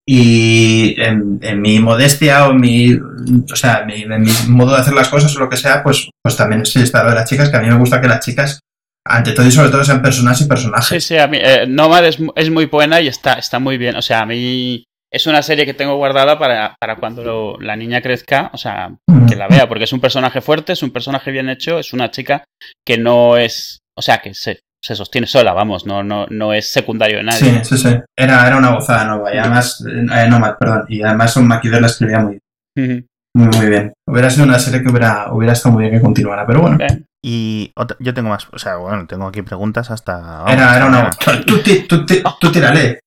y 0.05 0.95
en, 1.01 1.61
mi 1.61 1.79
modestia 1.79 2.47
o 2.47 2.53
mi, 2.53 2.93
o 2.93 3.55
sea, 3.55 3.85
mi, 3.85 4.01
en 4.01 4.21
mi 4.21 4.31
modo 4.49 4.73
de 4.73 4.81
hacer 4.81 4.93
las 4.93 5.09
cosas 5.09 5.35
o 5.35 5.39
lo 5.39 5.49
que 5.49 5.57
sea, 5.57 5.81
pues, 5.81 6.09
pues 6.21 6.35
también 6.35 6.65
sí 6.65 6.81
está 6.81 7.03
lo 7.03 7.09
de 7.09 7.15
las 7.15 7.29
chicas, 7.29 7.49
que 7.49 7.57
a 7.57 7.61
mí 7.61 7.67
me 7.67 7.77
gusta 7.77 8.01
que 8.01 8.07
las 8.07 8.25
chicas, 8.25 8.59
ante 9.05 9.31
todo 9.31 9.45
y 9.45 9.51
sobre 9.51 9.69
todo, 9.69 9.83
sean 9.83 10.01
personas 10.01 10.41
y 10.41 10.45
personajes. 10.45 10.87
Sí, 10.87 10.99
sí, 10.99 11.17
a 11.17 11.27
mí, 11.27 11.37
eh, 11.41 11.65
Nomad 11.67 12.05
es, 12.05 12.17
es, 12.35 12.49
muy 12.49 12.65
buena 12.65 12.99
y 13.01 13.07
está, 13.07 13.33
está 13.33 13.59
muy 13.59 13.77
bien. 13.77 13.95
O 13.95 14.01
sea, 14.01 14.21
a 14.21 14.25
mí 14.25 14.83
es 15.11 15.27
una 15.27 15.41
serie 15.41 15.65
que 15.65 15.73
tengo 15.73 15.95
guardada 15.95 16.37
para, 16.37 16.75
para 16.79 16.97
cuando 16.97 17.57
la 17.59 17.75
niña 17.75 18.01
crezca, 18.01 18.49
o 18.53 18.57
sea, 18.57 18.95
que 19.29 19.35
la 19.35 19.47
vea, 19.47 19.69
porque 19.69 19.83
es 19.85 19.93
un 19.93 20.01
personaje 20.01 20.41
fuerte, 20.41 20.73
es 20.73 20.83
un 20.83 20.91
personaje 20.91 21.31
bien 21.31 21.49
hecho, 21.49 21.79
es 21.79 21.93
una 21.93 22.11
chica 22.11 22.43
que 22.85 22.97
no 22.97 23.37
es, 23.37 23.79
o 23.95 24.01
sea, 24.01 24.17
que 24.17 24.33
se, 24.33 24.59
se 24.83 24.95
sostiene 24.95 25.27
sola, 25.27 25.53
vamos, 25.53 25.85
no, 25.85 26.03
no, 26.03 26.27
no 26.29 26.53
es 26.53 26.73
secundario 26.73 27.17
de 27.17 27.23
nadie. 27.23 27.63
Sí, 27.63 27.77
sí, 27.77 27.77
sí. 27.77 27.99
Era, 28.17 28.45
era 28.45 28.57
una 28.57 28.71
gozada 28.71 29.05
nueva. 29.05 29.33
Y 29.33 29.37
además, 29.37 29.81
eh, 29.87 30.27
no, 30.29 30.57
perdón. 30.59 30.85
Y 30.89 31.01
además 31.01 31.37
un 31.37 31.47
maquillero 31.47 31.79
la 31.79 31.87
escribía 31.87 32.19
muy 32.19 32.39
bien. 32.75 33.07
Muy, 33.33 33.47
muy 33.47 33.69
bien. 33.69 33.93
Hubiera 34.05 34.29
sido 34.29 34.45
una 34.45 34.59
serie 34.59 34.83
que 34.83 34.89
hubiera, 34.89 35.31
hubiera 35.31 35.53
estado 35.53 35.73
muy 35.73 35.83
bien 35.83 35.95
que 35.95 36.01
continuara, 36.01 36.45
pero 36.45 36.59
bueno. 36.59 36.77
Y 37.23 37.71
yo 37.99 38.13
tengo 38.13 38.27
más, 38.27 38.45
o 38.51 38.59
sea, 38.59 38.75
bueno, 38.75 39.07
tengo 39.07 39.25
aquí 39.25 39.41
preguntas 39.41 39.89
hasta... 39.89 40.43
era, 40.49 40.75
era 40.75 40.85
una... 40.87 41.09
Tú, 41.45 41.59
tú, 41.63 42.05
tú, 42.05 42.21
tú 42.39 42.51
tírale. 42.51 42.99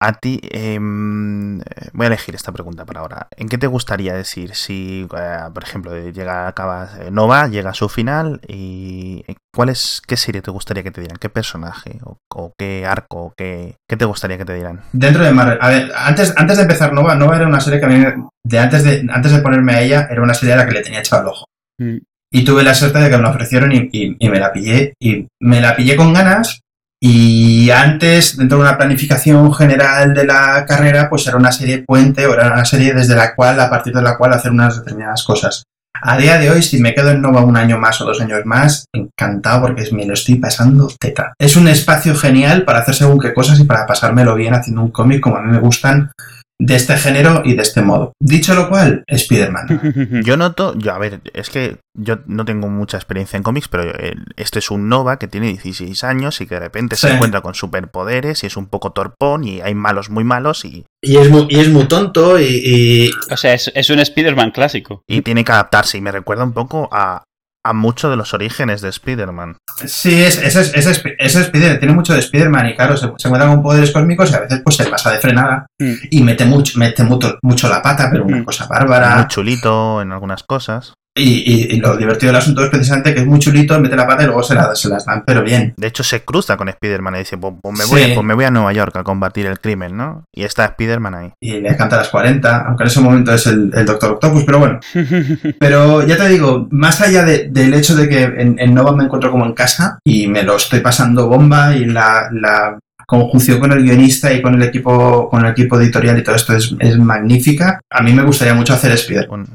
A 0.00 0.12
ti, 0.12 0.40
em, 0.52 1.58
voy 1.92 2.04
a 2.04 2.06
elegir 2.06 2.36
esta 2.36 2.52
pregunta 2.52 2.84
para 2.84 3.00
ahora. 3.00 3.28
¿En 3.36 3.48
qué 3.48 3.58
te 3.58 3.66
gustaría 3.66 4.14
decir 4.14 4.54
si, 4.54 5.08
eh, 5.16 5.38
por 5.52 5.64
ejemplo, 5.64 5.92
llega, 6.10 6.46
acaba 6.46 6.88
eh, 7.00 7.10
Nova, 7.10 7.48
llega 7.48 7.70
a 7.70 7.74
su 7.74 7.88
final 7.88 8.40
y 8.46 9.24
eh, 9.26 9.34
¿cuál 9.52 9.70
es, 9.70 10.00
qué 10.06 10.16
serie 10.16 10.40
te 10.40 10.52
gustaría 10.52 10.84
que 10.84 10.92
te 10.92 11.00
dieran? 11.00 11.18
¿Qué 11.18 11.28
personaje 11.28 11.98
o, 12.04 12.52
qué 12.56 12.86
arco? 12.86 13.34
Qué, 13.36 13.74
¿Qué 13.88 13.96
te 13.96 14.04
gustaría 14.04 14.38
que 14.38 14.44
te 14.44 14.54
dieran? 14.54 14.82
Dentro 14.92 15.24
de 15.24 15.32
Marvel, 15.32 15.58
a 15.60 15.68
ver, 15.68 15.92
antes, 15.96 16.32
antes 16.36 16.58
de 16.58 16.62
empezar 16.62 16.92
Nova, 16.92 17.16
Nova 17.16 17.34
era 17.34 17.48
una 17.48 17.60
serie 17.60 17.80
que 17.80 17.86
a 17.86 17.88
mí, 17.88 18.04
de 18.44 18.58
antes 18.58 18.84
de, 18.84 19.04
antes 19.10 19.32
de 19.32 19.40
ponerme 19.40 19.74
a 19.74 19.80
ella, 19.80 20.08
era 20.08 20.22
una 20.22 20.34
serie 20.34 20.54
a 20.54 20.58
la 20.58 20.66
que 20.66 20.74
le 20.74 20.82
tenía 20.82 21.00
echado 21.00 21.22
el 21.22 21.28
ojo. 21.28 21.44
Mm. 21.80 21.98
Y 22.30 22.44
tuve 22.44 22.62
la 22.62 22.74
suerte 22.74 23.00
de 23.00 23.10
que 23.10 23.16
me 23.16 23.22
la 23.24 23.30
ofrecieron 23.30 23.72
y, 23.72 23.88
y 23.90 24.28
me 24.28 24.38
la 24.38 24.52
pillé. 24.52 24.92
Y 25.00 25.26
me 25.40 25.60
la 25.60 25.74
pillé 25.74 25.96
con 25.96 26.12
ganas 26.12 26.60
y 27.00 27.70
antes, 27.70 28.36
dentro 28.36 28.58
de 28.58 28.64
una 28.64 28.76
planificación 28.76 29.54
general 29.54 30.14
de 30.14 30.26
la 30.26 30.64
carrera, 30.66 31.08
pues 31.08 31.26
era 31.26 31.36
una 31.36 31.52
serie 31.52 31.84
puente 31.86 32.26
o 32.26 32.34
era 32.34 32.52
una 32.52 32.64
serie 32.64 32.92
desde 32.92 33.14
la 33.14 33.34
cual, 33.34 33.60
a 33.60 33.70
partir 33.70 33.94
de 33.94 34.02
la 34.02 34.16
cual, 34.16 34.32
hacer 34.32 34.50
unas 34.50 34.78
determinadas 34.78 35.22
cosas. 35.22 35.62
A 36.00 36.16
día 36.16 36.38
de 36.38 36.50
hoy, 36.50 36.62
si 36.62 36.80
me 36.80 36.94
quedo 36.94 37.10
en 37.10 37.20
Nova 37.20 37.44
un 37.44 37.56
año 37.56 37.78
más 37.78 38.00
o 38.00 38.04
dos 38.04 38.20
años 38.20 38.40
más, 38.44 38.86
encantado 38.92 39.62
porque 39.62 39.88
me 39.92 40.06
lo 40.06 40.14
estoy 40.14 40.36
pasando 40.36 40.88
teta. 40.98 41.34
Es 41.38 41.56
un 41.56 41.66
espacio 41.66 42.14
genial 42.14 42.64
para 42.64 42.80
hacer 42.80 42.94
según 42.94 43.18
qué 43.18 43.34
cosas 43.34 43.58
y 43.58 43.64
para 43.64 43.86
pasármelo 43.86 44.34
bien 44.34 44.54
haciendo 44.54 44.82
un 44.82 44.90
cómic 44.90 45.20
como 45.20 45.36
a 45.36 45.42
mí 45.42 45.50
me 45.50 45.58
gustan 45.58 46.12
de 46.60 46.74
este 46.74 46.96
género 46.96 47.42
y 47.44 47.54
de 47.54 47.62
este 47.62 47.82
modo. 47.82 48.12
Dicho 48.20 48.54
lo 48.54 48.68
cual, 48.68 49.04
Spider-Man. 49.06 50.22
Yo 50.24 50.36
noto, 50.36 50.74
yo 50.76 50.92
a 50.92 50.98
ver, 50.98 51.20
es 51.32 51.50
que 51.50 51.78
yo 51.94 52.18
no 52.26 52.44
tengo 52.44 52.68
mucha 52.68 52.96
experiencia 52.96 53.36
en 53.36 53.42
cómics, 53.42 53.68
pero 53.68 53.92
este 54.36 54.58
es 54.60 54.70
un 54.70 54.88
Nova 54.88 55.18
que 55.18 55.26
tiene 55.26 55.48
16 55.48 56.04
años 56.04 56.40
y 56.40 56.46
que 56.46 56.54
de 56.54 56.60
repente 56.60 56.96
se 56.96 57.12
encuentra 57.12 57.40
con 57.40 57.54
superpoderes 57.54 58.44
y 58.44 58.46
es 58.46 58.56
un 58.56 58.66
poco 58.66 58.92
torpón 58.92 59.44
y 59.44 59.60
hay 59.60 59.74
malos 59.74 60.10
muy 60.10 60.24
malos 60.24 60.64
y... 60.64 60.84
Y 61.02 61.16
es 61.16 61.30
muy, 61.30 61.46
y 61.48 61.58
es 61.58 61.68
muy 61.68 61.84
tonto 61.84 62.40
y, 62.40 63.10
O 63.30 63.36
sea, 63.36 63.54
es, 63.54 63.70
es 63.74 63.90
un 63.90 63.98
Spider-Man 63.98 64.52
clásico. 64.52 65.02
Y 65.08 65.22
tiene 65.22 65.44
que 65.44 65.52
adaptarse 65.52 65.98
y 65.98 66.00
me 66.00 66.12
recuerda 66.12 66.44
un 66.44 66.52
poco 66.52 66.88
a, 66.92 67.24
a 67.68 67.72
mucho 67.72 68.08
de 68.10 68.16
los 68.16 68.34
orígenes 68.34 68.80
de 68.80 68.88
Spider-Man. 68.88 69.58
Sí, 69.86 70.22
ese 70.22 70.46
es, 70.46 70.56
es, 70.56 70.74
es, 70.74 71.36
Spider 71.36 71.78
tiene 71.78 71.94
mucho 71.94 72.14
de 72.14 72.20
Spider-Man 72.20 72.68
y 72.68 72.74
claro, 72.76 72.96
se, 72.96 73.06
se 73.16 73.28
encuentra 73.28 73.48
con 73.48 73.62
poderes 73.62 73.90
cósmicos 73.90 74.30
y 74.30 74.34
a 74.34 74.40
veces 74.40 74.60
pues 74.64 74.76
se 74.76 74.86
pasa 74.86 75.12
de 75.12 75.18
frenada 75.18 75.66
mm. 75.78 75.94
y 76.10 76.22
mete 76.22 76.44
mucho, 76.44 76.78
mete 76.78 77.02
mucho, 77.02 77.38
mucho 77.42 77.68
la 77.68 77.82
pata, 77.82 78.08
pero 78.10 78.24
una 78.24 78.38
mm. 78.38 78.44
cosa 78.44 78.66
bárbara. 78.66 79.16
Muy 79.16 79.28
chulito 79.28 80.00
en 80.02 80.12
algunas 80.12 80.42
cosas. 80.42 80.94
Y, 81.18 81.78
lo 81.80 81.96
divertido 81.96 82.32
del 82.32 82.40
asunto 82.40 82.64
es 82.64 82.70
precisamente 82.70 83.14
que 83.14 83.20
es 83.20 83.26
muy 83.26 83.38
chulito, 83.38 83.78
mete 83.80 83.96
la 83.96 84.06
pata 84.06 84.22
y 84.22 84.26
luego 84.26 84.42
se, 84.42 84.54
la, 84.54 84.74
se 84.74 84.88
las 84.88 85.04
dan, 85.04 85.22
pero 85.26 85.42
bien. 85.42 85.74
De 85.76 85.86
hecho, 85.86 86.02
se 86.02 86.22
cruza 86.22 86.56
con 86.56 86.68
Spider-Man 86.68 87.16
y 87.16 87.18
dice: 87.18 87.38
pues, 87.38 87.54
pues 87.60 87.78
me 87.78 87.84
voy, 87.84 88.14
pues 88.14 88.24
me 88.24 88.34
voy 88.34 88.44
a 88.44 88.50
Nueva 88.50 88.72
York 88.72 88.96
a 88.96 89.04
combatir 89.04 89.46
el 89.46 89.60
crimen, 89.60 89.96
¿no? 89.96 90.24
Y 90.34 90.44
está 90.44 90.64
Spider-Man 90.66 91.14
ahí. 91.14 91.32
Y 91.40 91.60
le 91.60 91.76
canta 91.76 91.96
a 91.96 92.00
las 92.00 92.08
40, 92.08 92.64
aunque 92.66 92.84
en 92.84 92.88
ese 92.88 93.00
momento 93.00 93.32
es 93.32 93.46
el, 93.46 93.70
Doctor 93.70 94.12
Octopus, 94.12 94.44
pero 94.44 94.58
bueno. 94.58 94.80
pero 95.58 96.06
ya 96.06 96.16
te 96.16 96.28
digo, 96.28 96.68
más 96.70 97.00
allá 97.00 97.24
del 97.24 97.74
hecho 97.74 97.94
de 97.96 98.08
que 98.08 98.22
en, 98.22 98.74
Nova 98.74 98.92
me 98.92 99.04
encuentro 99.04 99.30
como 99.30 99.46
en 99.46 99.54
casa 99.54 99.98
y 100.04 100.28
me 100.28 100.42
lo 100.42 100.56
estoy 100.56 100.80
pasando 100.80 101.28
bomba 101.28 101.74
y 101.74 101.84
la, 101.86 102.78
conjunción 103.06 103.58
con 103.58 103.72
el 103.72 103.82
guionista 103.82 104.30
y 104.34 104.42
con 104.42 104.54
el 104.54 104.62
equipo 104.64 105.30
con 105.30 105.42
el 105.42 105.52
equipo 105.52 105.80
editorial 105.80 106.18
y 106.18 106.22
todo 106.22 106.36
esto 106.36 106.54
es, 106.54 106.74
es 106.78 106.98
magnífica. 106.98 107.80
A 107.90 108.02
mí 108.02 108.12
me 108.12 108.22
gustaría 108.22 108.52
mucho 108.52 108.74
hacer 108.74 108.92
Spider. 108.92 109.26
man 109.30 109.46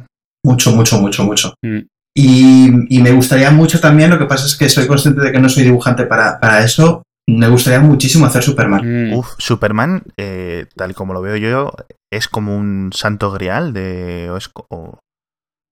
mucho, 0.44 0.72
mucho, 0.72 1.00
mucho, 1.00 1.24
mucho. 1.24 1.54
Mm. 1.64 1.80
Y, 2.16 3.00
me 3.02 3.12
gustaría 3.12 3.50
mucho 3.52 3.80
también, 3.80 4.12
lo 4.12 4.20
que 4.20 4.26
pasa 4.26 4.46
es 4.46 4.56
que 4.56 4.70
soy 4.70 4.86
consciente 4.86 5.22
de 5.22 5.32
que 5.32 5.40
no 5.40 5.50
soy 5.50 5.64
dibujante 5.64 6.06
para, 6.06 6.64
eso, 6.64 7.04
me 7.28 7.48
gustaría 7.48 7.80
muchísimo 7.80 8.26
hacer 8.26 8.44
Superman. 8.44 9.10
Mm. 9.10 9.14
Uf, 9.14 9.30
Superman, 9.40 10.04
eh, 10.18 10.68
tal 10.76 10.94
como 10.94 11.14
lo 11.14 11.22
veo 11.22 11.38
yo, 11.38 11.74
es 12.12 12.28
como 12.28 12.56
un 12.56 12.92
santo 12.94 13.32
grial 13.32 13.74
de... 13.74 14.30
O 14.70 15.00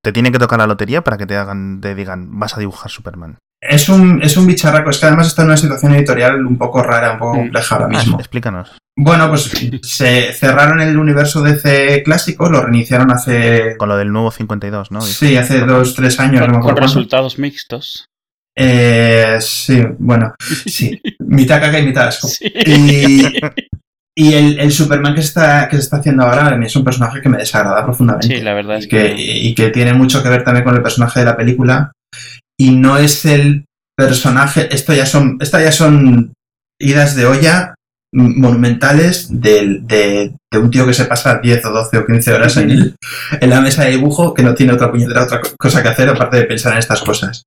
te 0.04 0.12
tiene 0.12 0.32
que 0.32 0.40
tocar 0.40 0.58
la 0.58 0.66
lotería 0.66 1.04
para 1.04 1.18
que 1.18 1.28
te 1.28 1.38
hagan, 1.38 1.80
te 1.80 1.94
digan, 1.94 2.40
vas 2.40 2.58
a 2.58 2.60
dibujar 2.60 2.90
Superman. 2.90 3.38
Es 3.62 3.88
un, 3.90 4.24
es 4.24 4.36
un 4.38 4.48
bicharraco, 4.48 4.90
es 4.90 4.98
que 4.98 5.06
además 5.06 5.28
está 5.28 5.44
en 5.44 5.50
una 5.50 5.58
situación 5.58 5.94
editorial 5.94 6.44
un 6.44 6.58
poco 6.58 6.82
rara, 6.82 7.14
un 7.14 7.20
poco 7.20 7.36
mm. 7.36 7.38
compleja 7.38 7.76
ahora 7.76 7.88
mismo. 7.88 8.18
explícanos. 8.18 8.81
Bueno, 8.98 9.30
pues 9.30 9.52
se 9.84 10.34
cerraron 10.34 10.82
el 10.82 10.98
universo 10.98 11.42
DC 11.42 12.04
clásico, 12.04 12.50
lo 12.50 12.62
reiniciaron 12.62 13.12
hace... 13.12 13.78
Con 13.78 13.90
lo 13.90 13.98
del 13.98 14.12
nuevo 14.12 14.32
52, 14.32 14.92
¿no? 14.92 15.02
Sí, 15.02 15.38
hace 15.38 15.60
dos, 15.62 15.96
tres 15.96 16.20
años. 16.20 16.48
Con, 16.48 16.62
con 16.62 16.78
resultados 16.78 17.40
mixtos. 17.40 18.06
Eh, 18.56 19.38
sí, 19.40 19.82
bueno, 19.98 20.36
sí. 20.66 21.02
mitad 21.20 21.62
caca 21.62 21.80
y 21.80 21.86
mitad 21.86 22.08
asco. 22.08 22.28
Y, 22.42 23.26
y 24.14 24.34
el, 24.34 24.72
Superman 24.72 25.16
que 25.16 25.22
se, 25.22 25.30
está, 25.30 25.70
que 25.70 25.78
se 25.78 25.84
está 25.84 25.98
haciendo 25.98 26.24
ahora 26.24 26.48
a 26.48 26.58
mí 26.58 26.66
es 26.66 26.76
un 26.76 26.84
personaje 26.84 27.22
que 27.22 27.30
me 27.30 27.38
desagrada 27.38 27.84
profundamente. 27.86 28.28
Sí, 28.28 28.42
la 28.42 28.54
verdad 28.54 28.78
es 28.78 28.88
que... 28.88 29.16
Y 29.18 29.56
que 29.56 29.70
tiene 29.70 29.94
mucho 29.94 30.22
que 30.22 30.30
ver 30.30 30.44
también 30.44 30.66
con 30.66 30.76
el 30.76 30.84
personaje 30.84 31.22
de 31.22 31.26
la 31.26 31.38
película 31.38 31.94
y 32.60 32.72
no 32.72 32.98
es 32.98 33.26
el 33.26 33.66
personaje, 33.96 34.74
esto 34.74 34.94
ya 34.94 35.06
son, 35.06 35.38
estas 35.40 35.64
ya 35.64 35.72
son 35.72 36.34
idas 36.80 37.16
de 37.16 37.26
olla 37.26 37.76
monumentales 38.14 39.28
de, 39.30 39.80
de, 39.82 40.60
un 40.60 40.70
tío 40.70 40.86
que 40.86 40.94
se 40.94 41.06
pasa 41.06 41.40
10 41.42 41.66
o 41.66 41.72
12 41.72 41.98
o 41.98 42.06
15 42.06 42.34
horas 42.34 42.58
en, 42.58 42.96
la 43.42 43.62
mesa 43.62 43.86
de 43.86 43.92
dibujo 43.92 44.34
que 44.34 44.44
no 44.44 44.54
tiene 44.54 44.74
otra 44.74 44.92
puñetera 44.92 45.24
otra 45.24 45.42
cosa 45.58 45.82
que 45.82 45.90
hacer 45.90 46.10
aparte 46.10 46.38
de 46.38 46.44
pensar 46.44 46.74
en 46.74 46.80
estas 46.80 47.02
cosas. 47.02 47.44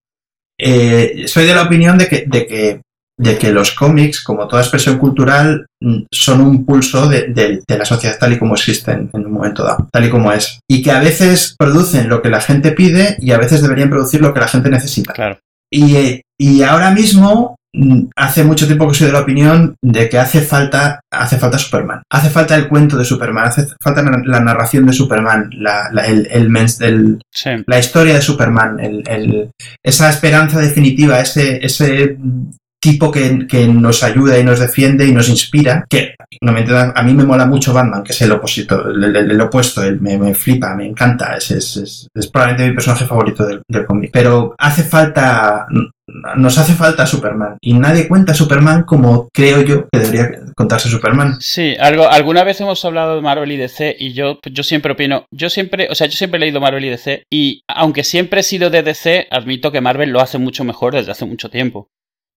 Eh, 0.58 1.24
soy 1.26 1.46
de 1.46 1.54
la 1.54 1.62
opinión 1.62 1.98
de 1.98 2.08
que, 2.08 2.24
de 2.26 2.46
que, 2.46 2.80
de 3.18 3.38
que 3.38 3.52
los 3.52 3.72
cómics, 3.72 4.22
como 4.22 4.48
toda 4.48 4.62
expresión 4.62 4.98
cultural, 4.98 5.66
son 6.10 6.40
un 6.40 6.64
pulso 6.64 7.08
de, 7.08 7.62
la 7.68 7.84
sociedad 7.84 8.18
tal 8.18 8.32
y 8.32 8.38
como 8.38 8.54
existen 8.54 9.10
en 9.12 9.26
un 9.26 9.32
momento 9.32 9.64
dado, 9.64 9.88
tal 9.92 10.04
y 10.04 10.10
como 10.10 10.32
es. 10.32 10.60
Y 10.68 10.82
que 10.82 10.90
a 10.90 11.00
veces 11.00 11.54
producen 11.58 12.08
lo 12.08 12.22
que 12.22 12.30
la 12.30 12.40
gente 12.40 12.72
pide 12.72 13.16
y 13.20 13.32
a 13.32 13.38
veces 13.38 13.62
deberían 13.62 13.90
producir 13.90 14.20
lo 14.20 14.32
que 14.32 14.40
la 14.40 14.48
gente 14.48 14.70
necesita. 14.70 15.12
Claro. 15.12 15.38
Y, 15.70 16.22
y 16.38 16.62
ahora 16.62 16.90
mismo 16.90 17.50
mm, 17.50 17.63
hace 18.16 18.44
mucho 18.44 18.66
tiempo 18.66 18.88
que 18.88 18.94
soy 18.94 19.08
de 19.08 19.12
la 19.12 19.20
opinión 19.20 19.76
de 19.82 20.08
que 20.08 20.18
hace 20.18 20.40
falta, 20.40 21.00
hace 21.10 21.38
falta 21.38 21.58
Superman. 21.58 22.02
Hace 22.10 22.30
falta 22.30 22.54
el 22.54 22.68
cuento 22.68 22.96
de 22.96 23.04
Superman, 23.04 23.46
hace 23.46 23.66
falta 23.80 24.02
la 24.02 24.40
narración 24.40 24.86
de 24.86 24.92
Superman, 24.92 25.50
la, 25.58 25.88
el, 26.06 26.28
el, 26.30 27.20
la 27.66 27.78
historia 27.78 28.14
de 28.14 28.22
Superman, 28.22 28.78
el, 28.80 29.50
esa 29.82 30.10
esperanza 30.10 30.60
definitiva, 30.60 31.20
ese, 31.20 31.64
ese 31.64 32.16
tipo 32.84 33.10
que, 33.10 33.46
que, 33.48 33.66
nos 33.66 34.02
ayuda 34.02 34.38
y 34.38 34.44
nos 34.44 34.58
defiende 34.58 35.06
y 35.06 35.12
nos 35.12 35.30
inspira, 35.30 35.86
que 35.88 36.16
no 36.42 36.52
me 36.52 36.66
a 36.68 37.02
mí 37.02 37.14
me 37.14 37.24
mola 37.24 37.46
mucho 37.46 37.72
Batman, 37.72 38.04
que 38.04 38.12
es 38.12 38.20
el 38.20 38.32
opuesto, 38.32 38.90
el, 38.90 39.40
opuesto, 39.40 39.80
me, 40.00 40.18
me, 40.18 40.34
flipa, 40.34 40.74
me 40.74 40.86
encanta, 40.86 41.34
es, 41.34 41.50
es, 41.50 42.08
es, 42.14 42.26
probablemente 42.26 42.68
mi 42.68 42.74
personaje 42.74 43.06
favorito 43.06 43.46
del, 43.46 43.62
del 43.66 43.86
cómic. 43.86 44.10
Pero 44.12 44.54
hace 44.58 44.82
falta, 44.82 45.66
nos 46.36 46.58
hace 46.58 46.74
falta 46.74 47.06
Superman 47.06 47.56
y 47.62 47.72
nadie 47.72 48.06
cuenta 48.06 48.34
Superman 48.34 48.82
como 48.82 49.30
creo 49.32 49.62
yo 49.62 49.88
que 49.88 49.98
debería 49.98 50.30
contarse 50.54 50.90
Superman. 50.90 51.38
Sí, 51.40 51.74
algo, 51.80 52.06
alguna 52.06 52.44
vez 52.44 52.60
hemos 52.60 52.84
hablado 52.84 53.16
de 53.16 53.22
Marvel 53.22 53.50
y 53.50 53.56
DC 53.56 53.96
y 53.98 54.12
yo, 54.12 54.40
yo 54.44 54.62
siempre 54.62 54.92
opino, 54.92 55.24
yo 55.30 55.48
siempre, 55.48 55.88
o 55.90 55.94
sea, 55.94 56.06
yo 56.06 56.18
siempre 56.18 56.36
he 56.36 56.40
leído 56.40 56.60
Marvel 56.60 56.84
y 56.84 56.90
DC 56.90 57.22
y 57.32 57.62
aunque 57.66 58.04
siempre 58.04 58.40
he 58.40 58.42
sido 58.42 58.68
de 58.68 58.82
DC, 58.82 59.28
admito 59.30 59.72
que 59.72 59.80
Marvel 59.80 60.10
lo 60.10 60.20
hace 60.20 60.36
mucho 60.36 60.64
mejor 60.64 60.94
desde 60.94 61.12
hace 61.12 61.24
mucho 61.24 61.48
tiempo. 61.48 61.88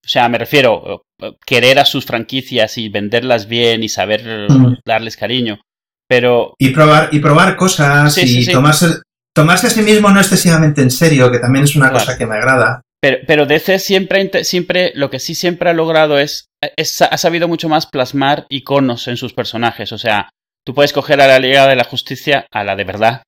O 0.05 0.09
sea, 0.09 0.29
me 0.29 0.37
refiero, 0.37 1.03
querer 1.45 1.79
a 1.79 1.85
sus 1.85 2.05
franquicias 2.05 2.77
y 2.77 2.89
venderlas 2.89 3.47
bien 3.47 3.83
y 3.83 3.89
saber 3.89 4.47
darles 4.85 5.17
cariño. 5.17 5.59
Pero. 6.07 6.53
Y 6.57 6.69
probar, 6.69 7.09
y 7.11 7.19
probar 7.19 7.55
cosas 7.57 8.17
y 8.17 8.45
Tomarse, 8.45 9.01
tomarse 9.35 9.67
a 9.67 9.69
sí 9.69 9.81
mismo 9.81 10.09
no 10.09 10.19
excesivamente 10.19 10.81
en 10.81 10.91
serio, 10.91 11.31
que 11.31 11.39
también 11.39 11.65
es 11.65 11.75
una 11.75 11.91
cosa 11.91 12.17
que 12.17 12.25
me 12.25 12.35
agrada. 12.35 12.81
Pero, 13.01 13.17
pero 13.27 13.45
DC 13.45 13.79
siempre, 13.79 14.43
siempre, 14.43 14.91
lo 14.95 15.09
que 15.09 15.19
sí 15.19 15.35
siempre 15.35 15.69
ha 15.69 15.73
logrado 15.73 16.17
es, 16.17 16.49
ha 17.01 17.17
sabido 17.17 17.47
mucho 17.47 17.69
más 17.69 17.85
plasmar 17.85 18.45
iconos 18.49 19.07
en 19.07 19.17
sus 19.17 19.33
personajes. 19.33 19.91
O 19.91 19.97
sea, 19.97 20.29
tú 20.65 20.73
puedes 20.73 20.93
coger 20.93 21.21
a 21.21 21.27
la 21.27 21.39
Liga 21.39 21.67
de 21.67 21.75
la 21.75 21.83
Justicia, 21.83 22.47
a 22.51 22.63
la 22.63 22.75
de 22.75 22.83
verdad, 22.85 23.23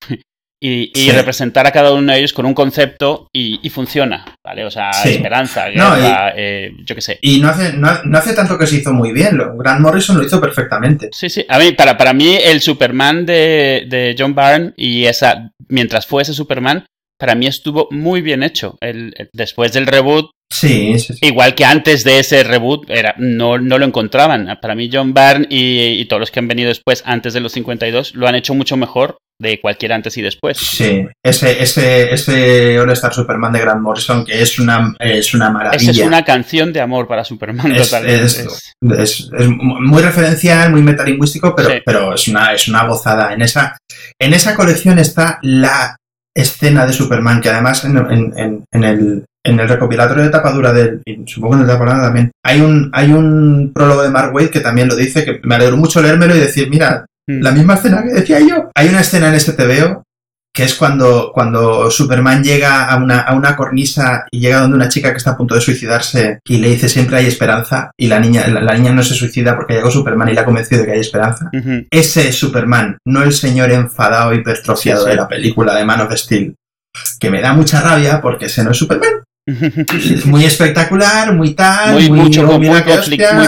y, 0.61 1.11
representar 1.11 1.65
a 1.67 1.71
cada 1.71 1.93
uno 1.93 2.11
de 2.11 2.19
ellos 2.19 2.33
con 2.33 2.45
un 2.45 2.53
concepto 2.53 3.27
y, 3.33 3.69
funciona, 3.69 4.25
¿vale? 4.43 4.65
O 4.65 4.71
sea, 4.71 4.91
esperanza, 5.05 5.67
eh, 5.69 6.71
yo 6.85 6.95
qué 6.95 7.01
sé. 7.01 7.19
Y 7.21 7.39
no 7.39 7.49
hace, 7.49 7.73
no, 7.73 7.89
hace 8.17 8.33
tanto 8.33 8.57
que 8.57 8.67
se 8.67 8.77
hizo 8.77 8.93
muy 8.93 9.11
bien, 9.13 9.39
Grant 9.57 9.81
Morrison 9.81 10.17
lo 10.17 10.25
hizo 10.25 10.41
perfectamente. 10.41 11.09
Sí, 11.11 11.29
sí, 11.29 11.45
a 11.47 11.59
mí, 11.59 11.71
para, 11.71 11.97
para 11.97 12.13
mí 12.13 12.37
el 12.43 12.61
Superman 12.61 13.25
de, 13.25 13.85
de 13.87 14.15
John 14.17 14.35
Byrne 14.35 14.73
y 14.75 15.05
esa, 15.05 15.51
mientras 15.69 16.05
fue 16.05 16.23
ese 16.23 16.33
Superman, 16.33 16.85
para 17.17 17.35
mí 17.35 17.47
estuvo 17.47 17.87
muy 17.91 18.21
bien 18.21 18.43
hecho. 18.43 18.77
El, 18.81 19.13
después 19.33 19.73
del 19.73 19.87
reboot, 19.87 20.31
sí, 20.49 20.97
sí, 20.99 21.13
igual 21.21 21.53
que 21.53 21.65
antes 21.65 22.03
de 22.03 22.19
ese 22.19 22.43
reboot, 22.43 22.89
era, 22.89 23.13
no, 23.17 23.57
no 23.57 23.77
lo 23.77 23.85
encontraban. 23.85 24.57
Para 24.61 24.75
mí 24.75 24.89
John 24.91 25.13
Byrne 25.13 25.47
y, 25.49 25.99
y, 25.99 26.05
todos 26.05 26.21
los 26.21 26.31
que 26.31 26.39
han 26.39 26.47
venido 26.47 26.69
después, 26.69 27.03
antes 27.05 27.33
de 27.33 27.41
los 27.41 27.51
52, 27.53 28.15
lo 28.15 28.27
han 28.27 28.35
hecho 28.35 28.53
mucho 28.53 28.77
mejor 28.77 29.17
de 29.39 29.59
cualquier 29.61 29.93
antes 29.93 30.17
y 30.17 30.21
después. 30.21 30.57
Sí, 30.57 31.07
ese, 31.23 31.63
ese, 31.63 32.13
ese 32.13 32.79
All 32.79 32.91
Star 32.91 33.13
Superman 33.13 33.53
de 33.53 33.61
Grant 33.61 33.81
Morrison, 33.81 34.25
que 34.25 34.41
es 34.41 34.59
una, 34.59 34.93
es 34.99 35.33
una 35.33 35.49
maravilla. 35.49 35.91
Esa 35.91 36.01
es 36.01 36.07
una 36.07 36.25
canción 36.25 36.73
de 36.73 36.81
amor 36.81 37.07
para 37.07 37.23
Superman, 37.23 37.71
es, 37.71 37.89
totalmente. 37.89 38.25
Es, 38.25 39.29
es, 39.31 39.49
muy 39.49 40.01
referencial, 40.01 40.71
muy 40.71 40.81
metalingüístico, 40.81 41.55
pero, 41.55 41.69
pero 41.85 42.13
es, 42.13 42.27
una, 42.27 42.53
es 42.53 42.67
una 42.67 42.85
gozada. 42.85 43.33
En 43.33 43.41
esa, 43.41 43.77
en 44.19 44.33
esa 44.33 44.55
colección 44.55 44.99
está 44.99 45.39
la 45.41 45.95
escena 46.35 46.85
de 46.85 46.93
Superman, 46.93 47.41
que 47.41 47.49
además 47.49 47.85
en, 47.85 47.97
en, 47.97 48.63
en, 48.71 48.83
el, 48.83 49.25
en 49.43 49.59
el 49.59 49.69
recopilatorio 49.69 50.23
de 50.23 50.29
tapadura 50.29 50.73
del, 50.73 51.01
y 51.05 51.23
supongo 51.25 51.55
en 51.55 51.61
el 51.61 51.67
tapadura 51.67 52.01
también, 52.01 52.31
hay 52.43 52.61
un, 52.61 52.89
hay 52.93 53.11
un 53.11 53.71
prólogo 53.73 54.03
de 54.03 54.09
Mark 54.09 54.33
Waid 54.33 54.49
que 54.49 54.59
también 54.59 54.89
lo 54.89 54.95
dice, 54.95 55.23
que 55.23 55.39
me 55.43 55.55
alegro 55.55 55.77
mucho 55.77 56.01
leérmelo 56.01 56.35
y 56.35 56.39
decir, 56.39 56.69
mira, 56.69 57.05
mm. 57.31 57.41
la 57.41 57.51
misma 57.51 57.75
escena 57.75 58.03
que 58.03 58.13
decía 58.13 58.39
yo. 58.39 58.69
Hay 58.75 58.89
una 58.89 59.01
escena 59.01 59.29
en 59.29 59.35
este 59.35 59.53
TVO 59.53 60.03
que 60.53 60.63
es 60.63 60.75
cuando, 60.75 61.31
cuando 61.33 61.89
Superman 61.91 62.43
llega 62.43 62.85
a 62.89 62.97
una, 62.97 63.21
a 63.21 63.35
una 63.35 63.55
cornisa 63.55 64.25
y 64.31 64.39
llega 64.39 64.61
donde 64.61 64.75
una 64.75 64.89
chica 64.89 65.11
que 65.11 65.17
está 65.17 65.31
a 65.31 65.37
punto 65.37 65.55
de 65.55 65.61
suicidarse 65.61 66.39
y 66.45 66.57
le 66.57 66.69
dice 66.69 66.89
siempre 66.89 67.17
hay 67.17 67.27
esperanza 67.27 67.91
y 67.97 68.07
la 68.07 68.19
niña, 68.19 68.47
la, 68.47 68.73
niña 68.73 68.91
no 68.91 69.03
se 69.03 69.13
suicida 69.13 69.55
porque 69.55 69.75
llegó 69.75 69.91
Superman 69.91 70.29
y 70.29 70.33
la 70.33 70.41
ha 70.41 70.45
convencido 70.45 70.81
de 70.81 70.87
que 70.87 70.93
hay 70.93 70.99
esperanza. 70.99 71.49
Ese 71.91 72.27
es 72.27 72.37
Superman, 72.37 72.97
no 73.05 73.23
el 73.23 73.31
señor 73.31 73.71
enfadado 73.71 74.33
hipertrofiado 74.33 75.05
de 75.05 75.15
la 75.15 75.27
película 75.27 75.75
de 75.75 75.85
Man 75.85 76.01
of 76.01 76.13
Steel, 76.13 76.55
que 77.19 77.29
me 77.29 77.41
da 77.41 77.53
mucha 77.53 77.81
rabia 77.81 78.19
porque 78.19 78.45
ese 78.45 78.63
no 78.63 78.71
es 78.71 78.77
Superman. 78.77 79.23
Muy 80.25 80.45
espectacular, 80.45 81.33
muy 81.33 81.53
tal, 81.53 81.93
muy, 81.93 82.09
muy, 82.09 82.19
mucho, 82.21 82.41
muy, 82.43 82.67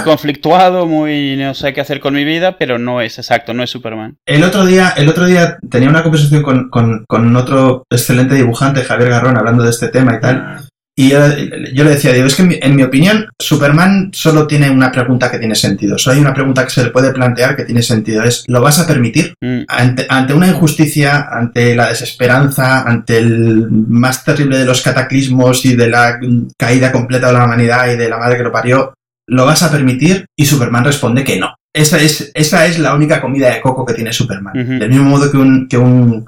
conflictuado, 0.04 0.86
muy 0.86 1.36
no 1.38 1.54
sé 1.54 1.74
qué 1.74 1.82
hacer 1.82 2.00
con 2.00 2.14
mi 2.14 2.24
vida, 2.24 2.58
pero 2.58 2.78
no 2.80 3.02
es 3.02 3.18
exacto, 3.18 3.54
no 3.54 3.64
es 3.64 3.70
Superman. 3.70 4.18
El 4.26 4.44
otro 4.44 4.66
día, 4.66 4.94
el 4.98 5.10
otro 5.10 5.26
día 5.26 5.58
tenía 5.70 5.90
una 5.90 6.04
conversación 6.04 6.42
con, 6.44 6.70
con- 6.70 7.06
con 7.08 7.36
otro 7.36 7.84
excelente 7.90 8.36
dibujante, 8.36 8.84
Javier 8.84 9.10
Garrón, 9.10 9.38
hablando 9.38 9.64
de 9.64 9.70
este 9.70 9.88
tema 9.90 10.16
y 10.16 10.20
tal. 10.20 10.58
Y 10.96 11.10
yo, 11.10 11.20
yo 11.74 11.84
le 11.86 11.92
decía, 11.92 12.12
digo, 12.12 12.28
es 12.28 12.36
que 12.36 12.42
en 12.42 12.48
mi, 12.50 12.60
en 12.62 12.76
mi 12.76 12.84
opinión, 12.84 13.28
Superman 13.40 14.10
solo 14.14 14.46
tiene 14.46 14.70
una 14.70 14.92
pregunta 14.92 15.32
que 15.32 15.40
tiene 15.40 15.56
sentido. 15.56 15.98
Solo 15.98 16.16
hay 16.16 16.22
una 16.22 16.34
pregunta 16.34 16.66
que 16.66 16.70
se 16.70 16.84
le 16.84 16.90
puede 16.90 17.14
plantear 17.14 17.56
que 17.56 17.64
tiene 17.64 17.82
sentido. 17.82 18.24
Es, 18.24 18.44
¿lo 18.48 18.62
vas 18.62 18.80
a 18.80 18.88
permitir? 18.88 19.34
Mm, 19.42 19.62
Ante, 19.70 20.06
ante 20.10 20.34
una 20.34 20.48
injusticia, 20.48 21.30
ante 21.32 21.76
la 21.76 21.88
desesperanza, 21.90 22.82
ante 22.84 23.18
el 23.18 23.68
más 23.72 24.24
terrible 24.26 24.58
de 24.58 24.66
los 24.66 24.82
cataclismos 24.82 25.66
y 25.66 25.76
de 25.76 25.88
la 25.90 26.20
caída 26.58 26.92
completa 26.92 27.28
de 27.28 27.34
la 27.34 27.46
humanidad 27.46 27.92
y 27.92 27.96
de 27.98 28.10
la 28.10 28.18
madre 28.18 28.38
que 28.38 28.44
lo 28.44 28.52
parió, 28.52 28.94
¿lo 29.28 29.46
vas 29.46 29.64
a 29.64 29.72
permitir? 29.72 30.26
Y 30.38 30.46
Superman 30.46 30.84
responde 30.84 31.24
que 31.24 31.40
no. 31.40 31.56
Esa 31.74 32.02
es, 32.02 32.32
esa 32.34 32.66
es 32.66 32.80
la 32.80 32.94
única 32.94 33.22
comida 33.22 33.50
de 33.50 33.62
coco 33.62 33.86
que 33.86 33.94
tiene 33.94 34.12
Superman. 34.12 34.54
Del 34.78 34.90
mismo 34.90 35.06
modo 35.06 35.32
que 35.32 35.38
un, 35.38 35.70
que 35.70 35.78
un 35.78 36.28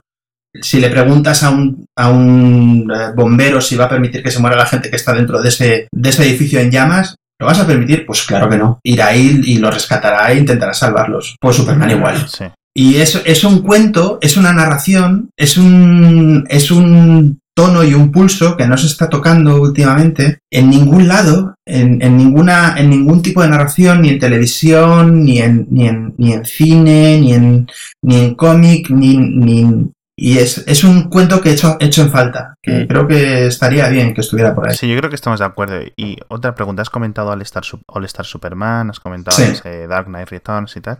si 0.62 0.80
le 0.80 0.90
preguntas 0.90 1.44
a 1.44 1.50
un, 1.50 1.86
a 1.98 2.10
un 2.10 2.92
eh, 2.94 3.12
bombero 3.16 3.62
si 3.62 3.76
va 3.76 3.86
a 3.86 3.90
permitir 3.90 4.24
que 4.24 4.32
se 4.32 4.40
muera 4.40 4.56
la 4.56 4.66
gente 4.66 4.90
que 4.90 4.96
está 4.96 5.14
dentro 5.14 5.42
de 5.42 5.50
ese, 5.50 5.88
de 5.92 6.10
ese 6.10 6.24
edificio 6.24 6.60
en 6.60 6.72
llamas, 6.72 7.16
¿lo 7.40 7.48
vas 7.48 7.60
a 7.60 7.68
permitir? 7.68 8.06
Pues 8.06 8.24
claro 8.24 8.50
que 8.50 8.58
no. 8.58 8.80
Irá 8.84 9.08
ahí 9.08 9.42
y 9.44 9.58
lo 9.58 9.72
rescatará 9.72 10.32
e 10.32 10.38
intentará 10.38 10.74
salvarlos. 10.74 11.36
Pues 11.40 11.56
Superman 11.56 11.92
igual. 11.92 12.28
Sí. 12.28 12.46
Y 12.76 12.96
es, 12.96 13.22
es 13.26 13.44
un 13.44 13.62
cuento, 13.62 14.18
es 14.22 14.36
una 14.36 14.52
narración, 14.52 15.30
es 15.38 15.58
un, 15.58 16.46
es 16.50 16.72
un 16.72 17.40
tono 17.56 17.84
y 17.84 17.94
un 17.94 18.12
pulso 18.12 18.58
que 18.58 18.68
no 18.68 18.78
se 18.78 18.88
está 18.88 19.10
tocando 19.10 19.62
últimamente 19.62 20.40
en 20.52 20.72
ningún 20.72 21.08
lado, 21.08 21.54
en, 21.68 22.02
en 22.02 22.18
ninguna, 22.18 22.76
en 22.78 22.90
ningún 22.90 23.22
tipo 23.22 23.44
de 23.44 23.50
narración, 23.50 24.02
ni 24.02 24.10
en 24.10 24.20
televisión, 24.20 25.24
ni 25.24 25.40
en, 25.40 25.68
ni 25.70 25.88
en, 25.88 26.16
ni 26.18 26.34
en 26.34 26.46
cine, 26.46 27.20
ni 27.22 27.34
en, 27.34 27.68
ni 28.02 28.18
en 28.18 28.36
cómic, 28.36 28.90
ni, 28.90 29.18
ni, 29.18 29.92
y 30.18 30.38
es, 30.38 30.60
es 30.68 30.84
un 30.84 31.10
cuento 31.10 31.42
que 31.42 31.50
he 31.50 31.54
hecho, 31.54 31.78
he 31.80 31.86
hecho 31.86 32.02
en 32.04 32.12
falta, 32.12 32.56
que 32.62 32.72
Mm. 32.84 32.88
creo 32.88 33.08
que 33.08 33.48
estaría 33.48 33.88
bien 33.90 34.14
que 34.14 34.22
estuviera 34.22 34.54
por 34.54 34.70
ahí. 34.70 34.76
Sí, 34.76 34.88
yo 34.88 34.98
creo 34.98 35.10
que 35.10 35.16
estamos 35.16 35.40
de 35.40 35.46
acuerdo. 35.46 35.82
Y 35.98 36.18
otra 36.30 36.54
pregunta, 36.56 36.82
has 36.84 36.90
comentado 36.90 37.30
All 37.32 37.42
Star, 37.42 37.64
All 37.88 38.06
Star 38.06 38.26
Superman, 38.26 38.90
has 38.92 39.00
comentado 39.00 39.38
Sí. 39.38 39.44
ese 39.44 39.88
Dark 39.88 40.06
Knight 40.08 40.30
Returns 40.30 40.76
y 40.78 40.82
tal. 40.82 41.00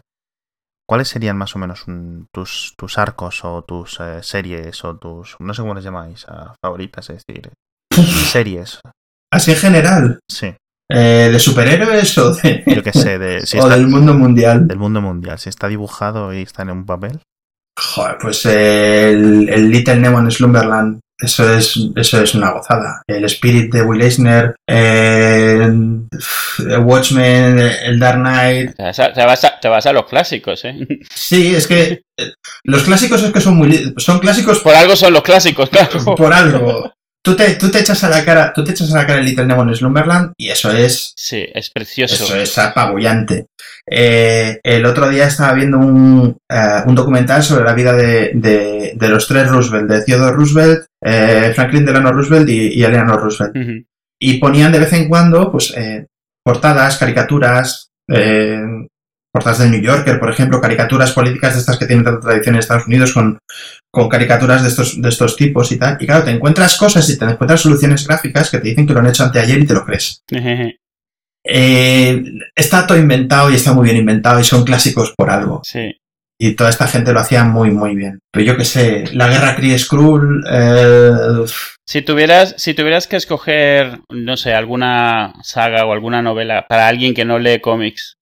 ¿Cuáles 0.90 1.08
serían 1.08 1.38
más 1.38 1.56
o 1.56 1.60
menos 1.60 1.88
un- 1.88 2.28
tus, 2.34 2.74
tus 2.78 2.98
arcos 2.98 3.46
o 3.46 3.64
tus 3.64 4.00
eh, 4.02 4.20
series 4.22 4.84
o 4.84 4.98
tus, 4.98 5.36
no 5.40 5.54
sé 5.54 5.62
cómo 5.62 5.74
les 5.76 5.84
llamáis, 5.84 6.26
favoritas, 6.62 7.10
es 7.10 7.24
decir, 7.26 7.52
series? 8.32 8.80
Así 9.32 9.52
en 9.52 9.58
general, 9.58 10.20
Sí, 10.30 10.54
eh, 10.92 11.30
de 11.32 11.40
superhéroes 11.40 12.18
o, 12.18 12.34
de, 12.36 12.64
yo 12.68 12.84
qué 12.84 12.92
sé, 12.94 13.18
de, 13.18 13.42
si 13.46 13.58
o 13.58 13.62
está 13.62 13.76
del 13.76 13.88
mundo 13.88 14.14
mundial. 14.14 14.68
del 14.68 14.78
mundo 14.78 15.02
mundial, 15.02 15.40
si 15.40 15.50
está 15.50 15.68
dibujado 15.68 16.34
y 16.34 16.42
está 16.42 16.64
en 16.64 16.72
un 16.72 16.86
papel. 16.86 17.20
Joder, 17.76 18.18
pues 18.22 18.46
el, 18.46 19.50
el 19.50 19.70
Little 19.72 19.96
Nemo 19.98 20.20
en 20.20 20.30
Slumberland, 20.32 21.00
eso 21.20 21.52
es, 21.58 21.80
eso 21.96 22.22
es 22.22 22.36
una 22.36 22.52
gozada. 22.52 23.02
El 23.08 23.24
Spirit 23.26 23.74
de 23.74 23.82
Will 23.82 24.02
Eisner, 24.02 24.56
eh, 24.70 25.68
Watchmen, 26.82 27.60
el 27.60 28.00
Dark 28.00 28.20
Knight. 28.20 28.76
Te 28.76 28.84
vas, 28.84 29.00
a, 29.00 29.14
te 29.14 29.26
vas 29.26 29.44
a- 29.44 29.60
te 29.60 29.68
vas 29.68 29.86
a 29.86 29.94
los 29.94 30.06
clásicos, 30.06 30.66
¿eh? 30.66 30.76
Sí, 31.16 31.56
es 31.56 31.68
que 31.68 32.02
eh, 32.18 32.32
los 32.64 32.84
clásicos 32.84 33.24
es 33.24 33.32
que 33.32 33.42
son 33.42 33.56
muy, 33.58 33.94
son 33.98 34.20
clásicos 34.20 34.60
Por 34.60 34.76
algo 34.76 34.96
son 34.96 35.14
los 35.14 35.24
clásicos, 35.24 35.70
claro. 35.70 36.04
por 36.18 36.34
algo. 36.34 36.92
Tú 37.26 37.38
te, 37.38 37.56
tú 37.56 37.72
te 37.72 37.80
echas 37.80 38.04
a 38.04 38.10
la 38.10 38.26
cara, 38.26 38.52
tú 38.54 38.66
te 38.66 38.72
echas 38.72 38.94
a 38.94 38.98
la 38.98 39.08
cara 39.08 39.20
el 39.20 39.26
Little 39.26 39.46
Nemo 39.46 39.64
en 39.64 39.74
Slumberland 39.74 40.34
y 40.38 40.50
eso 40.50 40.70
es 40.74 41.14
Sí, 41.16 41.46
es 41.54 41.70
precioso. 41.70 42.16
Eso 42.16 42.36
es 42.36 42.58
apabullante. 42.58 43.46
Eh, 43.90 44.60
el 44.64 44.86
otro 44.86 45.10
día 45.10 45.28
estaba 45.28 45.54
viendo 45.54 45.78
un, 45.78 46.38
eh, 46.50 46.82
un 46.86 46.96
documental 46.96 47.44
sobre 47.44 47.66
la 47.66 47.74
vida 47.74 47.94
de, 47.94 48.32
de- 48.34 48.94
de 48.96 49.10
los 49.10 49.28
tres 49.28 49.50
Roosevelt, 49.50 49.90
de 49.90 50.02
Theodore 50.04 50.36
Roosevelt, 50.36 50.86
eh, 51.04 51.52
Franklin 51.56 51.86
Delano 51.86 52.12
Roosevelt 52.14 52.48
y, 52.50 52.70
y 52.80 52.84
Eleanor 52.84 53.22
Roosevelt. 53.22 53.56
Y 54.22 54.38
ponían 54.38 54.72
de 54.72 54.80
vez 54.80 54.94
en 54.94 55.10
cuando 55.10 55.52
pues, 55.52 55.74
eh, 55.76 56.06
portadas, 56.46 56.98
caricaturas, 56.98 57.90
eh, 58.10 58.62
portadas 59.34 59.60
del 59.60 59.72
New 59.72 59.82
Yorker, 59.82 60.20
por 60.20 60.30
ejemplo, 60.30 60.62
caricaturas 60.62 61.12
políticas 61.12 61.54
de 61.56 61.60
estas 61.60 61.78
que 61.78 61.86
tienen 61.88 62.06
tanta 62.06 62.22
tradición 62.22 62.56
en 62.56 62.60
Estados 62.60 62.86
Unidos 62.88 63.14
con, 63.14 63.40
con 63.92 64.08
caricaturas 64.08 64.62
de 64.62 64.70
estos, 64.70 65.02
de 65.02 65.10
estos 65.10 65.36
tipos 65.36 65.72
y 65.72 65.78
tal. 65.80 65.98
Y 66.00 66.06
claro, 66.06 66.24
te 66.24 66.32
encuentras 66.32 66.78
cosas 66.78 67.10
y 67.10 67.18
te 67.18 67.26
encuentras 67.26 67.60
soluciones 67.62 68.08
gráficas 68.08 68.50
que 68.52 68.60
te 68.60 68.70
dicen 68.70 68.86
que 68.88 68.94
lo 68.94 69.00
han 69.00 69.08
hecho 69.08 69.24
anteayer 69.24 69.60
y 69.60 69.66
te 69.66 69.74
lo 69.74 69.84
crees. 69.86 70.22
Eh, 71.46 72.24
está 72.56 72.88
todo 72.88 72.98
inventado 72.98 73.52
y 73.52 73.56
está 73.56 73.74
muy 73.74 73.86
bien 73.86 73.98
inventado 73.98 74.40
y 74.40 74.44
son 74.44 74.64
clásicos 74.64 75.14
por 75.18 75.30
algo. 75.30 75.62
Sí. 75.64 75.92
Y 76.40 76.56
toda 76.56 76.70
esta 76.70 76.88
gente 76.88 77.14
lo 77.14 77.20
hacía 77.20 77.44
muy, 77.44 77.72
muy 77.72 77.96
bien. 77.96 78.20
Pero 78.32 78.46
yo 78.46 78.58
que 78.58 78.66
sé, 78.66 79.06
la 79.14 79.28
guerra 79.28 79.56
Kree 79.56 79.78
Skrull, 79.78 80.44
eh, 80.50 81.12
Si 81.86 82.02
tuvieras, 82.02 82.56
si 82.58 82.74
tuvieras 82.74 83.08
que 83.08 83.18
escoger, 83.18 84.00
no 84.10 84.36
sé, 84.36 84.54
alguna 84.54 85.34
saga 85.44 85.86
o 85.86 85.94
alguna 85.94 86.22
novela 86.22 86.66
para 86.68 86.88
alguien 86.88 87.14
que 87.14 87.26
no 87.26 87.40
lee 87.40 87.60
cómics, 87.62 88.16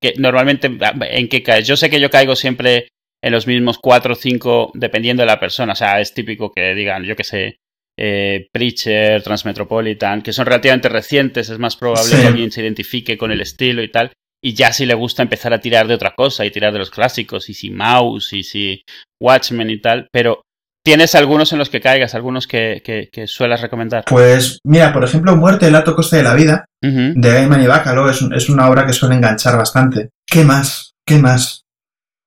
que 0.00 0.14
normalmente 0.18 0.76
en 1.10 1.28
qué 1.28 1.42
caes? 1.42 1.66
Yo 1.66 1.76
sé 1.76 1.90
que 1.90 2.00
yo 2.00 2.10
caigo 2.10 2.36
siempre 2.36 2.88
en 3.22 3.32
los 3.32 3.46
mismos 3.46 3.78
cuatro 3.78 4.14
o 4.14 4.16
cinco, 4.16 4.70
dependiendo 4.74 5.22
de 5.22 5.26
la 5.26 5.40
persona. 5.40 5.72
O 5.72 5.76
sea, 5.76 6.00
es 6.00 6.14
típico 6.14 6.52
que 6.52 6.74
digan, 6.74 7.04
yo 7.04 7.16
que 7.16 7.24
sé, 7.24 7.58
eh, 7.98 8.46
Preacher, 8.52 9.22
Transmetropolitan, 9.22 10.22
que 10.22 10.32
son 10.32 10.46
relativamente 10.46 10.88
recientes, 10.88 11.48
es 11.50 11.58
más 11.58 11.76
probable 11.76 12.04
Sí. 12.12 12.20
que 12.20 12.26
alguien 12.28 12.50
se 12.52 12.62
identifique 12.62 13.18
con 13.18 13.30
el 13.32 13.40
estilo 13.40 13.82
y 13.82 13.90
tal. 13.90 14.12
Y 14.42 14.54
ya 14.54 14.72
si 14.72 14.86
le 14.86 14.94
gusta 14.94 15.22
empezar 15.22 15.52
a 15.52 15.60
tirar 15.60 15.88
de 15.88 15.94
otra 15.94 16.14
cosa 16.16 16.46
y 16.46 16.50
tirar 16.52 16.72
de 16.72 16.78
los 16.78 16.90
clásicos, 16.90 17.50
y 17.50 17.54
si 17.54 17.70
Mouse, 17.70 18.32
y 18.32 18.44
si 18.44 18.82
Watchmen 19.20 19.68
y 19.70 19.80
tal. 19.80 20.08
Pero 20.12 20.42
¿Tienes 20.84 21.14
algunos 21.16 21.52
en 21.52 21.58
los 21.58 21.68
que 21.68 21.82
caigas, 21.82 22.14
algunos 22.14 22.46
que, 22.46 22.80
que, 22.82 23.10
que 23.12 23.26
suelas 23.26 23.60
recomendar? 23.60 24.04
pues 24.08 24.58
mira, 24.64 24.90
por 24.90 25.04
ejemplo, 25.04 25.36
Muerte, 25.36 25.66
el 25.66 25.74
alto 25.74 25.94
coste 25.94 26.16
de 26.16 26.22
la 26.22 26.34
vida, 26.34 26.64
de 26.80 27.30
Gaiman 27.30 27.62
y 27.62 27.66
Bacalo, 27.66 28.08
es 28.08 28.48
una 28.48 28.70
obra 28.70 28.86
que 28.86 28.94
suele 28.94 29.16
enganchar 29.16 29.58
bastante. 29.58 30.10
¿Qué 30.26 30.44
más? 30.44 30.92
¿Qué 31.04 31.16
más? 31.18 31.64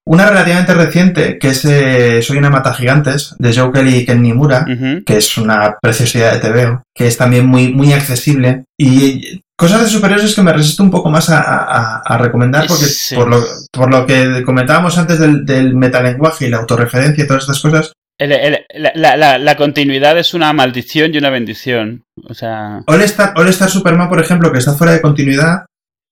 Una 0.05 0.27
relativamente 0.27 0.73
reciente, 0.73 1.37
que 1.37 1.49
es 1.49 1.63
eh, 1.65 2.21
Soy 2.21 2.37
una 2.37 2.49
mata 2.49 2.73
gigantes, 2.73 3.35
de 3.37 3.55
Joe 3.55 3.71
Kelly 3.71 3.97
y 3.97 4.05
Ken 4.05 4.21
Nimura, 4.21 4.65
que 5.05 5.17
es 5.17 5.37
una 5.37 5.75
preciosidad 5.81 6.33
de 6.33 6.39
TVO, 6.39 6.83
que 6.95 7.07
es 7.07 7.17
también 7.17 7.45
muy, 7.45 7.71
muy 7.73 7.93
accesible. 7.93 8.63
Y 8.79 9.41
cosas 9.55 9.81
de 9.81 9.87
superhéroes 9.87 10.25
es 10.25 10.35
que 10.35 10.41
me 10.41 10.53
resisto 10.53 10.81
un 10.81 10.89
poco 10.91 11.09
más 11.11 11.29
a, 11.29 11.39
a- 11.41 12.01
a 12.03 12.17
recomendar, 12.17 12.65
porque 12.67 12.85
Sí. 12.85 13.15
por, 13.15 13.27
lo, 13.29 13.43
por 13.71 13.91
lo 13.91 14.05
que 14.07 14.41
comentábamos 14.43 14.97
antes 14.97 15.19
del, 15.19 15.45
del 15.45 15.75
metalenguaje 15.75 16.47
y 16.47 16.49
la 16.49 16.57
autorreferencia 16.57 17.23
y 17.23 17.27
todas 17.27 17.43
estas 17.43 17.59
cosas, 17.61 17.93
El- 18.17 18.31
el- 18.31 18.65
la, 18.75 18.91
la- 18.95 19.17
la- 19.17 19.37
la 19.37 19.55
continuidad 19.55 20.17
es 20.17 20.33
una 20.33 20.51
maldición 20.51 21.13
y 21.13 21.17
una 21.19 21.29
bendición. 21.29 22.03
O 22.27 22.33
sea, 22.33 22.81
All 22.87 23.01
Star, 23.03 23.33
All 23.35 23.47
Star 23.49 23.69
Superman, 23.69 24.09
por 24.09 24.19
ejemplo, 24.19 24.51
que 24.51 24.57
está 24.59 24.73
fuera 24.73 24.93
de 24.93 25.01
continuidad, 25.01 25.65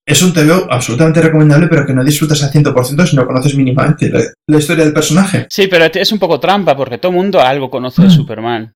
es 0.06 0.22
un 0.22 0.32
TVO 0.32 0.66
absolutamente 0.70 1.20
recomendable, 1.22 1.68
pero 1.68 1.86
que 1.86 1.92
no 1.92 2.02
disfrutas 2.04 2.42
al 2.42 2.50
100% 2.50 3.06
si 3.06 3.16
no 3.16 3.26
conoces 3.26 3.54
mínimamente 3.54 4.08
la, 4.10 4.20
la 4.48 4.58
historia 4.58 4.84
del 4.84 4.92
personaje. 4.94 5.46
sí, 5.50 5.66
pero 5.68 5.84
es 5.84 6.12
un 6.12 6.18
poco 6.18 6.40
trampa 6.40 6.76
porque 6.76 6.98
todo 6.98 7.12
el 7.12 7.18
mundo 7.18 7.40
algo 7.40 7.70
conoce 7.70 8.02
de 8.02 8.08
Mm. 8.08 8.12
Superman. 8.12 8.72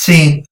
Sí, 0.00 0.42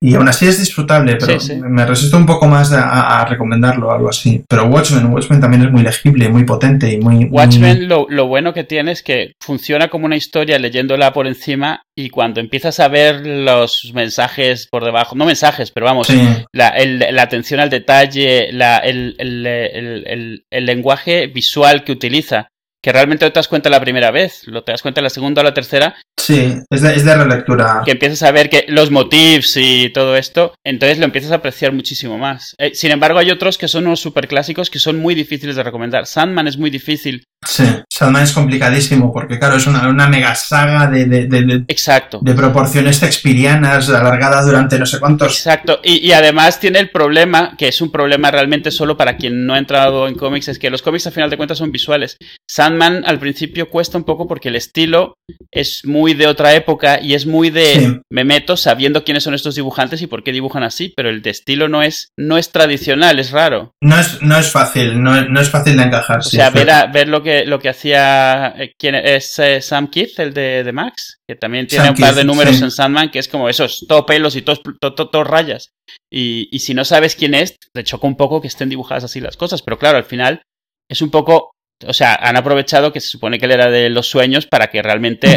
y 0.00 0.14
aún 0.14 0.28
así 0.28 0.46
es 0.46 0.58
disfrutable, 0.58 1.16
pero 1.16 1.38
Sí, 1.40 1.54
sí. 1.54 1.60
me 1.60 1.84
resisto 1.86 2.16
un 2.16 2.26
poco 2.26 2.46
más 2.46 2.72
a, 2.72 3.20
a- 3.20 3.24
recomendarlo 3.26 3.88
o 3.88 3.92
algo 3.92 4.08
así. 4.08 4.44
Pero 4.48 4.66
Watchmen, 4.66 5.06
Watchmen 5.06 5.40
también 5.40 5.62
es 5.64 5.70
muy 5.72 5.82
legible, 5.82 6.28
muy 6.28 6.44
potente 6.44 6.90
y 6.92 6.98
muy... 6.98 7.16
muy- 7.16 7.28
Watchmen 7.30 7.88
lo, 7.88 8.06
lo 8.08 8.26
bueno 8.26 8.52
que 8.54 8.64
tiene 8.64 8.92
es 8.92 9.02
que 9.02 9.32
funciona 9.40 9.88
como 9.88 10.06
una 10.06 10.16
historia 10.16 10.58
leyéndola 10.58 11.12
por 11.12 11.26
encima 11.26 11.82
y 11.96 12.10
cuando 12.10 12.40
empiezas 12.40 12.78
a 12.80 12.88
ver 12.88 13.26
los 13.26 13.90
mensajes 13.94 14.68
por 14.70 14.84
debajo, 14.84 15.16
no 15.16 15.24
mensajes, 15.26 15.70
pero 15.70 15.86
vamos, 15.86 16.06
Sí, 16.08 16.20
la, 16.52 16.68
el- 16.68 16.98
la 17.10 17.22
atención 17.22 17.60
al 17.60 17.70
detalle, 17.70 18.50
la- 18.52 18.78
el- 18.78 19.14
el- 19.18 20.44
el 20.50 20.66
lenguaje 20.66 21.26
visual 21.28 21.84
que 21.84 21.92
utiliza, 21.92 22.48
que 22.86 22.92
realmente 22.92 23.24
no 23.24 23.32
te 23.32 23.40
das 23.40 23.48
cuenta 23.48 23.68
la 23.68 23.80
primera 23.80 24.12
vez, 24.12 24.46
lo 24.46 24.62
te 24.62 24.70
das 24.70 24.80
cuenta 24.80 25.02
la 25.02 25.10
segunda 25.10 25.40
o 25.40 25.44
la 25.44 25.52
tercera, 25.52 25.96
sí, 26.16 26.56
es 26.70 26.82
de, 26.82 26.94
es 26.94 27.04
de 27.04 27.16
relectura. 27.16 27.82
que 27.84 27.90
empiezas 27.90 28.22
a 28.22 28.30
ver 28.30 28.48
que 28.48 28.64
los 28.68 28.92
motifs 28.92 29.56
y 29.56 29.90
todo 29.90 30.14
esto, 30.14 30.54
entonces 30.64 30.98
lo 30.98 31.04
empiezas 31.04 31.32
a 31.32 31.36
apreciar 31.36 31.72
muchísimo 31.72 32.16
más. 32.16 32.54
Eh, 32.58 32.76
sin 32.76 32.92
embargo, 32.92 33.18
hay 33.18 33.32
otros 33.32 33.58
que 33.58 33.66
son 33.66 33.88
unos 33.88 33.98
superclásicos 33.98 34.70
que 34.70 34.78
son 34.78 35.00
muy 35.00 35.16
difíciles 35.16 35.56
de 35.56 35.64
recomendar. 35.64 36.06
Sandman 36.06 36.46
es 36.46 36.58
muy 36.58 36.70
difícil 36.70 37.24
Sí, 37.46 37.64
Sandman 37.92 38.24
es 38.24 38.32
complicadísimo 38.32 39.12
porque, 39.12 39.38
claro, 39.38 39.56
es 39.56 39.66
una, 39.66 39.88
una 39.88 40.08
mega 40.08 40.34
saga 40.34 40.88
de, 40.88 41.04
de, 41.04 41.26
de, 41.26 41.64
Exacto. 41.68 42.18
de 42.20 42.34
proporciones 42.34 43.00
shakespearianas 43.00 43.88
alargada 43.88 44.42
durante 44.42 44.78
no 44.78 44.86
sé 44.86 44.98
cuántos. 44.98 45.36
Exacto. 45.36 45.80
Y, 45.82 46.04
y, 46.06 46.12
además 46.12 46.58
tiene 46.58 46.80
el 46.80 46.90
problema, 46.90 47.54
que 47.56 47.68
es 47.68 47.80
un 47.80 47.92
problema 47.92 48.30
realmente 48.30 48.70
solo 48.70 48.96
para 48.96 49.16
quien 49.16 49.46
no 49.46 49.54
ha 49.54 49.58
entrado 49.58 50.08
en 50.08 50.16
cómics, 50.16 50.48
es 50.48 50.58
que 50.58 50.70
los 50.70 50.82
cómics 50.82 51.06
al 51.06 51.12
final 51.12 51.30
de 51.30 51.36
cuentas 51.36 51.58
son 51.58 51.70
visuales. 51.70 52.16
Sandman 52.48 52.75
al 52.82 53.18
principio 53.18 53.68
cuesta 53.68 53.98
un 53.98 54.04
poco 54.04 54.26
porque 54.26 54.48
el 54.48 54.56
estilo 54.56 55.14
es 55.50 55.84
muy 55.84 56.14
de 56.14 56.26
otra 56.26 56.54
época 56.54 57.00
y 57.00 57.14
es 57.14 57.26
muy 57.26 57.50
de 57.50 57.74
sí. 57.74 58.00
me 58.10 58.24
meto 58.24 58.56
sabiendo 58.56 59.04
quiénes 59.04 59.24
son 59.24 59.34
estos 59.34 59.54
dibujantes 59.54 60.02
y 60.02 60.06
por 60.06 60.22
qué 60.22 60.32
dibujan 60.32 60.62
así, 60.62 60.92
pero 60.96 61.10
el 61.10 61.22
de 61.22 61.30
estilo 61.30 61.68
no 61.68 61.82
es, 61.82 62.10
no 62.18 62.38
es 62.38 62.52
tradicional, 62.52 63.18
es 63.18 63.30
raro. 63.30 63.72
No 63.82 63.98
es, 63.98 64.22
no 64.22 64.38
es 64.38 64.50
fácil, 64.50 65.02
no, 65.02 65.22
no 65.28 65.40
es 65.40 65.50
fácil 65.50 65.76
de 65.76 65.84
encajar. 65.84 66.18
O 66.18 66.22
sea, 66.22 66.50
ver, 66.50 66.70
a, 66.70 66.86
ver 66.86 67.08
lo 67.08 67.22
que, 67.22 67.44
lo 67.46 67.58
que 67.58 67.68
hacía 67.68 68.54
eh, 68.56 68.74
quién 68.78 68.94
es 68.94 69.38
eh, 69.38 69.60
Sam 69.60 69.88
Keith, 69.88 70.18
el 70.18 70.32
de, 70.32 70.64
de, 70.64 70.72
Max, 70.72 71.18
que 71.28 71.36
también 71.36 71.66
tiene 71.66 71.86
Sam 71.86 71.94
un 71.94 72.00
par 72.00 72.10
Keith, 72.10 72.18
de 72.18 72.24
números 72.24 72.56
sí. 72.56 72.64
en 72.64 72.70
Sandman, 72.70 73.10
que 73.10 73.18
es 73.18 73.28
como 73.28 73.48
esos, 73.48 73.84
todo 73.88 74.06
pelos 74.06 74.36
y 74.36 74.42
todos 74.42 74.62
to, 74.62 74.94
to, 74.94 75.08
to, 75.08 75.24
rayas. 75.24 75.70
Y, 76.12 76.48
y, 76.50 76.60
si 76.60 76.74
no 76.74 76.84
sabes 76.84 77.16
quién 77.16 77.34
es, 77.34 77.56
te 77.72 77.84
choca 77.84 78.06
un 78.06 78.16
poco 78.16 78.40
que 78.40 78.48
estén 78.48 78.68
dibujadas 78.68 79.04
así 79.04 79.20
las 79.20 79.36
cosas, 79.36 79.62
pero 79.62 79.78
claro, 79.78 79.98
al 79.98 80.04
final 80.04 80.42
es 80.90 81.02
un 81.02 81.10
poco... 81.10 81.52
O 81.86 81.92
sea, 81.92 82.14
han 82.14 82.36
aprovechado 82.36 82.92
que 82.92 83.00
se 83.00 83.08
supone 83.08 83.38
que 83.38 83.44
él 83.44 83.52
era 83.52 83.70
de 83.70 83.90
los 83.90 84.06
sueños 84.06 84.46
para 84.46 84.68
que 84.68 84.82
realmente 84.82 85.36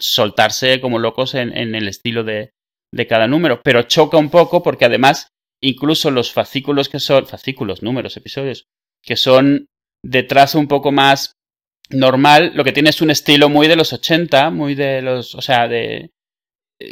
soltarse 0.00 0.80
como 0.80 0.98
locos 0.98 1.34
en, 1.34 1.56
en 1.56 1.74
el 1.74 1.88
estilo 1.88 2.22
de, 2.22 2.52
de 2.92 3.06
cada 3.06 3.26
número. 3.26 3.60
Pero 3.62 3.82
choca 3.82 4.16
un 4.16 4.30
poco 4.30 4.62
porque 4.62 4.84
además, 4.84 5.28
incluso 5.60 6.10
los 6.10 6.32
fascículos 6.32 6.88
que 6.88 7.00
son, 7.00 7.26
fascículos, 7.26 7.82
números, 7.82 8.16
episodios, 8.16 8.66
que 9.02 9.16
son 9.16 9.66
de 10.04 10.22
trazo 10.22 10.58
un 10.58 10.68
poco 10.68 10.92
más 10.92 11.34
normal, 11.90 12.52
lo 12.54 12.64
que 12.64 12.72
tiene 12.72 12.90
es 12.90 13.02
un 13.02 13.10
estilo 13.10 13.48
muy 13.48 13.66
de 13.66 13.76
los 13.76 13.92
80, 13.92 14.50
muy 14.50 14.74
de 14.74 15.02
los, 15.02 15.34
o 15.34 15.42
sea, 15.42 15.66
de 15.66 16.10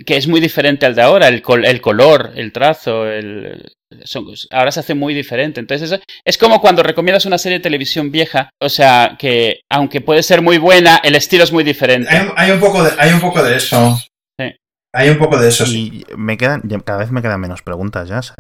que 0.05 0.16
es 0.16 0.28
muy 0.28 0.40
diferente 0.40 0.86
al 0.86 0.94
de 0.94 1.02
ahora, 1.02 1.28
el, 1.28 1.43
col 1.43 1.65
el 1.65 1.81
color, 1.81 2.32
el 2.35 2.52
trazo, 2.52 3.06
el, 3.06 3.73
son, 4.05 4.27
ahora 4.51 4.70
se 4.70 4.81
hace 4.81 4.94
muy 4.94 5.15
diferente. 5.15 5.60
Entonces 5.60 5.90
es, 5.93 6.01
es, 6.24 6.39
como 6.39 6.60
cuando 6.60 6.82
recomiendas 6.82 7.27
una 7.27 7.39
serie 7.39 7.59
de 7.59 7.62
televisión 7.62 8.10
vieja, 8.10 8.51
o 8.60 8.69
sea, 8.69 9.16
que 9.19 9.60
aunque 9.70 10.01
puede 10.01 10.23
ser 10.23 10.43
muy 10.43 10.59
buena, 10.59 11.01
el 11.02 11.15
estilo 11.15 11.44
es 11.44 11.52
muy 11.52 11.65
diferente. 11.65 12.10
Hay, 12.10 12.28
hay 12.36 12.51
un, 12.51 12.60
poco 12.60 12.82
de, 12.82 12.93
hay 12.98 13.12
un 13.12 13.20
poco 13.20 13.43
de 13.43 13.56
eso. 13.56 13.97
Sí. 14.39 14.55
Hay 14.94 15.09
un 15.10 15.19
poco 15.19 15.39
de 15.39 15.48
eso, 15.48 15.65
y 15.65 15.69
sí. 15.69 16.05
me 16.16 16.36
quedan, 16.36 16.62
cada 16.85 16.98
vez 16.98 17.10
me 17.10 17.23
quedan 17.23 17.40
menos 17.40 17.62
preguntas 17.62 18.09
ya. 18.09 18.23
Se, 18.23 18.35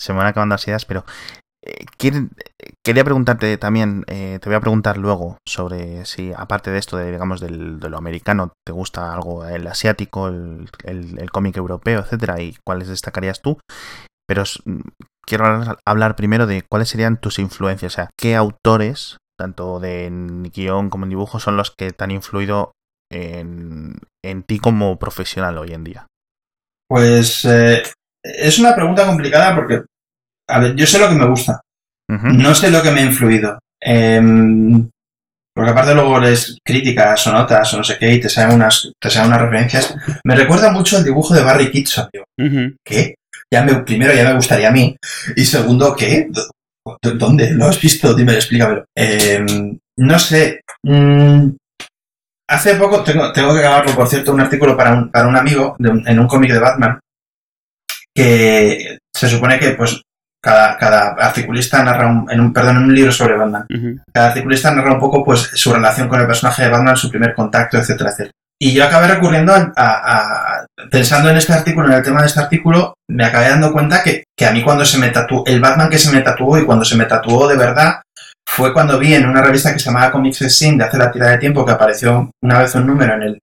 se 0.00 0.12
me 0.12 0.18
van 0.18 0.28
acabando 0.28 0.54
las 0.54 0.66
ideas, 0.66 0.84
pero 0.84 1.04
eh, 1.64 1.84
quería 2.84 3.04
preguntarte 3.04 3.56
también, 3.58 4.04
eh, 4.06 4.38
te 4.40 4.48
voy 4.48 4.56
a 4.56 4.60
preguntar 4.60 4.96
luego 4.96 5.38
sobre 5.46 6.04
si, 6.06 6.32
aparte 6.32 6.70
de 6.70 6.78
esto, 6.78 6.96
de, 6.96 7.10
digamos, 7.10 7.40
del, 7.40 7.80
de 7.80 7.90
lo 7.90 7.98
americano, 7.98 8.52
te 8.66 8.72
gusta 8.72 9.12
algo 9.12 9.44
el 9.44 9.66
asiático, 9.66 10.28
el, 10.28 10.68
el, 10.84 11.30
cómic 11.30 11.56
europeo, 11.56 12.00
etcétera, 12.00 12.40
y 12.40 12.56
cuáles 12.66 12.88
destacarías 12.88 13.42
tú. 13.42 13.58
Pero 14.26 14.44
quiero 15.26 15.78
hablar 15.86 16.16
primero 16.16 16.46
de 16.46 16.62
cuáles 16.62 16.90
serían 16.90 17.20
tus 17.20 17.38
influencias, 17.38 17.92
o 17.92 17.96
sea, 17.96 18.10
qué 18.18 18.36
autores, 18.36 19.16
tanto 19.38 19.80
de 19.80 20.10
guion 20.52 20.90
como 20.90 21.04
en 21.04 21.10
dibujo, 21.10 21.40
son 21.40 21.56
los 21.56 21.70
que 21.70 21.92
te 21.92 22.04
han 22.04 22.10
influido 22.10 22.72
en, 23.10 23.98
en 24.24 24.42
ti 24.42 24.58
como 24.58 24.98
profesional 24.98 25.58
hoy 25.58 25.72
en 25.72 25.84
día. 25.84 26.06
Pues 26.88 27.44
eh, 27.44 27.82
es 28.22 28.58
una 28.58 28.74
pregunta 28.74 29.06
complicada 29.06 29.54
porque, 29.54 29.82
a 30.48 30.60
ver, 30.60 30.74
yo 30.74 30.86
sé 30.86 30.98
lo 30.98 31.08
que 31.08 31.14
me 31.14 31.26
gusta, 31.26 31.60
uh 32.10 32.14
-huh. 32.14 32.32
no 32.36 32.54
sé 32.54 32.70
lo 32.70 32.82
que 32.82 32.90
me 32.90 33.00
ha 33.00 33.04
influido. 33.04 33.58
Eh, 33.80 34.20
porque 35.54 35.72
aparte 35.72 35.92
luego 35.92 36.20
lees 36.20 36.56
críticas 36.64 37.26
o 37.26 37.32
notas 37.32 37.74
o 37.74 37.78
no 37.78 37.82
sé 37.82 37.98
qué 37.98 38.14
y 38.14 38.20
te 38.20 38.28
salen 38.28 38.54
unas, 38.54 38.92
te 39.00 39.10
salen 39.10 39.30
unas 39.30 39.42
referencias. 39.42 39.92
Me 40.22 40.36
recuerda 40.36 40.70
mucho 40.70 40.98
el 40.98 41.04
dibujo 41.04 41.34
de 41.34 41.42
Barry 41.42 41.72
Kitson. 41.72 42.08
Uh 42.14 42.44
-huh. 42.44 42.76
¿Qué? 42.84 43.16
Ya 43.52 43.64
me, 43.64 43.74
primero 43.82 44.14
ya 44.14 44.22
me 44.24 44.36
gustaría 44.36 44.68
a 44.68 44.72
mí. 44.72 44.96
Y 45.34 45.44
segundo, 45.44 45.96
¿qué? 45.96 46.28
¿Dónde? 47.02 47.50
¿Lo 47.50 47.66
has 47.66 47.80
visto? 47.80 48.14
Dime, 48.14 48.34
explícamelo. 48.34 48.84
Eh, 48.96 49.44
no 49.96 50.18
sé. 50.20 50.60
Mmm, 50.84 51.56
hace 52.48 52.76
poco, 52.76 53.02
tengo, 53.02 53.32
tengo 53.32 53.52
que 53.52 53.58
acabarlo, 53.58 53.96
por 53.96 54.06
cierto, 54.06 54.32
un 54.32 54.40
artículo 54.40 54.76
para 54.76 54.92
un, 54.94 55.10
para 55.10 55.26
un 55.26 55.36
amigo 55.36 55.74
un, 55.80 56.06
en 56.06 56.18
un 56.20 56.28
cómic 56.28 56.52
de 56.52 56.60
Batman 56.60 57.00
que 58.14 58.98
se 59.12 59.28
supone 59.28 59.58
que 59.58 59.70
pues 59.70 60.00
cada, 60.40 60.76
cada 60.76 61.08
articulista 61.18 61.82
narra 61.82 62.06
un, 62.06 62.30
en 62.30 62.40
un, 62.40 62.52
perdón, 62.52 62.78
en 62.78 62.82
un 62.84 62.94
libro 62.94 63.12
sobre 63.12 63.36
Batman. 63.36 63.66
Uh 63.68 63.74
-huh. 63.74 64.02
Cada 64.12 64.28
articulista 64.28 64.70
narra 64.70 64.94
un 64.94 65.00
poco 65.00 65.24
pues 65.24 65.50
su 65.54 65.72
relación 65.72 66.08
con 66.08 66.20
el 66.20 66.26
personaje 66.26 66.62
de 66.62 66.68
Batman, 66.68 66.96
su 66.96 67.10
primer 67.10 67.34
contacto, 67.34 67.78
etcétera, 67.78 68.10
etcétera. 68.10 68.32
Y 68.60 68.72
yo 68.72 68.84
acabé 68.84 69.06
recurriendo 69.06 69.52
a, 69.52 69.72
a, 69.76 70.16
a, 70.16 70.66
pensando 70.90 71.30
en 71.30 71.36
este 71.36 71.52
artículo, 71.52 71.86
en 71.86 71.94
el 71.94 72.02
tema 72.02 72.20
de 72.22 72.26
este 72.26 72.40
artículo, 72.40 72.94
me 73.08 73.24
acabé 73.24 73.48
dando 73.50 73.72
cuenta 73.72 74.02
que, 74.02 74.24
que 74.36 74.46
a 74.46 74.50
mí 74.50 74.64
cuando 74.64 74.84
se 74.84 74.98
me 74.98 75.10
tatuó, 75.10 75.44
el 75.46 75.60
Batman 75.60 75.88
que 75.88 75.98
se 75.98 76.10
me 76.10 76.22
tatuó 76.22 76.58
y 76.58 76.64
cuando 76.64 76.84
se 76.84 76.96
me 76.96 77.04
tatuó 77.04 77.46
de 77.46 77.56
verdad, 77.56 78.00
fue 78.48 78.72
cuando 78.72 78.98
vi 78.98 79.14
en 79.14 79.28
una 79.28 79.42
revista 79.42 79.72
que 79.72 79.78
se 79.78 79.86
llamaba 79.86 80.10
Comics 80.10 80.38
Scene 80.38 80.78
de 80.78 80.84
hace 80.84 80.98
la 80.98 81.12
tira 81.12 81.28
de 81.28 81.38
tiempo 81.38 81.64
que 81.64 81.72
apareció 81.72 82.30
una 82.42 82.58
vez 82.58 82.74
un 82.74 82.86
número 82.86 83.14
en 83.14 83.22
el, 83.22 83.38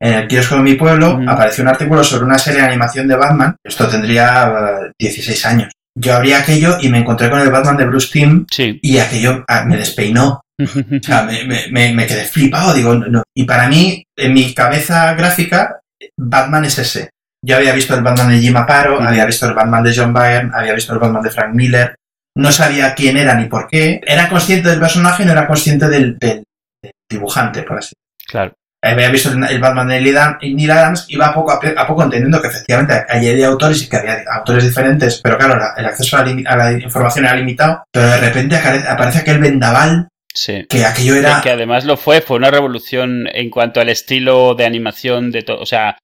en 0.00 0.12
el 0.14 0.28
kiosco 0.28 0.56
de 0.56 0.62
mi 0.62 0.74
pueblo, 0.74 1.20
apareció 1.26 1.62
un 1.62 1.68
artículo 1.68 2.02
sobre 2.02 2.24
una 2.24 2.38
serie 2.38 2.60
de 2.60 2.66
animación 2.66 3.06
de 3.06 3.16
Batman. 3.16 3.56
Esto 3.64 3.88
tendría 3.88 4.50
uh, 4.88 4.90
16 4.98 5.46
años. 5.46 5.72
Yo 5.94 6.14
abrí 6.14 6.32
aquello 6.32 6.78
y 6.80 6.88
me 6.88 6.98
encontré 6.98 7.28
con 7.28 7.40
el 7.40 7.50
Batman 7.50 7.76
de 7.76 7.84
Bruce 7.84 8.08
Timm 8.12 8.46
sí. 8.50 8.78
y 8.82 8.98
aquello 8.98 9.44
ah, 9.48 9.64
me 9.64 9.76
despeinó. 9.76 10.42
o 10.58 11.02
sea, 11.02 11.24
me, 11.24 11.44
me, 11.44 11.92
me, 11.92 12.06
quedé 12.06 12.24
flipado, 12.24 12.72
digo, 12.74 12.94
no. 12.94 13.22
Y 13.34 13.44
para 13.44 13.68
mí, 13.68 14.04
en 14.16 14.32
mi 14.32 14.54
cabeza 14.54 15.12
gráfica, 15.14 15.80
Batman 16.16 16.64
es 16.64 16.78
ese. 16.78 17.10
Yo 17.44 17.56
había 17.56 17.72
visto 17.72 17.94
el 17.94 18.02
Batman 18.02 18.30
de 18.30 18.38
Jim 18.38 18.56
Aparo, 18.56 19.00
había 19.02 19.26
visto 19.26 19.46
el 19.46 19.54
Batman 19.54 19.82
de 19.82 19.94
John 19.94 20.14
Byrne, 20.14 20.50
había 20.54 20.74
visto 20.74 20.92
el 20.92 21.00
Batman 21.00 21.22
de 21.22 21.30
Frank 21.30 21.54
Miller, 21.54 21.96
no 22.36 22.52
sabía 22.52 22.94
quién 22.94 23.16
era 23.16 23.34
ni 23.34 23.46
por 23.46 23.68
qué. 23.68 24.00
Era 24.06 24.28
consciente 24.28 24.70
del 24.70 24.80
personaje 24.80 25.22
y 25.22 25.26
no 25.26 25.32
era 25.32 25.46
consciente 25.46 25.88
del, 25.88 26.18
del, 26.18 26.44
del 26.80 26.92
dibujante, 27.10 27.62
por 27.62 27.78
así 27.78 27.94
Claro. 28.26 28.54
Había 28.84 29.10
visto 29.10 29.30
el 29.30 29.60
Batman 29.60 29.88
de 29.88 30.00
Neil 30.00 30.70
Adams, 30.70 31.06
iba 31.08 31.32
poco 31.32 31.52
a, 31.52 31.60
a, 31.76 31.86
poco 31.86 32.02
entendiendo 32.02 32.42
que 32.42 32.48
efectivamente 32.48 33.04
hay 33.08 33.42
autores 33.44 33.82
y 33.82 33.88
que 33.88 33.96
había 33.96 34.24
autores 34.34 34.64
diferentes, 34.64 35.20
pero 35.22 35.38
claro, 35.38 35.56
la, 35.56 35.74
el 35.76 35.86
acceso 35.86 36.16
a 36.16 36.24
la, 36.24 36.50
a 36.50 36.56
la, 36.56 36.72
información 36.72 37.24
era 37.24 37.36
limitado, 37.36 37.84
pero 37.92 38.08
de 38.08 38.18
repente 38.18 38.56
aparece 38.56 39.20
aquel 39.20 39.38
vendaval 39.38 40.08
Sí. 40.34 40.66
Que 40.68 40.84
aquello 40.84 41.14
era. 41.14 41.40
Que 41.42 41.50
además 41.50 41.84
lo 41.84 41.96
fue, 41.96 42.20
fue 42.20 42.36
una 42.36 42.50
revolución 42.50 43.26
en 43.32 43.50
cuanto 43.50 43.80
al 43.80 43.88
estilo 43.88 44.54
de 44.54 44.64
animación 44.64 45.30
de 45.30 45.42
todo. 45.42 45.60
O 45.60 45.66
sea, 45.66 45.98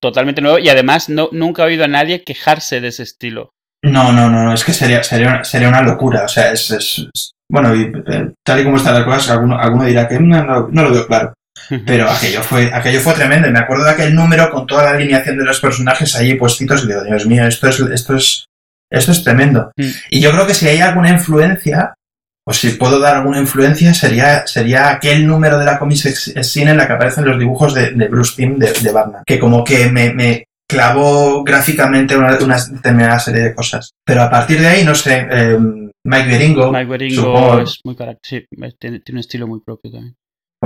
totalmente 0.00 0.40
nuevo. 0.40 0.58
Y 0.58 0.68
además 0.68 1.08
no, 1.08 1.28
nunca 1.32 1.62
he 1.62 1.66
oído 1.66 1.84
a 1.84 1.88
nadie 1.88 2.24
quejarse 2.24 2.80
de 2.80 2.88
ese 2.88 3.02
estilo. 3.02 3.50
No, 3.82 4.12
no, 4.12 4.30
no, 4.30 4.44
no, 4.44 4.54
es 4.54 4.64
que 4.64 4.72
sería, 4.72 5.02
sería, 5.02 5.44
sería 5.44 5.68
una 5.68 5.82
locura. 5.82 6.24
O 6.24 6.28
sea, 6.28 6.52
es. 6.52 6.70
es, 6.70 7.06
es 7.14 7.30
bueno, 7.48 7.74
y, 7.76 7.92
tal 8.44 8.60
y 8.60 8.64
como 8.64 8.76
están 8.76 8.94
las 8.94 9.04
cosas, 9.04 9.30
alguno, 9.30 9.56
alguno 9.56 9.84
dirá 9.84 10.08
que 10.08 10.18
no, 10.18 10.42
no, 10.42 10.68
no 10.68 10.82
lo 10.82 10.92
veo 10.92 11.06
claro. 11.06 11.32
Pero 11.86 12.08
aquello 12.08 12.42
fue, 12.42 12.70
aquello 12.72 13.00
fue 13.00 13.14
tremendo. 13.14 13.50
Me 13.50 13.58
acuerdo 13.58 13.84
de 13.84 13.90
aquel 13.90 14.14
número 14.14 14.50
con 14.50 14.66
toda 14.66 14.84
la 14.84 14.90
alineación 14.90 15.38
de 15.38 15.44
los 15.44 15.60
personajes 15.60 16.14
allí 16.16 16.34
puestitos 16.34 16.84
y 16.84 16.88
digo, 16.88 17.02
Dios 17.02 17.26
mío, 17.26 17.46
esto 17.46 17.68
es, 17.68 17.80
esto 17.80 18.16
es, 18.16 18.46
esto 18.90 19.12
es 19.12 19.24
tremendo. 19.24 19.70
Mm. 19.76 19.88
Y 20.10 20.20
yo 20.20 20.30
creo 20.32 20.46
que 20.46 20.54
si 20.54 20.68
hay 20.68 20.80
alguna 20.80 21.10
influencia, 21.10 21.94
o 22.48 22.52
si 22.52 22.70
puedo 22.70 23.00
dar 23.00 23.16
alguna 23.16 23.40
influencia, 23.40 23.92
sería, 23.92 24.46
sería 24.46 24.90
aquel 24.90 25.26
número 25.26 25.58
de 25.58 25.64
la 25.64 25.78
Comics 25.78 26.32
Scene 26.42 26.70
en 26.70 26.76
la 26.76 26.86
que 26.86 26.92
aparecen 26.92 27.24
los 27.24 27.38
dibujos 27.38 27.74
de, 27.74 27.90
de 27.90 28.08
Bruce 28.08 28.34
Timm 28.36 28.58
de, 28.58 28.72
de, 28.72 28.92
Batman. 28.92 29.22
Que 29.26 29.38
como 29.38 29.64
que 29.64 29.90
me, 29.90 30.12
me 30.14 30.44
clavó 30.68 31.42
gráficamente 31.42 32.16
una, 32.16 32.38
una, 32.38 32.56
determinada 32.64 33.18
serie 33.18 33.42
de 33.42 33.54
cosas. 33.54 33.90
Pero 34.04 34.22
a 34.22 34.30
partir 34.30 34.60
de 34.60 34.68
ahí, 34.68 34.84
no 34.84 34.94
sé, 34.94 35.26
eh, 35.28 35.58
Mike 36.04 36.28
Beringo. 36.28 36.70
Mike 36.70 36.86
Beringo 36.86 37.22
supongo, 37.22 37.60
es 37.60 37.80
muy 37.84 37.96
sí, 38.22 38.46
tiene, 38.78 39.00
tiene 39.00 39.16
un 39.16 39.18
estilo 39.18 39.48
muy 39.48 39.60
propio 39.60 39.90
también 39.90 40.14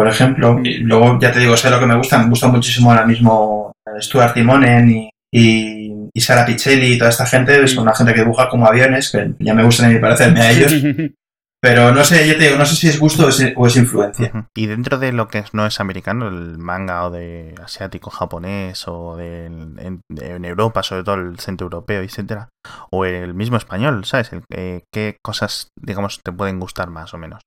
por 0.00 0.08
ejemplo. 0.08 0.58
Y 0.64 0.78
luego, 0.78 1.18
ya 1.20 1.30
te 1.30 1.40
digo, 1.40 1.54
sé 1.58 1.68
lo 1.68 1.78
que 1.78 1.84
me 1.84 1.94
gusta, 1.94 2.18
me 2.18 2.30
gusta 2.30 2.48
muchísimo 2.48 2.90
ahora 2.90 3.04
mismo 3.04 3.72
Stuart 3.98 4.32
Timonen 4.32 4.88
y, 4.90 5.10
y, 5.30 5.92
y 6.14 6.20
Sara 6.22 6.46
Pichelli 6.46 6.94
y 6.94 6.98
toda 6.98 7.10
esta 7.10 7.26
gente, 7.26 7.62
es 7.62 7.76
una 7.76 7.94
gente 7.94 8.14
que 8.14 8.20
dibuja 8.20 8.48
como 8.48 8.66
aviones, 8.66 9.10
que 9.10 9.34
ya 9.38 9.52
me 9.52 9.62
gustan 9.62 9.90
a 9.90 9.92
mí 9.92 9.98
parecerme 9.98 10.40
a 10.40 10.52
ellos. 10.52 10.72
Pero 11.62 11.92
no 11.92 12.02
sé, 12.02 12.26
yo 12.26 12.38
te 12.38 12.44
digo, 12.44 12.56
no 12.56 12.64
sé 12.64 12.76
si 12.76 12.88
es 12.88 12.98
gusto 12.98 13.26
o 13.26 13.28
es, 13.28 13.52
o 13.54 13.66
es 13.66 13.76
influencia. 13.76 14.30
Uh 14.32 14.38
-huh. 14.38 14.46
Y 14.56 14.66
dentro 14.68 14.96
de 14.96 15.12
lo 15.12 15.28
que 15.28 15.44
no 15.52 15.66
es 15.66 15.78
americano, 15.80 16.28
el 16.28 16.56
manga 16.56 17.04
o 17.04 17.10
de 17.10 17.54
asiático, 17.62 18.08
japonés 18.08 18.88
o 18.88 19.16
de, 19.16 19.44
en, 19.44 20.00
en 20.08 20.44
Europa, 20.46 20.82
sobre 20.82 21.04
todo 21.04 21.16
el 21.16 21.38
centro 21.38 21.66
europeo, 21.66 22.00
etcétera, 22.00 22.48
o 22.90 23.04
el 23.04 23.34
mismo 23.34 23.58
español, 23.58 24.06
¿sabes? 24.06 24.32
El, 24.32 24.44
eh, 24.50 24.80
¿Qué 24.90 25.18
cosas, 25.22 25.68
digamos, 25.78 26.20
te 26.24 26.32
pueden 26.32 26.58
gustar 26.58 26.88
más 26.88 27.12
o 27.12 27.18
menos? 27.18 27.42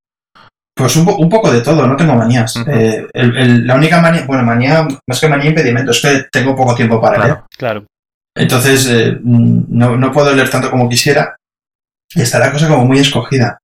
Pues 0.76 0.96
un, 0.96 1.06
po 1.06 1.16
un, 1.18 1.30
poco 1.30 1.52
de 1.52 1.62
todo, 1.62 1.86
no 1.86 1.96
tengo 1.96 2.16
manías. 2.16 2.56
Uh 2.56 2.60
-huh. 2.62 2.74
eh, 2.74 3.08
el, 3.14 3.38
el, 3.38 3.68
la 3.68 3.76
única 3.76 4.02
manía, 4.02 4.26
bueno, 4.26 4.44
manía, 4.44 4.88
más 5.08 5.20
que 5.20 5.28
manía, 5.28 5.50
impedimento, 5.50 5.92
es 5.92 6.02
que 6.02 6.26
tengo 6.32 6.56
poco 6.56 6.74
tiempo 6.74 7.00
para 7.00 7.16
claro, 7.16 7.34
leer. 7.34 7.44
Claro. 7.58 7.86
Entonces, 8.36 8.88
eh, 8.90 9.20
no, 9.24 9.96
no, 9.96 10.12
puedo 10.12 10.34
leer 10.34 10.50
tanto 10.50 10.72
como 10.72 10.90
quisiera 10.90 11.36
y 12.16 12.22
está 12.22 12.40
la 12.40 12.52
cosa 12.52 12.68
como 12.68 12.86
muy 12.86 13.00
escogida. 13.00 13.60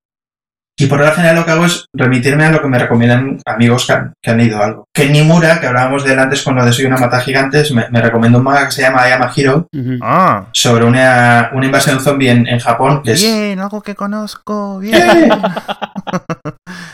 Y 0.80 0.86
por 0.86 0.98
lo 0.98 1.12
general 1.12 1.36
lo 1.36 1.44
que 1.44 1.50
hago 1.50 1.66
es 1.66 1.84
remitirme 1.92 2.46
a 2.46 2.50
lo 2.50 2.62
que 2.62 2.68
me 2.68 2.78
recomiendan 2.78 3.38
amigos 3.44 3.86
que 3.86 3.92
han, 3.92 4.12
que 4.22 4.30
han 4.30 4.38
leído 4.38 4.62
algo. 4.62 4.84
Ken 4.94 5.12
Nimura, 5.12 5.60
que 5.60 5.66
hablábamos 5.66 6.04
de 6.04 6.14
él 6.14 6.18
antes 6.18 6.42
con 6.42 6.56
lo 6.56 6.64
de 6.64 6.72
Soy 6.72 6.86
una 6.86 6.96
mata 6.96 7.20
gigantes, 7.20 7.70
me, 7.72 7.88
me 7.90 8.00
recomendó 8.00 8.38
un 8.38 8.44
manga 8.44 8.64
que 8.64 8.72
se 8.72 8.82
llama 8.82 9.06
I 9.06 9.12
Am 9.12 9.22
a 9.22 9.32
Hero 9.36 9.68
Ujú. 9.72 9.98
Ah, 10.02 10.46
sobre 10.52 10.86
una, 10.86 11.50
una 11.52 11.66
invasión 11.66 12.00
zombie 12.00 12.30
en, 12.30 12.46
en 12.46 12.58
Japón, 12.58 13.02
que 13.02 13.12
es 13.12 13.22
bien, 13.22 13.60
algo 13.60 13.82
que 13.82 13.94
conozco, 13.94 14.78
bien. 14.78 15.30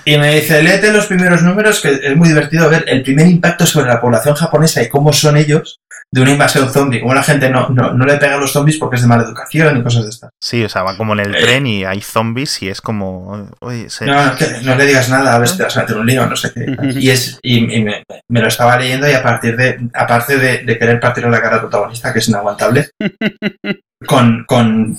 Y 0.04 0.18
me 0.18 0.36
dice, 0.36 0.62
léete 0.62 0.92
los 0.92 1.06
primeros 1.06 1.42
números, 1.42 1.80
que 1.80 1.90
es 1.90 2.16
muy 2.16 2.28
divertido 2.28 2.70
ver 2.70 2.84
el 2.86 3.02
primer 3.02 3.26
impacto 3.26 3.66
sobre 3.66 3.88
la 3.88 4.00
población 4.00 4.36
japonesa 4.36 4.82
y 4.82 4.88
cómo 4.88 5.12
son 5.12 5.36
ellos 5.36 5.80
de 6.12 6.20
una 6.22 6.30
invasión 6.30 6.70
zombie, 6.72 7.00
cómo 7.00 7.14
la 7.14 7.22
gente 7.22 7.50
no, 7.50 7.68
no, 7.68 7.92
no 7.92 8.04
le 8.06 8.16
pega 8.16 8.36
a 8.36 8.38
los 8.38 8.52
zombies 8.52 8.78
porque 8.78 8.96
es 8.96 9.02
de 9.02 9.08
mala 9.08 9.24
educación 9.24 9.76
y 9.76 9.82
cosas 9.82 10.04
de 10.04 10.10
estas. 10.10 10.30
Sí, 10.42 10.64
o 10.64 10.68
sea, 10.68 10.82
va 10.82 10.96
como 10.96 11.12
en 11.14 11.20
el 11.20 11.34
Eh. 11.34 11.42
tren 11.42 11.66
y 11.66 11.84
hay 11.84 12.00
zombies 12.00 12.62
y 12.62 12.68
es 12.68 12.80
como... 12.80 13.50
Oye, 13.60 13.90
se- 13.90 14.06
No, 14.06 14.24
no, 14.24 14.36
que 14.36 14.46
no 14.62 14.76
le 14.76 14.86
digas 14.86 15.10
nada, 15.10 15.34
a 15.34 15.38
ver 15.38 15.48
si 15.48 15.56
te 15.58 15.64
vas 15.64 15.76
a 15.76 15.80
meter 15.80 15.96
un 15.96 16.06
lío, 16.06 16.26
no 16.26 16.36
sé 16.36 16.52
qué. 16.54 16.64
Y, 16.98 17.10
es, 17.10 17.38
y, 17.42 17.74
y 17.76 17.82
me, 17.82 18.02
me 18.30 18.40
lo 18.40 18.48
estaba 18.48 18.78
leyendo 18.78 19.10
y 19.10 19.12
a 19.12 19.22
partir 19.22 19.56
de, 19.56 19.88
aparte 19.94 20.38
de, 20.38 20.58
de 20.58 20.78
querer 20.78 21.00
partir 21.00 21.24
la 21.24 21.42
cara 21.42 21.56
al 21.56 21.60
protagonista, 21.62 22.12
que 22.12 22.20
es 22.20 22.28
inaguantable, 22.28 22.88
con, 24.06 24.44
con, 24.46 24.96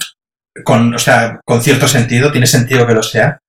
con, 0.63 0.93
o 0.93 0.99
sea, 0.99 1.39
con 1.45 1.61
cierto 1.61 1.87
sentido, 1.87 2.31
tiene 2.31 2.47
sentido 2.47 2.85
que 2.85 2.93
lo 2.93 3.03
sea, 3.03 3.39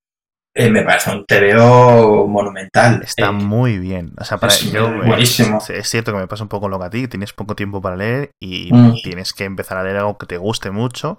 eh, 0.54 0.70
me 0.70 0.82
parece 0.82 1.10
un 1.10 1.24
TVO 1.24 2.26
monumental. 2.26 3.02
Está 3.02 3.28
Eh, 3.28 3.32
muy 3.32 3.78
bien. 3.78 4.12
O 4.18 4.24
sea, 4.24 4.38
para, 4.38 4.52
es 4.52 4.72
yo, 4.72 4.88
eh, 4.88 5.06
buenísimo. 5.06 5.58
es, 5.58 5.70
es 5.70 5.88
cierto 5.88 6.12
que 6.12 6.18
me 6.18 6.26
pasa 6.26 6.42
un 6.42 6.48
poco 6.48 6.68
lo 6.68 6.78
que 6.78 6.84
a 6.86 6.90
ti, 6.90 7.08
tienes 7.08 7.32
poco 7.32 7.54
tiempo 7.54 7.80
para 7.80 7.96
leer 7.96 8.30
y 8.42 8.72
Mm. 8.72 8.94
tienes 9.04 9.32
que 9.32 9.44
empezar 9.44 9.78
a 9.78 9.84
leer 9.84 9.96
algo 9.98 10.18
que 10.18 10.26
te 10.26 10.36
guste 10.36 10.70
mucho. 10.70 11.18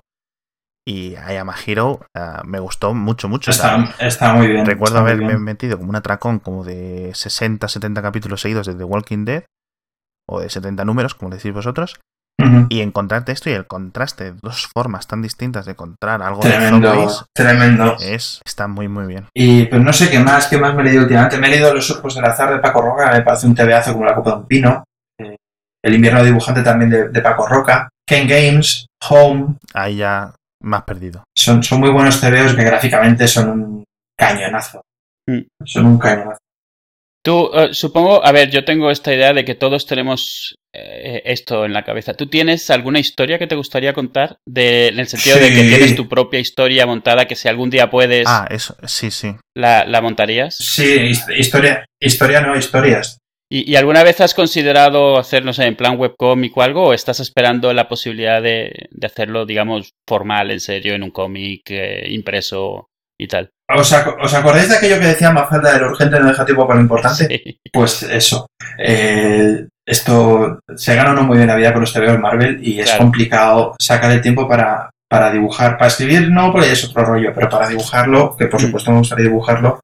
Y 0.88 1.11
I 1.14 1.35
Am 1.38 1.49
a 1.49 1.56
Hero 1.65 1.99
eh, 2.15 2.19
me 2.45 2.60
gustó 2.60 2.93
mucho, 2.93 3.30
mucho. 3.30 3.51
O 3.51 3.53
sea, 3.53 3.77
Está, 3.91 4.07
está 4.07 4.34
muy 4.34 4.47
bien. 4.47 4.65
recuerdo 4.65 4.97
haberme 4.99 5.27
bien. 5.27 5.43
metido 5.43 5.77
como 5.77 5.89
un 5.89 5.95
atracón 5.95 6.39
como 6.39 6.64
de 6.64 7.11
60, 7.14 7.68
70 7.68 8.01
capítulos 8.01 8.41
seguidos 8.41 8.65
de 8.68 8.73
The 8.76 8.84
Walking 8.84 9.26
Dead, 9.26 9.43
o 10.27 10.39
de 10.39 10.49
70 10.49 10.85
números, 10.85 11.14
como 11.15 11.31
decís 11.31 11.53
vosotros, 11.53 11.99
Y 12.70 12.82
encontrarte 12.82 13.32
esto 13.32 13.49
y 13.49 13.53
el 13.53 13.68
contraste, 13.68 14.34
dos 14.41 14.68
formas 14.74 15.07
tan 15.07 15.22
distintas 15.22 15.66
de 15.66 15.72
encontrar 15.72 16.22
algo 16.22 16.41
de 16.41 16.49
Tremendo, 16.49 16.90
zombies, 16.94 17.26
tremendo. 17.34 17.98
es, 17.99 18.41
está 18.45 18.68
muy, 18.68 18.88
muy 18.88 19.07
bien. 19.07 19.26
Y 19.34 19.66
pues 19.66 19.82
no 19.82 19.91
sé 19.94 20.10
qué 20.10 20.20
más, 20.20 20.48
qué 20.48 20.57
más 20.57 20.74
me 20.76 20.82
he 20.82 20.86
leído 20.86 21.03
últimamente. 21.03 21.38
Me 21.38 21.48
he 21.48 21.52
leído 21.52 21.74
Los 21.74 21.88
Surcos 21.88 22.16
del 22.16 22.26
Azar 22.26 22.52
de 22.53 22.60
Paco 22.60 22.82
Roca, 22.82 23.11
me 23.11 23.22
parece 23.22 23.48
un 23.48 23.56
tebeazo 23.56 23.94
como 23.94 24.06
la 24.06 24.16
copa 24.16 24.32
de 24.32 24.38
un 24.38 24.48
pino. 24.48 24.84
Eh, 25.20 25.36
El 25.84 25.95
invierno 25.95 26.24
dibujante 26.24 26.64
también 26.64 26.90
de, 26.90 27.10
de 27.10 27.22
Paco 27.22 27.48
Roca. 27.48 27.90
Ken 28.07 28.28
Games, 28.28 28.88
Home, 29.10 29.56
Ahí 29.74 29.98
ya 29.98 30.34
más 30.61 30.84
perdido. 30.84 31.24
son, 31.38 31.61
son 31.64 31.80
muy 31.80 31.90
buenos 31.91 32.20
tebeos 32.20 32.53
que 32.53 32.64
gráficamente 32.64 33.28
son 33.28 33.49
un 33.49 33.84
cañonazo. 34.18 34.82
Mm. 35.28 35.41
Son 35.66 35.86
un 35.86 35.98
cañonazo. 35.99 36.40
Tú, 37.24 37.49
eh, 37.53 37.70
supongo, 37.74 38.26
a 38.26 38.32
ver, 38.32 38.49
yo 38.49 38.64
tengo 38.66 38.90
esta 38.90 39.14
idea 39.14 39.34
de 39.34 39.44
que 39.45 39.53
todos 39.56 39.86
tenemos 39.86 40.56
eh, 40.74 41.22
esto 41.26 41.66
en 41.66 41.74
la 41.74 41.84
cabeza. 41.84 42.14
¿Tú 42.14 42.28
tienes 42.28 42.70
alguna 42.70 43.00
historia 43.00 43.40
que 43.40 43.48
te 43.48 43.56
gustaría 43.56 43.94
contar? 43.94 44.38
De, 44.46 44.88
en 44.90 45.00
el 45.00 45.08
sentido 45.08 45.38
de 45.38 45.50
que 45.54 45.64
tienes 45.64 45.96
tu 45.96 46.08
propia 46.08 46.40
historia 46.40 46.86
montada, 46.86 47.26
que 47.26 47.36
si 47.36 47.48
algún 47.48 47.70
día 47.70 47.90
puedes, 47.90 48.26
Ah, 48.28 48.48
eso, 48.50 48.76
sí, 48.86 49.12
sí. 49.12 49.36
la, 49.56 49.86
la 49.86 50.02
montarías. 50.02 50.56
Sí, 50.58 50.84
his- 50.84 51.26
historia, 51.38 51.86
historia 52.00 52.41
no, 52.41 52.56
historias. 52.58 53.18
¿Y, 53.52 53.72
y 53.72 53.76
alguna 53.78 54.04
vez 54.04 54.22
has 54.22 54.36
considerado 54.36 55.18
hacer, 55.18 55.44
no 55.44 55.54
sé, 55.54 55.64
en 55.66 55.76
plan 55.76 55.98
webcómic 55.98 56.56
o 56.56 56.62
algo? 56.62 56.84
¿O 56.90 56.94
estás 56.94 57.20
esperando 57.20 57.74
la 57.74 57.88
posibilidad 57.90 58.41
de, 58.44 58.72
de 58.91 59.08
hacerlo, 59.08 59.48
digamos, 59.48 59.94
formal, 60.08 60.52
en 60.52 60.60
serio, 60.60 60.94
en 60.94 61.02
un 61.02 61.10
cómic 61.10 61.62
eh, 61.72 62.06
impreso 62.10 62.86
y 63.20 63.28
tal? 63.28 63.50
¿Os, 63.76 63.91
ac- 63.91 64.18
¿Os 64.22 64.34
acordáis 64.36 64.70
de 64.70 64.76
aquello 64.78 65.00
que 65.00 65.08
decía 65.08 65.32
Mafalda 65.32 65.74
de 65.74 65.80
lo 65.80 65.90
urgente 65.90 66.20
no 66.20 66.28
deja 66.28 66.46
tiempo 66.46 66.68
para 66.68 66.78
lo 66.78 66.84
importante? 66.84 67.28
Sí. 67.44 67.60
Pues 67.74 68.04
eso. 68.04 68.46
Eh, 68.78 69.66
esto 69.90 70.60
se 70.76 70.95
gana 70.95 71.11
uno 71.11 71.24
muy 71.24 71.38
bien 71.38 71.48
la 71.48 71.56
vida 71.56 71.72
con 71.74 71.82
los 71.82 71.91
TVOs 71.94 72.20
Marvel 72.20 72.60
y 72.61 72.80
es 72.80 72.91
complicado 72.94 73.76
sacar 73.80 74.11
el 74.11 74.22
tiempo 74.22 74.48
para, 74.48 74.90
para 75.10 75.32
dibujar. 75.32 75.78
Para 75.78 75.88
escribir 75.88 76.30
no, 76.32 76.52
porque 76.52 76.72
es 76.72 76.84
otro 76.86 77.03
rollo, 77.03 77.32
pero 77.34 77.49
para 77.49 77.68
dibujarlo, 77.68 78.36
que 78.38 78.45
por 78.48 78.60
Mm. 78.61 78.66
supuesto 78.66 78.91
me 78.91 78.98
gustaría 78.99 79.26
dibujarlo, 79.26 79.80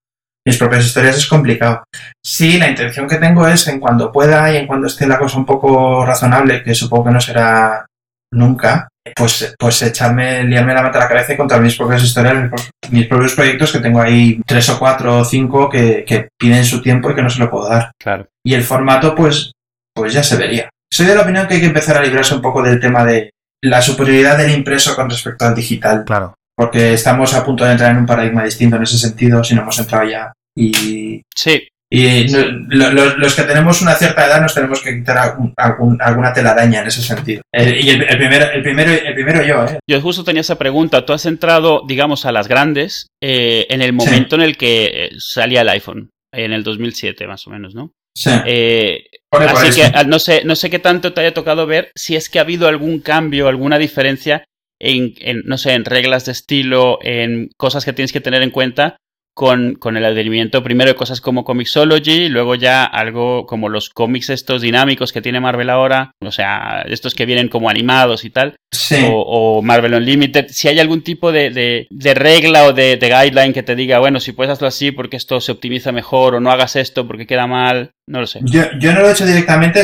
mis 0.47 0.57
propias 0.57 0.85
historias 0.85 1.17
es 1.17 1.25
complicado. 1.25 1.83
Sí, 2.23 2.57
la 2.59 2.69
intención 2.69 3.07
que 3.07 3.17
tengo 3.17 3.47
es 3.47 3.67
en 3.67 3.79
cuando 3.79 4.11
pueda 4.11 4.51
y 4.53 4.57
en 4.57 4.67
cuando 4.67 4.85
esté 4.87 5.07
la 5.07 5.17
cosa 5.17 5.37
un 5.39 5.45
poco 5.45 6.05
razonable, 6.05 6.61
que 6.63 6.75
supongo 6.75 7.05
que 7.05 7.11
no 7.11 7.19
será 7.19 7.85
nunca, 8.31 8.87
pues, 9.15 9.55
pues 9.57 9.81
echarme, 9.81 10.43
liarme 10.43 10.73
la 10.73 10.81
mata 10.83 10.99
a 10.99 11.03
la 11.03 11.07
cabeza 11.07 11.33
y 11.33 11.37
contar 11.37 11.61
mis 11.61 11.75
propias 11.75 12.03
historias, 12.03 12.35
mis, 12.35 12.49
pro- 12.51 12.63
mis 12.91 13.07
propios 13.07 13.33
proyectos, 13.33 13.71
que 13.71 13.79
tengo 13.79 14.01
ahí 14.01 14.39
tres 14.45 14.69
o 14.69 14.77
cuatro 14.77 15.19
o 15.19 15.25
cinco 15.25 15.69
que, 15.69 16.03
que 16.05 16.27
piden 16.39 16.63
su 16.65 16.81
tiempo 16.81 17.09
y 17.09 17.15
que 17.15 17.21
no 17.23 17.29
se 17.29 17.39
lo 17.39 17.49
puedo 17.49 17.67
dar. 17.69 17.91
Claro. 17.99 18.27
Y 18.43 18.53
el 18.53 18.63
formato, 18.63 19.15
pues, 19.15 19.51
pues 19.95 20.13
ya 20.13 20.23
se 20.23 20.35
vería. 20.35 20.69
Soy 20.91 21.05
de 21.07 21.15
la 21.15 21.21
opinión 21.21 21.47
que 21.47 21.55
hay 21.55 21.59
que 21.61 21.65
empezar 21.67 21.97
a 21.97 22.03
librarse 22.03 22.35
un 22.35 22.41
poco 22.41 22.61
del 22.61 22.79
tema 22.79 23.03
de 23.05 23.31
la 23.63 23.81
superioridad 23.81 24.37
del 24.37 24.51
impreso 24.51 24.95
con 24.95 25.09
respecto 25.09 25.45
al 25.45 25.55
digital, 25.55 26.03
Claro. 26.05 26.35
porque 26.55 26.93
estamos 26.93 27.33
a 27.33 27.43
punto 27.43 27.65
de 27.65 27.71
entrar 27.71 27.91
en 27.91 27.97
un 27.97 28.05
paradigma 28.05 28.43
distinto 28.43 28.75
en 28.75 28.83
ese 28.83 28.97
sentido, 28.97 29.43
si 29.43 29.55
no 29.55 29.61
hemos 29.61 29.79
entrado 29.79 30.07
ya. 30.09 30.31
Y, 30.57 31.21
Sí, 31.35 31.67
y 31.91 32.25
no- 32.29 32.45
lo- 32.69 32.91
lo- 32.91 33.17
los 33.17 33.35
que 33.35 33.43
tenemos 33.43 33.81
una 33.81 33.95
cierta 33.95 34.25
edad 34.25 34.41
nos 34.41 34.53
tenemos 34.53 34.81
que 34.81 34.95
quitar 34.95 35.17
algún- 35.17 35.53
algún- 35.57 36.01
alguna 36.01 36.31
telaraña 36.33 36.81
en 36.81 36.87
ese 36.87 37.01
sentido. 37.01 37.41
El- 37.53 37.83
y 37.83 37.89
el, 37.89 38.03
el 38.03 38.17
primero, 38.17 38.45
el, 38.51 38.61
primero, 38.61 38.91
el 38.91 39.13
primero 39.13 39.43
yo, 39.43 39.65
¿eh? 39.65 39.79
Yo 39.89 40.01
justo 40.01 40.23
tenía 40.23 40.41
esa 40.41 40.57
pregunta. 40.57 41.05
Tú 41.05 41.13
has 41.13 41.25
entrado, 41.25 41.81
digamos, 41.87 42.25
a 42.25 42.31
las 42.31 42.47
grandes 42.47 43.07
eh, 43.23 43.65
en 43.69 43.81
el 43.81 43.93
momento 43.93 44.35
en 44.35 44.41
el 44.43 44.57
que 44.57 44.85
eh, 44.85 45.09
salía 45.17 45.61
el 45.61 45.69
iPhone, 45.69 46.09
en 46.33 46.53
el 46.53 46.63
2007 46.63 47.27
más 47.27 47.47
o 47.47 47.49
menos, 47.49 47.73
¿no? 47.75 47.91
Sí. 48.17 48.29
Eh, 48.45 49.05
por 49.39 49.57
así 49.65 49.81
eso. 49.81 49.91
que 49.93 50.05
no 50.05 50.19
sé, 50.19 50.41
no 50.45 50.55
sé 50.55 50.69
qué 50.69 50.79
tanto 50.79 51.13
te 51.13 51.21
haya 51.21 51.33
tocado 51.33 51.65
ver 51.65 51.91
si 51.95 52.15
es 52.15 52.29
que 52.29 52.39
ha 52.39 52.43
habido 52.43 52.67
algún 52.67 52.99
cambio, 52.99 53.47
alguna 53.47 53.77
diferencia 53.77 54.43
en, 54.79 55.13
en, 55.19 55.41
no 55.45 55.57
sé, 55.57 55.73
en 55.73 55.85
reglas 55.85 56.25
de 56.25 56.31
estilo, 56.33 56.99
en 57.01 57.49
cosas 57.57 57.85
que 57.85 57.93
tienes 57.93 58.11
que 58.11 58.21
tener 58.21 58.41
en 58.41 58.51
cuenta 58.51 58.97
con, 59.33 59.75
con 59.75 59.97
el 59.97 60.05
advenimiento 60.05 60.63
primero 60.63 60.89
de 60.91 60.95
cosas 60.95 61.19
como 61.19 61.43
Comixology, 61.43 62.29
luego 62.29 62.55
ya 62.55 62.85
algo 62.85 63.45
como 63.45 63.67
los 63.67 63.89
cómics 63.89 64.29
estos 64.29 64.61
dinámicos 64.61 65.11
que 65.11 65.21
tiene 65.21 65.41
Marvel 65.41 65.69
ahora, 65.69 66.11
o 66.21 66.31
sea, 66.31 66.85
estos 66.87 67.15
que 67.15 67.25
vienen 67.25 67.49
como 67.49 67.69
animados 67.69 68.23
y 68.23 68.29
tal 68.29 68.55
Sí. 68.71 68.95
o, 69.09 69.21
o 69.57 69.61
Marvel 69.61 69.93
Unlimited, 69.93 70.47
si 70.49 70.67
hay 70.67 70.79
algún 70.79 71.01
tipo 71.01 71.31
de, 71.31 71.49
de- 71.49 71.87
de 71.89 72.13
regla 72.13 72.65
o 72.65 72.73
de, 72.73 72.97
de 72.97 73.07
guideline 73.09 73.53
que 73.53 73.63
te 73.63 73.75
diga, 73.75 73.99
bueno, 73.99 74.19
si 74.19 74.31
puedes 74.33 74.51
hacerlo 74.51 74.67
así 74.67 74.91
porque 74.91 75.15
esto 75.17 75.39
se 75.41 75.51
optimiza 75.53 75.91
mejor 75.93 76.35
o 76.35 76.39
no 76.41 76.51
hagas 76.51 76.75
esto 76.75 77.07
porque 77.07 77.25
queda 77.27 77.47
mal, 77.47 77.91
no 78.07 78.19
lo 78.19 78.27
sé. 78.27 78.39
Yo, 78.43 78.63
yo 78.79 78.93
no 78.93 79.01
lo 79.01 79.09
he 79.09 79.11
hecho 79.11 79.25
directamente, 79.25 79.81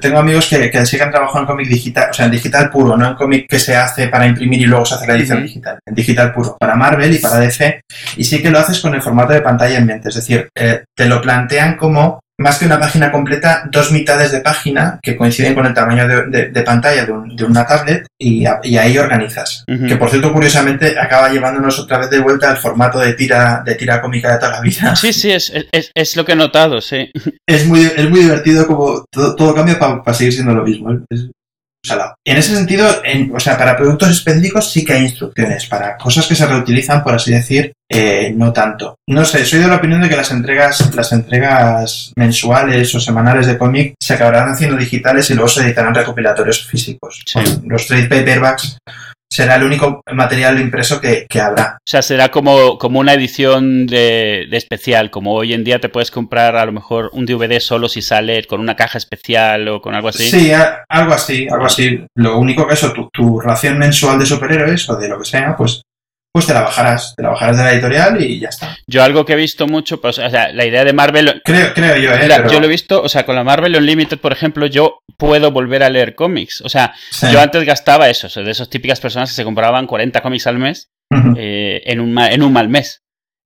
tengo 0.00 0.18
amigos 0.18 0.48
que, 0.48 0.70
que 0.70 0.84
sí 0.86 0.96
que 0.96 1.02
han 1.04 1.10
trabajado 1.10 1.40
en 1.40 1.46
cómic 1.46 1.68
digital, 1.68 2.10
o 2.10 2.12
sea, 2.12 2.26
en 2.26 2.32
digital 2.32 2.68
puro, 2.68 2.96
no 2.96 3.06
en 3.06 3.14
cómic 3.14 3.48
que 3.48 3.60
se 3.60 3.76
hace 3.76 4.08
para 4.08 4.26
imprimir 4.26 4.62
y 4.62 4.66
luego 4.66 4.84
se 4.84 4.96
hace 4.96 5.06
la 5.06 5.14
edición 5.14 5.42
digital, 5.42 5.78
en 5.86 5.94
digital 5.94 6.32
puro, 6.32 6.56
para 6.58 6.74
Marvel 6.74 7.14
y 7.14 7.18
para 7.18 7.38
DC, 7.38 7.82
y 8.16 8.24
sí 8.24 8.42
que 8.42 8.50
lo 8.50 8.58
haces 8.58 8.80
con 8.80 8.94
el 8.94 9.02
formato 9.02 9.32
de 9.32 9.40
pantalla 9.40 9.78
en 9.78 9.86
mente, 9.86 10.08
es 10.08 10.16
decir, 10.16 10.48
eh, 10.54 10.84
te 10.96 11.06
lo 11.06 11.20
plantean 11.22 11.76
como 11.76 12.20
más 12.40 12.58
que 12.58 12.66
una 12.66 12.80
página 12.80 13.12
completa, 13.12 13.68
dos 13.70 13.92
mitades 13.92 14.32
de 14.32 14.40
página 14.40 14.98
que 15.02 15.16
coinciden 15.16 15.54
con 15.54 15.66
el 15.66 15.74
tamaño 15.74 16.08
de, 16.08 16.26
de- 16.26 16.48
de 16.50 16.62
pantalla 16.62 17.04
de, 17.06 17.12
un- 17.12 17.36
de 17.36 17.44
una 17.44 17.66
tablet 17.66 18.06
y, 18.18 18.44
a- 18.46 18.60
y 18.62 18.76
ahí 18.76 18.98
organizas. 18.98 19.64
Que 19.66 19.96
por 19.96 20.10
cierto, 20.10 20.32
curiosamente, 20.32 20.98
acaba 20.98 21.28
llevándonos 21.30 21.78
otra 21.78 21.98
vez 21.98 22.10
de 22.10 22.18
vuelta 22.20 22.50
al 22.50 22.56
formato 22.56 22.98
de 22.98 23.12
tira, 23.14 23.62
de 23.64 23.74
tira 23.74 24.00
cómica 24.00 24.32
de 24.32 24.38
toda 24.38 24.52
la 24.52 24.60
vida. 24.60 24.96
Sí, 24.96 25.12
sí, 25.12 25.30
es, 25.30 25.52
es, 25.72 25.90
es 25.94 26.16
lo 26.16 26.24
que 26.24 26.32
he 26.32 26.36
notado, 26.36 26.80
sí. 26.80 27.10
es 27.48 27.66
muy, 27.66 27.84
es 27.84 28.08
muy 28.10 28.20
divertido 28.20 28.66
como 28.66 29.04
todo, 29.10 29.36
todo 29.36 29.54
cambia 29.54 29.78
para 29.78 30.14
seguir 30.14 30.32
siendo 30.32 30.54
lo 30.54 30.64
mismo. 30.64 30.92
¿eh? 30.92 30.98
Es 31.10 31.26
salado. 31.84 32.14
En 32.26 32.36
ese 32.36 32.54
sentido, 32.54 33.02
en- 33.04 33.34
o 33.34 33.40
sea, 33.40 33.56
para 33.56 33.76
productos 33.76 34.10
específicos 34.10 34.70
sí 34.70 34.84
que 34.84 34.92
hay 34.94 35.02
instrucciones. 35.04 35.66
Para 35.66 35.96
cosas 35.96 36.26
que 36.26 36.34
se 36.34 36.46
reutilizan, 36.46 37.02
por 37.02 37.14
así 37.14 37.32
decir, 37.32 37.72
eh, 37.90 38.32
no 38.36 38.52
tanto. 38.52 38.96
No 39.08 39.24
sé, 39.24 39.44
soy 39.44 39.60
de 39.60 39.68
la 39.68 39.76
opinión 39.76 40.00
de 40.00 40.08
que 40.08 40.16
las 40.16 40.30
entregas, 40.30 40.94
las 40.94 41.12
entregas 41.12 42.12
mensuales 42.16 42.94
o 42.94 43.00
semanales 43.00 43.46
de 43.46 43.58
cómic 43.58 43.94
se 44.00 44.14
acabarán 44.14 44.50
haciendo 44.50 44.76
digitales 44.76 45.28
y 45.30 45.34
luego 45.34 45.48
se 45.48 45.62
editarán 45.62 45.94
recopilatorios 45.94 46.66
físicos. 46.66 47.22
Sí. 47.26 47.40
Los 47.66 47.86
trade 47.86 48.08
paperbacks 48.08 48.78
será 49.32 49.56
el 49.56 49.62
único 49.64 50.02
material 50.12 50.60
impreso 50.60 51.00
que, 51.00 51.26
que 51.28 51.40
habrá. 51.40 51.76
O 51.78 51.88
sea, 51.90 52.02
será 52.02 52.30
como, 52.30 52.78
como 52.78 52.98
una 53.00 53.14
edición 53.14 53.86
de, 53.86 54.46
de 54.50 54.56
especial, 54.56 55.10
como 55.10 55.34
hoy 55.34 55.52
en 55.52 55.64
día 55.64 55.80
te 55.80 55.88
puedes 55.88 56.10
comprar 56.10 56.56
a 56.56 56.66
lo 56.66 56.72
mejor 56.72 57.10
un 57.12 57.26
DVD 57.26 57.60
solo 57.60 57.88
si 57.88 58.02
sale 58.02 58.44
con 58.44 58.60
una 58.60 58.76
caja 58.76 58.98
especial 58.98 59.68
o 59.68 59.80
con 59.80 59.94
algo 59.94 60.08
así. 60.08 60.28
Sí, 60.28 60.52
a- 60.52 60.84
algo 60.88 61.12
así, 61.12 61.46
algo 61.50 61.66
así. 61.66 62.04
Lo 62.16 62.38
único 62.38 62.66
que 62.66 62.74
eso, 62.74 62.92
tu, 62.92 63.08
tu 63.12 63.40
ración 63.40 63.78
mensual 63.78 64.18
de 64.18 64.26
superhéroes 64.26 64.88
o 64.90 64.96
de 64.96 65.08
lo 65.08 65.18
que 65.18 65.24
sea, 65.24 65.54
pues, 65.56 65.82
pues 66.32 66.46
te 66.46 66.54
la 66.54 66.62
bajarás, 66.62 67.14
te 67.16 67.22
la 67.22 67.30
bajarás 67.30 67.56
de 67.58 67.64
la 67.64 67.72
editorial 67.72 68.22
y 68.22 68.38
ya 68.38 68.48
está. 68.48 68.76
Yo 68.86 69.02
algo 69.02 69.24
que 69.24 69.32
he 69.32 69.36
visto 69.36 69.66
mucho, 69.66 70.00
pues, 70.00 70.18
o 70.18 70.30
sea, 70.30 70.52
la 70.52 70.64
idea 70.64 70.84
de 70.84 70.92
Marvel, 70.92 71.42
Creo, 71.44 71.74
creo 71.74 71.96
yo, 71.96 72.12
¿eh? 72.12 72.28
la- 72.28 72.36
Pero- 72.38 72.50
yo 72.52 72.60
lo 72.60 72.66
he 72.66 72.70
visto, 72.70 73.02
o 73.02 73.08
sea, 73.08 73.26
con 73.26 73.34
la 73.34 73.42
Marvel 73.44 73.74
Unlimited, 73.76 74.18
por 74.18 74.32
ejemplo, 74.32 74.66
yo 74.66 75.00
puedo 75.16 75.50
volver 75.50 75.82
a 75.82 75.90
leer 75.90 76.14
cómics. 76.14 76.60
O 76.62 76.68
sea, 76.68 76.94
sí. 77.10 77.26
yo 77.32 77.40
antes 77.40 77.64
gastaba 77.64 78.08
eso, 78.08 78.28
o 78.28 78.30
sea, 78.30 78.42
de 78.44 78.50
esas 78.52 78.70
típicas 78.70 79.00
personas 79.00 79.30
que 79.30 79.34
se 79.36 79.44
compraban 79.44 79.86
40 79.86 80.20
cómics 80.22 80.46
al 80.46 80.58
mes 80.58 80.88
eh, 81.36 81.82
en, 81.86 81.98
un, 82.00 82.12
ma- 82.12 82.30
en 82.30 82.42
un 82.42 82.52
mal 82.52 82.68
mes. 82.68 83.02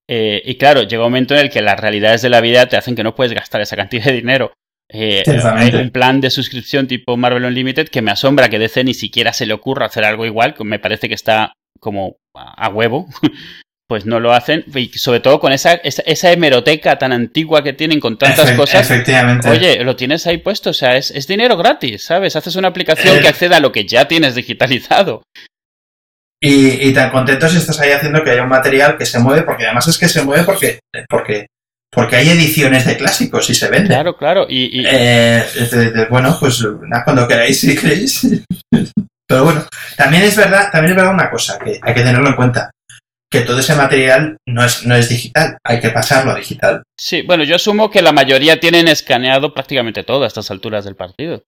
Eh, 0.09 0.43
y 0.45 0.57
claro, 0.57 0.83
llega 0.83 1.03
un 1.05 1.11
momento 1.11 1.35
en 1.35 1.41
el 1.41 1.51
que 1.51 1.63
las 1.63 1.81
realidades 1.81 2.21
de 2.21 2.29
la 2.29 2.43
vida 2.43 2.67
te 2.69 2.77
hacen 2.77 2.95
que 2.95 3.03
no 3.03 3.15
puedes 3.15 3.33
gastar 3.33 3.63
esa 3.63 3.77
cantidad 3.77 4.05
de 4.05 4.13
dinero. 4.13 4.53
Eh, 4.93 5.23
hay 5.57 5.75
un 5.75 5.89
plan 5.91 6.21
de 6.21 6.29
suscripción 6.29 6.87
tipo 6.87 7.17
Marvel 7.17 7.47
Unlimited 7.47 7.89
que 7.89 8.03
me 8.03 8.11
asombra 8.11 8.51
que 8.51 8.59
DC 8.59 8.85
ni 8.85 8.93
siquiera 8.93 9.33
se 9.33 9.47
le 9.47 9.55
ocurra 9.55 9.87
hacer 9.87 10.05
algo 10.05 10.27
igual, 10.27 10.55
me 10.61 10.79
parece 10.79 11.09
que 11.09 11.15
está 11.15 11.55
como 11.81 12.19
a 12.35 12.69
huevo. 12.69 13.09
pues 13.87 14.07
no 14.07 14.19
lo 14.19 14.33
hacen, 14.33 14.65
y 14.75 14.89
sobre 14.99 15.21
todo 15.21 15.39
con 15.41 15.53
esa, 15.53 15.75
esa, 15.75 16.33
hemeroteca 16.33 16.99
tan 16.99 17.13
antigua 17.13 17.63
que 17.63 17.75
tienen 17.75 18.01
con 18.01 18.17
tantas 18.17 18.51
cosas. 18.53 18.91
Efectivamente. 18.91 19.49
Oye, 19.49 19.85
lo 19.85 19.95
tienes 19.95 20.27
ahí 20.27 20.39
puesto, 20.39 20.71
o 20.71 20.73
sea, 20.75 20.97
es, 20.97 21.11
es 21.11 21.27
dinero 21.27 21.57
gratis, 21.57 22.05
¿sabes? 22.05 22.35
Haces 22.35 22.57
una 22.57 22.69
aplicación 22.69 23.19
que 23.21 23.27
eh. 23.27 23.29
acceda 23.29 23.59
a 23.59 23.61
lo 23.61 23.73
que 23.73 23.87
ya 23.87 24.09
tienes 24.09 24.35
digitalizado. 24.35 25.23
Y, 26.47 26.93
tan 26.93 27.11
contentos 27.11 27.53
si 27.53 27.59
estás 27.59 27.81
ahí 27.81 27.91
haciendo 27.93 28.23
que 28.23 28.31
haya 28.31 28.43
un 28.43 28.51
material 28.51 28.99
que 28.99 29.07
se 29.07 29.19
mueve, 29.19 29.43
porque 29.43 29.65
además 29.65 29.87
es 29.89 29.97
que 29.97 30.09
se 30.09 30.23
mueve 30.23 30.45
porque, 30.45 30.81
porque, 31.09 31.47
porque 31.91 32.17
hay 32.17 32.29
ediciones 32.29 32.85
de 32.85 32.99
clásicos 32.99 33.49
y 33.49 33.55
se 33.55 33.71
venden. 33.71 33.89
Claro, 33.89 34.17
claro. 34.17 34.47
Y, 34.49 34.85
eh, 34.87 35.43
bueno, 36.11 36.37
pues 36.39 36.63
cuando 37.05 37.27
queráis, 37.27 37.61
si 37.61 37.75
queréis. 37.75 38.27
Pero 39.27 39.45
bueno, 39.45 39.67
también 39.97 40.23
es 40.23 40.37
verdad, 40.37 40.71
también 40.71 40.93
es 40.93 40.97
verdad 40.97 41.15
una 41.15 41.31
cosa 41.31 41.59
que 41.59 41.79
hay 41.81 41.95
que 41.95 42.03
tenerlo 42.03 42.29
en 42.29 42.37
cuenta 42.37 42.71
que 43.31 43.41
todo 43.41 43.59
ese 43.59 43.75
material 43.75 44.37
no 44.47 44.65
es, 44.65 44.87
no 44.87 44.95
es 44.95 45.09
digital, 45.09 45.59
hay 45.65 45.81
que 45.81 45.91
pasarlo 45.91 46.33
a 46.33 46.37
digital. 46.37 46.83
Sí, 46.97 47.23
bueno, 47.23 47.43
yo 47.43 47.57
asumo 47.57 47.91
que 47.91 48.03
la 48.03 48.13
mayoría 48.13 48.61
tienen 48.61 48.87
escaneado 48.87 49.53
prácticamente 49.53 50.05
todo 50.05 50.23
a 50.23 50.29
estas 50.29 50.51
alturas 50.53 50.85
del 50.85 50.95
partido. 50.95 51.43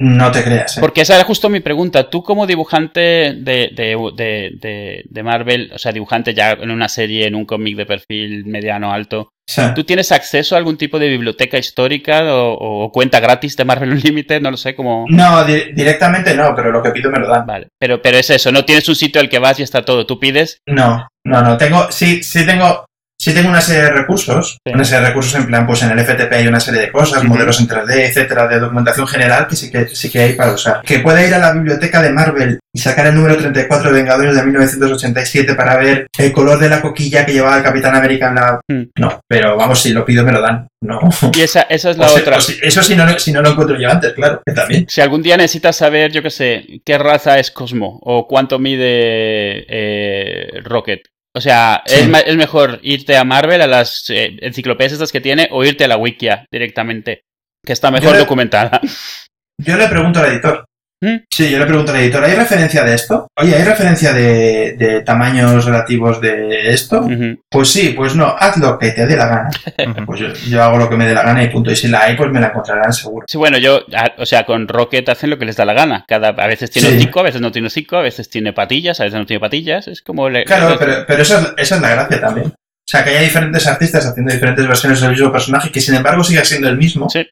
No 0.00 0.30
te 0.30 0.44
creas. 0.44 0.78
¿eh? 0.78 0.80
Porque 0.80 1.02
esa 1.02 1.16
era 1.16 1.24
justo 1.24 1.48
mi 1.48 1.60
pregunta. 1.60 2.08
Tú 2.08 2.22
como 2.22 2.46
dibujante 2.46 3.00
de, 3.00 3.70
de, 3.72 5.04
de, 5.08 5.22
Marvel, 5.22 5.70
o 5.74 5.78
sea, 5.78 5.92
dibujante 5.92 6.34
ya 6.34 6.52
en 6.52 6.70
una 6.70 6.88
serie, 6.88 7.26
en 7.26 7.34
un 7.34 7.44
cómic 7.44 7.76
de 7.76 7.86
perfil 7.86 8.44
mediano 8.46 8.92
alto, 8.92 9.30
¿tú 9.74 9.84
tienes 9.84 10.12
acceso 10.12 10.54
a 10.54 10.58
algún 10.58 10.76
tipo 10.76 10.98
de 10.98 11.08
biblioteca 11.08 11.58
histórica 11.58 12.22
o, 12.26 12.90
cuenta 12.92 13.20
gratis 13.20 13.56
de 13.56 13.64
Marvel 13.64 13.92
Unlimited? 13.94 14.40
No 14.40 14.50
lo 14.50 14.56
sé, 14.56 14.74
como... 14.74 15.06
No, 15.08 15.44
directamente 15.44 16.34
no, 16.34 16.54
pero 16.54 16.70
lo 16.70 16.82
que 16.82 16.90
pido 16.90 17.10
me 17.10 17.18
lo 17.18 17.28
dan. 17.28 17.46
Vale, 17.46 17.68
pero, 17.78 18.02
pero 18.02 18.18
es 18.18 18.30
eso, 18.30 18.52
no 18.52 18.64
tienes 18.64 18.88
un 18.88 18.96
sitio 18.96 19.20
al 19.20 19.28
que 19.28 19.38
vas 19.38 19.58
y 19.60 19.62
está 19.62 19.84
todo. 19.84 20.06
¿Tú 20.06 20.18
pides? 20.18 20.60
No, 20.66 21.08
no, 21.24 21.42
no. 21.42 21.56
Tengo, 21.56 21.90
sí, 21.90 22.22
sí 22.22 22.46
tengo 22.46 22.87
Sí 23.20 23.34
tengo 23.34 23.48
una 23.48 23.60
serie 23.60 23.82
de 23.82 23.90
recursos, 23.90 24.58
una 24.64 24.84
serie 24.84 25.00
de 25.00 25.08
recursos 25.08 25.34
en 25.34 25.46
plan, 25.46 25.66
pues 25.66 25.82
en 25.82 25.90
el 25.90 25.98
FTP 25.98 26.32
hay 26.34 26.46
una 26.46 26.60
serie 26.60 26.82
de 26.82 26.92
cosas, 26.92 27.24
modelos 27.24 27.58
en 27.58 27.66
3D, 27.66 28.08
etcétera, 28.08 28.46
de 28.46 28.60
documentación 28.60 29.08
general 29.08 29.48
que 29.48 29.56
sí 29.56 29.72
que 29.72 29.88
sí 29.88 30.08
que 30.08 30.20
hay 30.20 30.32
para 30.34 30.52
usar. 30.52 30.82
Que 30.82 31.00
pueda 31.00 31.26
ir 31.26 31.34
a 31.34 31.38
la 31.38 31.52
biblioteca 31.52 32.00
de 32.00 32.10
Marvel 32.10 32.60
y 32.72 32.78
sacar 32.78 33.08
el 33.08 33.16
número 33.16 33.36
34 33.36 33.90
de 33.90 33.96
Vengadores 33.96 34.36
de 34.36 34.42
1987 34.44 35.54
para 35.56 35.76
ver 35.78 36.06
el 36.16 36.32
color 36.32 36.60
de 36.60 36.68
la 36.68 36.80
coquilla 36.80 37.26
que 37.26 37.32
llevaba 37.32 37.56
el 37.56 37.64
Capitán 37.64 37.96
América 37.96 38.28
en 38.28 38.34
la... 38.36 38.60
Hmm. 38.68 38.84
No, 38.96 39.20
pero 39.26 39.56
vamos, 39.56 39.82
si 39.82 39.92
lo 39.92 40.04
pido 40.04 40.22
me 40.22 40.30
lo 40.30 40.40
dan. 40.40 40.68
No. 40.80 41.00
Y 41.34 41.40
esa, 41.40 41.62
esa 41.62 41.90
es 41.90 41.98
la 41.98 42.12
otra. 42.12 42.36
eso 42.36 42.82
si 42.84 42.94
no, 42.94 43.18
si 43.18 43.32
no 43.32 43.42
lo 43.42 43.50
encuentro 43.50 43.76
yo 43.80 43.90
antes, 43.90 44.12
claro, 44.12 44.40
que 44.46 44.52
también. 44.52 44.86
Si 44.88 45.00
algún 45.00 45.22
día 45.22 45.36
necesitas 45.36 45.74
saber, 45.74 46.12
yo 46.12 46.22
qué 46.22 46.30
sé, 46.30 46.64
qué 46.84 46.96
raza 46.98 47.40
es 47.40 47.50
Cosmo 47.50 47.98
o 48.00 48.28
cuánto 48.28 48.60
mide 48.60 49.66
eh, 49.68 50.60
Rocket 50.62 51.00
o 51.34 51.40
sea, 51.40 51.82
es, 51.86 52.08
mejor 52.36 52.80
irte 52.82 53.16
a 53.16 53.24
Marvel, 53.24 53.62
a 53.62 53.66
las 53.66 54.04
eh, 54.10 54.36
enciclopedias 54.40 54.92
estas 54.92 55.12
que 55.12 55.20
tiene, 55.20 55.48
o 55.52 55.64
irte 55.64 55.84
a 55.84 55.88
la 55.88 55.96
Wikia 55.96 56.46
directamente, 56.50 57.22
que 57.64 57.72
está 57.72 57.90
mejor 57.90 58.16
documentada. 58.16 58.80
Yo 59.60 59.76
le 59.76 59.88
pregunto 59.88 60.20
al 60.20 60.32
editor, 60.32 60.64
¿Mm? 61.00 61.16
Sí, 61.30 61.48
yo 61.48 61.58
le 61.58 61.66
pregunto 61.66 61.92
al 61.92 62.00
editor, 62.00 62.24
¿hay 62.24 62.34
referencia 62.34 62.82
de 62.82 62.94
esto? 62.94 63.28
Oye, 63.36 63.54
¿hay 63.54 63.62
referencia 63.62 64.12
de, 64.12 65.02
tamaños 65.06 65.64
relativos 65.64 66.20
de 66.20 66.70
esto? 66.70 67.08
Pues 67.48 67.68
sí, 67.68 67.90
pues 67.90 68.16
no, 68.16 68.26
haz 68.26 68.56
lo 68.56 68.78
que 68.78 68.90
te 68.90 69.06
dé 69.06 69.16
la 69.16 69.26
gana. 69.26 69.50
pues 70.06 70.20
yo, 70.48 70.62
hago 70.62 70.78
lo 70.78 70.90
que 70.90 70.96
me 70.96 71.06
dé 71.06 71.14
la 71.14 71.22
gana 71.22 71.42
y 71.42 71.48
punto. 71.48 71.70
Y 71.70 71.76
si 71.76 71.88
la 71.88 72.04
hay, 72.04 72.16
pues 72.16 72.30
me 72.32 72.40
la 72.40 72.48
encontrarán 72.48 72.92
seguro. 72.92 73.26
Sí, 73.28 73.38
bueno, 73.38 73.58
yo, 73.58 73.80
o 74.18 74.26
sea, 74.26 74.44
con 74.44 74.66
Rocket 74.66 75.08
hacen 75.08 75.30
lo 75.30 75.38
que 75.38 75.44
les 75.44 75.56
da 75.56 75.64
la 75.64 75.74
gana. 75.74 76.04
Cada, 76.08 76.30
a 76.30 76.46
veces 76.46 76.70
tiene 76.70 76.98
sí. 76.98 77.10
a 77.14 77.22
veces 77.22 77.40
no 77.40 77.52
tiene 77.52 77.70
cinco, 77.70 77.96
a 77.96 78.02
veces 78.02 78.28
tiene 78.28 78.52
patillas, 78.52 79.00
a 79.00 79.04
veces 79.04 79.18
no 79.18 79.26
tiene 79.26 79.40
patillas. 79.40 79.86
Es 79.86 80.02
como... 80.02 80.28
claro, 80.44 80.76
pero, 80.78 81.04
pero 81.06 81.22
esa, 81.22 81.54
es, 81.56 81.70
la 81.70 81.90
gracia 81.90 82.20
también. 82.20 82.48
O 82.48 82.90
sea, 82.90 83.04
que 83.04 83.10
haya 83.10 83.20
diferentes 83.20 83.66
artistas 83.66 84.06
haciendo 84.06 84.32
diferentes 84.32 84.66
versiones 84.66 85.00
del 85.00 85.10
mismo 85.10 85.30
personaje 85.30 85.70
que 85.70 85.80
sin 85.80 85.94
embargo 85.94 86.24
siga 86.24 86.44
siendo 86.44 86.68
el 86.68 86.76
mismo. 86.76 87.08
Sí 87.08 87.26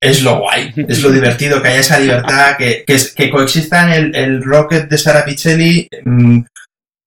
es 0.00 0.22
lo 0.22 0.38
guay, 0.38 0.72
es 0.88 1.02
lo 1.02 1.10
divertido, 1.10 1.60
que 1.60 1.68
haya 1.68 1.80
esa 1.80 1.98
libertad, 1.98 2.56
que, 2.56 2.84
que, 2.86 3.30
coexistan 3.30 3.90
el, 3.90 4.16
el, 4.16 4.42
Rocket 4.42 4.88
de 4.88 4.98
Sara 4.98 5.24
Pichelli, 5.24 5.88
mm, 6.04 6.40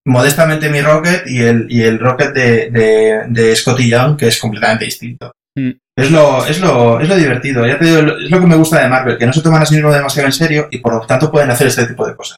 modestamente 0.06 0.70
mi 0.70 0.82
Rocket, 0.82 1.26
y 1.26 1.41
el, 1.41 1.65
y 1.70 1.82
el 1.82 1.99
Rocket 1.99 2.34
de, 2.34 2.70
de, 2.70 3.22
de 3.30 3.56
Scotty 3.56 3.90
Young, 3.90 4.18
que 4.18 4.28
es 4.28 4.40
completamente 4.40 4.86
distinto. 4.86 5.32
Mm. 5.56 5.72
Es 5.95 6.10
lo, 6.10 6.44
es 6.48 6.60
lo, 6.60 6.99
es 6.99 7.07
lo 7.07 7.15
divertido, 7.15 7.68
ya 7.68 7.78
te 7.78 7.86
digo, 7.86 7.99
es 7.99 8.32
lo 8.32 8.40
que 8.40 8.48
me 8.48 8.56
gusta 8.56 8.82
de 8.82 8.90
Marvel, 8.90 9.15
que 9.15 9.28
no 9.28 9.34
se 9.34 9.44
toman 9.44 9.61
a 9.61 9.65
sí 9.65 9.76
mismo 9.76 9.94
demasiado 9.94 10.28
en 10.28 10.34
serio 10.34 10.68
y 10.72 10.80
por 10.80 10.95
lo 10.95 11.02
tanto 11.06 11.32
pueden 11.32 11.52
hacer 11.52 11.68
este 11.68 11.86
tipo 11.86 12.07
de 12.07 12.15
cosas. 12.15 12.38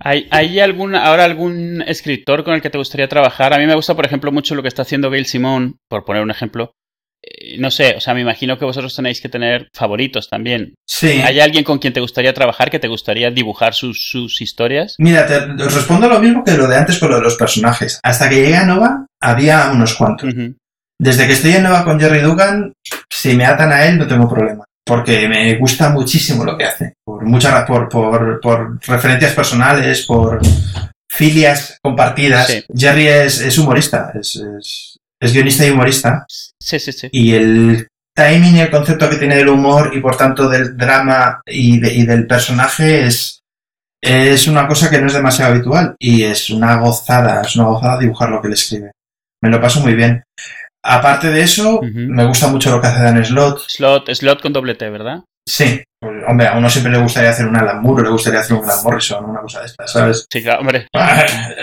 ¿Hay, 0.00 0.26
¿Hay 0.32 0.58
algún, 0.58 0.96
ahora 0.96 1.24
algún 1.24 1.80
escritor 1.82 2.42
con 2.42 2.54
el 2.54 2.60
que 2.60 2.70
te 2.70 2.78
gustaría 2.78 3.08
trabajar? 3.08 3.54
A 3.54 3.58
mí 3.58 3.66
me 3.66 3.76
gusta, 3.76 3.94
por 3.94 4.04
ejemplo, 4.04 4.32
mucho 4.32 4.56
lo 4.56 4.62
que 4.62 4.68
está 4.68 4.82
haciendo 4.82 5.10
Gail 5.10 5.26
Simón, 5.26 5.76
por 5.88 6.04
poner 6.04 6.24
un 6.24 6.32
ejemplo, 6.32 6.72
no 7.58 7.70
sé, 7.70 7.94
o 7.96 8.00
sea, 8.00 8.14
me 8.14 8.20
imagino 8.20 8.58
que 8.58 8.64
vosotros 8.64 8.94
tenéis 8.94 9.20
que 9.20 9.28
tener 9.28 9.68
favoritos 9.74 10.28
también. 10.28 10.74
Sí. 10.86 11.20
¿Hay 11.24 11.40
alguien 11.40 11.64
con 11.64 11.78
quien 11.78 11.92
te 11.92 12.00
gustaría 12.00 12.32
trabajar, 12.32 12.70
que 12.70 12.78
te 12.78 12.88
gustaría 12.88 13.30
dibujar 13.30 13.74
sus, 13.74 14.40
historias? 14.40 14.94
Mira, 14.98 15.26
te, 15.26 15.40
respondo 15.40 16.08
lo 16.08 16.20
mismo 16.20 16.44
que 16.44 16.56
lo 16.56 16.68
de 16.68 16.76
antes 16.76 16.98
con 16.98 17.10
lo 17.10 17.16
de 17.16 17.22
los 17.22 17.36
personajes. 17.36 18.00
Hasta 18.02 18.28
que 18.28 18.36
llegué 18.36 18.56
a 18.56 18.66
Nova, 18.66 19.06
había 19.20 19.70
unos 19.72 19.94
cuantos. 19.94 20.32
Desde 21.00 21.26
que 21.26 21.32
estoy 21.32 21.52
en 21.52 21.64
Nova 21.64 21.84
con 21.84 22.00
Jerry 22.00 22.20
Dugan, 22.20 22.72
si 23.10 23.34
me 23.34 23.46
atan 23.46 23.72
a 23.72 23.84
él, 23.86 23.98
no 23.98 24.06
tengo 24.06 24.28
problema. 24.28 24.64
Porque 24.84 25.28
me 25.28 25.54
gusta 25.56 25.90
muchísimo 25.90 26.44
lo 26.44 26.56
que 26.56 26.64
hace. 26.64 26.94
Por 27.04 27.24
muchas 27.24 27.64
por, 27.66 27.88
por, 27.88 28.40
por 28.40 28.78
referencias 28.86 29.34
personales, 29.34 30.06
por 30.06 30.40
filias 31.08 31.78
compartidas. 31.82 32.64
Jerry 32.74 33.08
es, 33.08 33.58
humorista, 33.58 34.12
es, 34.14 34.36
es 34.36 34.97
guionista 35.20 35.66
y 35.66 35.70
humorista. 35.70 36.26
Sí, 36.28 36.78
sí, 36.78 36.92
sí. 36.92 37.08
Y 37.12 37.34
el 37.34 37.88
timing 38.14 38.56
y 38.56 38.60
el 38.60 38.70
concepto 38.70 39.08
que 39.08 39.16
tiene 39.16 39.36
del 39.36 39.48
humor 39.48 39.92
y 39.94 40.00
por 40.00 40.16
tanto 40.16 40.48
del 40.48 40.76
drama 40.76 41.40
y, 41.46 41.78
del 41.78 42.26
personaje 42.26 43.06
es, 43.06 43.40
es 44.02 44.48
una 44.48 44.66
cosa 44.66 44.90
que 44.90 45.00
no 45.00 45.06
es 45.06 45.14
demasiado 45.14 45.52
habitual 45.52 45.94
y 45.98 46.24
es 46.24 46.50
una 46.50 46.76
gozada, 46.76 47.42
es 47.42 47.54
una 47.56 47.66
gozada 47.66 47.98
dibujar 47.98 48.30
lo 48.30 48.40
que 48.40 48.48
él 48.48 48.54
escribe. 48.54 48.90
Me 49.42 49.50
lo 49.50 49.60
paso 49.60 49.80
muy 49.80 49.94
bien. 49.94 50.24
Aparte 50.84 51.30
de 51.30 51.42
eso, 51.42 51.80
me 51.82 52.26
gusta 52.26 52.48
mucho 52.48 52.70
lo 52.70 52.80
que 52.80 52.86
hace 52.86 53.02
Dan 53.02 53.24
Slot. 53.24 53.68
Slot, 53.68 54.14
Slot 54.14 54.40
con 54.40 54.52
doble 54.52 54.74
T, 54.74 54.88
¿verdad? 54.90 55.22
Sí. 55.46 55.82
Hombre, 56.28 56.46
a 56.46 56.56
uno 56.56 56.68
siempre 56.68 56.92
le 56.92 56.98
gustaría 56.98 57.30
hacer 57.30 57.46
un 57.46 57.56
Alan 57.56 57.80
Moore, 57.80 58.04
le 58.04 58.10
gustaría 58.10 58.40
hacer 58.40 58.56
un 58.56 58.66
Morrison, 58.84 59.24
una 59.24 59.40
cosa 59.40 59.60
de 59.60 59.66
estas, 59.66 59.92
¿sabes? 59.92 60.26
Sí, 60.30 60.42
claro, 60.42 60.60
hombre. 60.60 60.86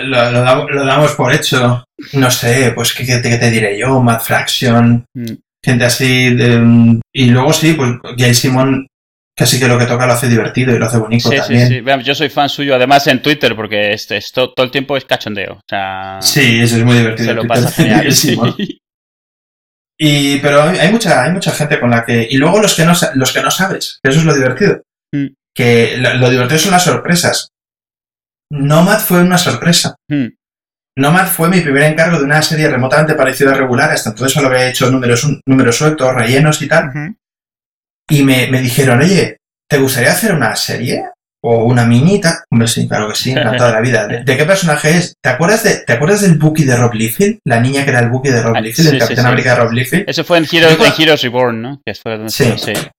Lo, 0.02 0.84
damos, 0.84 1.12
por 1.12 1.32
hecho. 1.32 1.84
No 2.12 2.30
sé, 2.30 2.72
pues, 2.74 2.92
¿qué, 2.92 3.18
te 3.18 3.50
diré 3.50 3.78
yo? 3.78 4.00
Matt 4.00 4.22
Fraction, 4.22 5.04
mm. 5.14 5.32
gente 5.64 5.84
así. 5.84 6.36
y 7.12 7.26
luego 7.26 7.52
sí, 7.52 7.74
pues 7.74 7.92
Gail 8.16 8.34
Simon 8.34 8.86
casi 9.36 9.60
que 9.60 9.68
lo 9.68 9.78
que 9.78 9.84
toca 9.84 10.06
lo 10.06 10.14
hace 10.14 10.28
divertido 10.28 10.74
y 10.74 10.78
lo 10.78 10.86
hace 10.86 10.98
bonito 10.98 11.28
sí, 11.28 11.36
también. 11.36 11.68
Sí, 11.68 11.82
sí, 11.84 12.02
yo 12.02 12.14
soy 12.14 12.30
fan 12.30 12.48
suyo, 12.48 12.74
además 12.74 13.06
en 13.06 13.20
Twitter, 13.20 13.54
porque 13.54 13.92
este, 13.92 14.16
esto, 14.16 14.52
todo 14.52 14.64
el 14.64 14.72
tiempo 14.72 14.96
es 14.96 15.04
cachondeo. 15.04 15.54
O 15.54 15.60
sea, 15.68 16.18
sí, 16.20 16.60
eso 16.60 16.76
es 16.76 16.84
muy 16.84 16.96
divertido. 16.96 17.28
Se 17.28 17.34
lo 17.34 17.46
pasa 17.46 17.70
genial. 17.70 18.08
Y, 19.98 20.38
pero 20.40 20.62
hay 20.62 20.90
mucha, 20.92 21.24
hay 21.24 21.32
mucha 21.32 21.52
gente 21.52 21.80
con 21.80 21.90
la 21.90 22.04
que. 22.04 22.26
Y 22.30 22.36
luego 22.36 22.60
los 22.60 22.74
que 22.74 22.84
no, 22.84 22.92
los 23.14 23.32
que 23.32 23.42
no 23.42 23.50
sabes, 23.50 23.98
que 24.02 24.10
eso 24.10 24.20
es 24.20 24.26
lo 24.26 24.34
divertido. 24.34 24.82
Mm. 25.12 25.28
Que 25.54 25.96
lo, 25.96 26.30
divertido 26.30 26.58
son 26.58 26.72
las 26.72 26.84
sorpresas. 26.84 27.48
Nomad 28.50 29.00
fue 29.00 29.22
una 29.22 29.38
sorpresa. 29.38 29.96
Mm. 30.08 30.28
Nomad 30.98 31.28
fue 31.28 31.48
mi 31.48 31.60
primer 31.60 31.84
encargo 31.84 32.18
de 32.18 32.24
una 32.24 32.42
serie 32.42 32.68
remotamente 32.68 33.14
parecida 33.14 33.52
a 33.52 33.56
regular, 33.56 33.90
hasta 33.90 34.10
entonces 34.10 34.32
solo 34.32 34.48
había 34.48 34.68
hecho 34.68 34.90
números, 34.90 35.26
números 35.46 35.76
sueltos, 35.76 36.14
rellenos 36.14 36.60
y 36.62 36.68
tal. 36.68 37.16
Y 38.08 38.22
me, 38.22 38.46
me 38.48 38.60
dijeron, 38.60 39.00
oye, 39.00 39.38
¿te 39.68 39.78
gustaría 39.78 40.12
hacer 40.12 40.34
una 40.34 40.54
serie? 40.56 41.04
O 41.48 41.64
una 41.64 41.84
minita. 41.84 42.44
Hombre, 42.50 42.66
sí, 42.66 42.88
claro 42.88 43.08
que 43.08 43.14
sí, 43.14 43.30
encantado 43.30 43.66
de 43.66 43.72
la 43.72 43.80
vida. 43.80 44.06
¿De, 44.08 44.36
qué 44.36 44.44
personaje 44.44 44.96
es? 44.96 45.14
¿Te 45.22 45.30
acuerdas, 45.30 45.62
de, 45.62 45.76
¿Te 45.76 45.92
acuerdas 45.92 46.22
del 46.22 46.38
Buki 46.38 46.64
de 46.64 46.76
Rob 46.76 46.92
Liefeld? 46.92 47.38
La 47.44 47.60
niña 47.60 47.84
que 47.84 47.90
era 47.90 48.00
el 48.00 48.10
Buki 48.10 48.30
de 48.30 48.42
Rob 48.42 48.56
ah, 48.56 48.60
Liefeld, 48.60 48.88
el 48.88 48.98
Capitán 48.98 49.26
América 49.26 49.50
de 49.50 49.56
Rob 49.60 49.72
Liefeld. 49.72 50.08
Eso 50.08 50.24
fue 50.24 50.38
en 50.38 50.46
Heroes, 50.50 51.22
Reborn, 51.22 51.62
¿no? 51.62 51.80
Que 51.86 51.94
fue 51.94 52.16
donde 52.16 52.30
sí. 52.30 52.52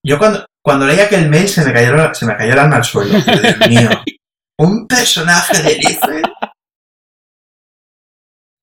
Yo 0.05 0.17
cuando, 0.17 0.45
cuando 0.63 0.87
leí 0.87 0.99
aquel 0.99 1.29
mail 1.29 1.49
se 1.49 1.65
me, 1.65 1.73
cayó, 1.73 2.13
se 2.13 2.25
me 2.25 2.37
cayó 2.37 2.53
el 2.53 2.59
alma 2.59 2.77
al 2.77 2.85
suelo. 2.85 3.19
Dios 3.19 3.69
mío. 3.69 3.89
¿Un 4.59 4.87
personaje 4.87 5.61
de 5.61 5.75
Liefeld? 5.75 6.25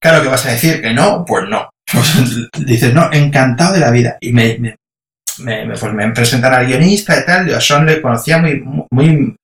Claro 0.03 0.23
que 0.23 0.29
vas 0.29 0.47
a 0.47 0.53
decir 0.53 0.81
que 0.81 0.93
no, 0.93 1.25
pues 1.27 1.45
no. 1.49 1.69
dices, 2.59 2.93
no, 2.95 3.13
encantado 3.13 3.75
de 3.75 3.81
la 3.81 3.91
vida. 3.91 4.17
Y 4.21 4.33
me, 4.33 4.57
me, 4.59 4.77
me, 5.39 5.67
pues 5.79 5.93
me 5.93 6.11
presentan 6.11 6.55
al 6.55 6.67
guionista 6.67 7.19
y 7.19 7.25
tal. 7.27 7.49
Yo 7.49 7.57
a 7.57 7.61
Sean 7.61 7.87
le 7.87 8.01
conocía 8.01 8.39
muy, 8.39 8.63
muy, 8.91 9.37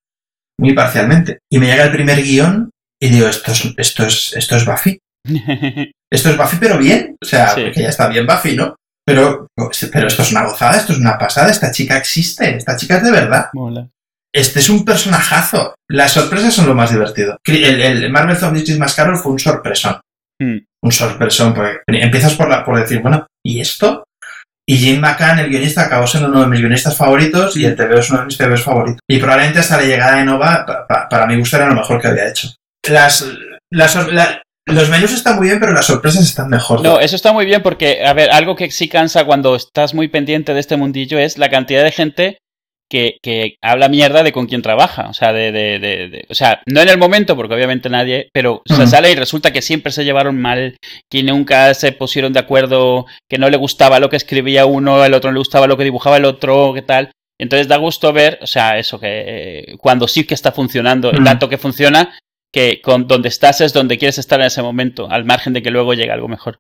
muy 0.61 0.75
parcialmente. 0.75 1.39
Y 1.51 1.59
me 1.59 1.67
llega 1.67 1.85
el 1.85 1.93
primer 1.93 2.23
guion 2.23 2.71
y 3.03 3.09
digo, 3.09 3.27
esto 3.29 3.53
es, 3.53 3.75
esto 3.77 4.07
es, 4.07 4.35
esto 4.37 4.57
es 4.57 4.65
Buffy. 4.65 4.99
esto 6.13 6.31
es 6.31 6.37
Buffy 6.37 6.57
pero 6.61 6.79
bien, 6.79 7.17
o 7.23 7.27
sea, 7.27 7.49
Sí. 7.55 7.71
que 7.73 7.83
ya 7.83 7.89
está 7.89 8.09
bien 8.09 8.27
Buffy, 8.27 8.57
¿no? 8.57 8.77
Pero, 9.07 9.47
pero 9.93 10.07
esto 10.07 10.23
es 10.23 10.31
una 10.31 10.45
gozada, 10.45 10.77
esto 10.77 10.93
es 10.93 10.99
una 10.99 11.19
pasada, 11.19 11.51
esta 11.51 11.71
chica 11.73 11.97
existe, 11.97 12.57
esta 12.57 12.77
chica 12.77 12.99
es 12.99 13.03
de 13.03 13.11
verdad. 13.11 13.49
Mola. 13.55 13.89
Este 14.33 14.61
es 14.61 14.69
un 14.71 14.85
personajazo. 14.85 15.75
Las 15.89 16.13
sorpresas 16.13 16.55
son 16.55 16.67
lo 16.69 16.75
más 16.75 16.91
divertido. 16.93 17.37
El, 17.45 17.81
el 17.83 18.11
Marvel 18.13 18.37
Zombies 18.37 18.65
Christmas 18.65 18.95
Carol 18.95 19.17
fue 19.19 19.33
un 19.33 19.41
sorpresón. 19.41 20.01
Hmm. 20.41 20.59
Un 20.83 20.93
sorpresón, 20.93 21.53
porque 21.53 21.81
empiezas 21.89 22.35
por, 22.35 22.49
la, 22.49 22.65
por 22.65 22.79
decir, 22.79 23.01
bueno, 23.01 23.27
¿y 23.45 23.61
esto? 23.61 24.05
Y 24.73 24.77
Jim 24.79 25.01
McCann, 25.01 25.39
el 25.41 25.49
guionista, 25.51 25.83
acabó 25.83 26.07
siendo 26.07 26.29
uno 26.29 26.43
de 26.43 26.47
mis 26.47 26.61
guionistas 26.61 26.97
favoritos 26.97 27.57
y 27.57 27.65
el 27.65 27.75
TVO 27.75 27.99
es 27.99 28.11
uno 28.11 28.21
de 28.21 28.27
mis 28.27 28.39
TVOs 28.39 28.63
favoritos. 28.63 29.01
Y 29.09 29.19
probablemente 29.19 29.59
hasta 29.59 29.79
la 29.79 29.83
llegada 29.83 30.17
de 30.19 30.25
Nova, 30.25 30.65
pa- 30.67 30.87
pa- 30.87 31.09
para 31.09 31.27
mi 31.27 31.37
gusto, 31.37 31.57
era 31.57 31.67
lo 31.69 31.75
mejor 31.75 32.01
que 32.01 32.09
había 32.09 32.29
hecho. 32.29 32.51
Los 34.67 34.89
menús 34.89 35.13
están 35.13 35.37
muy 35.37 35.49
bien, 35.49 35.59
pero 35.59 35.73
las 35.73 35.87
sorpresas 35.87 36.23
están 36.23 36.49
mejor. 36.49 36.83
No, 36.83 37.01
eso 37.01 37.17
está 37.17 37.33
muy 37.33 37.45
bien 37.47 37.63
porque, 37.63 38.05
a 38.05 38.13
ver, 38.13 38.31
algo 38.31 38.55
que 38.55 38.71
sí 38.71 38.89
cansa 38.89 39.25
cuando 39.25 39.57
estás 39.57 39.95
muy 39.95 40.07
pendiente 40.09 40.55
de 40.55 40.61
este 40.61 40.77
mundillo 40.77 41.19
es 41.19 41.39
la 41.39 41.51
cantidad 41.51 41.83
de 41.83 41.91
gente 41.91 42.39
que, 42.91 43.19
que 43.23 43.55
habla 43.63 43.89
mierda 43.89 44.23
de 44.23 44.33
con 44.33 44.47
quién 44.47 44.61
trabaja. 44.63 45.09
O 45.09 45.15
sea, 45.15 45.33
de, 45.33 45.53
de- 45.53 45.79
de- 45.79 46.09
de- 46.09 46.27
o 46.29 46.35
sea, 46.35 46.61
no 46.67 46.81
en 46.83 46.89
el 46.89 46.99
momento, 46.99 47.37
porque 47.37 47.55
obviamente 47.55 47.89
nadie, 47.89 48.29
pero 48.35 48.63
se 48.67 48.87
sale 48.87 49.11
y 49.13 49.15
resulta 49.15 49.53
que 49.53 49.63
siempre 49.63 49.93
se 49.93 50.05
llevaron 50.05 50.41
mal, 50.41 50.77
que 51.11 51.23
nunca 51.23 51.73
se 51.75 51.93
pusieron 51.93 52.33
de 52.33 52.41
acuerdo, 52.41 53.07
que 53.29 53.39
no 53.39 53.49
le 53.49 53.57
gustaba 53.57 54.01
lo 54.01 54.11
que 54.11 54.17
escribía 54.17 54.67
uno, 54.67 55.01
al 55.03 55.15
otro 55.15 55.31
no 55.31 55.35
le 55.35 55.41
gustaba 55.41 55.67
lo 55.69 55.77
que 55.77 55.85
dibujaba 55.85 56.17
el 56.17 56.25
otro, 56.25 56.73
qué 56.75 56.83
tal. 56.83 57.13
Entonces 57.39 57.69
da 57.69 57.77
gusto 57.79 58.13
ver, 58.13 58.39
o 58.43 58.47
sea, 58.47 58.79
eso, 58.79 59.01
que 59.01 59.07
eh, 59.27 59.77
cuando 59.79 60.07
sí 60.09 60.25
que 60.25 60.35
está 60.35 60.53
funcionando, 60.53 61.11
Ujú. 61.11 61.25
tanto 61.25 61.49
que 61.49 61.57
funciona, 61.57 62.19
que 62.53 62.81
con 62.83 63.07
donde 63.07 63.29
estás 63.29 63.61
es 63.61 63.73
donde 63.73 63.97
quieres 63.97 64.19
estar 64.19 64.41
en 64.41 64.47
ese 64.47 64.61
momento, 64.63 65.09
al 65.11 65.25
margen 65.25 65.53
de 65.53 65.63
que 65.63 65.71
luego 65.71 65.95
llegue 65.95 66.11
algo 66.11 66.29
mejor. 66.29 66.59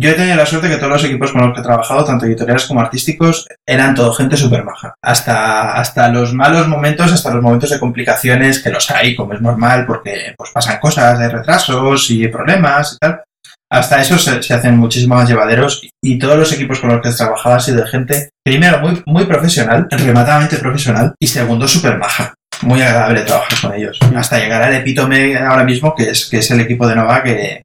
Yo 0.00 0.10
he 0.10 0.14
tenido 0.14 0.36
la 0.36 0.46
suerte 0.46 0.68
que 0.68 0.76
todos 0.76 0.92
los 0.92 1.04
equipos 1.04 1.32
con 1.32 1.44
los 1.44 1.52
que 1.52 1.60
he 1.60 1.64
trabajado, 1.64 2.04
tanto 2.04 2.24
editoriales 2.24 2.66
como 2.66 2.80
artísticos, 2.80 3.48
eran 3.66 3.96
todo 3.96 4.12
gente 4.12 4.36
súper 4.36 4.62
maja. 4.62 4.94
Hasta, 5.02 5.72
hasta 5.72 6.08
los 6.10 6.32
malos 6.32 6.68
momentos, 6.68 7.12
hasta 7.12 7.34
los 7.34 7.42
momentos 7.42 7.70
de 7.70 7.80
complicaciones, 7.80 8.62
que 8.62 8.70
los 8.70 8.88
hay, 8.92 9.16
como 9.16 9.32
es 9.32 9.40
normal, 9.40 9.86
porque 9.86 10.34
pues 10.36 10.52
pasan 10.52 10.78
cosas, 10.78 11.18
hay 11.18 11.28
retrasos 11.28 12.12
y 12.12 12.28
problemas 12.28 12.92
y 12.92 12.98
tal. 12.98 13.22
Hasta 13.68 14.00
eso 14.00 14.16
se, 14.18 14.40
se 14.40 14.54
hacen 14.54 14.76
muchísimo 14.76 15.16
más 15.16 15.28
llevaderos 15.28 15.82
y 16.00 16.16
todos 16.16 16.38
los 16.38 16.52
equipos 16.52 16.78
con 16.78 16.90
los 16.90 17.02
que 17.02 17.08
he 17.08 17.12
trabajado 17.12 17.56
han 17.56 17.60
sido 17.60 17.82
de 17.82 17.88
gente, 17.88 18.30
primero, 18.44 18.78
muy, 18.78 19.02
muy 19.04 19.24
profesional, 19.26 19.88
rematadamente 19.90 20.58
profesional, 20.58 21.12
y 21.18 21.26
segundo, 21.26 21.66
súper 21.66 21.98
maja. 21.98 22.34
Muy 22.62 22.80
agradable 22.80 23.22
trabajar 23.22 23.60
con 23.60 23.74
ellos. 23.74 23.98
Hasta 24.14 24.38
llegar 24.38 24.62
al 24.62 24.74
epítome 24.74 25.36
ahora 25.36 25.64
mismo, 25.64 25.92
que 25.96 26.10
es, 26.10 26.26
que 26.26 26.38
es 26.38 26.50
el 26.52 26.60
equipo 26.60 26.86
de 26.86 26.94
Nova, 26.94 27.24
que, 27.24 27.62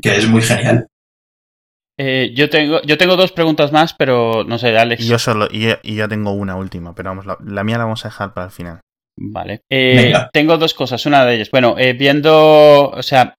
que 0.00 0.16
es 0.16 0.26
muy 0.26 0.40
genial. 0.40 0.86
Eh, 1.98 2.30
yo 2.34 2.48
tengo 2.48 2.80
yo 2.82 2.96
tengo 2.96 3.16
dos 3.16 3.32
preguntas 3.32 3.72
más, 3.72 3.92
pero 3.92 4.44
no 4.44 4.56
sé, 4.58 4.76
Alex. 4.78 5.04
Yo 5.06 5.18
solo, 5.18 5.48
y, 5.50 5.66
y 5.82 5.96
ya 5.96 6.06
tengo 6.08 6.30
una 6.32 6.54
última, 6.56 6.94
pero 6.94 7.10
vamos, 7.10 7.26
la, 7.26 7.36
la 7.44 7.64
mía 7.64 7.76
la 7.78 7.84
vamos 7.84 8.04
a 8.04 8.08
dejar 8.08 8.32
para 8.34 8.46
el 8.46 8.52
final. 8.52 8.80
Vale. 9.20 9.62
Eh, 9.68 10.12
tengo 10.32 10.56
dos 10.58 10.74
cosas. 10.74 11.04
Una 11.06 11.24
de 11.26 11.34
ellas, 11.34 11.50
bueno, 11.50 11.74
eh, 11.76 11.92
viendo, 11.94 12.90
o 12.90 13.02
sea, 13.02 13.34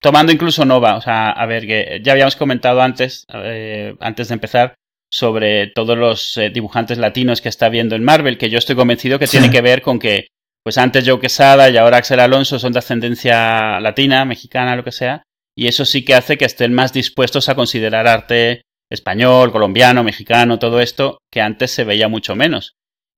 tomando 0.00 0.32
incluso 0.32 0.64
Nova, 0.64 0.96
o 0.96 1.00
sea, 1.00 1.30
a 1.30 1.46
ver, 1.46 1.64
que 1.64 2.00
ya 2.02 2.10
habíamos 2.12 2.34
comentado 2.34 2.82
antes, 2.82 3.24
eh, 3.32 3.94
antes 4.00 4.26
de 4.28 4.34
empezar, 4.34 4.74
sobre 5.08 5.68
todos 5.68 5.96
los 5.96 6.36
eh, 6.38 6.50
dibujantes 6.50 6.98
latinos 6.98 7.40
que 7.40 7.50
está 7.50 7.68
viendo 7.68 7.94
en 7.94 8.02
Marvel, 8.02 8.36
que 8.36 8.50
yo 8.50 8.58
estoy 8.58 8.74
convencido 8.74 9.20
que 9.20 9.28
Sí. 9.28 9.38
tiene 9.38 9.52
que 9.52 9.60
ver 9.60 9.80
con 9.82 10.00
que, 10.00 10.26
pues 10.64 10.76
antes 10.76 11.06
Joe 11.08 11.20
Quesada 11.20 11.70
y 11.70 11.76
ahora 11.76 11.98
Axel 11.98 12.18
Alonso 12.18 12.58
son 12.58 12.72
de 12.72 12.80
ascendencia 12.80 13.78
latina, 13.78 14.24
mexicana, 14.24 14.74
lo 14.74 14.82
que 14.82 14.90
sea, 14.90 15.22
y 15.56 15.66
eso 15.68 15.84
sí 15.84 16.04
que 16.04 16.14
hace 16.14 16.36
que 16.38 16.44
estén 16.44 16.72
más 16.72 16.92
dispuestos 16.92 17.48
a 17.48 17.54
considerar 17.54 18.06
arte 18.06 18.62
español, 18.90 19.52
colombiano, 19.52 20.04
mexicano, 20.04 20.58
todo 20.58 20.80
esto, 20.80 21.18
que 21.32 21.40
antes 21.40 21.70
se 21.70 21.84
veía 21.84 22.08
mucho 22.08 22.34
menos. 22.34 22.74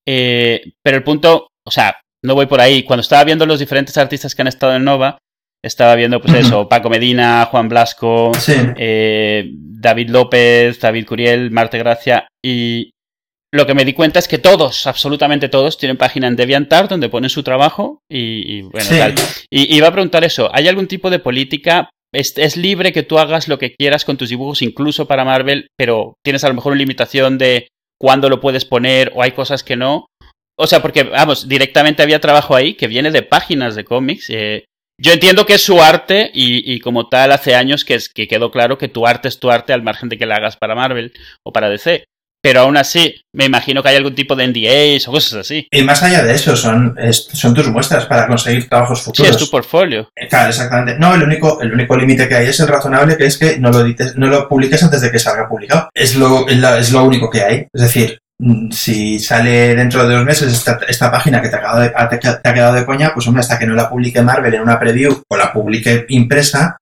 Eh, 0.07 0.73
pero 0.83 0.97
el 0.97 1.03
punto, 1.05 1.49
o 1.67 1.71
sea, 1.71 1.97
no 2.25 2.35
voy 2.35 2.47
por 2.47 2.61
ahí. 2.61 2.83
Cuando 2.85 3.01
estaba 3.03 3.25
viendo 3.25 3.47
los 3.47 3.59
diferentes 3.59 3.97
artistas 3.99 4.35
que 4.35 4.43
han 4.43 4.49
estado 4.49 4.77
en 4.77 4.85
Nova, 4.85 5.19
estaba 5.65 5.95
viendo, 5.95 6.21
pues 6.21 6.35
eso, 6.35 6.69
Paco 6.69 6.91
Medina, 6.91 7.47
Juan 7.51 7.69
Blasco, 7.69 8.33
Sí. 8.39 8.55
eh, 8.77 9.49
David 9.53 10.11
López, 10.11 10.79
David 10.79 11.07
Curiel, 11.07 11.51
Marte 11.51 11.79
Gracia, 11.79 12.29
y 12.45 12.91
lo 13.53 13.67
que 13.67 13.75
me 13.75 13.85
di 13.85 13.93
cuenta 13.95 14.19
es 14.19 14.29
que 14.29 14.39
todos, 14.39 14.87
absolutamente 14.87 15.49
todos, 15.49 15.79
tienen 15.79 15.97
página 15.97 16.27
en 16.29 16.37
DeviantArt 16.37 16.91
donde 16.91 17.09
ponen 17.09 17.31
su 17.31 17.43
trabajo 17.43 18.01
y, 18.11 18.59
y 18.59 18.63
bueno, 18.63 18.87
Sí. 18.87 18.99
tal. 18.99 19.15
Y 19.51 19.75
iba 19.77 19.89
a 19.89 19.93
preguntar 19.93 20.25
eso, 20.25 20.51
¿hay 20.53 20.69
algún 20.69 20.87
tipo 20.89 21.09
de 21.09 21.19
política? 21.21 21.89
Es, 22.15 22.39
es 22.39 22.57
libre 22.57 22.93
que 22.93 23.03
tú 23.03 23.19
hagas 23.19 23.49
lo 23.49 23.59
que 23.59 23.75
quieras 23.75 24.05
con 24.05 24.17
tus 24.17 24.29
dibujos, 24.29 24.63
incluso 24.63 25.07
para 25.07 25.25
Marvel, 25.25 25.69
pero 25.77 26.15
tienes 26.25 26.45
a 26.45 26.49
lo 26.49 26.55
mejor 26.55 26.73
una 26.73 26.79
limitación 26.79 27.39
de 27.39 27.69
cuándo 28.01 28.29
lo 28.29 28.41
puedes 28.41 28.65
poner 28.65 29.13
o 29.15 29.23
hay 29.23 29.33
cosas 29.33 29.63
que 29.63 29.77
no. 29.77 30.07
O 30.59 30.67
sea, 30.67 30.81
porque, 30.81 31.03
vamos, 31.03 31.49
directamente 31.49 32.03
había 32.03 32.21
trabajo 32.21 32.55
ahí 32.55 32.75
que 32.75 32.87
viene 32.87 33.11
de 33.11 33.23
páginas 33.23 33.75
de 33.75 33.85
cómics. 33.85 34.31
eh, 34.31 34.65
yo 35.01 35.13
entiendo 35.13 35.45
que 35.45 35.55
es 35.55 35.63
su 35.63 35.83
arte 35.83 36.31
y, 36.33 36.73
y 36.73 36.79
como 36.79 37.09
tal 37.09 37.33
hace 37.33 37.57
años 37.57 37.85
que, 37.85 37.95
es, 37.95 38.09
que 38.09 38.29
quedó 38.29 38.53
claro 38.53 38.79
que 38.79 38.89
tu 38.89 39.07
arte 39.07 39.27
es 39.27 39.41
tu 39.41 39.51
arte 39.51 39.73
al 39.73 39.83
margen 39.83 40.09
de 40.09 40.17
que 40.17 40.27
la 40.27 40.37
hagas 40.37 40.57
para 40.57 40.77
Marvel 40.77 41.13
o 41.43 41.53
para 41.53 41.69
DC. 41.69 42.05
Pero 42.45 42.61
aún 42.61 42.77
así, 42.77 43.15
me 43.33 43.47
imagino 43.47 43.83
que 43.83 43.89
hay 43.89 43.97
algún 43.97 44.15
tipo 44.15 44.37
de 44.37 44.47
NDAs 44.47 45.09
o 45.09 45.13
cosas 45.13 45.33
así. 45.41 45.67
Y 45.71 45.83
más 45.83 46.03
allá 46.03 46.23
de 46.23 46.35
eso, 46.35 46.55
son, 46.55 46.95
es- 46.99 47.27
son 47.33 47.55
tus 47.55 47.69
muestras 47.69 48.05
para 48.05 48.27
conseguir 48.27 48.69
trabajos 48.69 48.99
Sí, 48.99 49.05
futuros. 49.07 49.31
es 49.31 49.39
tu 49.39 49.49
portfolio. 49.49 50.11
Eh, 50.15 50.29
Claro, 50.29 50.51
exactamente. 50.51 50.99
No, 50.99 51.15
el 51.15 51.23
único, 51.23 51.63
el 51.63 51.73
único 51.73 51.97
límite 51.97 52.29
que 52.29 52.35
hay 52.35 52.49
es 52.49 52.61
el 52.61 52.69
razonable, 52.69 53.17
que 53.17 53.25
es 53.25 53.39
que 53.39 53.59
no 53.59 53.71
lo 53.71 53.81
edites, 53.81 54.15
no 54.17 54.27
lo 54.27 54.47
publiques 54.47 54.83
antes 54.83 55.01
de 55.01 55.11
que 55.11 55.19
salga 55.19 55.49
publicado. 55.49 55.89
Es 55.95 56.17
lo, 56.17 56.47
es 56.47 56.93
lo 56.93 57.05
único 57.05 57.31
que 57.31 57.43
hay. 57.43 57.67
Es 57.73 57.81
decir, 57.81 58.19
mm, 58.39 58.71
si 58.73 59.19
sale 59.21 59.75
dentro 59.75 60.07
de 60.07 60.15
dos 60.15 60.25
meses 60.27 60.53
esta, 60.53 60.79
esta 60.87 61.11
página 61.11 61.41
que 61.41 61.49
te 61.49 61.57
ha, 61.57 61.61
quedado 61.61 61.81
de, 61.81 61.89
te 62.19 62.49
ha 62.51 62.53
quedado 62.55 62.75
de 62.75 62.85
coña, 62.85 63.13
pues 63.15 63.27
hombre, 63.27 63.41
hasta 63.41 63.59
que 63.59 63.65
no 63.67 63.75
la 63.75 63.89
publique 63.89 64.21
Marvel 64.21 64.53
en 64.53 64.61
una 64.61 64.79
preview 64.79 65.23
o 65.27 65.37
la 65.39 65.51
publique 65.51 66.05
impresa, 66.11 66.77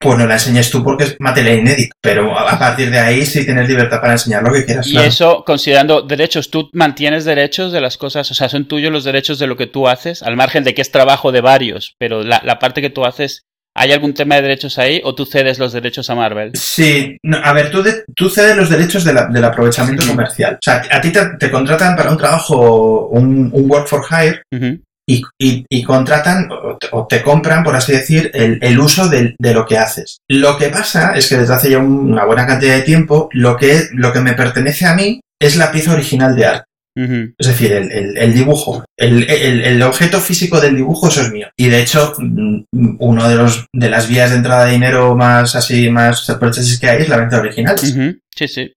pues 0.00 0.16
no 0.18 0.26
la 0.26 0.34
enseñes 0.34 0.70
tú 0.70 0.82
porque 0.84 1.04
es 1.04 1.16
material 1.18 1.58
inédito. 1.58 1.94
Pero 2.00 2.38
a 2.38 2.58
partir 2.58 2.90
de 2.90 2.98
ahí 2.98 3.26
sí 3.26 3.44
tienes 3.44 3.68
libertad 3.68 4.00
para 4.00 4.12
enseñar 4.12 4.42
lo 4.42 4.52
que 4.52 4.64
quieras. 4.64 4.86
Y 4.86 4.92
claro. 4.92 5.08
eso, 5.08 5.44
considerando 5.44 6.02
derechos, 6.02 6.50
tú 6.50 6.70
mantienes 6.72 7.24
derechos 7.24 7.72
de 7.72 7.80
las 7.80 7.96
cosas, 7.96 8.30
o 8.30 8.34
sea, 8.34 8.48
son 8.48 8.66
tuyos 8.68 8.92
los 8.92 9.04
derechos 9.04 9.38
de 9.38 9.46
lo 9.46 9.56
que 9.56 9.66
tú 9.66 9.88
haces, 9.88 10.22
al 10.22 10.36
margen 10.36 10.64
de 10.64 10.74
que 10.74 10.82
es 10.82 10.90
trabajo 10.92 11.32
de 11.32 11.40
varios, 11.40 11.94
pero 11.98 12.22
la, 12.22 12.40
la 12.44 12.58
parte 12.58 12.80
que 12.80 12.90
tú 12.90 13.04
haces, 13.04 13.42
¿hay 13.74 13.92
algún 13.92 14.14
tema 14.14 14.36
de 14.36 14.42
derechos 14.42 14.78
ahí 14.78 15.00
o 15.04 15.14
tú 15.14 15.24
cedes 15.26 15.58
los 15.58 15.72
derechos 15.72 16.08
a 16.10 16.14
Marvel? 16.14 16.52
Sí, 16.54 17.16
no, 17.22 17.38
a 17.38 17.52
ver, 17.52 17.70
tú, 17.70 17.82
de- 17.82 18.04
tú 18.16 18.28
cedes 18.28 18.56
los 18.56 18.70
derechos 18.70 19.04
de 19.04 19.12
la- 19.12 19.26
del 19.26 19.44
aprovechamiento 19.44 20.06
comercial. 20.06 20.54
O 20.54 20.58
sea, 20.62 20.82
a 20.90 21.00
ti 21.00 21.10
te, 21.10 21.20
te 21.38 21.50
contratan 21.50 21.94
para 21.96 22.10
un 22.10 22.16
trabajo, 22.18 23.08
un, 23.08 23.50
un 23.52 23.70
work 23.70 23.86
for 23.88 24.02
hire, 24.10 24.42
Ujú, 24.52 24.80
y, 25.08 25.22
y- 25.40 25.64
y 25.70 25.82
contratan 25.84 26.48
o 26.92 27.06
te, 27.08 27.22
compran, 27.22 27.64
por 27.64 27.74
así 27.74 27.92
decir, 27.92 28.30
el, 28.34 28.58
el 28.62 28.78
uso 28.78 29.08
del- 29.08 29.34
de, 29.38 29.54
lo 29.54 29.64
que 29.66 29.78
haces. 29.78 30.18
Lo 30.28 30.58
que 30.58 30.68
pasa 30.68 31.12
es 31.16 31.28
que 31.28 31.36
desde 31.38 31.54
hace 31.54 31.70
ya 31.70 31.78
un- 31.78 32.12
una 32.12 32.24
buena 32.26 32.46
cantidad 32.46 32.74
de 32.74 32.82
tiempo, 32.82 33.28
lo 33.32 33.56
que, 33.56 33.84
lo 33.92 34.12
que 34.12 34.20
me 34.20 34.34
pertenece 34.34 34.86
a 34.86 34.94
mí 34.94 35.20
es 35.40 35.56
la 35.56 35.72
pieza 35.72 35.92
original 35.94 36.36
de 36.36 36.44
arte. 36.46 36.64
Es 37.38 37.46
decir, 37.46 37.72
el, 37.72 37.92
el- 37.92 38.18
el 38.18 38.34
dibujo. 38.34 38.84
El, 38.98 39.22
el- 39.30 39.64
el 39.64 39.82
objeto 39.82 40.20
físico 40.20 40.60
del 40.60 40.74
dibujo, 40.74 41.08
eso 41.08 41.22
es 41.22 41.30
mío. 41.30 41.48
Y 41.56 41.68
de 41.68 41.80
hecho, 41.80 42.12
mm, 42.18 42.96
uno 42.98 43.28
de 43.28 43.34
los 43.36 43.66
de 43.72 43.88
las 43.88 44.08
vías 44.08 44.30
de 44.30 44.36
entrada 44.36 44.64
de 44.66 44.72
dinero 44.72 45.14
más 45.16 45.54
así, 45.54 45.90
más 45.90 46.26
que 46.80 46.88
hay 46.90 47.02
es 47.02 47.08
la 47.08 47.16
venta 47.18 47.36
de 47.36 47.42
originales. 47.42 47.92
Ujú, 47.94 48.18
Sí, 48.36 48.48
sí. 48.48 48.72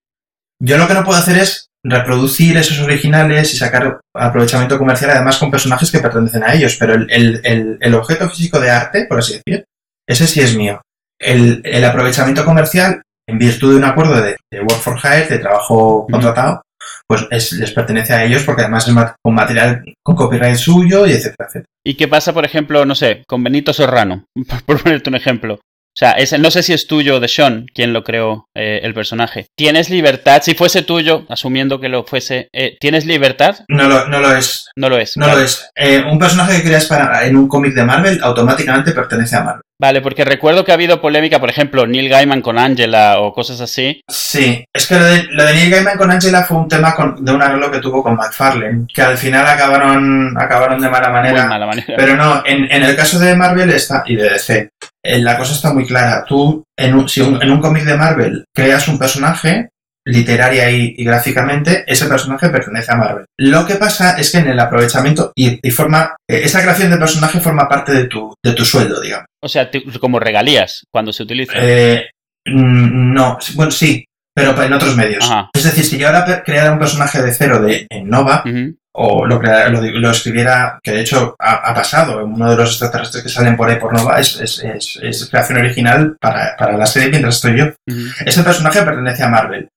Yo 0.63 0.77
lo 0.77 0.87
que 0.87 0.93
no 0.93 1.03
puedo 1.03 1.17
hacer 1.17 1.37
es 1.39 1.67
reproducir 1.83 2.57
esos 2.57 2.79
originales 2.79 3.53
y 3.53 3.57
sacar 3.57 3.99
aprovechamiento 4.15 4.77
comercial 4.77 5.11
además 5.11 5.37
con 5.37 5.49
personajes 5.51 5.91
que 5.91 5.99
pertenecen 5.99 6.43
a 6.43 6.53
ellos, 6.53 6.75
pero 6.79 6.93
el, 6.93 7.07
el- 7.11 7.41
el- 7.43 7.77
el 7.81 7.93
objeto 7.95 8.29
físico 8.29 8.59
de 8.59 8.69
arte, 8.69 9.05
por 9.07 9.19
así 9.19 9.33
decir, 9.43 9.65
ese 10.07 10.27
sí 10.27 10.41
es 10.41 10.55
mío. 10.55 10.81
El, 11.19 11.61
el 11.65 11.83
aprovechamiento 11.85 12.43
comercial, 12.45 13.01
en 13.27 13.37
virtud 13.37 13.71
de 13.71 13.77
un 13.77 13.83
acuerdo 13.85 14.21
de, 14.21 14.35
de 14.51 14.59
work 14.61 14.79
for 14.81 14.97
hire, 14.97 15.27
de 15.27 15.39
trabajo 15.39 16.05
contratado, 16.11 16.61
pues 17.07 17.25
es- 17.31 17.53
les 17.53 17.71
pertenece 17.71 18.13
a 18.13 18.23
ellos 18.23 18.43
porque 18.43 18.61
además 18.63 18.87
es 18.87 18.93
con 19.23 19.33
material 19.35 19.83
con 20.03 20.15
copyright 20.15 20.55
suyo 20.57 21.05
y 21.05 21.11
etcétera, 21.11 21.47
etcétera. 21.47 21.65
¿Y 21.85 21.95
qué 21.95 22.07
pasa, 22.07 22.33
por 22.33 22.45
ejemplo, 22.45 22.85
no 22.85 22.95
sé, 22.95 23.23
con 23.27 23.43
Benito 23.43 23.73
Serrano, 23.73 24.25
por 24.65 24.81
ponerte 24.81 25.09
un 25.09 25.15
ejemplo? 25.15 25.59
O 25.93 25.97
sea, 25.97 26.15
no 26.39 26.51
sé 26.51 26.63
si 26.63 26.72
es 26.73 26.88
tuyo 26.88 27.15
o 27.18 27.19
de 27.19 27.27
Sean 27.27 27.65
quien 27.73 27.91
lo 27.91 28.03
creó 28.03 28.47
eh, 28.55 28.80
el 28.84 28.93
personaje. 28.93 29.47
¿Tienes 29.57 29.89
libertad? 29.89 30.41
Si 30.43 30.53
fuese 30.55 30.84
tuyo, 30.84 31.26
asumiendo 31.30 31.80
que 31.81 31.89
lo 31.89 32.05
fuese, 32.05 32.47
eh, 32.53 32.77
¿tienes 32.80 33.05
libertad? 33.05 33.57
No 33.68 33.88
lo, 33.89 34.07
no 34.07 34.19
lo 34.22 34.34
es. 34.35 34.69
No 34.77 34.88
lo 34.88 34.97
es. 34.97 35.18
No 35.18 35.27
lo 35.27 35.39
es. 35.39 35.69
Eh, 35.76 36.01
un 36.09 36.18
personaje 36.18 36.57
que 36.61 36.68
creas 36.69 36.85
para, 36.85 37.26
en 37.26 37.35
un 37.35 37.47
cómic 37.49 37.73
de 37.73 37.84
Marvel 37.84 38.19
automáticamente 38.23 38.93
pertenece 38.93 39.35
a 39.35 39.43
Marvel. 39.43 39.61
Vale, 39.81 39.99
porque 40.01 40.23
recuerdo 40.23 40.63
que 40.63 40.72
ha 40.72 40.76
habido 40.76 41.01
polémica, 41.01 41.39
por 41.39 41.49
ejemplo, 41.49 41.88
Neil 41.88 42.07
Gaiman 42.07 42.41
con 42.43 42.59
Angela 42.59 43.19
o 43.19 43.34
cosas 43.34 43.59
así. 43.61 43.99
Sí, 44.07 44.63
es 44.73 44.85
que 44.88 44.93
lo 44.95 45.03
de, 45.03 45.23
lo 45.31 45.43
de 45.43 45.53
Neil 45.55 45.72
Gaiman 45.72 45.97
con 45.97 46.11
Angela 46.11 46.43
fue 46.43 46.57
un 46.57 46.68
tema 46.68 46.93
con- 46.95 47.26
de 47.26 47.31
un 47.34 47.41
arreglo 47.41 47.72
que 47.72 47.80
tuvo 47.80 48.03
con 48.03 48.15
McFarlane, 48.15 48.85
que 48.93 49.01
al 49.01 49.18
final 49.18 49.45
acabaron, 49.47 50.35
acabaron 50.39 50.80
de 50.80 50.88
mala 50.89 51.09
Muy 51.09 51.19
manera. 51.22 51.47
mala 51.47 51.65
manera. 51.65 51.93
Pero 51.97 52.15
no, 52.15 52.43
en, 52.45 52.72
en 52.72 52.84
el 52.84 52.95
caso 52.95 53.18
de 53.19 53.35
Marvel 53.35 53.72
está, 53.72 54.03
y 54.05 54.15
de 54.15 54.30
DC, 54.30 54.69
la 55.03 55.38
cosa 55.38 55.53
está 55.53 55.73
muy 55.73 55.86
clara. 55.86 56.23
Tú, 56.28 56.64
en 56.78 56.94
un, 56.95 57.10
si 57.10 57.22
un- 57.22 57.41
en 57.41 57.52
un 57.52 57.60
cómic 57.60 57.84
de 57.84 57.98
Marvel 57.98 58.45
creas 58.56 58.88
un 58.88 58.99
personaje, 58.99 59.69
literaria 60.06 60.72
y, 60.72 60.95
y 60.98 61.03
gráficamente, 61.03 61.84
ese 61.88 62.07
personaje 62.07 62.49
pertenece 62.49 62.91
a 62.91 62.95
Marvel. 62.95 63.26
Lo 63.40 63.65
que 63.68 63.76
pasa 63.76 64.18
es 64.18 64.32
que 64.32 64.40
en 64.40 64.48
el 64.49 64.60
aprovechamiento 64.60 65.32
y, 65.36 65.60
y 65.65 65.72
forma, 65.72 66.15
eh, 66.28 66.41
esa 66.44 66.61
creación 66.61 66.90
de 66.90 66.98
personaje 66.98 67.40
forma 67.40 67.69
parte 67.69 67.91
de 67.94 68.06
tu, 68.06 68.34
de 68.44 68.53
tu 68.53 68.65
sueldo, 68.65 68.99
digamos. 68.99 69.28
O 69.44 69.48
sea, 69.48 69.69
como 69.99 70.19
regalías 70.19 70.84
cuando 70.91 71.14
se 71.14 71.22
utiliza. 71.23 71.53
Eh, 71.56 72.10
mm, 72.48 73.14
no, 73.14 73.38
bueno, 73.53 73.72
sí, 73.72 74.03
pero 74.36 74.60
en 74.64 74.73
otros 74.73 74.95
medios. 74.95 75.23
Ajá. 75.30 75.49
Es 75.53 75.64
decir, 75.65 75.84
si 75.84 75.98
yo 75.99 76.07
ahora 76.07 76.44
creara 76.44 76.72
un 76.72 76.80
personaje 76.80 77.22
de 77.22 77.34
cero 77.34 77.61
de, 77.61 77.86
en 77.90 78.07
Nova, 78.10 78.44
o 78.93 79.26
lo, 79.26 79.39
crea- 79.39 79.69
lo, 79.69 79.81
lo 79.81 80.11
escribiera, 80.11 80.80
que 80.84 80.91
de 80.91 81.01
hecho 81.01 81.35
ha, 81.39 81.69
ha 81.69 81.73
pasado, 81.73 82.26
uno 82.26 82.49
de 82.49 82.55
los 82.57 82.69
extraterrestres 82.72 83.23
que 83.23 83.30
salen 83.30 83.55
por 83.55 83.69
ahí 83.69 83.77
por 83.80 83.93
Nova 83.93 84.19
es, 84.19 84.39
es, 84.39 84.63
es- 84.63 84.99
es 85.01 85.30
creación 85.30 85.59
original 85.59 86.18
para, 86.19 86.55
para 86.57 86.77
la 86.77 86.85
serie 86.85 87.09
mientras 87.09 87.35
estoy 87.35 87.57
yo. 87.57 87.65
Ese 88.26 88.43
personaje 88.43 88.81
pertenece 88.84 89.23
a 89.23 89.30
Marvel. 89.30 89.69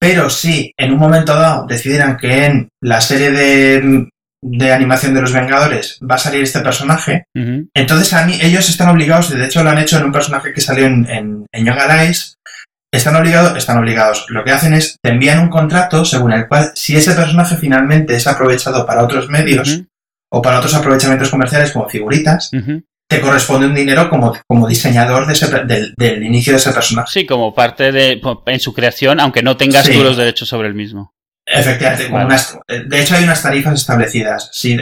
Pero 0.00 0.28
si 0.30 0.72
en 0.78 0.92
un 0.92 0.98
momento 0.98 1.34
dado 1.34 1.66
decidieran 1.66 2.16
que 2.18 2.44
en 2.44 2.68
la 2.82 3.00
serie 3.00 3.30
de, 3.30 4.08
de 4.44 4.72
animación 4.72 5.14
de 5.14 5.22
los 5.22 5.32
Vengadores 5.32 5.98
va 6.08 6.16
a 6.16 6.18
salir 6.18 6.42
este 6.42 6.60
personaje, 6.60 7.24
entonces 7.74 8.12
a 8.12 8.26
mí 8.26 8.38
ellos 8.42 8.68
están 8.68 8.88
obligados, 8.90 9.30
y 9.30 9.36
de 9.36 9.46
hecho 9.46 9.64
lo 9.64 9.70
han 9.70 9.78
hecho 9.78 9.96
en 9.98 10.04
un 10.04 10.12
personaje 10.12 10.52
que 10.52 10.60
salió 10.60 10.84
en, 10.86 11.08
en, 11.08 11.46
en 11.50 11.64
Young 11.64 11.78
Allies, 11.78 12.35
están 12.96 13.16
obligados, 13.16 13.56
están 13.56 13.78
obligados. 13.78 14.26
Lo 14.28 14.44
que 14.44 14.52
hacen 14.52 14.74
es 14.74 14.96
te 15.02 15.10
envían 15.10 15.38
un 15.40 15.48
contrato 15.48 16.04
según 16.04 16.32
el 16.32 16.48
cual 16.48 16.72
si 16.74 16.96
ese 16.96 17.12
personaje 17.14 17.56
finalmente 17.56 18.14
es 18.16 18.26
aprovechado 18.26 18.86
para 18.86 19.02
otros 19.04 19.28
medios 19.28 19.82
o 20.32 20.42
para 20.42 20.58
otros 20.58 20.74
aprovechamientos 20.74 21.30
comerciales 21.30 21.72
como 21.72 21.88
figuritas, 21.88 22.50
te 23.08 23.20
corresponde 23.20 23.66
un 23.68 23.74
dinero 23.74 24.10
como, 24.10 24.36
como 24.48 24.66
diseñador 24.66 25.26
de 25.26 25.32
ese 25.34 25.46
per- 25.46 25.66
del, 25.66 25.94
del 25.96 26.22
inicio 26.24 26.52
de 26.52 26.58
ese 26.58 26.72
personaje. 26.72 27.08
Sí, 27.12 27.24
como 27.26 27.54
parte 27.54 27.92
de 27.92 28.20
en 28.46 28.60
su 28.60 28.74
creación, 28.74 29.20
aunque 29.20 29.42
no 29.44 29.56
tengas 29.56 29.86
Sí. 29.86 29.92
tú 29.92 30.02
los 30.02 30.16
derechos 30.16 30.48
sobre 30.48 30.66
el 30.68 30.74
mismo. 30.74 31.12
Efectivamente, 31.46 32.06
como 32.06 32.16
Vale. 32.16 32.26
unas- 32.26 32.58
de 32.88 33.00
hecho 33.00 33.14
hay 33.14 33.22
unas 33.22 33.40
tarifas 33.42 33.74
establecidas, 33.74 34.50
sí, 34.52 34.76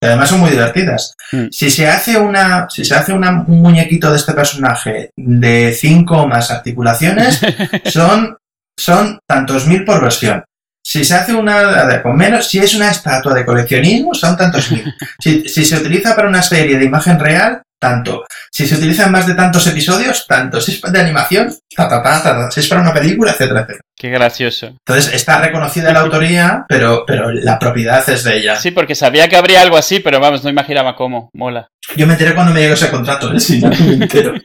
que 0.00 0.06
además 0.08 0.28
son 0.30 0.40
muy 0.40 0.50
divertidas. 0.50 1.14
Mm. 1.32 1.46
Si 1.50 1.70
se 1.70 1.86
hace 1.88 2.16
una, 2.16 2.66
si 2.70 2.84
se 2.84 2.94
hace 2.94 3.12
una- 3.12 3.44
un 3.46 3.60
muñequito 3.60 4.10
de 4.10 4.16
este 4.16 4.32
personaje 4.32 5.10
de 5.16 5.76
cinco 5.78 6.22
o 6.22 6.26
más 6.26 6.50
articulaciones, 6.50 7.40
son, 7.86 8.36
son 8.78 9.18
tantos 9.28 9.66
mil 9.66 9.84
por 9.84 10.02
versión. 10.02 10.42
Si 10.82 11.04
se 11.04 11.14
hace 11.14 11.34
una 11.34 12.00
con 12.02 12.16
menos, 12.16 12.48
si 12.48 12.58
es 12.58 12.74
una 12.74 12.90
estatua 12.90 13.34
de 13.34 13.44
coleccionismo, 13.44 14.14
son 14.14 14.36
tantos 14.36 14.70
mil. 14.72 14.84
Si, 15.20 15.46
si 15.48 15.64
se 15.66 15.76
utiliza 15.76 16.16
para 16.16 16.28
una 16.28 16.42
serie 16.42 16.78
de 16.78 16.84
imagen 16.86 17.18
real, 17.20 17.60
tanto. 17.78 18.24
Si 18.52 18.66
se 18.66 18.74
utiliza 18.74 19.06
en 19.06 19.12
más 19.12 19.26
de 19.28 19.34
tantos 19.34 19.64
episodios, 19.68 20.26
tanto. 20.26 20.60
Si 20.60 20.72
es 20.72 20.82
de 20.82 21.00
animación, 21.00 21.54
ta, 21.74 21.88
ta, 21.88 22.02
ta, 22.02 22.22
ta. 22.22 22.50
Si 22.50 22.60
es 22.60 22.68
para 22.68 22.80
una 22.82 22.92
película, 22.92 23.30
etcétera, 23.30 23.60
etcétera. 23.60 23.80
Qué 23.96 24.10
gracioso. 24.10 24.66
Entonces 24.86 25.14
está 25.14 25.40
reconocida 25.40 25.92
la 25.92 26.00
autoría, 26.00 26.64
pero, 26.68 27.04
pero 27.06 27.30
la 27.30 27.58
propiedad 27.58 28.08
es 28.10 28.24
de 28.24 28.38
ella. 28.38 28.56
Sí, 28.56 28.72
porque 28.72 28.94
sabía 28.96 29.28
que 29.28 29.36
habría 29.36 29.62
algo 29.62 29.76
así, 29.76 30.00
pero 30.00 30.18
vamos, 30.18 30.42
no 30.42 30.50
imaginaba 30.50 30.96
cómo. 30.96 31.30
Mola. 31.32 31.68
Yo 31.96 32.06
me 32.06 32.14
enteré 32.14 32.34
cuando 32.34 32.52
me 32.52 32.60
llegó 32.60 32.74
ese 32.74 32.90
contrato, 32.90 33.32
¿eh? 33.32 33.38
Sí, 33.40 33.60
me 33.64 33.92
entero. 34.04 34.34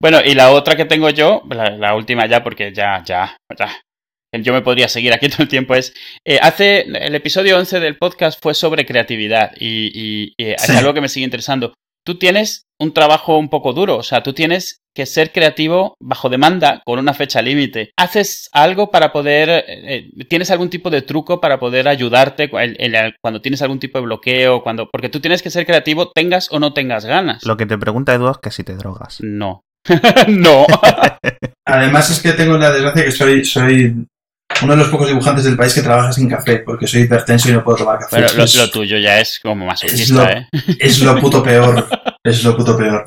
Bueno, 0.00 0.20
y 0.24 0.34
la 0.34 0.50
otra 0.50 0.76
que 0.76 0.86
tengo 0.86 1.10
yo, 1.10 1.42
la, 1.50 1.70
la 1.70 1.94
última 1.94 2.26
ya, 2.26 2.42
porque 2.42 2.72
ya, 2.72 3.02
ya, 3.04 3.36
ya. 3.58 3.68
Yo 4.40 4.52
me 4.52 4.62
podría 4.62 4.88
seguir 4.88 5.12
aquí 5.12 5.28
todo 5.28 5.42
el 5.42 5.48
tiempo. 5.48 5.74
Es. 5.74 5.92
eh, 6.26 6.38
hace. 6.40 6.80
El 6.82 7.14
episodio 7.14 7.58
11 7.58 7.80
del 7.80 7.96
podcast 7.98 8.40
fue 8.42 8.54
sobre 8.54 8.86
creatividad 8.86 9.52
y, 9.58 9.90
y- 9.94 10.32
y 10.38 10.50
es 10.52 10.62
Sí. 10.62 10.72
algo 10.76 10.94
que 10.94 11.00
me 11.02 11.08
sigue 11.08 11.24
interesando. 11.24 11.74
Tú 12.08 12.14
tienes 12.18 12.64
un 12.80 12.94
trabajo 12.94 13.36
un 13.36 13.50
poco 13.50 13.74
duro, 13.74 13.98
o 13.98 14.02
sea, 14.02 14.22
tú 14.22 14.32
tienes 14.32 14.80
que 14.96 15.04
ser 15.04 15.30
creativo 15.30 15.94
bajo 16.00 16.30
demanda 16.30 16.80
con 16.86 16.98
una 16.98 17.12
fecha 17.12 17.42
límite. 17.42 17.90
¿Haces 17.98 18.48
algo 18.52 18.90
para 18.90 19.12
poder. 19.12 19.50
eh, 19.50 19.64
eh, 20.16 20.24
¿Tienes 20.26 20.50
algún 20.50 20.70
tipo 20.70 20.88
de 20.88 21.02
truco 21.02 21.38
para 21.38 21.60
poder 21.60 21.86
ayudarte 21.86 22.48
cu- 22.48 22.60
en- 22.60 22.76
en- 22.78 23.12
cuando 23.20 23.42
tienes 23.42 23.60
algún 23.60 23.78
tipo 23.78 23.98
de 23.98 24.06
bloqueo? 24.06 24.62
cuando 24.62 24.88
Porque 24.90 25.10
tú 25.10 25.20
tienes 25.20 25.42
que 25.42 25.50
ser 25.50 25.66
creativo, 25.66 26.10
tengas 26.14 26.50
o 26.50 26.58
no 26.58 26.72
tengas 26.72 27.04
ganas. 27.04 27.44
Lo 27.44 27.58
que 27.58 27.66
te 27.66 27.76
pregunta 27.76 28.14
Edu 28.14 28.30
es 28.30 28.38
que 28.38 28.50
si 28.52 28.64
te 28.64 28.74
drogas. 28.74 29.18
No. 29.20 29.60
no. 30.28 30.64
Además 31.66 32.08
es 32.08 32.20
que 32.22 32.32
tengo 32.32 32.56
la 32.56 32.70
desgracia 32.70 33.04
que 33.04 33.12
soy, 33.12 33.44
soy 33.44 34.06
uno 34.62 34.72
de 34.72 34.78
los 34.78 34.88
pocos 34.88 35.06
dibujantes 35.08 35.44
del 35.44 35.56
país 35.56 35.72
que 35.74 35.82
trabaja 35.82 36.12
sin 36.12 36.28
café, 36.28 36.58
porque 36.58 36.86
soy 36.86 37.02
hipertenso 37.02 37.48
y 37.48 37.52
no 37.52 37.62
puedo 37.62 37.78
tomar 37.78 37.98
café. 37.98 38.16
Pero 38.16 38.34
lo, 38.34 38.44
es, 38.44 38.54
lo 38.56 38.68
tuyo 38.70 38.98
ya 38.98 39.20
es 39.20 39.38
como 39.42 39.64
es 39.64 39.68
masoquista, 39.68 40.14
lo, 40.14 40.28
¿eh? 40.28 40.48
es 40.78 40.98
lo 41.00 41.16
puto 41.20 41.42
peor. 41.42 41.86
Es 42.24 42.42
lo 42.44 42.56
puto 42.56 42.76
peor. 42.76 43.06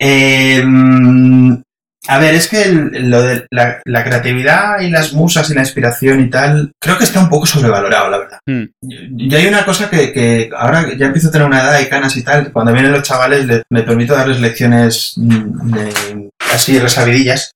Eh, 0.00 0.62
mm, 0.64 1.62
a 2.08 2.18
ver, 2.18 2.34
es 2.34 2.48
que 2.48 2.62
el- 2.64 3.08
lo 3.10 3.22
de 3.22 3.46
la, 3.52 3.80
la 3.84 4.02
creatividad 4.04 4.80
y 4.80 4.90
las 4.90 5.12
musas 5.12 5.48
y 5.50 5.54
la 5.54 5.60
inspiración 5.60 6.20
y 6.20 6.28
tal, 6.28 6.72
creo 6.82 6.98
que 6.98 7.04
está 7.04 7.20
un 7.20 7.28
poco 7.28 7.46
sobrevalorado, 7.46 8.10
la 8.10 8.18
verdad. 8.18 8.38
Mm. 8.46 8.64
Yo, 8.82 8.98
yo 9.28 9.38
hay 9.38 9.46
una 9.46 9.64
cosa 9.64 9.88
que, 9.88 10.12
que 10.12 10.50
ahora 10.56 10.86
ya 10.98 11.06
empiezo 11.06 11.28
a 11.28 11.30
tener 11.30 11.46
una 11.46 11.60
edad 11.62 11.78
de 11.78 11.88
canas 11.88 12.16
y 12.16 12.24
tal, 12.24 12.52
cuando 12.52 12.72
vienen 12.72 12.90
los 12.92 13.04
chavales 13.04 13.46
le- 13.46 13.62
me 13.70 13.82
permito 13.84 14.14
darles 14.14 14.40
lecciones 14.40 15.12
mm, 15.16 15.72
de- 15.74 16.30
así 16.52 16.76
resabidillas. 16.78 17.51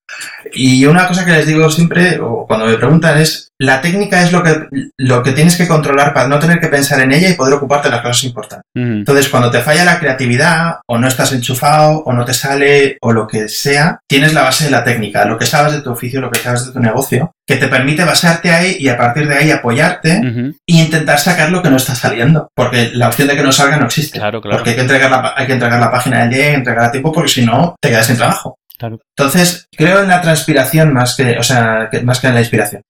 Y 0.53 0.87
una 0.87 1.07
cosa 1.07 1.24
que 1.24 1.33
les 1.33 1.47
digo 1.47 1.69
siempre, 1.70 2.19
o 2.20 2.47
cuando 2.47 2.66
me 2.66 2.77
preguntan, 2.77 3.19
es 3.19 3.51
la 3.59 3.81
técnica 3.81 4.23
es 4.23 4.33
lo 4.33 4.43
que, 4.43 4.66
lo 4.99 5.23
que 5.23 5.33
tienes 5.33 5.57
que 5.57 5.66
controlar 5.66 6.12
para 6.12 6.28
no 6.28 6.39
tener 6.39 6.61
que 6.61 6.69
pensar 6.69 7.01
en 7.01 7.12
ella 7.12 7.31
y 7.31 7.35
poder 7.35 7.55
ocuparte 7.55 7.89
de 7.89 7.95
las 7.95 8.03
cosas 8.03 8.24
importantes. 8.24 8.66
Mm. 8.74 8.99
Entonces, 8.99 9.28
cuando 9.28 9.51
te 9.51 9.61
falla 9.61 9.85
la 9.85 9.99
creatividad, 9.99 10.77
o 10.87 10.99
no 10.99 11.09
estás 11.09 11.33
enchufado, 11.33 12.03
o 12.05 12.12
no 12.12 12.24
te 12.24 12.35
sale, 12.35 12.99
o 13.01 13.12
lo 13.12 13.27
que 13.27 13.49
sea, 13.49 14.01
tienes 14.07 14.35
la 14.35 14.43
base 14.43 14.65
de 14.65 14.70
la 14.70 14.85
técnica, 14.85 15.24
lo 15.24 15.39
que 15.39 15.47
sabes 15.47 15.73
de 15.73 15.81
tu 15.81 15.91
oficio, 15.91 16.20
lo 16.20 16.31
que 16.31 16.39
sabes 16.39 16.66
de 16.66 16.73
tu 16.73 16.81
negocio, 16.81 17.33
que 17.47 17.57
te 17.57 17.69
permite 17.69 18.05
basarte 18.05 18.51
ahí 18.51 18.77
y 18.78 18.89
a 18.89 18.99
partir 18.99 19.27
de 19.27 19.37
ahí 19.37 19.51
apoyarte 19.51 20.19
Ujú. 20.19 20.55
e 20.66 20.73
intentar 20.74 21.19
sacar 21.19 21.51
lo 21.51 21.62
que 21.62 21.70
no 21.70 21.77
está 21.77 21.95
saliendo. 21.95 22.51
Porque 22.55 22.91
la 22.93 23.09
opción 23.09 23.28
de 23.28 23.37
que 23.37 23.43
no 23.43 23.53
salga 23.53 23.78
no 23.78 23.87
existe. 23.87 24.19
Claro, 24.19 24.41
claro. 24.41 24.59
Porque 24.59 24.70
hay 24.70 24.77
que, 24.77 24.83
entregar 24.83 25.11
la, 25.11 25.35
hay 25.37 25.47
que 25.47 25.55
entregar 25.55 25.81
la 25.81 25.91
página 25.91 26.20
del 26.20 26.31
día, 26.31 26.45
hay 26.45 26.51
que 26.51 26.57
entregar 26.57 26.85
a 26.85 26.91
tiempo, 26.91 27.12
porque 27.12 27.31
si 27.31 27.47
no, 27.47 27.74
te 27.81 27.89
quedas 27.89 28.07
sin 28.07 28.16
trabajo. 28.16 28.59
Claro. 28.78 29.01
Entonces, 29.16 29.66
creo 29.77 30.03
en 30.03 30.09
la 30.09 30.20
transpiración 30.20 30.93
más 30.93 31.16
que, 31.16 31.39
o 31.39 31.43
sea, 31.43 31.89
que- 31.90 32.03
más 32.03 32.20
que 32.20 32.27
en 32.28 32.35
la 32.35 32.40
inspiración. 32.40 32.82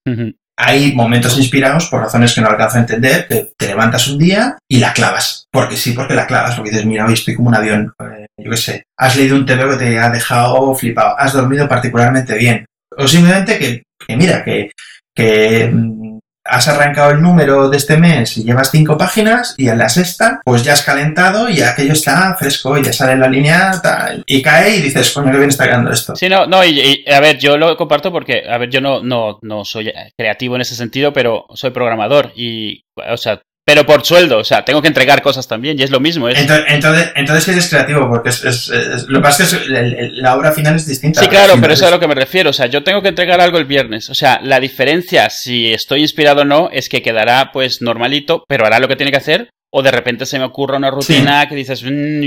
Hay 0.59 0.95
momentos 0.95 1.37
inspirados 1.37 1.87
por 1.89 2.01
razones 2.01 2.35
que 2.35 2.41
no 2.41 2.49
alcanzo 2.49 2.79
a 2.79 2.81
entender, 2.81 3.27
que 3.29 3.51
te 3.59 3.67
levantas 3.67 4.09
un 4.09 4.19
día 4.19 4.57
y 4.71 4.79
la 4.79 4.95
clavas. 4.95 5.47
Porque 5.53 5.77
sí, 5.77 5.93
porque 5.93 6.15
la 6.15 6.27
clavas, 6.27 6.55
porque 6.55 6.71
dices, 6.71 6.87
mira, 6.87 7.05
hoy 7.07 7.13
estoy 7.13 7.35
como 7.35 7.49
un 7.51 7.55
avión, 7.57 7.93
eh, 8.01 8.27
yo 8.43 8.51
qué 8.51 8.57
sé. 8.57 8.83
Has 8.99 9.17
leído 9.17 9.37
un 9.37 9.45
TV 9.45 9.69
que 9.71 9.77
te 9.77 9.99
ha 9.99 10.09
dejado 10.11 10.75
flipado, 10.75 11.15
has 11.19 11.35
dormido 11.35 11.69
particularmente 11.69 12.35
bien. 12.39 12.65
O 12.97 13.07
simplemente 13.07 13.59
que, 13.59 13.83
que 14.07 14.17
mira, 14.17 14.43
que, 14.43 14.71
que 15.15 15.71
mm, 15.73 16.16
has 16.49 16.69
arrancado 16.69 17.11
el 17.11 17.23
número 17.23 17.69
de 17.69 17.77
este 17.77 17.97
mes 17.97 18.37
y 18.37 18.45
llevas 18.45 18.71
cinco 18.71 18.97
páginas 18.97 19.55
y 19.57 19.69
en 19.69 19.79
la 19.79 19.89
sexta, 19.89 20.41
pues 20.45 20.63
ya 20.63 20.73
has 20.73 20.83
calentado 20.83 21.49
y 21.49 21.63
aquello 21.63 21.93
está 21.93 22.35
fresco, 22.39 22.77
y 22.79 22.83
ya 22.83 22.93
sale 22.93 23.13
en 23.13 23.21
la 23.21 23.29
línea 23.29 23.81
tal, 23.83 24.23
y 24.27 24.43
cae 24.43 24.77
y 24.77 24.83
dices, 24.83 25.13
coño, 25.13 25.31
qué 25.33 25.39
bien 25.39 25.51
está 25.51 25.67
quedando 25.67 25.91
esto. 25.91 26.17
Sí, 26.17 26.29
no, 26.29 26.47
no, 26.47 26.65
y, 26.65 27.05
y, 27.07 27.13
a 27.13 27.21
ver, 27.21 27.39
yo 27.39 27.57
lo 27.57 27.77
comparto 27.77 28.13
porque, 28.13 28.45
a 28.49 28.59
ver, 28.59 28.71
yo 28.71 28.81
no, 28.81 29.03
no, 29.03 29.39
no 29.43 29.65
soy 29.65 29.93
creativo 30.17 30.57
en 30.57 30.63
ese 30.63 30.75
sentido, 30.75 31.13
pero 31.13 31.47
soy 31.55 31.71
programador 31.71 32.33
y, 32.35 32.85
o 32.95 33.17
sea, 33.17 33.41
pero 33.67 33.85
por 33.85 34.05
sueldo, 34.07 34.39
o 34.39 34.45
sea, 34.45 34.65
tengo 34.65 34.81
que 34.81 34.87
entregar 34.87 35.21
cosas 35.23 35.49
también 35.49 35.77
y 35.79 35.83
es 35.83 35.91
lo 35.91 35.99
mismo. 35.99 36.29
Es... 36.29 36.39
Entonces, 36.39 36.65
entonces, 36.69 37.13
entonces 37.17 37.49
eres 37.49 37.69
creativo, 37.69 38.09
porque 38.09 38.29
es, 38.29 38.45
es- 38.45 38.69
es- 38.69 39.09
lo 39.09 39.19
que 39.19 39.23
pasa 39.25 39.43
es 39.43 39.55
que 39.55 39.57
es- 39.75 40.13
la 40.13 40.37
obra 40.37 40.53
final 40.53 40.77
es 40.77 40.87
distinta. 40.87 41.21
Sí, 41.21 41.27
claro, 41.27 41.55
pero 41.61 41.73
eso 41.73 41.85
es 41.85 41.89
a 41.89 41.95
lo 41.95 41.99
que 42.01 42.07
me 42.07 42.15
refiero. 42.15 42.51
O 42.51 42.53
sea, 42.53 42.67
yo 42.67 42.85
tengo 42.85 43.03
que 43.03 43.09
entregar 43.09 43.41
algo 43.41 43.59
el 43.59 43.65
viernes. 43.65 44.09
O 44.09 44.15
sea, 44.15 44.39
la 44.43 44.61
diferencia, 44.61 45.29
si 45.31 45.73
estoy 45.73 46.03
inspirado 46.03 46.43
o 46.43 46.45
no, 46.45 46.71
es 46.73 46.89
que 46.89 47.03
quedará 47.03 47.51
pues 47.53 47.83
normalito, 47.83 48.45
pero 48.47 48.67
hará 48.67 48.79
lo 48.79 48.87
que 48.87 48.95
tiene 48.97 49.11
que 49.11 49.19
hacer. 49.19 49.51
O 49.73 49.83
de 49.83 49.91
repente 49.91 50.27
se 50.27 50.39
me 50.39 50.45
ocurre 50.45 50.77
una 50.77 50.91
rutina 50.93 51.49
que 51.49 51.57
dices 51.57 51.83
"Mm, 51.83 52.23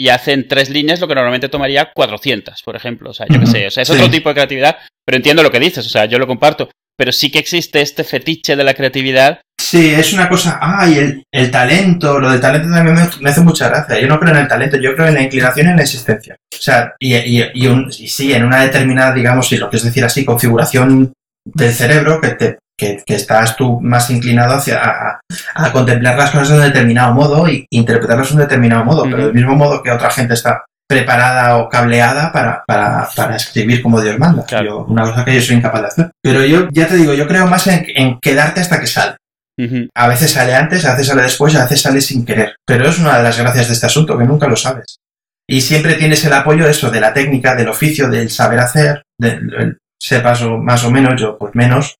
y 0.00 0.08
hacen 0.08 0.48
tres 0.48 0.70
líneas 0.70 0.98
lo 1.00 1.06
que 1.08 1.14
normalmente 1.14 1.48
tomaría 1.48 1.90
400, 1.94 2.62
por 2.64 2.74
ejemplo. 2.76 3.10
O 3.10 3.14
sea, 3.14 3.26
yo 3.28 3.38
qué 3.38 3.46
sé. 3.46 3.66
O 3.66 3.70
sea, 3.70 3.82
es 3.82 3.88
sí. 3.88 3.94
otro 3.94 4.10
tipo 4.10 4.28
de 4.30 4.34
creatividad, 4.34 4.76
pero 5.04 5.16
entiendo 5.16 5.42
lo 5.42 5.50
que 5.50 5.60
dices. 5.60 5.84
O 5.86 5.90
sea, 5.90 6.06
yo 6.06 6.18
lo 6.18 6.26
comparto. 6.26 6.70
Pero 6.96 7.12
sí 7.12 7.30
que 7.30 7.38
existe 7.38 7.80
este 7.80 8.04
fetiche 8.04 8.56
de 8.56 8.64
la 8.64 8.74
creatividad. 8.74 9.40
Sí, 9.60 9.90
es 9.90 10.12
una 10.12 10.28
cosa. 10.28 10.58
¡Ay! 10.60 10.98
El, 10.98 11.22
el 11.32 11.50
talento. 11.50 12.18
Lo 12.18 12.30
del 12.30 12.40
talento 12.40 12.68
también 12.70 12.94
me, 12.96 13.02
me 13.20 13.30
hace 13.30 13.40
mucha 13.42 13.68
gracia. 13.68 14.00
Yo 14.00 14.06
no 14.08 14.18
creo 14.18 14.34
en 14.34 14.40
el 14.40 14.48
talento, 14.48 14.76
yo 14.78 14.94
creo 14.94 15.08
en 15.08 15.14
la 15.14 15.22
inclinación 15.22 15.66
y 15.66 15.70
en 15.70 15.76
la 15.76 15.82
existencia. 15.82 16.36
O 16.52 16.62
sea, 16.62 16.94
y, 16.98 17.14
y, 17.16 17.44
y, 17.54 17.66
un- 17.66 17.88
y 17.90 18.08
sí, 18.08 18.32
en 18.32 18.44
una 18.44 18.62
determinada, 18.62 19.14
digamos, 19.14 19.48
si 19.48 19.56
lo 19.58 19.68
que 19.70 19.76
es 19.76 19.84
decir 19.84 20.04
así, 20.04 20.24
configuración 20.24 21.12
del 21.44 21.72
cerebro 21.72 22.20
que, 22.20 22.28
te, 22.30 22.58
que, 22.80 23.02
que 23.06 23.14
estás 23.14 23.56
tú 23.56 23.78
más 23.82 24.08
inclinado 24.08 24.54
hacia 24.54 24.80
a, 25.54 25.72
contemplar 25.72 26.16
las 26.16 26.30
cosas 26.30 26.48
de 26.48 26.54
un 26.56 26.62
determinado 26.62 27.12
modo 27.12 27.46
y 27.46 27.66
interpretarlas 27.70 28.28
de 28.28 28.34
un 28.34 28.40
determinado 28.40 28.84
modo, 28.84 29.02
pero 29.04 29.26
del 29.26 29.34
mismo 29.34 29.54
modo 29.54 29.82
que 29.82 29.90
otra 29.90 30.10
gente 30.10 30.32
está 30.34 30.64
preparada 30.88 31.58
o 31.58 31.68
cableada 31.68 32.32
para, 32.32 32.64
para, 32.66 33.08
para 33.14 33.36
escribir 33.36 33.82
como 33.82 34.00
Dios 34.00 34.18
manda. 34.18 34.44
Claro. 34.46 34.66
Yo- 34.66 34.84
una 34.86 35.02
cosa 35.02 35.24
que 35.24 35.34
yo 35.34 35.42
soy 35.42 35.56
incapaz 35.56 35.82
de 35.82 35.86
hacer. 35.88 36.10
Pero 36.22 36.44
yo, 36.44 36.68
ya 36.72 36.88
te 36.88 36.96
digo, 36.96 37.12
yo 37.12 37.28
creo 37.28 37.46
más 37.46 37.66
en, 37.66 37.86
en 37.94 38.18
quedarte 38.18 38.60
hasta 38.60 38.80
que 38.80 38.86
sale. 38.86 39.16
A 39.94 40.08
veces 40.08 40.32
sale 40.32 40.54
antes, 40.54 40.86
a 40.86 40.92
veces 40.92 41.08
sale 41.08 41.22
después, 41.22 41.54
a 41.54 41.64
veces 41.64 41.82
sale 41.82 42.00
sin 42.00 42.24
querer. 42.24 42.56
Pero 42.66 42.88
es 42.88 42.98
una 42.98 43.18
de 43.18 43.24
las 43.24 43.38
gracias 43.38 43.68
de 43.68 43.74
este 43.74 43.86
asunto, 43.86 44.16
que 44.16 44.24
nunca 44.24 44.48
lo 44.48 44.56
sabes. 44.56 44.96
Y 45.46 45.60
siempre 45.60 45.94
tienes 45.94 46.24
el 46.24 46.32
apoyo 46.32 46.66
eso, 46.66 46.90
de 46.90 47.00
la 47.00 47.12
técnica, 47.12 47.54
del 47.54 47.68
oficio, 47.68 48.08
del 48.08 48.30
saber 48.30 48.60
hacer, 48.60 49.02
del, 49.20 49.76
sepas 50.00 50.40
o 50.42 50.56
más 50.56 50.82
o 50.84 50.90
menos, 50.90 51.20
yo 51.20 51.36
pues 51.36 51.54
menos, 51.54 51.96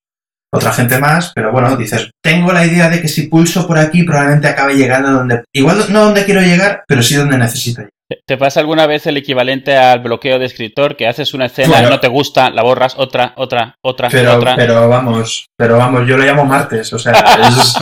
otra 0.53 0.73
gente 0.73 0.99
más, 0.99 1.33
pero 1.35 1.53
bueno, 1.53 1.77
dices, 1.77 2.11
tengo 2.23 2.53
la 2.53 2.67
idea 2.67 2.89
de 2.89 3.01
que 3.01 3.09
si 3.09 3.29
pulso 3.29 3.67
por 3.67 3.79
aquí 3.79 4.03
probablemente 4.03 4.49
acabe 4.49 4.75
llegando 4.75 5.13
donde, 5.13 5.45
igual 5.55 5.85
no 5.91 6.05
donde 6.07 6.25
quiero 6.25 6.41
llegar, 6.41 6.85
pero 6.87 7.03
sí 7.03 7.15
donde 7.15 7.39
necesito 7.39 7.83
llegar. 7.83 7.91
¿Te 8.27 8.37
pasa 8.37 8.59
alguna 8.59 8.89
vez 8.89 9.07
el 9.07 9.17
equivalente 9.17 9.77
al 9.77 10.01
bloqueo 10.01 10.41
de 10.41 10.47
escritor 10.47 10.97
que 10.97 11.07
haces 11.07 11.33
una 11.33 11.47
escena 11.47 11.81
y 11.81 11.89
no 11.89 12.01
te 12.01 12.09
gusta, 12.09 12.51
la 12.51 12.63
borras 12.63 12.95
otra, 12.97 13.35
otra, 13.37 13.77
otra, 13.83 14.09
pero, 14.11 14.37
otra? 14.37 14.57
Pero 14.57 14.89
vamos, 14.89 15.47
pero 15.57 15.77
vamos, 15.77 16.09
yo 16.09 16.17
lo 16.17 16.25
llamo 16.25 16.45
martes, 16.45 16.93
o 16.93 16.99
sea, 16.99 17.13
es... 17.13 17.75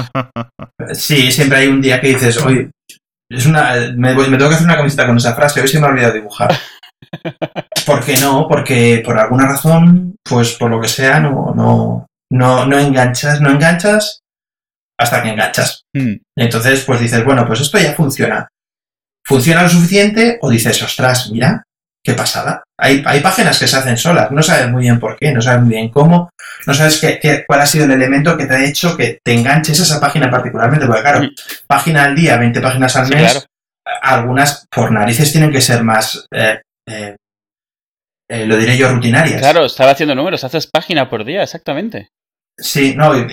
sí, 0.99 1.33
siempre 1.33 1.61
hay 1.61 1.69
un 1.69 1.81
día 1.81 1.99
que 1.99 2.09
dices, 2.09 2.37
oye, 2.45 2.71
es 3.31 3.47
una, 3.47 3.73
me, 3.97 4.15
me, 4.15 4.37
tengo 4.37 4.51
que 4.51 4.57
hacer 4.57 4.67
una 4.67 4.77
camiseta 4.77 5.07
con 5.07 5.17
esa 5.17 5.35
frase, 5.35 5.63
hoy 5.63 5.69
se 5.69 5.81
me 5.81 5.87
ha 5.87 5.91
olvidado 5.91 6.15
dibujar. 6.15 6.55
¿Por 7.87 8.05
qué 8.05 8.19
no? 8.19 8.47
Porque 8.49 9.03
por 9.05 9.19
alguna 9.19 9.47
razón, 9.47 10.17
pues 10.23 10.57
por 10.57 10.71
lo 10.71 10.81
que 10.81 10.89
sea, 10.89 11.21
no, 11.21 11.55
no, 11.55 12.07
no, 12.33 12.67
no 12.67 12.79
enganchas, 12.79 13.41
no 13.41 13.51
enganchas 13.51 14.21
hasta 14.99 15.23
que 15.23 15.31
enganchas. 15.31 15.83
Hmm. 15.95 16.15
Entonces, 16.37 16.85
pues 16.85 17.01
dices, 17.01 17.25
bueno, 17.25 17.47
pues 17.47 17.61
esto 17.61 17.79
ya 17.79 17.95
funciona. 17.95 18.49
¿Funciona 19.25 19.63
lo 19.63 19.69
suficiente? 19.69 20.39
O 20.41 20.51
dices, 20.51 20.83
ostras, 20.83 21.31
mira, 21.31 21.63
qué 22.05 22.15
pasada. 22.15 22.63
Hay, 22.81 23.03
hay 23.07 23.21
páginas 23.21 23.59
que 23.59 23.67
se 23.69 23.77
hacen 23.77 23.97
solas, 23.97 24.31
no 24.31 24.43
sabes 24.43 24.71
muy 24.71 24.83
bien 24.83 24.99
por 24.99 25.17
qué, 25.19 25.33
no 25.33 25.43
sabes 25.43 25.63
muy 25.63 25.75
bien 25.75 25.91
cómo, 25.91 26.31
no 26.67 26.75
sabes 26.75 26.99
qué, 27.01 27.19
qué, 27.21 27.45
cuál 27.47 27.61
ha 27.61 27.67
sido 27.67 27.85
el 27.85 27.91
elemento 27.91 28.37
que 28.37 28.47
te 28.47 28.55
ha 28.55 28.65
hecho 28.65 28.97
que 28.97 29.19
te 29.23 29.35
enganches 29.35 29.81
a 29.81 29.83
esa 29.83 30.01
página 30.01 30.31
particularmente, 30.31 30.87
porque 30.87 31.03
claro, 31.03 31.29
página 31.67 32.05
al 32.05 32.15
día, 32.15 32.37
20 32.37 32.61
páginas 32.61 32.97
al 32.97 33.07
Sí, 33.07 33.15
mes, 33.15 33.33
claro. 33.33 33.47
algunas 34.03 34.67
por 34.71 34.91
narices 34.93 35.31
tienen 35.33 35.51
que 35.51 35.61
ser 35.61 35.83
más, 35.83 36.27
eh, 36.33 36.63
eh, 36.89 37.17
eh, 38.29 38.47
lo 38.47 38.57
diré 38.57 38.77
yo, 38.77 38.89
rutinarias. 38.93 39.41
Claro, 39.41 39.65
estaba 39.65 39.93
haciendo 39.93 40.15
números, 40.15 40.45
haces 40.45 40.67
página 40.67 41.09
por 41.09 41.25
día, 41.25 41.43
exactamente. 41.43 42.09
Sí, 42.61 42.95
no, 42.97 43.17
y, 43.17 43.27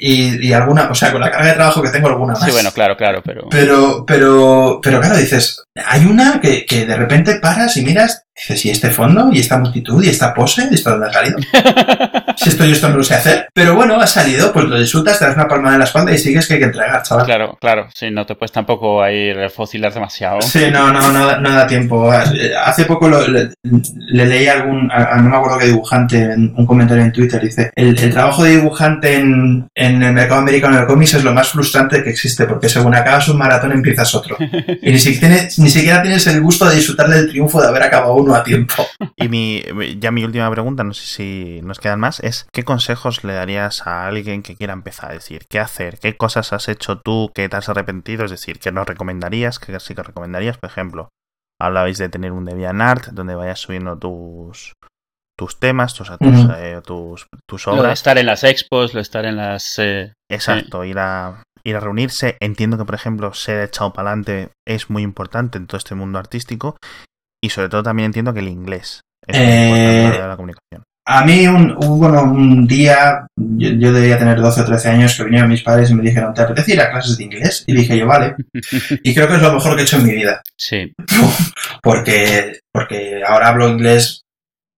y- 0.00 0.46
y 0.48 0.52
alguna, 0.52 0.88
o 0.88 0.94
sea, 0.94 1.10
con 1.10 1.20
la 1.20 1.32
carga 1.32 1.48
de 1.48 1.54
trabajo 1.54 1.82
que 1.82 1.90
tengo, 1.90 2.06
alguna 2.08 2.34
más. 2.34 2.44
Sí, 2.44 2.52
bueno, 2.52 2.70
claro, 2.70 2.96
claro, 2.96 3.22
pero... 3.24 3.48
Pero, 3.50 4.04
pero, 4.06 4.78
pero 4.80 5.00
claro, 5.00 5.16
dices, 5.16 5.64
hay 5.84 6.04
una 6.04 6.40
que, 6.40 6.64
que 6.64 6.86
de 6.86 6.96
repente 6.96 7.40
paras 7.42 7.76
y 7.76 7.82
miras, 7.82 8.22
dices, 8.40 8.64
¿y 8.66 8.70
este 8.70 8.90
fondo? 8.90 9.28
¿Y 9.32 9.40
esta 9.40 9.58
multitud? 9.58 10.02
¿Y 10.02 10.08
esta 10.08 10.32
pose? 10.34 10.68
¿Y 10.70 10.74
esto 10.74 10.90
dónde 10.90 11.06
ha 11.08 11.12
salido? 11.12 11.38
Si 12.38 12.50
esto 12.50 12.64
yo 12.64 12.70
esto 12.72 12.88
no 12.88 12.98
lo 12.98 13.02
sé 13.02 13.14
hacer. 13.16 13.48
Pero 13.52 13.74
bueno, 13.74 14.00
ha 14.00 14.06
salido, 14.06 14.52
pues 14.52 14.66
lo 14.66 14.78
disfrutas, 14.78 15.18
te 15.18 15.24
das 15.24 15.34
una 15.34 15.48
palma 15.48 15.72
en 15.72 15.80
la 15.80 15.86
espalda 15.86 16.12
y 16.12 16.18
sigues 16.18 16.46
que 16.46 16.54
hay 16.54 16.60
que 16.60 16.66
entregar, 16.66 17.02
chaval. 17.02 17.26
Claro, 17.26 17.58
claro, 17.60 17.88
sí, 17.92 18.12
no 18.12 18.26
te 18.26 18.36
puedes 18.36 18.52
tampoco 18.52 19.02
ahí 19.02 19.32
refocilar 19.32 19.92
demasiado. 19.92 20.40
Sí, 20.42 20.66
no, 20.72 20.92
no, 20.92 21.10
no, 21.10 21.26
da- 21.26 21.38
no 21.40 21.50
da 21.52 21.66
tiempo. 21.66 22.12
Hace 22.12 22.84
poco 22.84 23.08
lo- 23.08 23.26
le, 23.26 23.50
le 24.12 24.24
leí 24.26 24.46
a 24.46 24.52
algún, 24.52 24.88
a- 24.92 25.16
no 25.16 25.30
me 25.30 25.36
acuerdo 25.36 25.58
qué 25.58 25.66
dibujante, 25.66 26.22
en 26.22 26.54
un 26.56 26.64
comentario 26.64 27.02
en 27.02 27.10
Twitter, 27.12 27.42
dice, 27.42 27.72
el, 27.74 27.98
el 27.98 28.10
trabajo 28.12 28.44
de 28.44 28.50
dibujante 28.50 29.16
en, 29.16 29.66
en 29.74 30.00
el 30.04 30.12
mercado 30.12 30.40
americano 30.42 30.76
del 30.76 30.86
cómics 30.86 31.14
es 31.14 31.24
lo 31.24 31.32
más 31.34 31.48
frustrante 31.48 32.04
que 32.04 32.10
existe, 32.10 32.44
porque 32.46 32.68
según 32.68 32.94
acabas 32.94 33.28
un 33.28 33.38
maratón 33.38 33.72
empiezas 33.72 34.14
otro. 34.14 34.36
Y 34.80 34.92
ni 34.92 34.98
siquiera, 35.00 35.34
tienes, 35.34 35.58
ni 35.58 35.70
siquiera 35.70 36.02
tienes 36.02 36.24
el 36.28 36.40
gusto 36.40 36.68
de 36.68 36.76
disfrutar 36.76 37.08
del 37.08 37.28
triunfo 37.28 37.60
de 37.60 37.66
haber 37.66 37.82
acabado 37.82 38.14
uno 38.14 38.27
a 38.34 38.44
tiempo. 38.44 38.86
Y 39.16 39.28
mi, 39.28 39.62
ya 39.98 40.10
mi 40.10 40.24
última 40.24 40.50
pregunta, 40.50 40.84
no 40.84 40.94
sé 40.94 41.06
si 41.06 41.60
nos 41.62 41.78
quedan 41.80 42.00
más, 42.00 42.20
es 42.20 42.46
¿qué 42.52 42.64
consejos 42.64 43.24
le 43.24 43.32
darías 43.34 43.86
a 43.86 44.06
alguien 44.06 44.42
que 44.42 44.56
quiera 44.56 44.72
empezar? 44.72 45.12
Es 45.12 45.24
decir, 45.24 45.46
¿qué 45.48 45.58
hacer? 45.60 45.98
¿Qué 45.98 46.16
cosas 46.16 46.52
has 46.52 46.68
hecho 46.68 47.00
tú 47.00 47.30
que 47.34 47.48
te 47.48 47.56
has 47.56 47.68
arrepentido? 47.68 48.24
Es 48.24 48.30
decir, 48.30 48.58
¿qué 48.58 48.72
nos 48.72 48.86
recomendarías? 48.86 49.58
¿Qué 49.58 49.78
sí 49.80 49.94
que 49.94 50.02
recomendarías? 50.02 50.58
Por 50.58 50.70
ejemplo, 50.70 51.08
hablabais 51.60 51.98
de 51.98 52.08
tener 52.08 52.32
un 52.32 52.44
DeviantArt 52.44 53.08
donde 53.08 53.34
vayas 53.34 53.60
subiendo 53.60 53.98
tus 53.98 54.72
tus 55.38 55.60
temas, 55.60 55.94
tus, 55.94 56.08
tus, 56.18 56.46
eh, 56.56 56.80
tus, 56.84 57.26
tus 57.48 57.66
Lo 57.66 57.74
de 57.74 57.80
obras. 57.80 57.92
estar 58.00 58.18
en 58.18 58.26
las 58.26 58.42
expos, 58.42 58.92
lo 58.92 58.98
de 58.98 59.02
estar 59.02 59.24
en 59.24 59.36
las... 59.36 59.78
eh, 59.78 60.12
Exacto, 60.28 60.84
ir 60.84 60.98
a 60.98 61.44
ir 61.62 61.76
a 61.76 61.80
reunirse. 61.80 62.36
Entiendo 62.40 62.76
que, 62.76 62.84
por 62.84 62.96
ejemplo, 62.96 63.32
ser 63.34 63.62
echado 63.62 63.92
para 63.92 64.08
adelante 64.10 64.50
es 64.66 64.90
muy 64.90 65.02
importante 65.02 65.58
en 65.58 65.68
todo 65.68 65.76
este 65.76 65.94
mundo 65.94 66.18
artístico. 66.18 66.76
Y 67.42 67.50
sobre 67.50 67.68
todo 67.68 67.82
también 67.82 68.06
entiendo 68.06 68.32
que 68.34 68.40
el 68.40 68.48
inglés 68.48 69.00
es 69.26 69.36
muy 69.36 69.46
Eh, 69.46 70.02
la 70.02 70.08
hora 70.08 70.22
de 70.22 70.28
la 70.28 70.36
comunicación. 70.36 70.82
A 71.10 71.24
mí 71.24 71.46
un, 71.48 71.70
hubo 71.78 71.96
bueno, 71.96 72.22
un 72.24 72.66
día, 72.66 73.26
yo, 73.34 73.70
yo 73.70 73.92
debía 73.94 74.18
tener 74.18 74.38
12 74.40 74.60
o 74.60 74.64
13 74.66 74.88
años, 74.90 75.16
que 75.16 75.24
vinieron 75.24 75.48
mis 75.48 75.62
padres 75.62 75.88
y 75.90 75.94
me 75.94 76.02
dijeron, 76.02 76.34
¿te 76.34 76.42
apetece 76.42 76.74
ir 76.74 76.80
a 76.82 76.90
clases 76.90 77.16
de 77.16 77.24
inglés? 77.24 77.64
Y 77.66 77.72
dije 77.74 77.96
yo, 77.96 78.06
vale. 78.06 78.34
Y 79.02 79.14
creo 79.14 79.26
que 79.26 79.36
es 79.36 79.42
lo 79.42 79.54
mejor 79.54 79.74
que 79.74 79.80
he 79.82 79.84
hecho 79.84 79.96
en 79.96 80.06
mi 80.06 80.12
vida. 80.12 80.42
Sí, 80.58 80.92
porque, 81.82 82.60
porque 82.72 83.22
ahora 83.26 83.48
hablo 83.48 83.68
inglés 83.68 84.22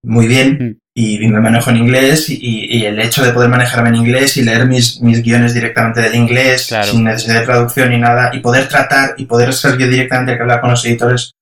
muy 0.05 0.27
bien 0.29 0.79
y 0.95 1.19
me 1.29 1.41
manejo 1.41 1.71
en 1.71 1.77
inglés 1.79 2.29
y, 2.31 2.39
y 2.79 2.85
el 2.85 2.99
hecho 3.01 3.25
de 3.25 3.33
poder 3.33 3.49
manejarme 3.51 3.91
en 3.91 3.97
inglés 3.97 4.37
y 4.37 4.43
leer 4.43 4.67
mis, 4.67 5.01
mis 5.01 5.23
guiones 5.23 5.53
directamente 5.55 6.01
del 6.01 6.15
inglés 6.15 6.67
Claro. 6.69 6.91
sin 6.93 7.05
necesidad 7.05 7.41
de 7.41 7.47
traducción 7.47 7.91
ni 7.91 7.99
nada 7.99 8.31
y 8.33 8.41
poder 8.41 8.69
tratar 8.69 9.15
y 9.17 9.27
poder 9.27 9.53
ser 9.53 9.79
yo 9.79 9.87
directamente 9.89 10.37
que 10.37 10.43
habla 10.43 10.61
con 10.61 10.71
los 10.71 10.85
editores 10.85 11.33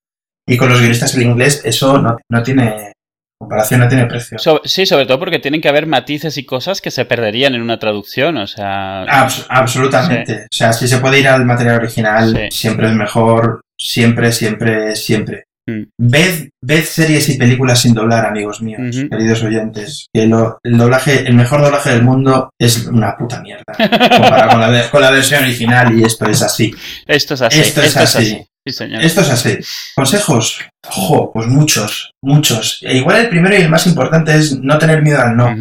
y 0.49 0.57
con 0.57 0.69
los 0.69 0.79
guionistas 0.79 1.15
en 1.15 1.21
inglés, 1.23 1.61
eso 1.63 1.97
no, 2.01 2.17
no 2.29 2.43
tiene 2.43 2.93
comparación, 3.39 3.79
no 3.79 3.87
tiene 3.87 4.05
precio. 4.05 4.37
So- 4.37 4.61
sí, 4.65 4.85
sobre 4.85 5.05
todo 5.05 5.19
porque 5.19 5.39
tienen 5.39 5.61
que 5.61 5.69
haber 5.69 5.85
matices 5.87 6.37
y 6.37 6.45
cosas 6.45 6.81
que 6.81 6.91
se 6.91 7.05
perderían 7.05 7.55
en 7.55 7.61
una 7.61 7.79
traducción, 7.79 8.37
o 8.37 8.47
sea... 8.47 9.03
Abs- 9.05 9.45
absolutamente. 9.47 10.43
O 10.43 10.47
sea, 10.55 10.73
si 10.73 10.87
se 10.87 10.97
puede 10.97 11.19
ir 11.19 11.27
al 11.27 11.45
material 11.45 11.77
original, 11.77 12.35
Sí. 12.35 12.57
siempre 12.57 12.87
es 12.87 12.93
mejor, 12.93 13.61
siempre, 13.79 14.31
siempre, 14.33 14.95
siempre. 14.95 15.43
Mm. 15.69 15.83
Ved, 15.99 16.49
ved 16.61 16.83
series 16.83 17.29
y 17.29 17.37
películas 17.37 17.79
sin 17.79 17.93
doblar, 17.93 18.25
amigos 18.25 18.59
míos, 18.61 18.81
queridos 19.09 19.43
oyentes. 19.43 20.07
Que 20.11 20.25
lo- 20.25 20.57
el 20.63 20.77
doblaje, 20.77 21.19
el 21.27 21.35
mejor 21.35 21.61
doblaje 21.61 21.91
del 21.91 22.03
mundo 22.03 22.49
es 22.59 22.87
una 22.87 23.15
puta 23.15 23.39
mierda. 23.41 23.63
comparado 23.77 24.49
con 24.51 24.59
la, 24.61 24.69
ve- 24.69 24.89
con 24.91 25.01
la 25.01 25.11
versión 25.11 25.43
original 25.43 25.97
y 25.97 26.03
esto 26.03 26.25
es 26.29 26.41
así. 26.41 26.73
Esto 27.07 27.35
es 27.35 27.41
así, 27.43 27.59
Esto 27.59 27.81
es 27.83 27.95
así. 27.95 28.45
Sí, 28.69 28.77
señor. 28.77 29.03
Esto 29.03 29.21
es 29.21 29.29
así. 29.29 29.57
Consejos, 29.95 30.59
ojo, 30.87 31.31
pues 31.33 31.47
muchos, 31.47 32.11
muchos. 32.21 32.79
E 32.83 32.97
igual 32.97 33.17
el 33.17 33.29
primero 33.29 33.55
y 33.55 33.61
el 33.61 33.69
más 33.69 33.87
importante 33.87 34.35
es 34.35 34.59
no 34.59 34.77
tener 34.77 35.01
miedo 35.01 35.21
al 35.21 35.35
no. 35.35 35.55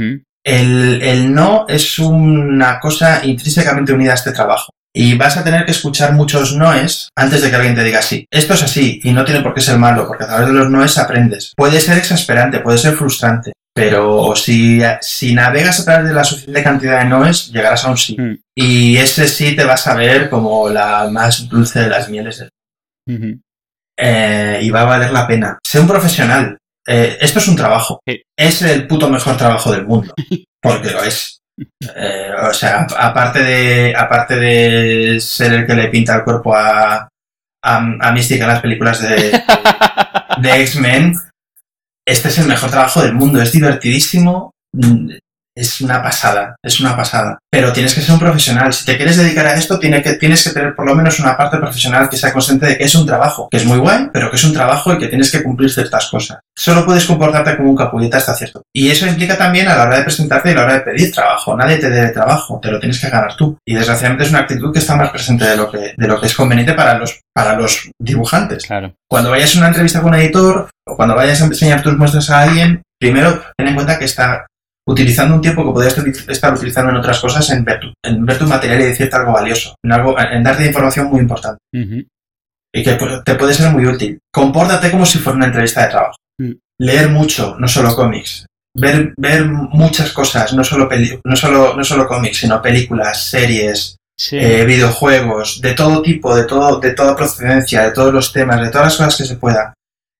El, 0.44 1.02
el 1.02 1.32
no 1.32 1.64
es 1.68 1.98
una 1.98 2.78
cosa 2.78 3.24
intrínsecamente 3.24 3.92
unida 3.92 4.12
a 4.12 4.14
este 4.14 4.32
trabajo. 4.32 4.70
Y 4.94 5.14
vas 5.14 5.36
a 5.36 5.44
tener 5.44 5.64
que 5.64 5.70
escuchar 5.70 6.12
muchos 6.12 6.54
noes 6.56 7.08
antes 7.16 7.40
de 7.40 7.50
que 7.50 7.56
alguien 7.56 7.74
te 7.74 7.84
diga 7.84 8.02
sí. 8.02 8.26
Esto 8.30 8.54
es 8.54 8.62
así 8.62 9.00
y 9.04 9.12
no 9.12 9.24
tiene 9.24 9.42
por 9.42 9.54
qué 9.54 9.60
ser 9.60 9.78
malo, 9.78 10.06
porque 10.06 10.24
a 10.24 10.28
través 10.28 10.48
de 10.48 10.54
los 10.54 10.70
noes 10.70 10.98
aprendes. 10.98 11.52
Puede 11.56 11.80
ser 11.80 11.98
exasperante, 11.98 12.60
puede 12.60 12.78
ser 12.78 12.94
frustrante, 12.94 13.52
pero 13.74 14.34
si, 14.34 14.80
si 15.00 15.34
navegas 15.34 15.80
a 15.80 15.84
través 15.84 16.08
de 16.08 16.14
la 16.14 16.24
suficiente 16.24 16.64
cantidad 16.64 16.98
de 16.98 17.08
noes, 17.08 17.52
llegarás 17.52 17.84
a 17.84 17.90
un 17.90 17.96
sí. 17.96 18.16
Mm. 18.18 18.38
Y 18.56 18.96
ese 18.96 19.28
sí 19.28 19.54
te 19.54 19.64
vas 19.64 19.86
a 19.86 19.94
ver 19.94 20.28
como 20.28 20.68
la 20.68 21.08
más 21.10 21.48
dulce 21.48 21.80
de 21.80 21.88
las 21.88 22.08
mieles 22.08 22.44
eh, 23.96 24.60
y 24.62 24.70
va 24.70 24.82
a 24.82 24.86
valer 24.86 25.10
la 25.10 25.26
pena. 25.26 25.58
Sé 25.64 25.80
un 25.80 25.88
profesional. 25.88 26.56
Eh, 26.86 27.18
esto 27.20 27.38
es 27.38 27.48
un 27.48 27.56
trabajo. 27.56 28.00
Sí. 28.06 28.22
Es 28.36 28.62
el 28.62 28.86
puto 28.86 29.10
mejor 29.10 29.36
trabajo 29.36 29.72
del 29.72 29.86
mundo. 29.86 30.14
Porque 30.62 30.90
lo 30.90 31.02
es. 31.02 31.40
Eh, 31.96 32.30
o 32.48 32.52
sea, 32.52 32.86
aparte 32.96 33.42
de, 33.42 33.94
aparte 33.96 34.36
de 34.36 35.20
ser 35.20 35.52
el 35.52 35.66
que 35.66 35.74
le 35.74 35.88
pinta 35.88 36.14
el 36.14 36.24
cuerpo 36.24 36.54
a, 36.54 36.96
a, 36.96 37.76
a 37.76 38.12
Mystic 38.12 38.40
en 38.40 38.46
las 38.46 38.60
películas 38.60 39.02
de, 39.02 39.42
de 40.40 40.62
X-Men, 40.62 41.14
este 42.06 42.28
es 42.28 42.38
el 42.38 42.46
mejor 42.46 42.70
trabajo 42.70 43.02
del 43.02 43.14
mundo. 43.14 43.42
Es 43.42 43.52
divertidísimo. 43.52 44.52
Es 45.58 45.80
una 45.80 46.00
pasada, 46.02 46.54
es 46.62 46.78
una 46.80 46.96
pasada. 46.96 47.38
Pero 47.50 47.72
tienes 47.72 47.94
que 47.94 48.00
ser 48.00 48.12
un 48.12 48.20
profesional. 48.20 48.72
Si 48.72 48.84
te 48.84 48.96
quieres 48.96 49.16
dedicar 49.16 49.46
a 49.46 49.54
esto, 49.54 49.78
tiene 49.80 50.02
que, 50.02 50.14
tienes 50.14 50.44
que 50.44 50.50
tener 50.50 50.74
por 50.76 50.86
lo 50.86 50.94
menos 50.94 51.18
una 51.18 51.36
parte 51.36 51.56
profesional 51.58 52.08
que 52.08 52.16
sea 52.16 52.32
consciente 52.32 52.66
de 52.66 52.78
que 52.78 52.84
es 52.84 52.94
un 52.94 53.06
trabajo, 53.06 53.48
que 53.50 53.56
es 53.56 53.64
muy 53.64 53.78
guay, 53.78 54.08
pero 54.12 54.30
que 54.30 54.36
es 54.36 54.44
un 54.44 54.52
trabajo 54.52 54.92
y 54.92 54.98
que 54.98 55.08
tienes 55.08 55.32
que 55.32 55.42
cumplir 55.42 55.70
ciertas 55.70 56.06
cosas. 56.06 56.38
Solo 56.56 56.86
puedes 56.86 57.04
comportarte 57.06 57.56
como 57.56 57.70
un 57.70 57.76
capulleta 57.76 58.18
hasta 58.18 58.34
cierto. 58.34 58.62
Y 58.72 58.90
eso 58.90 59.06
implica 59.06 59.36
también 59.36 59.66
a 59.68 59.74
la 59.76 59.82
hora 59.84 59.98
de 59.98 60.04
presentarte 60.04 60.50
y 60.50 60.52
a 60.52 60.56
la 60.56 60.64
hora 60.64 60.74
de 60.74 60.80
pedir 60.80 61.12
trabajo. 61.12 61.56
Nadie 61.56 61.78
te 61.78 61.90
debe 61.90 62.10
trabajo, 62.10 62.60
te 62.62 62.70
lo 62.70 62.78
tienes 62.78 63.00
que 63.00 63.08
ganar 63.10 63.34
tú. 63.36 63.58
Y 63.66 63.74
desgraciadamente 63.74 64.24
es 64.24 64.30
una 64.30 64.40
actitud 64.40 64.72
que 64.72 64.78
está 64.78 64.94
más 64.96 65.10
presente 65.10 65.44
de 65.44 65.56
lo 65.56 65.70
que, 65.70 65.94
de 65.96 66.06
lo 66.06 66.20
que 66.20 66.26
es 66.28 66.34
conveniente 66.36 66.74
para 66.74 66.96
los, 66.98 67.18
para 67.34 67.54
los 67.56 67.90
dibujantes 68.00 68.64
Claro. 68.66 68.92
cuando 69.10 69.30
vayas 69.30 69.54
a 69.54 69.58
una 69.58 69.68
entrevista 69.68 70.00
con 70.00 70.10
un 70.14 70.20
editor 70.20 70.68
o 70.86 70.96
cuando 70.96 71.14
vayas 71.14 71.40
a 71.42 71.46
enseñar 71.46 71.82
tus 71.82 71.96
muestras 71.96 72.30
a 72.30 72.42
alguien, 72.42 72.82
primero 73.00 73.42
ten 73.56 73.68
en 73.68 73.74
cuenta 73.74 73.98
que 73.98 74.04
está 74.04 74.46
utilizando 74.88 75.34
un 75.34 75.40
tiempo 75.40 75.64
que 75.64 75.72
podrías 75.72 75.96
estar 76.28 76.54
utilizando 76.54 76.90
en 76.90 76.96
otras 76.96 77.20
cosas 77.20 77.48
en 77.50 77.64
ver 77.64 77.78
tu, 77.80 77.92
en 78.04 78.24
ver 78.24 78.38
tu 78.38 78.46
material 78.46 78.80
y 78.80 78.84
decirte 78.86 79.14
algo 79.16 79.32
valioso, 79.32 79.74
en, 79.84 79.92
algo, 79.92 80.18
en 80.18 80.42
darte 80.42 80.66
información 80.66 81.06
muy 81.08 81.20
importante 81.20 81.58
y 82.74 82.82
que 82.82 82.98
pu- 82.98 83.22
te 83.24 83.34
puede 83.34 83.54
ser 83.54 83.70
muy 83.70 83.86
útil. 83.86 84.18
Compórtate 84.32 84.90
como 84.90 85.04
si 85.06 85.18
fuera 85.18 85.36
una 85.36 85.46
entrevista 85.46 85.82
de 85.82 85.88
trabajo. 85.90 86.16
Mm. 86.40 86.52
Leer 86.80 87.08
mucho, 87.10 87.56
no 87.58 87.68
solo 87.68 87.94
cómics. 87.94 88.46
Ver, 88.76 89.12
ver 89.18 89.44
muchas 89.46 90.12
cosas, 90.12 90.52
no 90.52 90.62
solo, 90.62 90.88
peli- 90.88 91.18
no, 91.24 91.34
solo, 91.36 91.74
no 91.76 91.82
solo 91.84 92.06
cómics, 92.06 92.38
sino 92.38 92.60
películas, 92.62 93.24
series, 93.28 93.96
Sí. 94.20 94.36
eh, 94.36 94.64
videojuegos, 94.64 95.60
de 95.60 95.74
todo 95.74 96.02
tipo, 96.02 96.34
de 96.34 96.44
todo, 96.44 96.80
de 96.80 96.90
toda 96.92 97.14
procedencia, 97.16 97.82
de 97.84 97.92
todos 97.92 98.12
los 98.12 98.32
temas, 98.32 98.60
de 98.60 98.68
todas 98.70 98.86
las 98.86 98.96
cosas 98.96 99.16
que 99.16 99.24
se 99.24 99.36
pueda. 99.36 99.74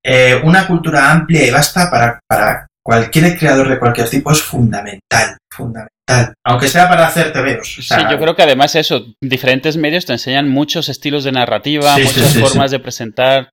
eh, 0.04 0.40
una 0.44 0.66
cultura 0.66 1.10
amplia 1.10 1.44
y 1.46 1.50
vasta 1.50 1.90
para, 1.90 2.20
para 2.28 2.66
cualquier 2.89 3.39
creador 3.39 3.69
de 3.69 3.78
cualquier 3.78 4.09
tipo 4.09 4.32
es 4.32 4.40
fundamental, 4.40 5.36
fundamental. 5.52 6.32
Aunque 6.43 6.69
sea 6.69 6.89
para 6.89 7.06
hacer 7.06 7.35
TVOs. 7.35 7.81
O 7.81 7.82
sea, 7.82 7.98
sí, 7.98 8.05
yo 8.10 8.19
creo 8.19 8.35
que 8.35 8.44
además 8.44 8.74
eso, 8.77 9.05
diferentes 9.23 9.77
medios 9.77 10.06
te 10.06 10.15
enseñan 10.15 10.48
muchos 10.48 10.89
estilos 10.89 11.23
de 11.24 11.32
narrativa, 11.32 11.97
Sí, 11.97 12.05
muchas 12.05 12.31
sí, 12.32 12.40
formas 12.40 12.70
de 12.70 12.78
presentar. 12.81 13.51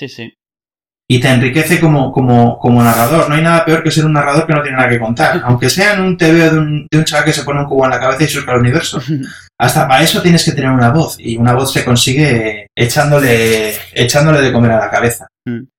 Sí, 0.00 0.08
sí. 0.08 0.32
y 1.10 1.20
te 1.20 1.28
enriquece 1.28 1.78
como, 1.78 2.10
como, 2.10 2.58
como 2.58 2.82
narrador. 2.82 3.28
No 3.28 3.34
hay 3.34 3.42
nada 3.42 3.66
peor 3.66 3.82
que 3.82 3.90
ser 3.90 4.06
un 4.06 4.14
narrador 4.14 4.46
que 4.46 4.54
no 4.54 4.62
tiene 4.62 4.78
nada 4.78 4.88
que 4.88 4.98
contar. 4.98 5.42
Aunque 5.44 5.68
sea 5.68 5.92
en 5.92 6.00
un 6.00 6.16
TVO 6.16 6.50
de 6.50 6.58
un, 6.58 6.86
de 6.90 6.98
un 6.98 7.04
chaval 7.04 7.26
que 7.26 7.34
se 7.34 7.44
pone 7.44 7.60
un 7.60 7.66
cubo 7.66 7.84
en 7.84 7.90
la 7.90 8.00
cabeza 8.00 8.24
y 8.24 8.28
surca 8.28 8.52
el 8.52 8.60
universo. 8.60 8.98
Hasta 9.60 9.86
para 9.86 10.02
eso 10.02 10.22
tienes 10.22 10.42
que 10.42 10.52
tener 10.52 10.70
una 10.70 10.88
voz. 10.88 11.16
Y 11.18 11.36
una 11.36 11.52
voz 11.52 11.70
se 11.70 11.84
consigue 11.84 12.68
echándole, 12.74 13.74
echándole 13.92 14.40
de 14.40 14.52
comer 14.52 14.70
a 14.70 14.78
la 14.78 14.90
cabeza. 14.90 15.26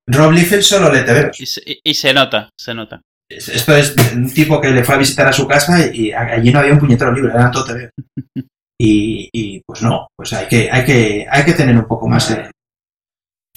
Rob 0.08 0.32
Liefeld 0.32 0.64
solo 0.64 0.92
lee 0.92 1.06
TVOs. 1.06 1.40
Y 1.40 1.46
se, 1.46 1.62
y- 1.84 1.94
se 1.94 2.14
nota, 2.14 2.50
se 2.60 2.74
nota. 2.74 3.02
Esto 3.30 3.76
es 3.76 3.96
un 4.14 4.30
tipo 4.34 4.60
que 4.60 4.72
le 4.72 4.84
fue 4.84 4.96
a 4.96 4.98
visitar 4.98 5.28
a 5.28 5.34
su 5.34 5.48
casa 5.48 5.86
y 5.94 6.12
allí 6.12 6.52
no 6.52 6.60
había 6.60 6.74
un 6.74 6.80
puñetero 6.80 7.14
libre, 7.14 7.32
eran 7.34 7.52
todo 7.52 7.66
TV. 7.66 7.90
Y, 8.84 9.30
y, 9.32 9.62
pues 9.64 9.84
no, 9.84 10.08
pues 10.18 10.34
hay 10.34 10.48
que, 10.48 10.68
hay 10.72 10.84
que, 10.84 11.28
hay 11.30 11.46
que 11.46 11.54
tener 11.54 11.78
un 11.78 11.86
poco 11.86 12.08
más 12.08 12.30
de. 12.30 12.50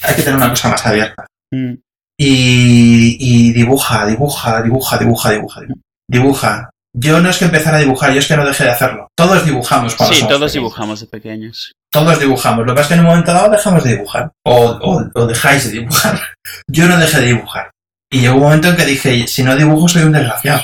Hay 0.03 0.15
que 0.17 0.23
tener 0.23 0.37
una 0.37 0.51
cosa 0.51 0.69
más 0.69 0.85
abierta. 0.85 1.27
Mm. 1.51 1.73
Y, 2.21 3.17
y 3.19 3.53
dibuja, 3.55 4.05
dibuja, 4.07 4.61
dibuja, 4.61 4.99
dibuja, 4.99 5.31
dibuja, 5.33 5.63
dibuja. 6.11 6.71
Yo 6.97 7.21
no 7.21 7.29
es 7.29 7.39
que 7.39 7.47
empezar 7.47 7.75
a 7.75 7.79
dibujar, 7.79 8.13
yo 8.13 8.21
es 8.21 8.27
que 8.29 8.37
no 8.37 8.47
dejé 8.47 8.65
de 8.65 8.71
hacerlo. 8.71 9.09
Todos 9.17 9.45
dibujamos 9.45 9.95
cuando 9.97 10.15
Sí, 10.15 10.21
somos 10.21 10.29
todos 10.37 10.41
pequeños. 10.53 10.53
dibujamos 10.53 11.01
de 11.01 11.07
pequeños. 11.07 11.73
Todos 11.93 12.19
dibujamos. 12.21 12.61
Lo 12.67 12.73
que 12.73 12.77
pasa 12.77 12.83
es 12.83 12.89
que 12.89 12.95
en 12.95 13.01
un 13.01 13.07
momento 13.07 13.33
dado 13.33 13.51
dejamos 13.51 13.83
de 13.85 13.91
dibujar. 13.97 14.31
O, 14.47 14.67
o- 14.81 15.11
o 15.15 15.27
dejáis 15.27 15.65
de 15.65 15.81
dibujar. 15.81 16.21
Yo 16.71 16.87
no 16.89 16.97
dejé 16.97 17.21
de 17.21 17.27
dibujar. 17.27 17.71
Y 18.13 18.21
llegó 18.21 18.35
un 18.37 18.43
momento 18.43 18.69
en 18.69 18.77
que 18.77 18.85
dije, 18.85 19.27
si 19.27 19.43
no 19.43 19.57
dibujo 19.57 19.89
soy 19.89 20.03
un 20.05 20.13
desgraciado. 20.13 20.63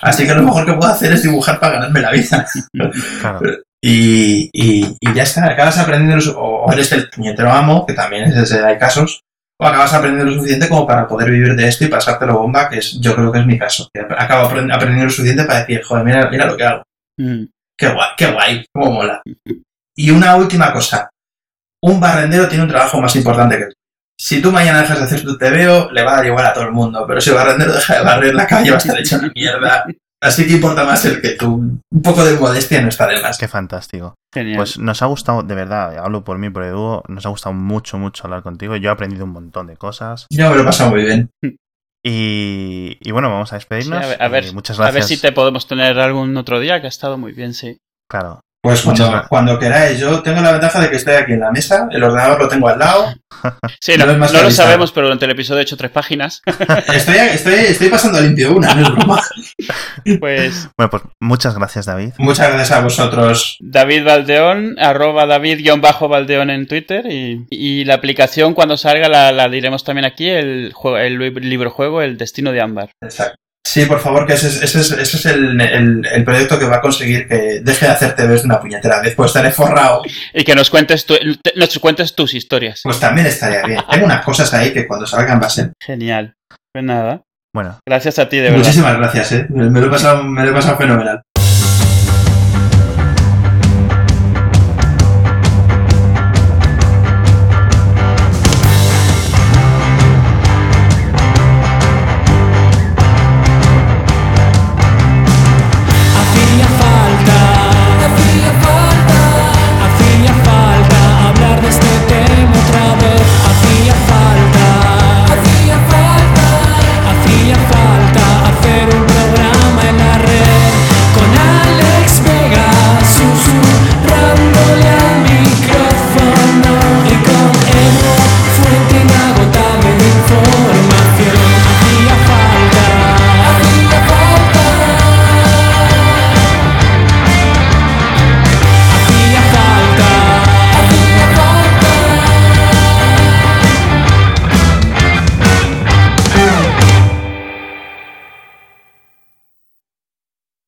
Así 0.00 0.26
que 0.26 0.34
lo 0.34 0.42
mejor 0.42 0.66
que 0.66 0.72
puedo 0.74 0.92
hacer 0.92 1.12
es 1.12 1.22
dibujar 1.22 1.58
para 1.58 1.74
ganarme 1.74 2.00
la 2.00 2.10
vida. 2.12 2.46
Claro. 3.20 3.40
Y, 3.82 4.48
y- 4.52 4.96
y 5.00 5.14
ya 5.14 5.22
está, 5.22 5.46
acabas 5.46 5.78
aprendiendo, 5.78 6.38
o 6.40 6.72
eres 6.72 6.90
el 6.92 7.08
puñetero 7.10 7.52
amo, 7.52 7.84
que 7.86 7.92
también 7.92 8.24
es 8.24 8.36
ese, 8.36 8.64
hay 8.64 8.78
casos, 8.78 9.20
acabas 9.58 9.94
aprendiendo 9.94 10.30
lo 10.30 10.36
suficiente 10.36 10.68
como 10.68 10.86
para 10.86 11.06
poder 11.08 11.30
vivir 11.30 11.54
de 11.56 11.68
esto 11.68 11.84
y 11.84 11.88
pasártelo 11.88 12.38
bomba, 12.38 12.68
que 12.68 12.78
es, 12.78 12.98
yo 13.00 13.14
creo 13.14 13.32
que 13.32 13.38
es 13.40 13.46
mi 13.46 13.58
caso. 13.58 13.88
Que 13.92 14.00
acabo 14.00 14.48
aprend- 14.48 14.72
aprendiendo 14.72 15.04
lo 15.04 15.10
suficiente 15.10 15.44
para 15.44 15.60
decir, 15.60 15.82
joder, 15.82 16.04
mira, 16.04 16.28
mira 16.30 16.46
lo 16.46 16.56
que 16.56 16.64
hago. 16.64 16.82
Mm. 17.18 17.44
Qué 17.78 17.88
guay, 17.88 18.08
qué 18.16 18.26
guay, 18.32 18.66
cómo 18.72 18.92
mola. 18.92 19.22
Y 19.96 20.10
una 20.10 20.36
última 20.36 20.72
cosa. 20.72 21.08
Un 21.82 22.00
barrendero 22.00 22.48
tiene 22.48 22.64
un 22.64 22.70
trabajo 22.70 23.00
más 23.00 23.14
importante 23.16 23.58
que 23.58 23.64
tú. 23.66 23.72
Si 24.18 24.40
tú 24.40 24.50
mañana 24.50 24.80
dejas 24.80 24.98
de 24.98 25.04
hacer 25.04 25.22
tu 25.22 25.36
TVO, 25.36 25.90
le 25.92 26.02
va 26.02 26.12
a 26.12 26.16
dar 26.16 26.26
igual 26.26 26.46
a 26.46 26.52
todo 26.54 26.64
el 26.64 26.72
mundo. 26.72 27.04
Pero 27.06 27.20
si 27.20 27.30
el 27.30 27.36
barrendero 27.36 27.72
deja 27.74 27.98
de 27.98 28.02
barrer 28.04 28.34
la 28.34 28.46
calle, 28.46 28.70
va 28.70 28.76
a 28.76 28.78
estar 28.78 28.98
hecho 28.98 29.16
una 29.18 29.30
mierda. 29.34 29.86
Así 30.22 30.46
que 30.46 30.54
importa 30.54 30.84
más 30.84 31.04
el 31.04 31.20
que 31.20 31.30
tú. 31.30 31.54
Un 31.92 32.02
poco 32.02 32.24
de 32.24 32.38
modestia 32.38 32.80
no 32.80 32.88
está 32.88 33.06
de 33.06 33.20
más. 33.20 33.36
Qué 33.38 33.48
fantástico. 33.48 34.14
Genial. 34.34 34.56
Pues 34.56 34.78
nos 34.78 35.02
ha 35.02 35.06
gustado, 35.06 35.42
de 35.42 35.54
verdad, 35.54 35.98
hablo 35.98 36.24
por 36.24 36.38
mí, 36.38 36.48
por 36.50 36.64
Edu, 36.64 37.02
nos 37.08 37.26
ha 37.26 37.28
gustado 37.28 37.52
mucho, 37.54 37.98
mucho 37.98 38.24
hablar 38.24 38.42
contigo. 38.42 38.76
Yo 38.76 38.88
he 38.90 38.92
aprendido 38.92 39.24
un 39.24 39.32
montón 39.32 39.66
de 39.66 39.76
cosas. 39.76 40.26
Yo 40.30 40.48
me 40.50 40.56
lo 40.56 40.62
he 40.62 40.64
pasado 40.64 40.90
muy 40.90 41.02
bien. 41.04 41.30
Y, 42.04 42.98
y 43.00 43.10
bueno, 43.10 43.30
vamos 43.30 43.52
a 43.52 43.56
Sí, 43.56 43.66
despedirnos. 43.68 44.04
a 44.04 44.06
ver, 44.08 44.22
a 44.22 44.28
ver- 44.28 44.44
Eh, 44.46 44.52
muchas 44.52 44.78
a 44.78 44.84
ver 44.84 44.92
gracias. 44.94 45.18
si 45.18 45.20
te 45.26 45.32
podemos 45.32 45.66
tener 45.66 45.98
algún 45.98 46.36
otro 46.36 46.60
día, 46.60 46.80
que 46.80 46.86
ha 46.86 46.88
estado 46.88 47.18
muy 47.18 47.32
bien, 47.32 47.52
sí. 47.52 47.78
Claro. 48.08 48.40
Pues 48.66 48.82
cuando, 49.28 49.60
queráis. 49.60 50.00
Yo 50.00 50.22
tengo 50.22 50.40
la 50.40 50.50
ventaja 50.50 50.80
de 50.80 50.90
que 50.90 50.96
estoy 50.96 51.14
aquí 51.14 51.34
en 51.34 51.40
la 51.40 51.52
mesa, 51.52 51.86
el 51.88 52.02
ordenador 52.02 52.40
lo 52.40 52.48
tengo 52.48 52.68
al 52.68 52.78
lado. 52.80 53.14
Sí, 53.80 53.96
No 53.96 54.06
lo 54.06 54.50
sabemos, 54.50 54.92
pero 54.92 55.06
durante 55.06 55.26
el 55.26 55.32
episodio 55.32 55.60
he 55.60 55.62
hecho 55.62 55.76
tres 55.76 55.90
páginas. 55.90 56.42
Estoy, 56.92 57.16
estoy, 57.16 57.54
estoy 57.54 57.88
pasando 57.88 58.20
limpio 58.20 58.56
una, 58.56 58.74
no 58.74 58.82
es 58.82 58.92
broma. 58.92 59.22
Pues 60.20 60.68
Bueno, 60.76 60.90
pues 60.90 61.02
muchas 61.20 61.54
gracias, 61.54 61.86
David. 61.86 62.12
Muchas 62.18 62.48
gracias 62.48 62.72
a 62.72 62.80
vosotros. 62.80 63.58
David 63.60 64.04
Valdeón, 64.04 64.76
arroba 64.78 65.26
David-Valdeón 65.26 66.50
en 66.50 66.66
Twitter 66.66 67.06
y, 67.06 67.46
y 67.50 67.84
la 67.84 67.94
aplicación 67.94 68.54
cuando 68.54 68.76
salga 68.76 69.08
la, 69.08 69.30
la 69.32 69.48
diremos 69.48 69.84
también 69.84 70.06
aquí, 70.06 70.28
el, 70.28 70.72
juego, 70.72 70.98
el 70.98 71.18
libro 71.48 71.70
juego 71.70 72.02
El 72.02 72.16
Destino 72.16 72.52
de 72.52 72.60
Ámbar. 72.62 72.90
Exacto. 73.02 73.45
Sí, 73.66 73.84
por 73.84 73.98
favor, 73.98 74.26
que 74.26 74.34
ese 74.34 74.46
es, 74.46 74.62
ese 74.62 74.80
es, 74.80 74.92
ese 74.92 75.16
es 75.16 75.26
el, 75.26 75.60
el- 75.60 76.06
el 76.06 76.24
proyecto 76.24 76.56
que 76.56 76.66
va 76.66 76.76
a 76.76 76.80
conseguir 76.80 77.26
que 77.26 77.60
deje 77.62 77.86
de 77.86 77.92
hacer 77.92 78.14
TVs 78.14 78.42
de 78.42 78.46
una 78.46 78.60
puñetera 78.60 79.00
vez. 79.00 79.14
Pues 79.16 79.30
estaré 79.30 79.50
forrado. 79.50 80.02
Y 80.32 80.44
que 80.44 80.54
nos 80.54 80.70
cuentes, 80.70 81.04
tu- 81.04 81.16
te- 81.42 81.52
nos 81.56 81.76
cuentes 81.80 82.14
tus 82.14 82.32
historias. 82.34 82.80
Pues 82.84 83.00
también 83.00 83.26
estaría 83.26 83.62
bien. 83.66 83.80
Tengo 83.90 84.04
unas 84.06 84.24
cosas 84.24 84.54
ahí 84.54 84.72
que 84.72 84.86
cuando 84.86 85.04
salgan 85.04 85.40
va 85.42 85.46
a 85.46 85.50
ser. 85.50 85.72
Genial. 85.84 86.34
Pues 86.72 86.84
nada, 86.84 87.22
Bueno, 87.52 87.78
gracias 87.88 88.18
a 88.20 88.28
ti, 88.28 88.36
de 88.36 88.42
verdad. 88.44 88.58
Muchísimas 88.58 88.96
gracias, 88.98 89.32
¿eh? 89.32 89.46
Me 89.48 89.68
me 89.70 89.80
lo 89.80 89.86
he 89.86 89.90
pasado, 89.90 90.22
me 90.22 90.44
lo 90.44 90.50
he 90.50 90.54
pasado 90.54 90.76
fenomenal. 90.76 91.22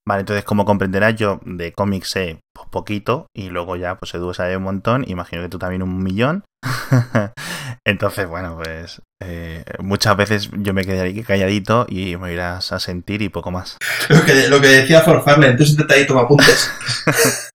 Vale, 0.09 0.21
entonces 0.21 0.45
como 0.45 0.65
comprenderás, 0.65 1.15
yo 1.17 1.39
de 1.45 1.73
cómics 1.73 2.09
sé 2.11 2.41
pues, 2.55 2.67
poquito 2.71 3.27
y 3.35 3.51
luego 3.51 3.77
ya 3.77 3.97
pues 3.97 4.15
Edu 4.15 4.33
sabe 4.33 4.57
un 4.57 4.63
montón, 4.63 5.05
imagino 5.07 5.43
que 5.43 5.51
tú 5.51 5.59
también 5.59 5.83
un 5.83 6.03
millón. 6.03 6.45
entonces, 7.85 8.27
bueno, 8.27 8.57
pues 8.57 9.03
eh, 9.23 9.65
muchas 9.81 10.17
veces 10.17 10.51
yo 10.59 10.73
me 10.73 10.85
quedaré 10.85 11.11
aquí 11.11 11.23
calladito 11.23 11.87
y 11.89 12.17
me 12.17 12.33
irás 12.33 12.73
a 12.73 12.81
sentir 12.81 13.21
y 13.23 13.29
poco 13.29 13.51
más. 13.51 13.77
Lo 14.09 14.25
que, 14.25 14.49
lo 14.49 14.61
que 14.61 14.69
decía 14.69 15.03
Forfarle, 15.03 15.49
entonces 15.49 15.73
intenta 15.75 15.95
ahí 15.95 16.07
toma 16.07 16.23
apuntes. 16.23 16.71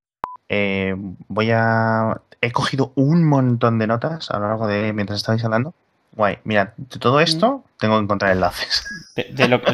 Eh, 0.55 0.93
voy 1.29 1.49
a... 1.51 2.21
He 2.39 2.51
cogido 2.51 2.91
un 2.95 3.27
montón 3.27 3.79
de 3.79 3.87
notas 3.87 4.29
a 4.29 4.37
lo 4.37 4.49
largo 4.49 4.67
de 4.67 4.93
mientras 4.93 5.17
estabais 5.17 5.43
hablando. 5.43 5.73
Guay, 6.11 6.39
mira, 6.43 6.75
de 6.77 6.99
todo 6.99 7.21
esto 7.21 7.63
tengo 7.79 7.97
que 7.97 8.03
encontrar 8.03 8.33
enlaces. 8.33 8.85
De, 9.15 9.29
de 9.31 9.47
lo 9.47 9.59
que- 9.61 9.73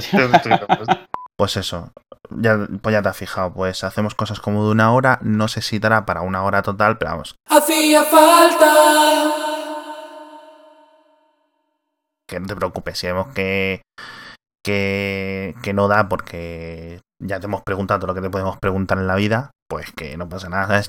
Pues 1.40 1.56
eso, 1.56 1.94
ya, 2.32 2.68
pues 2.82 2.92
ya 2.92 3.02
te 3.02 3.08
has 3.08 3.16
fijado, 3.16 3.54
pues 3.54 3.86
hacemos 3.86 4.14
cosas 4.14 4.42
como 4.42 4.66
de 4.66 4.72
una 4.72 4.92
hora, 4.92 5.20
no 5.22 5.48
sé 5.48 5.62
si 5.62 5.80
dará 5.80 6.06
para 6.06 6.20
una 6.20 6.44
hora 6.44 6.62
total, 6.62 6.98
pero 6.98 7.12
vamos, 7.12 7.36
Hacía 7.48 8.04
falta. 8.04 8.74
que 12.28 12.42
no 12.42 12.46
te 12.46 12.58
preocupes, 12.58 13.00
si 13.00 13.08
vemos 13.08 13.28
que, 13.34 13.82
que, 14.66 15.56
que 15.64 15.72
no 15.72 15.88
da 15.88 16.10
porque 16.10 17.00
ya 17.24 17.40
te 17.40 17.46
hemos 17.46 17.62
preguntado 17.64 18.06
lo 18.06 18.14
que 18.14 18.22
te 18.22 18.30
podemos 18.30 18.58
preguntar 18.58 18.98
en 18.98 19.08
la 19.08 19.16
vida, 19.16 19.52
pues 19.70 19.94
que 19.94 20.18
no 20.18 20.28
pasa 20.28 20.50
nada, 20.50 20.68
¿sabes? 20.68 20.88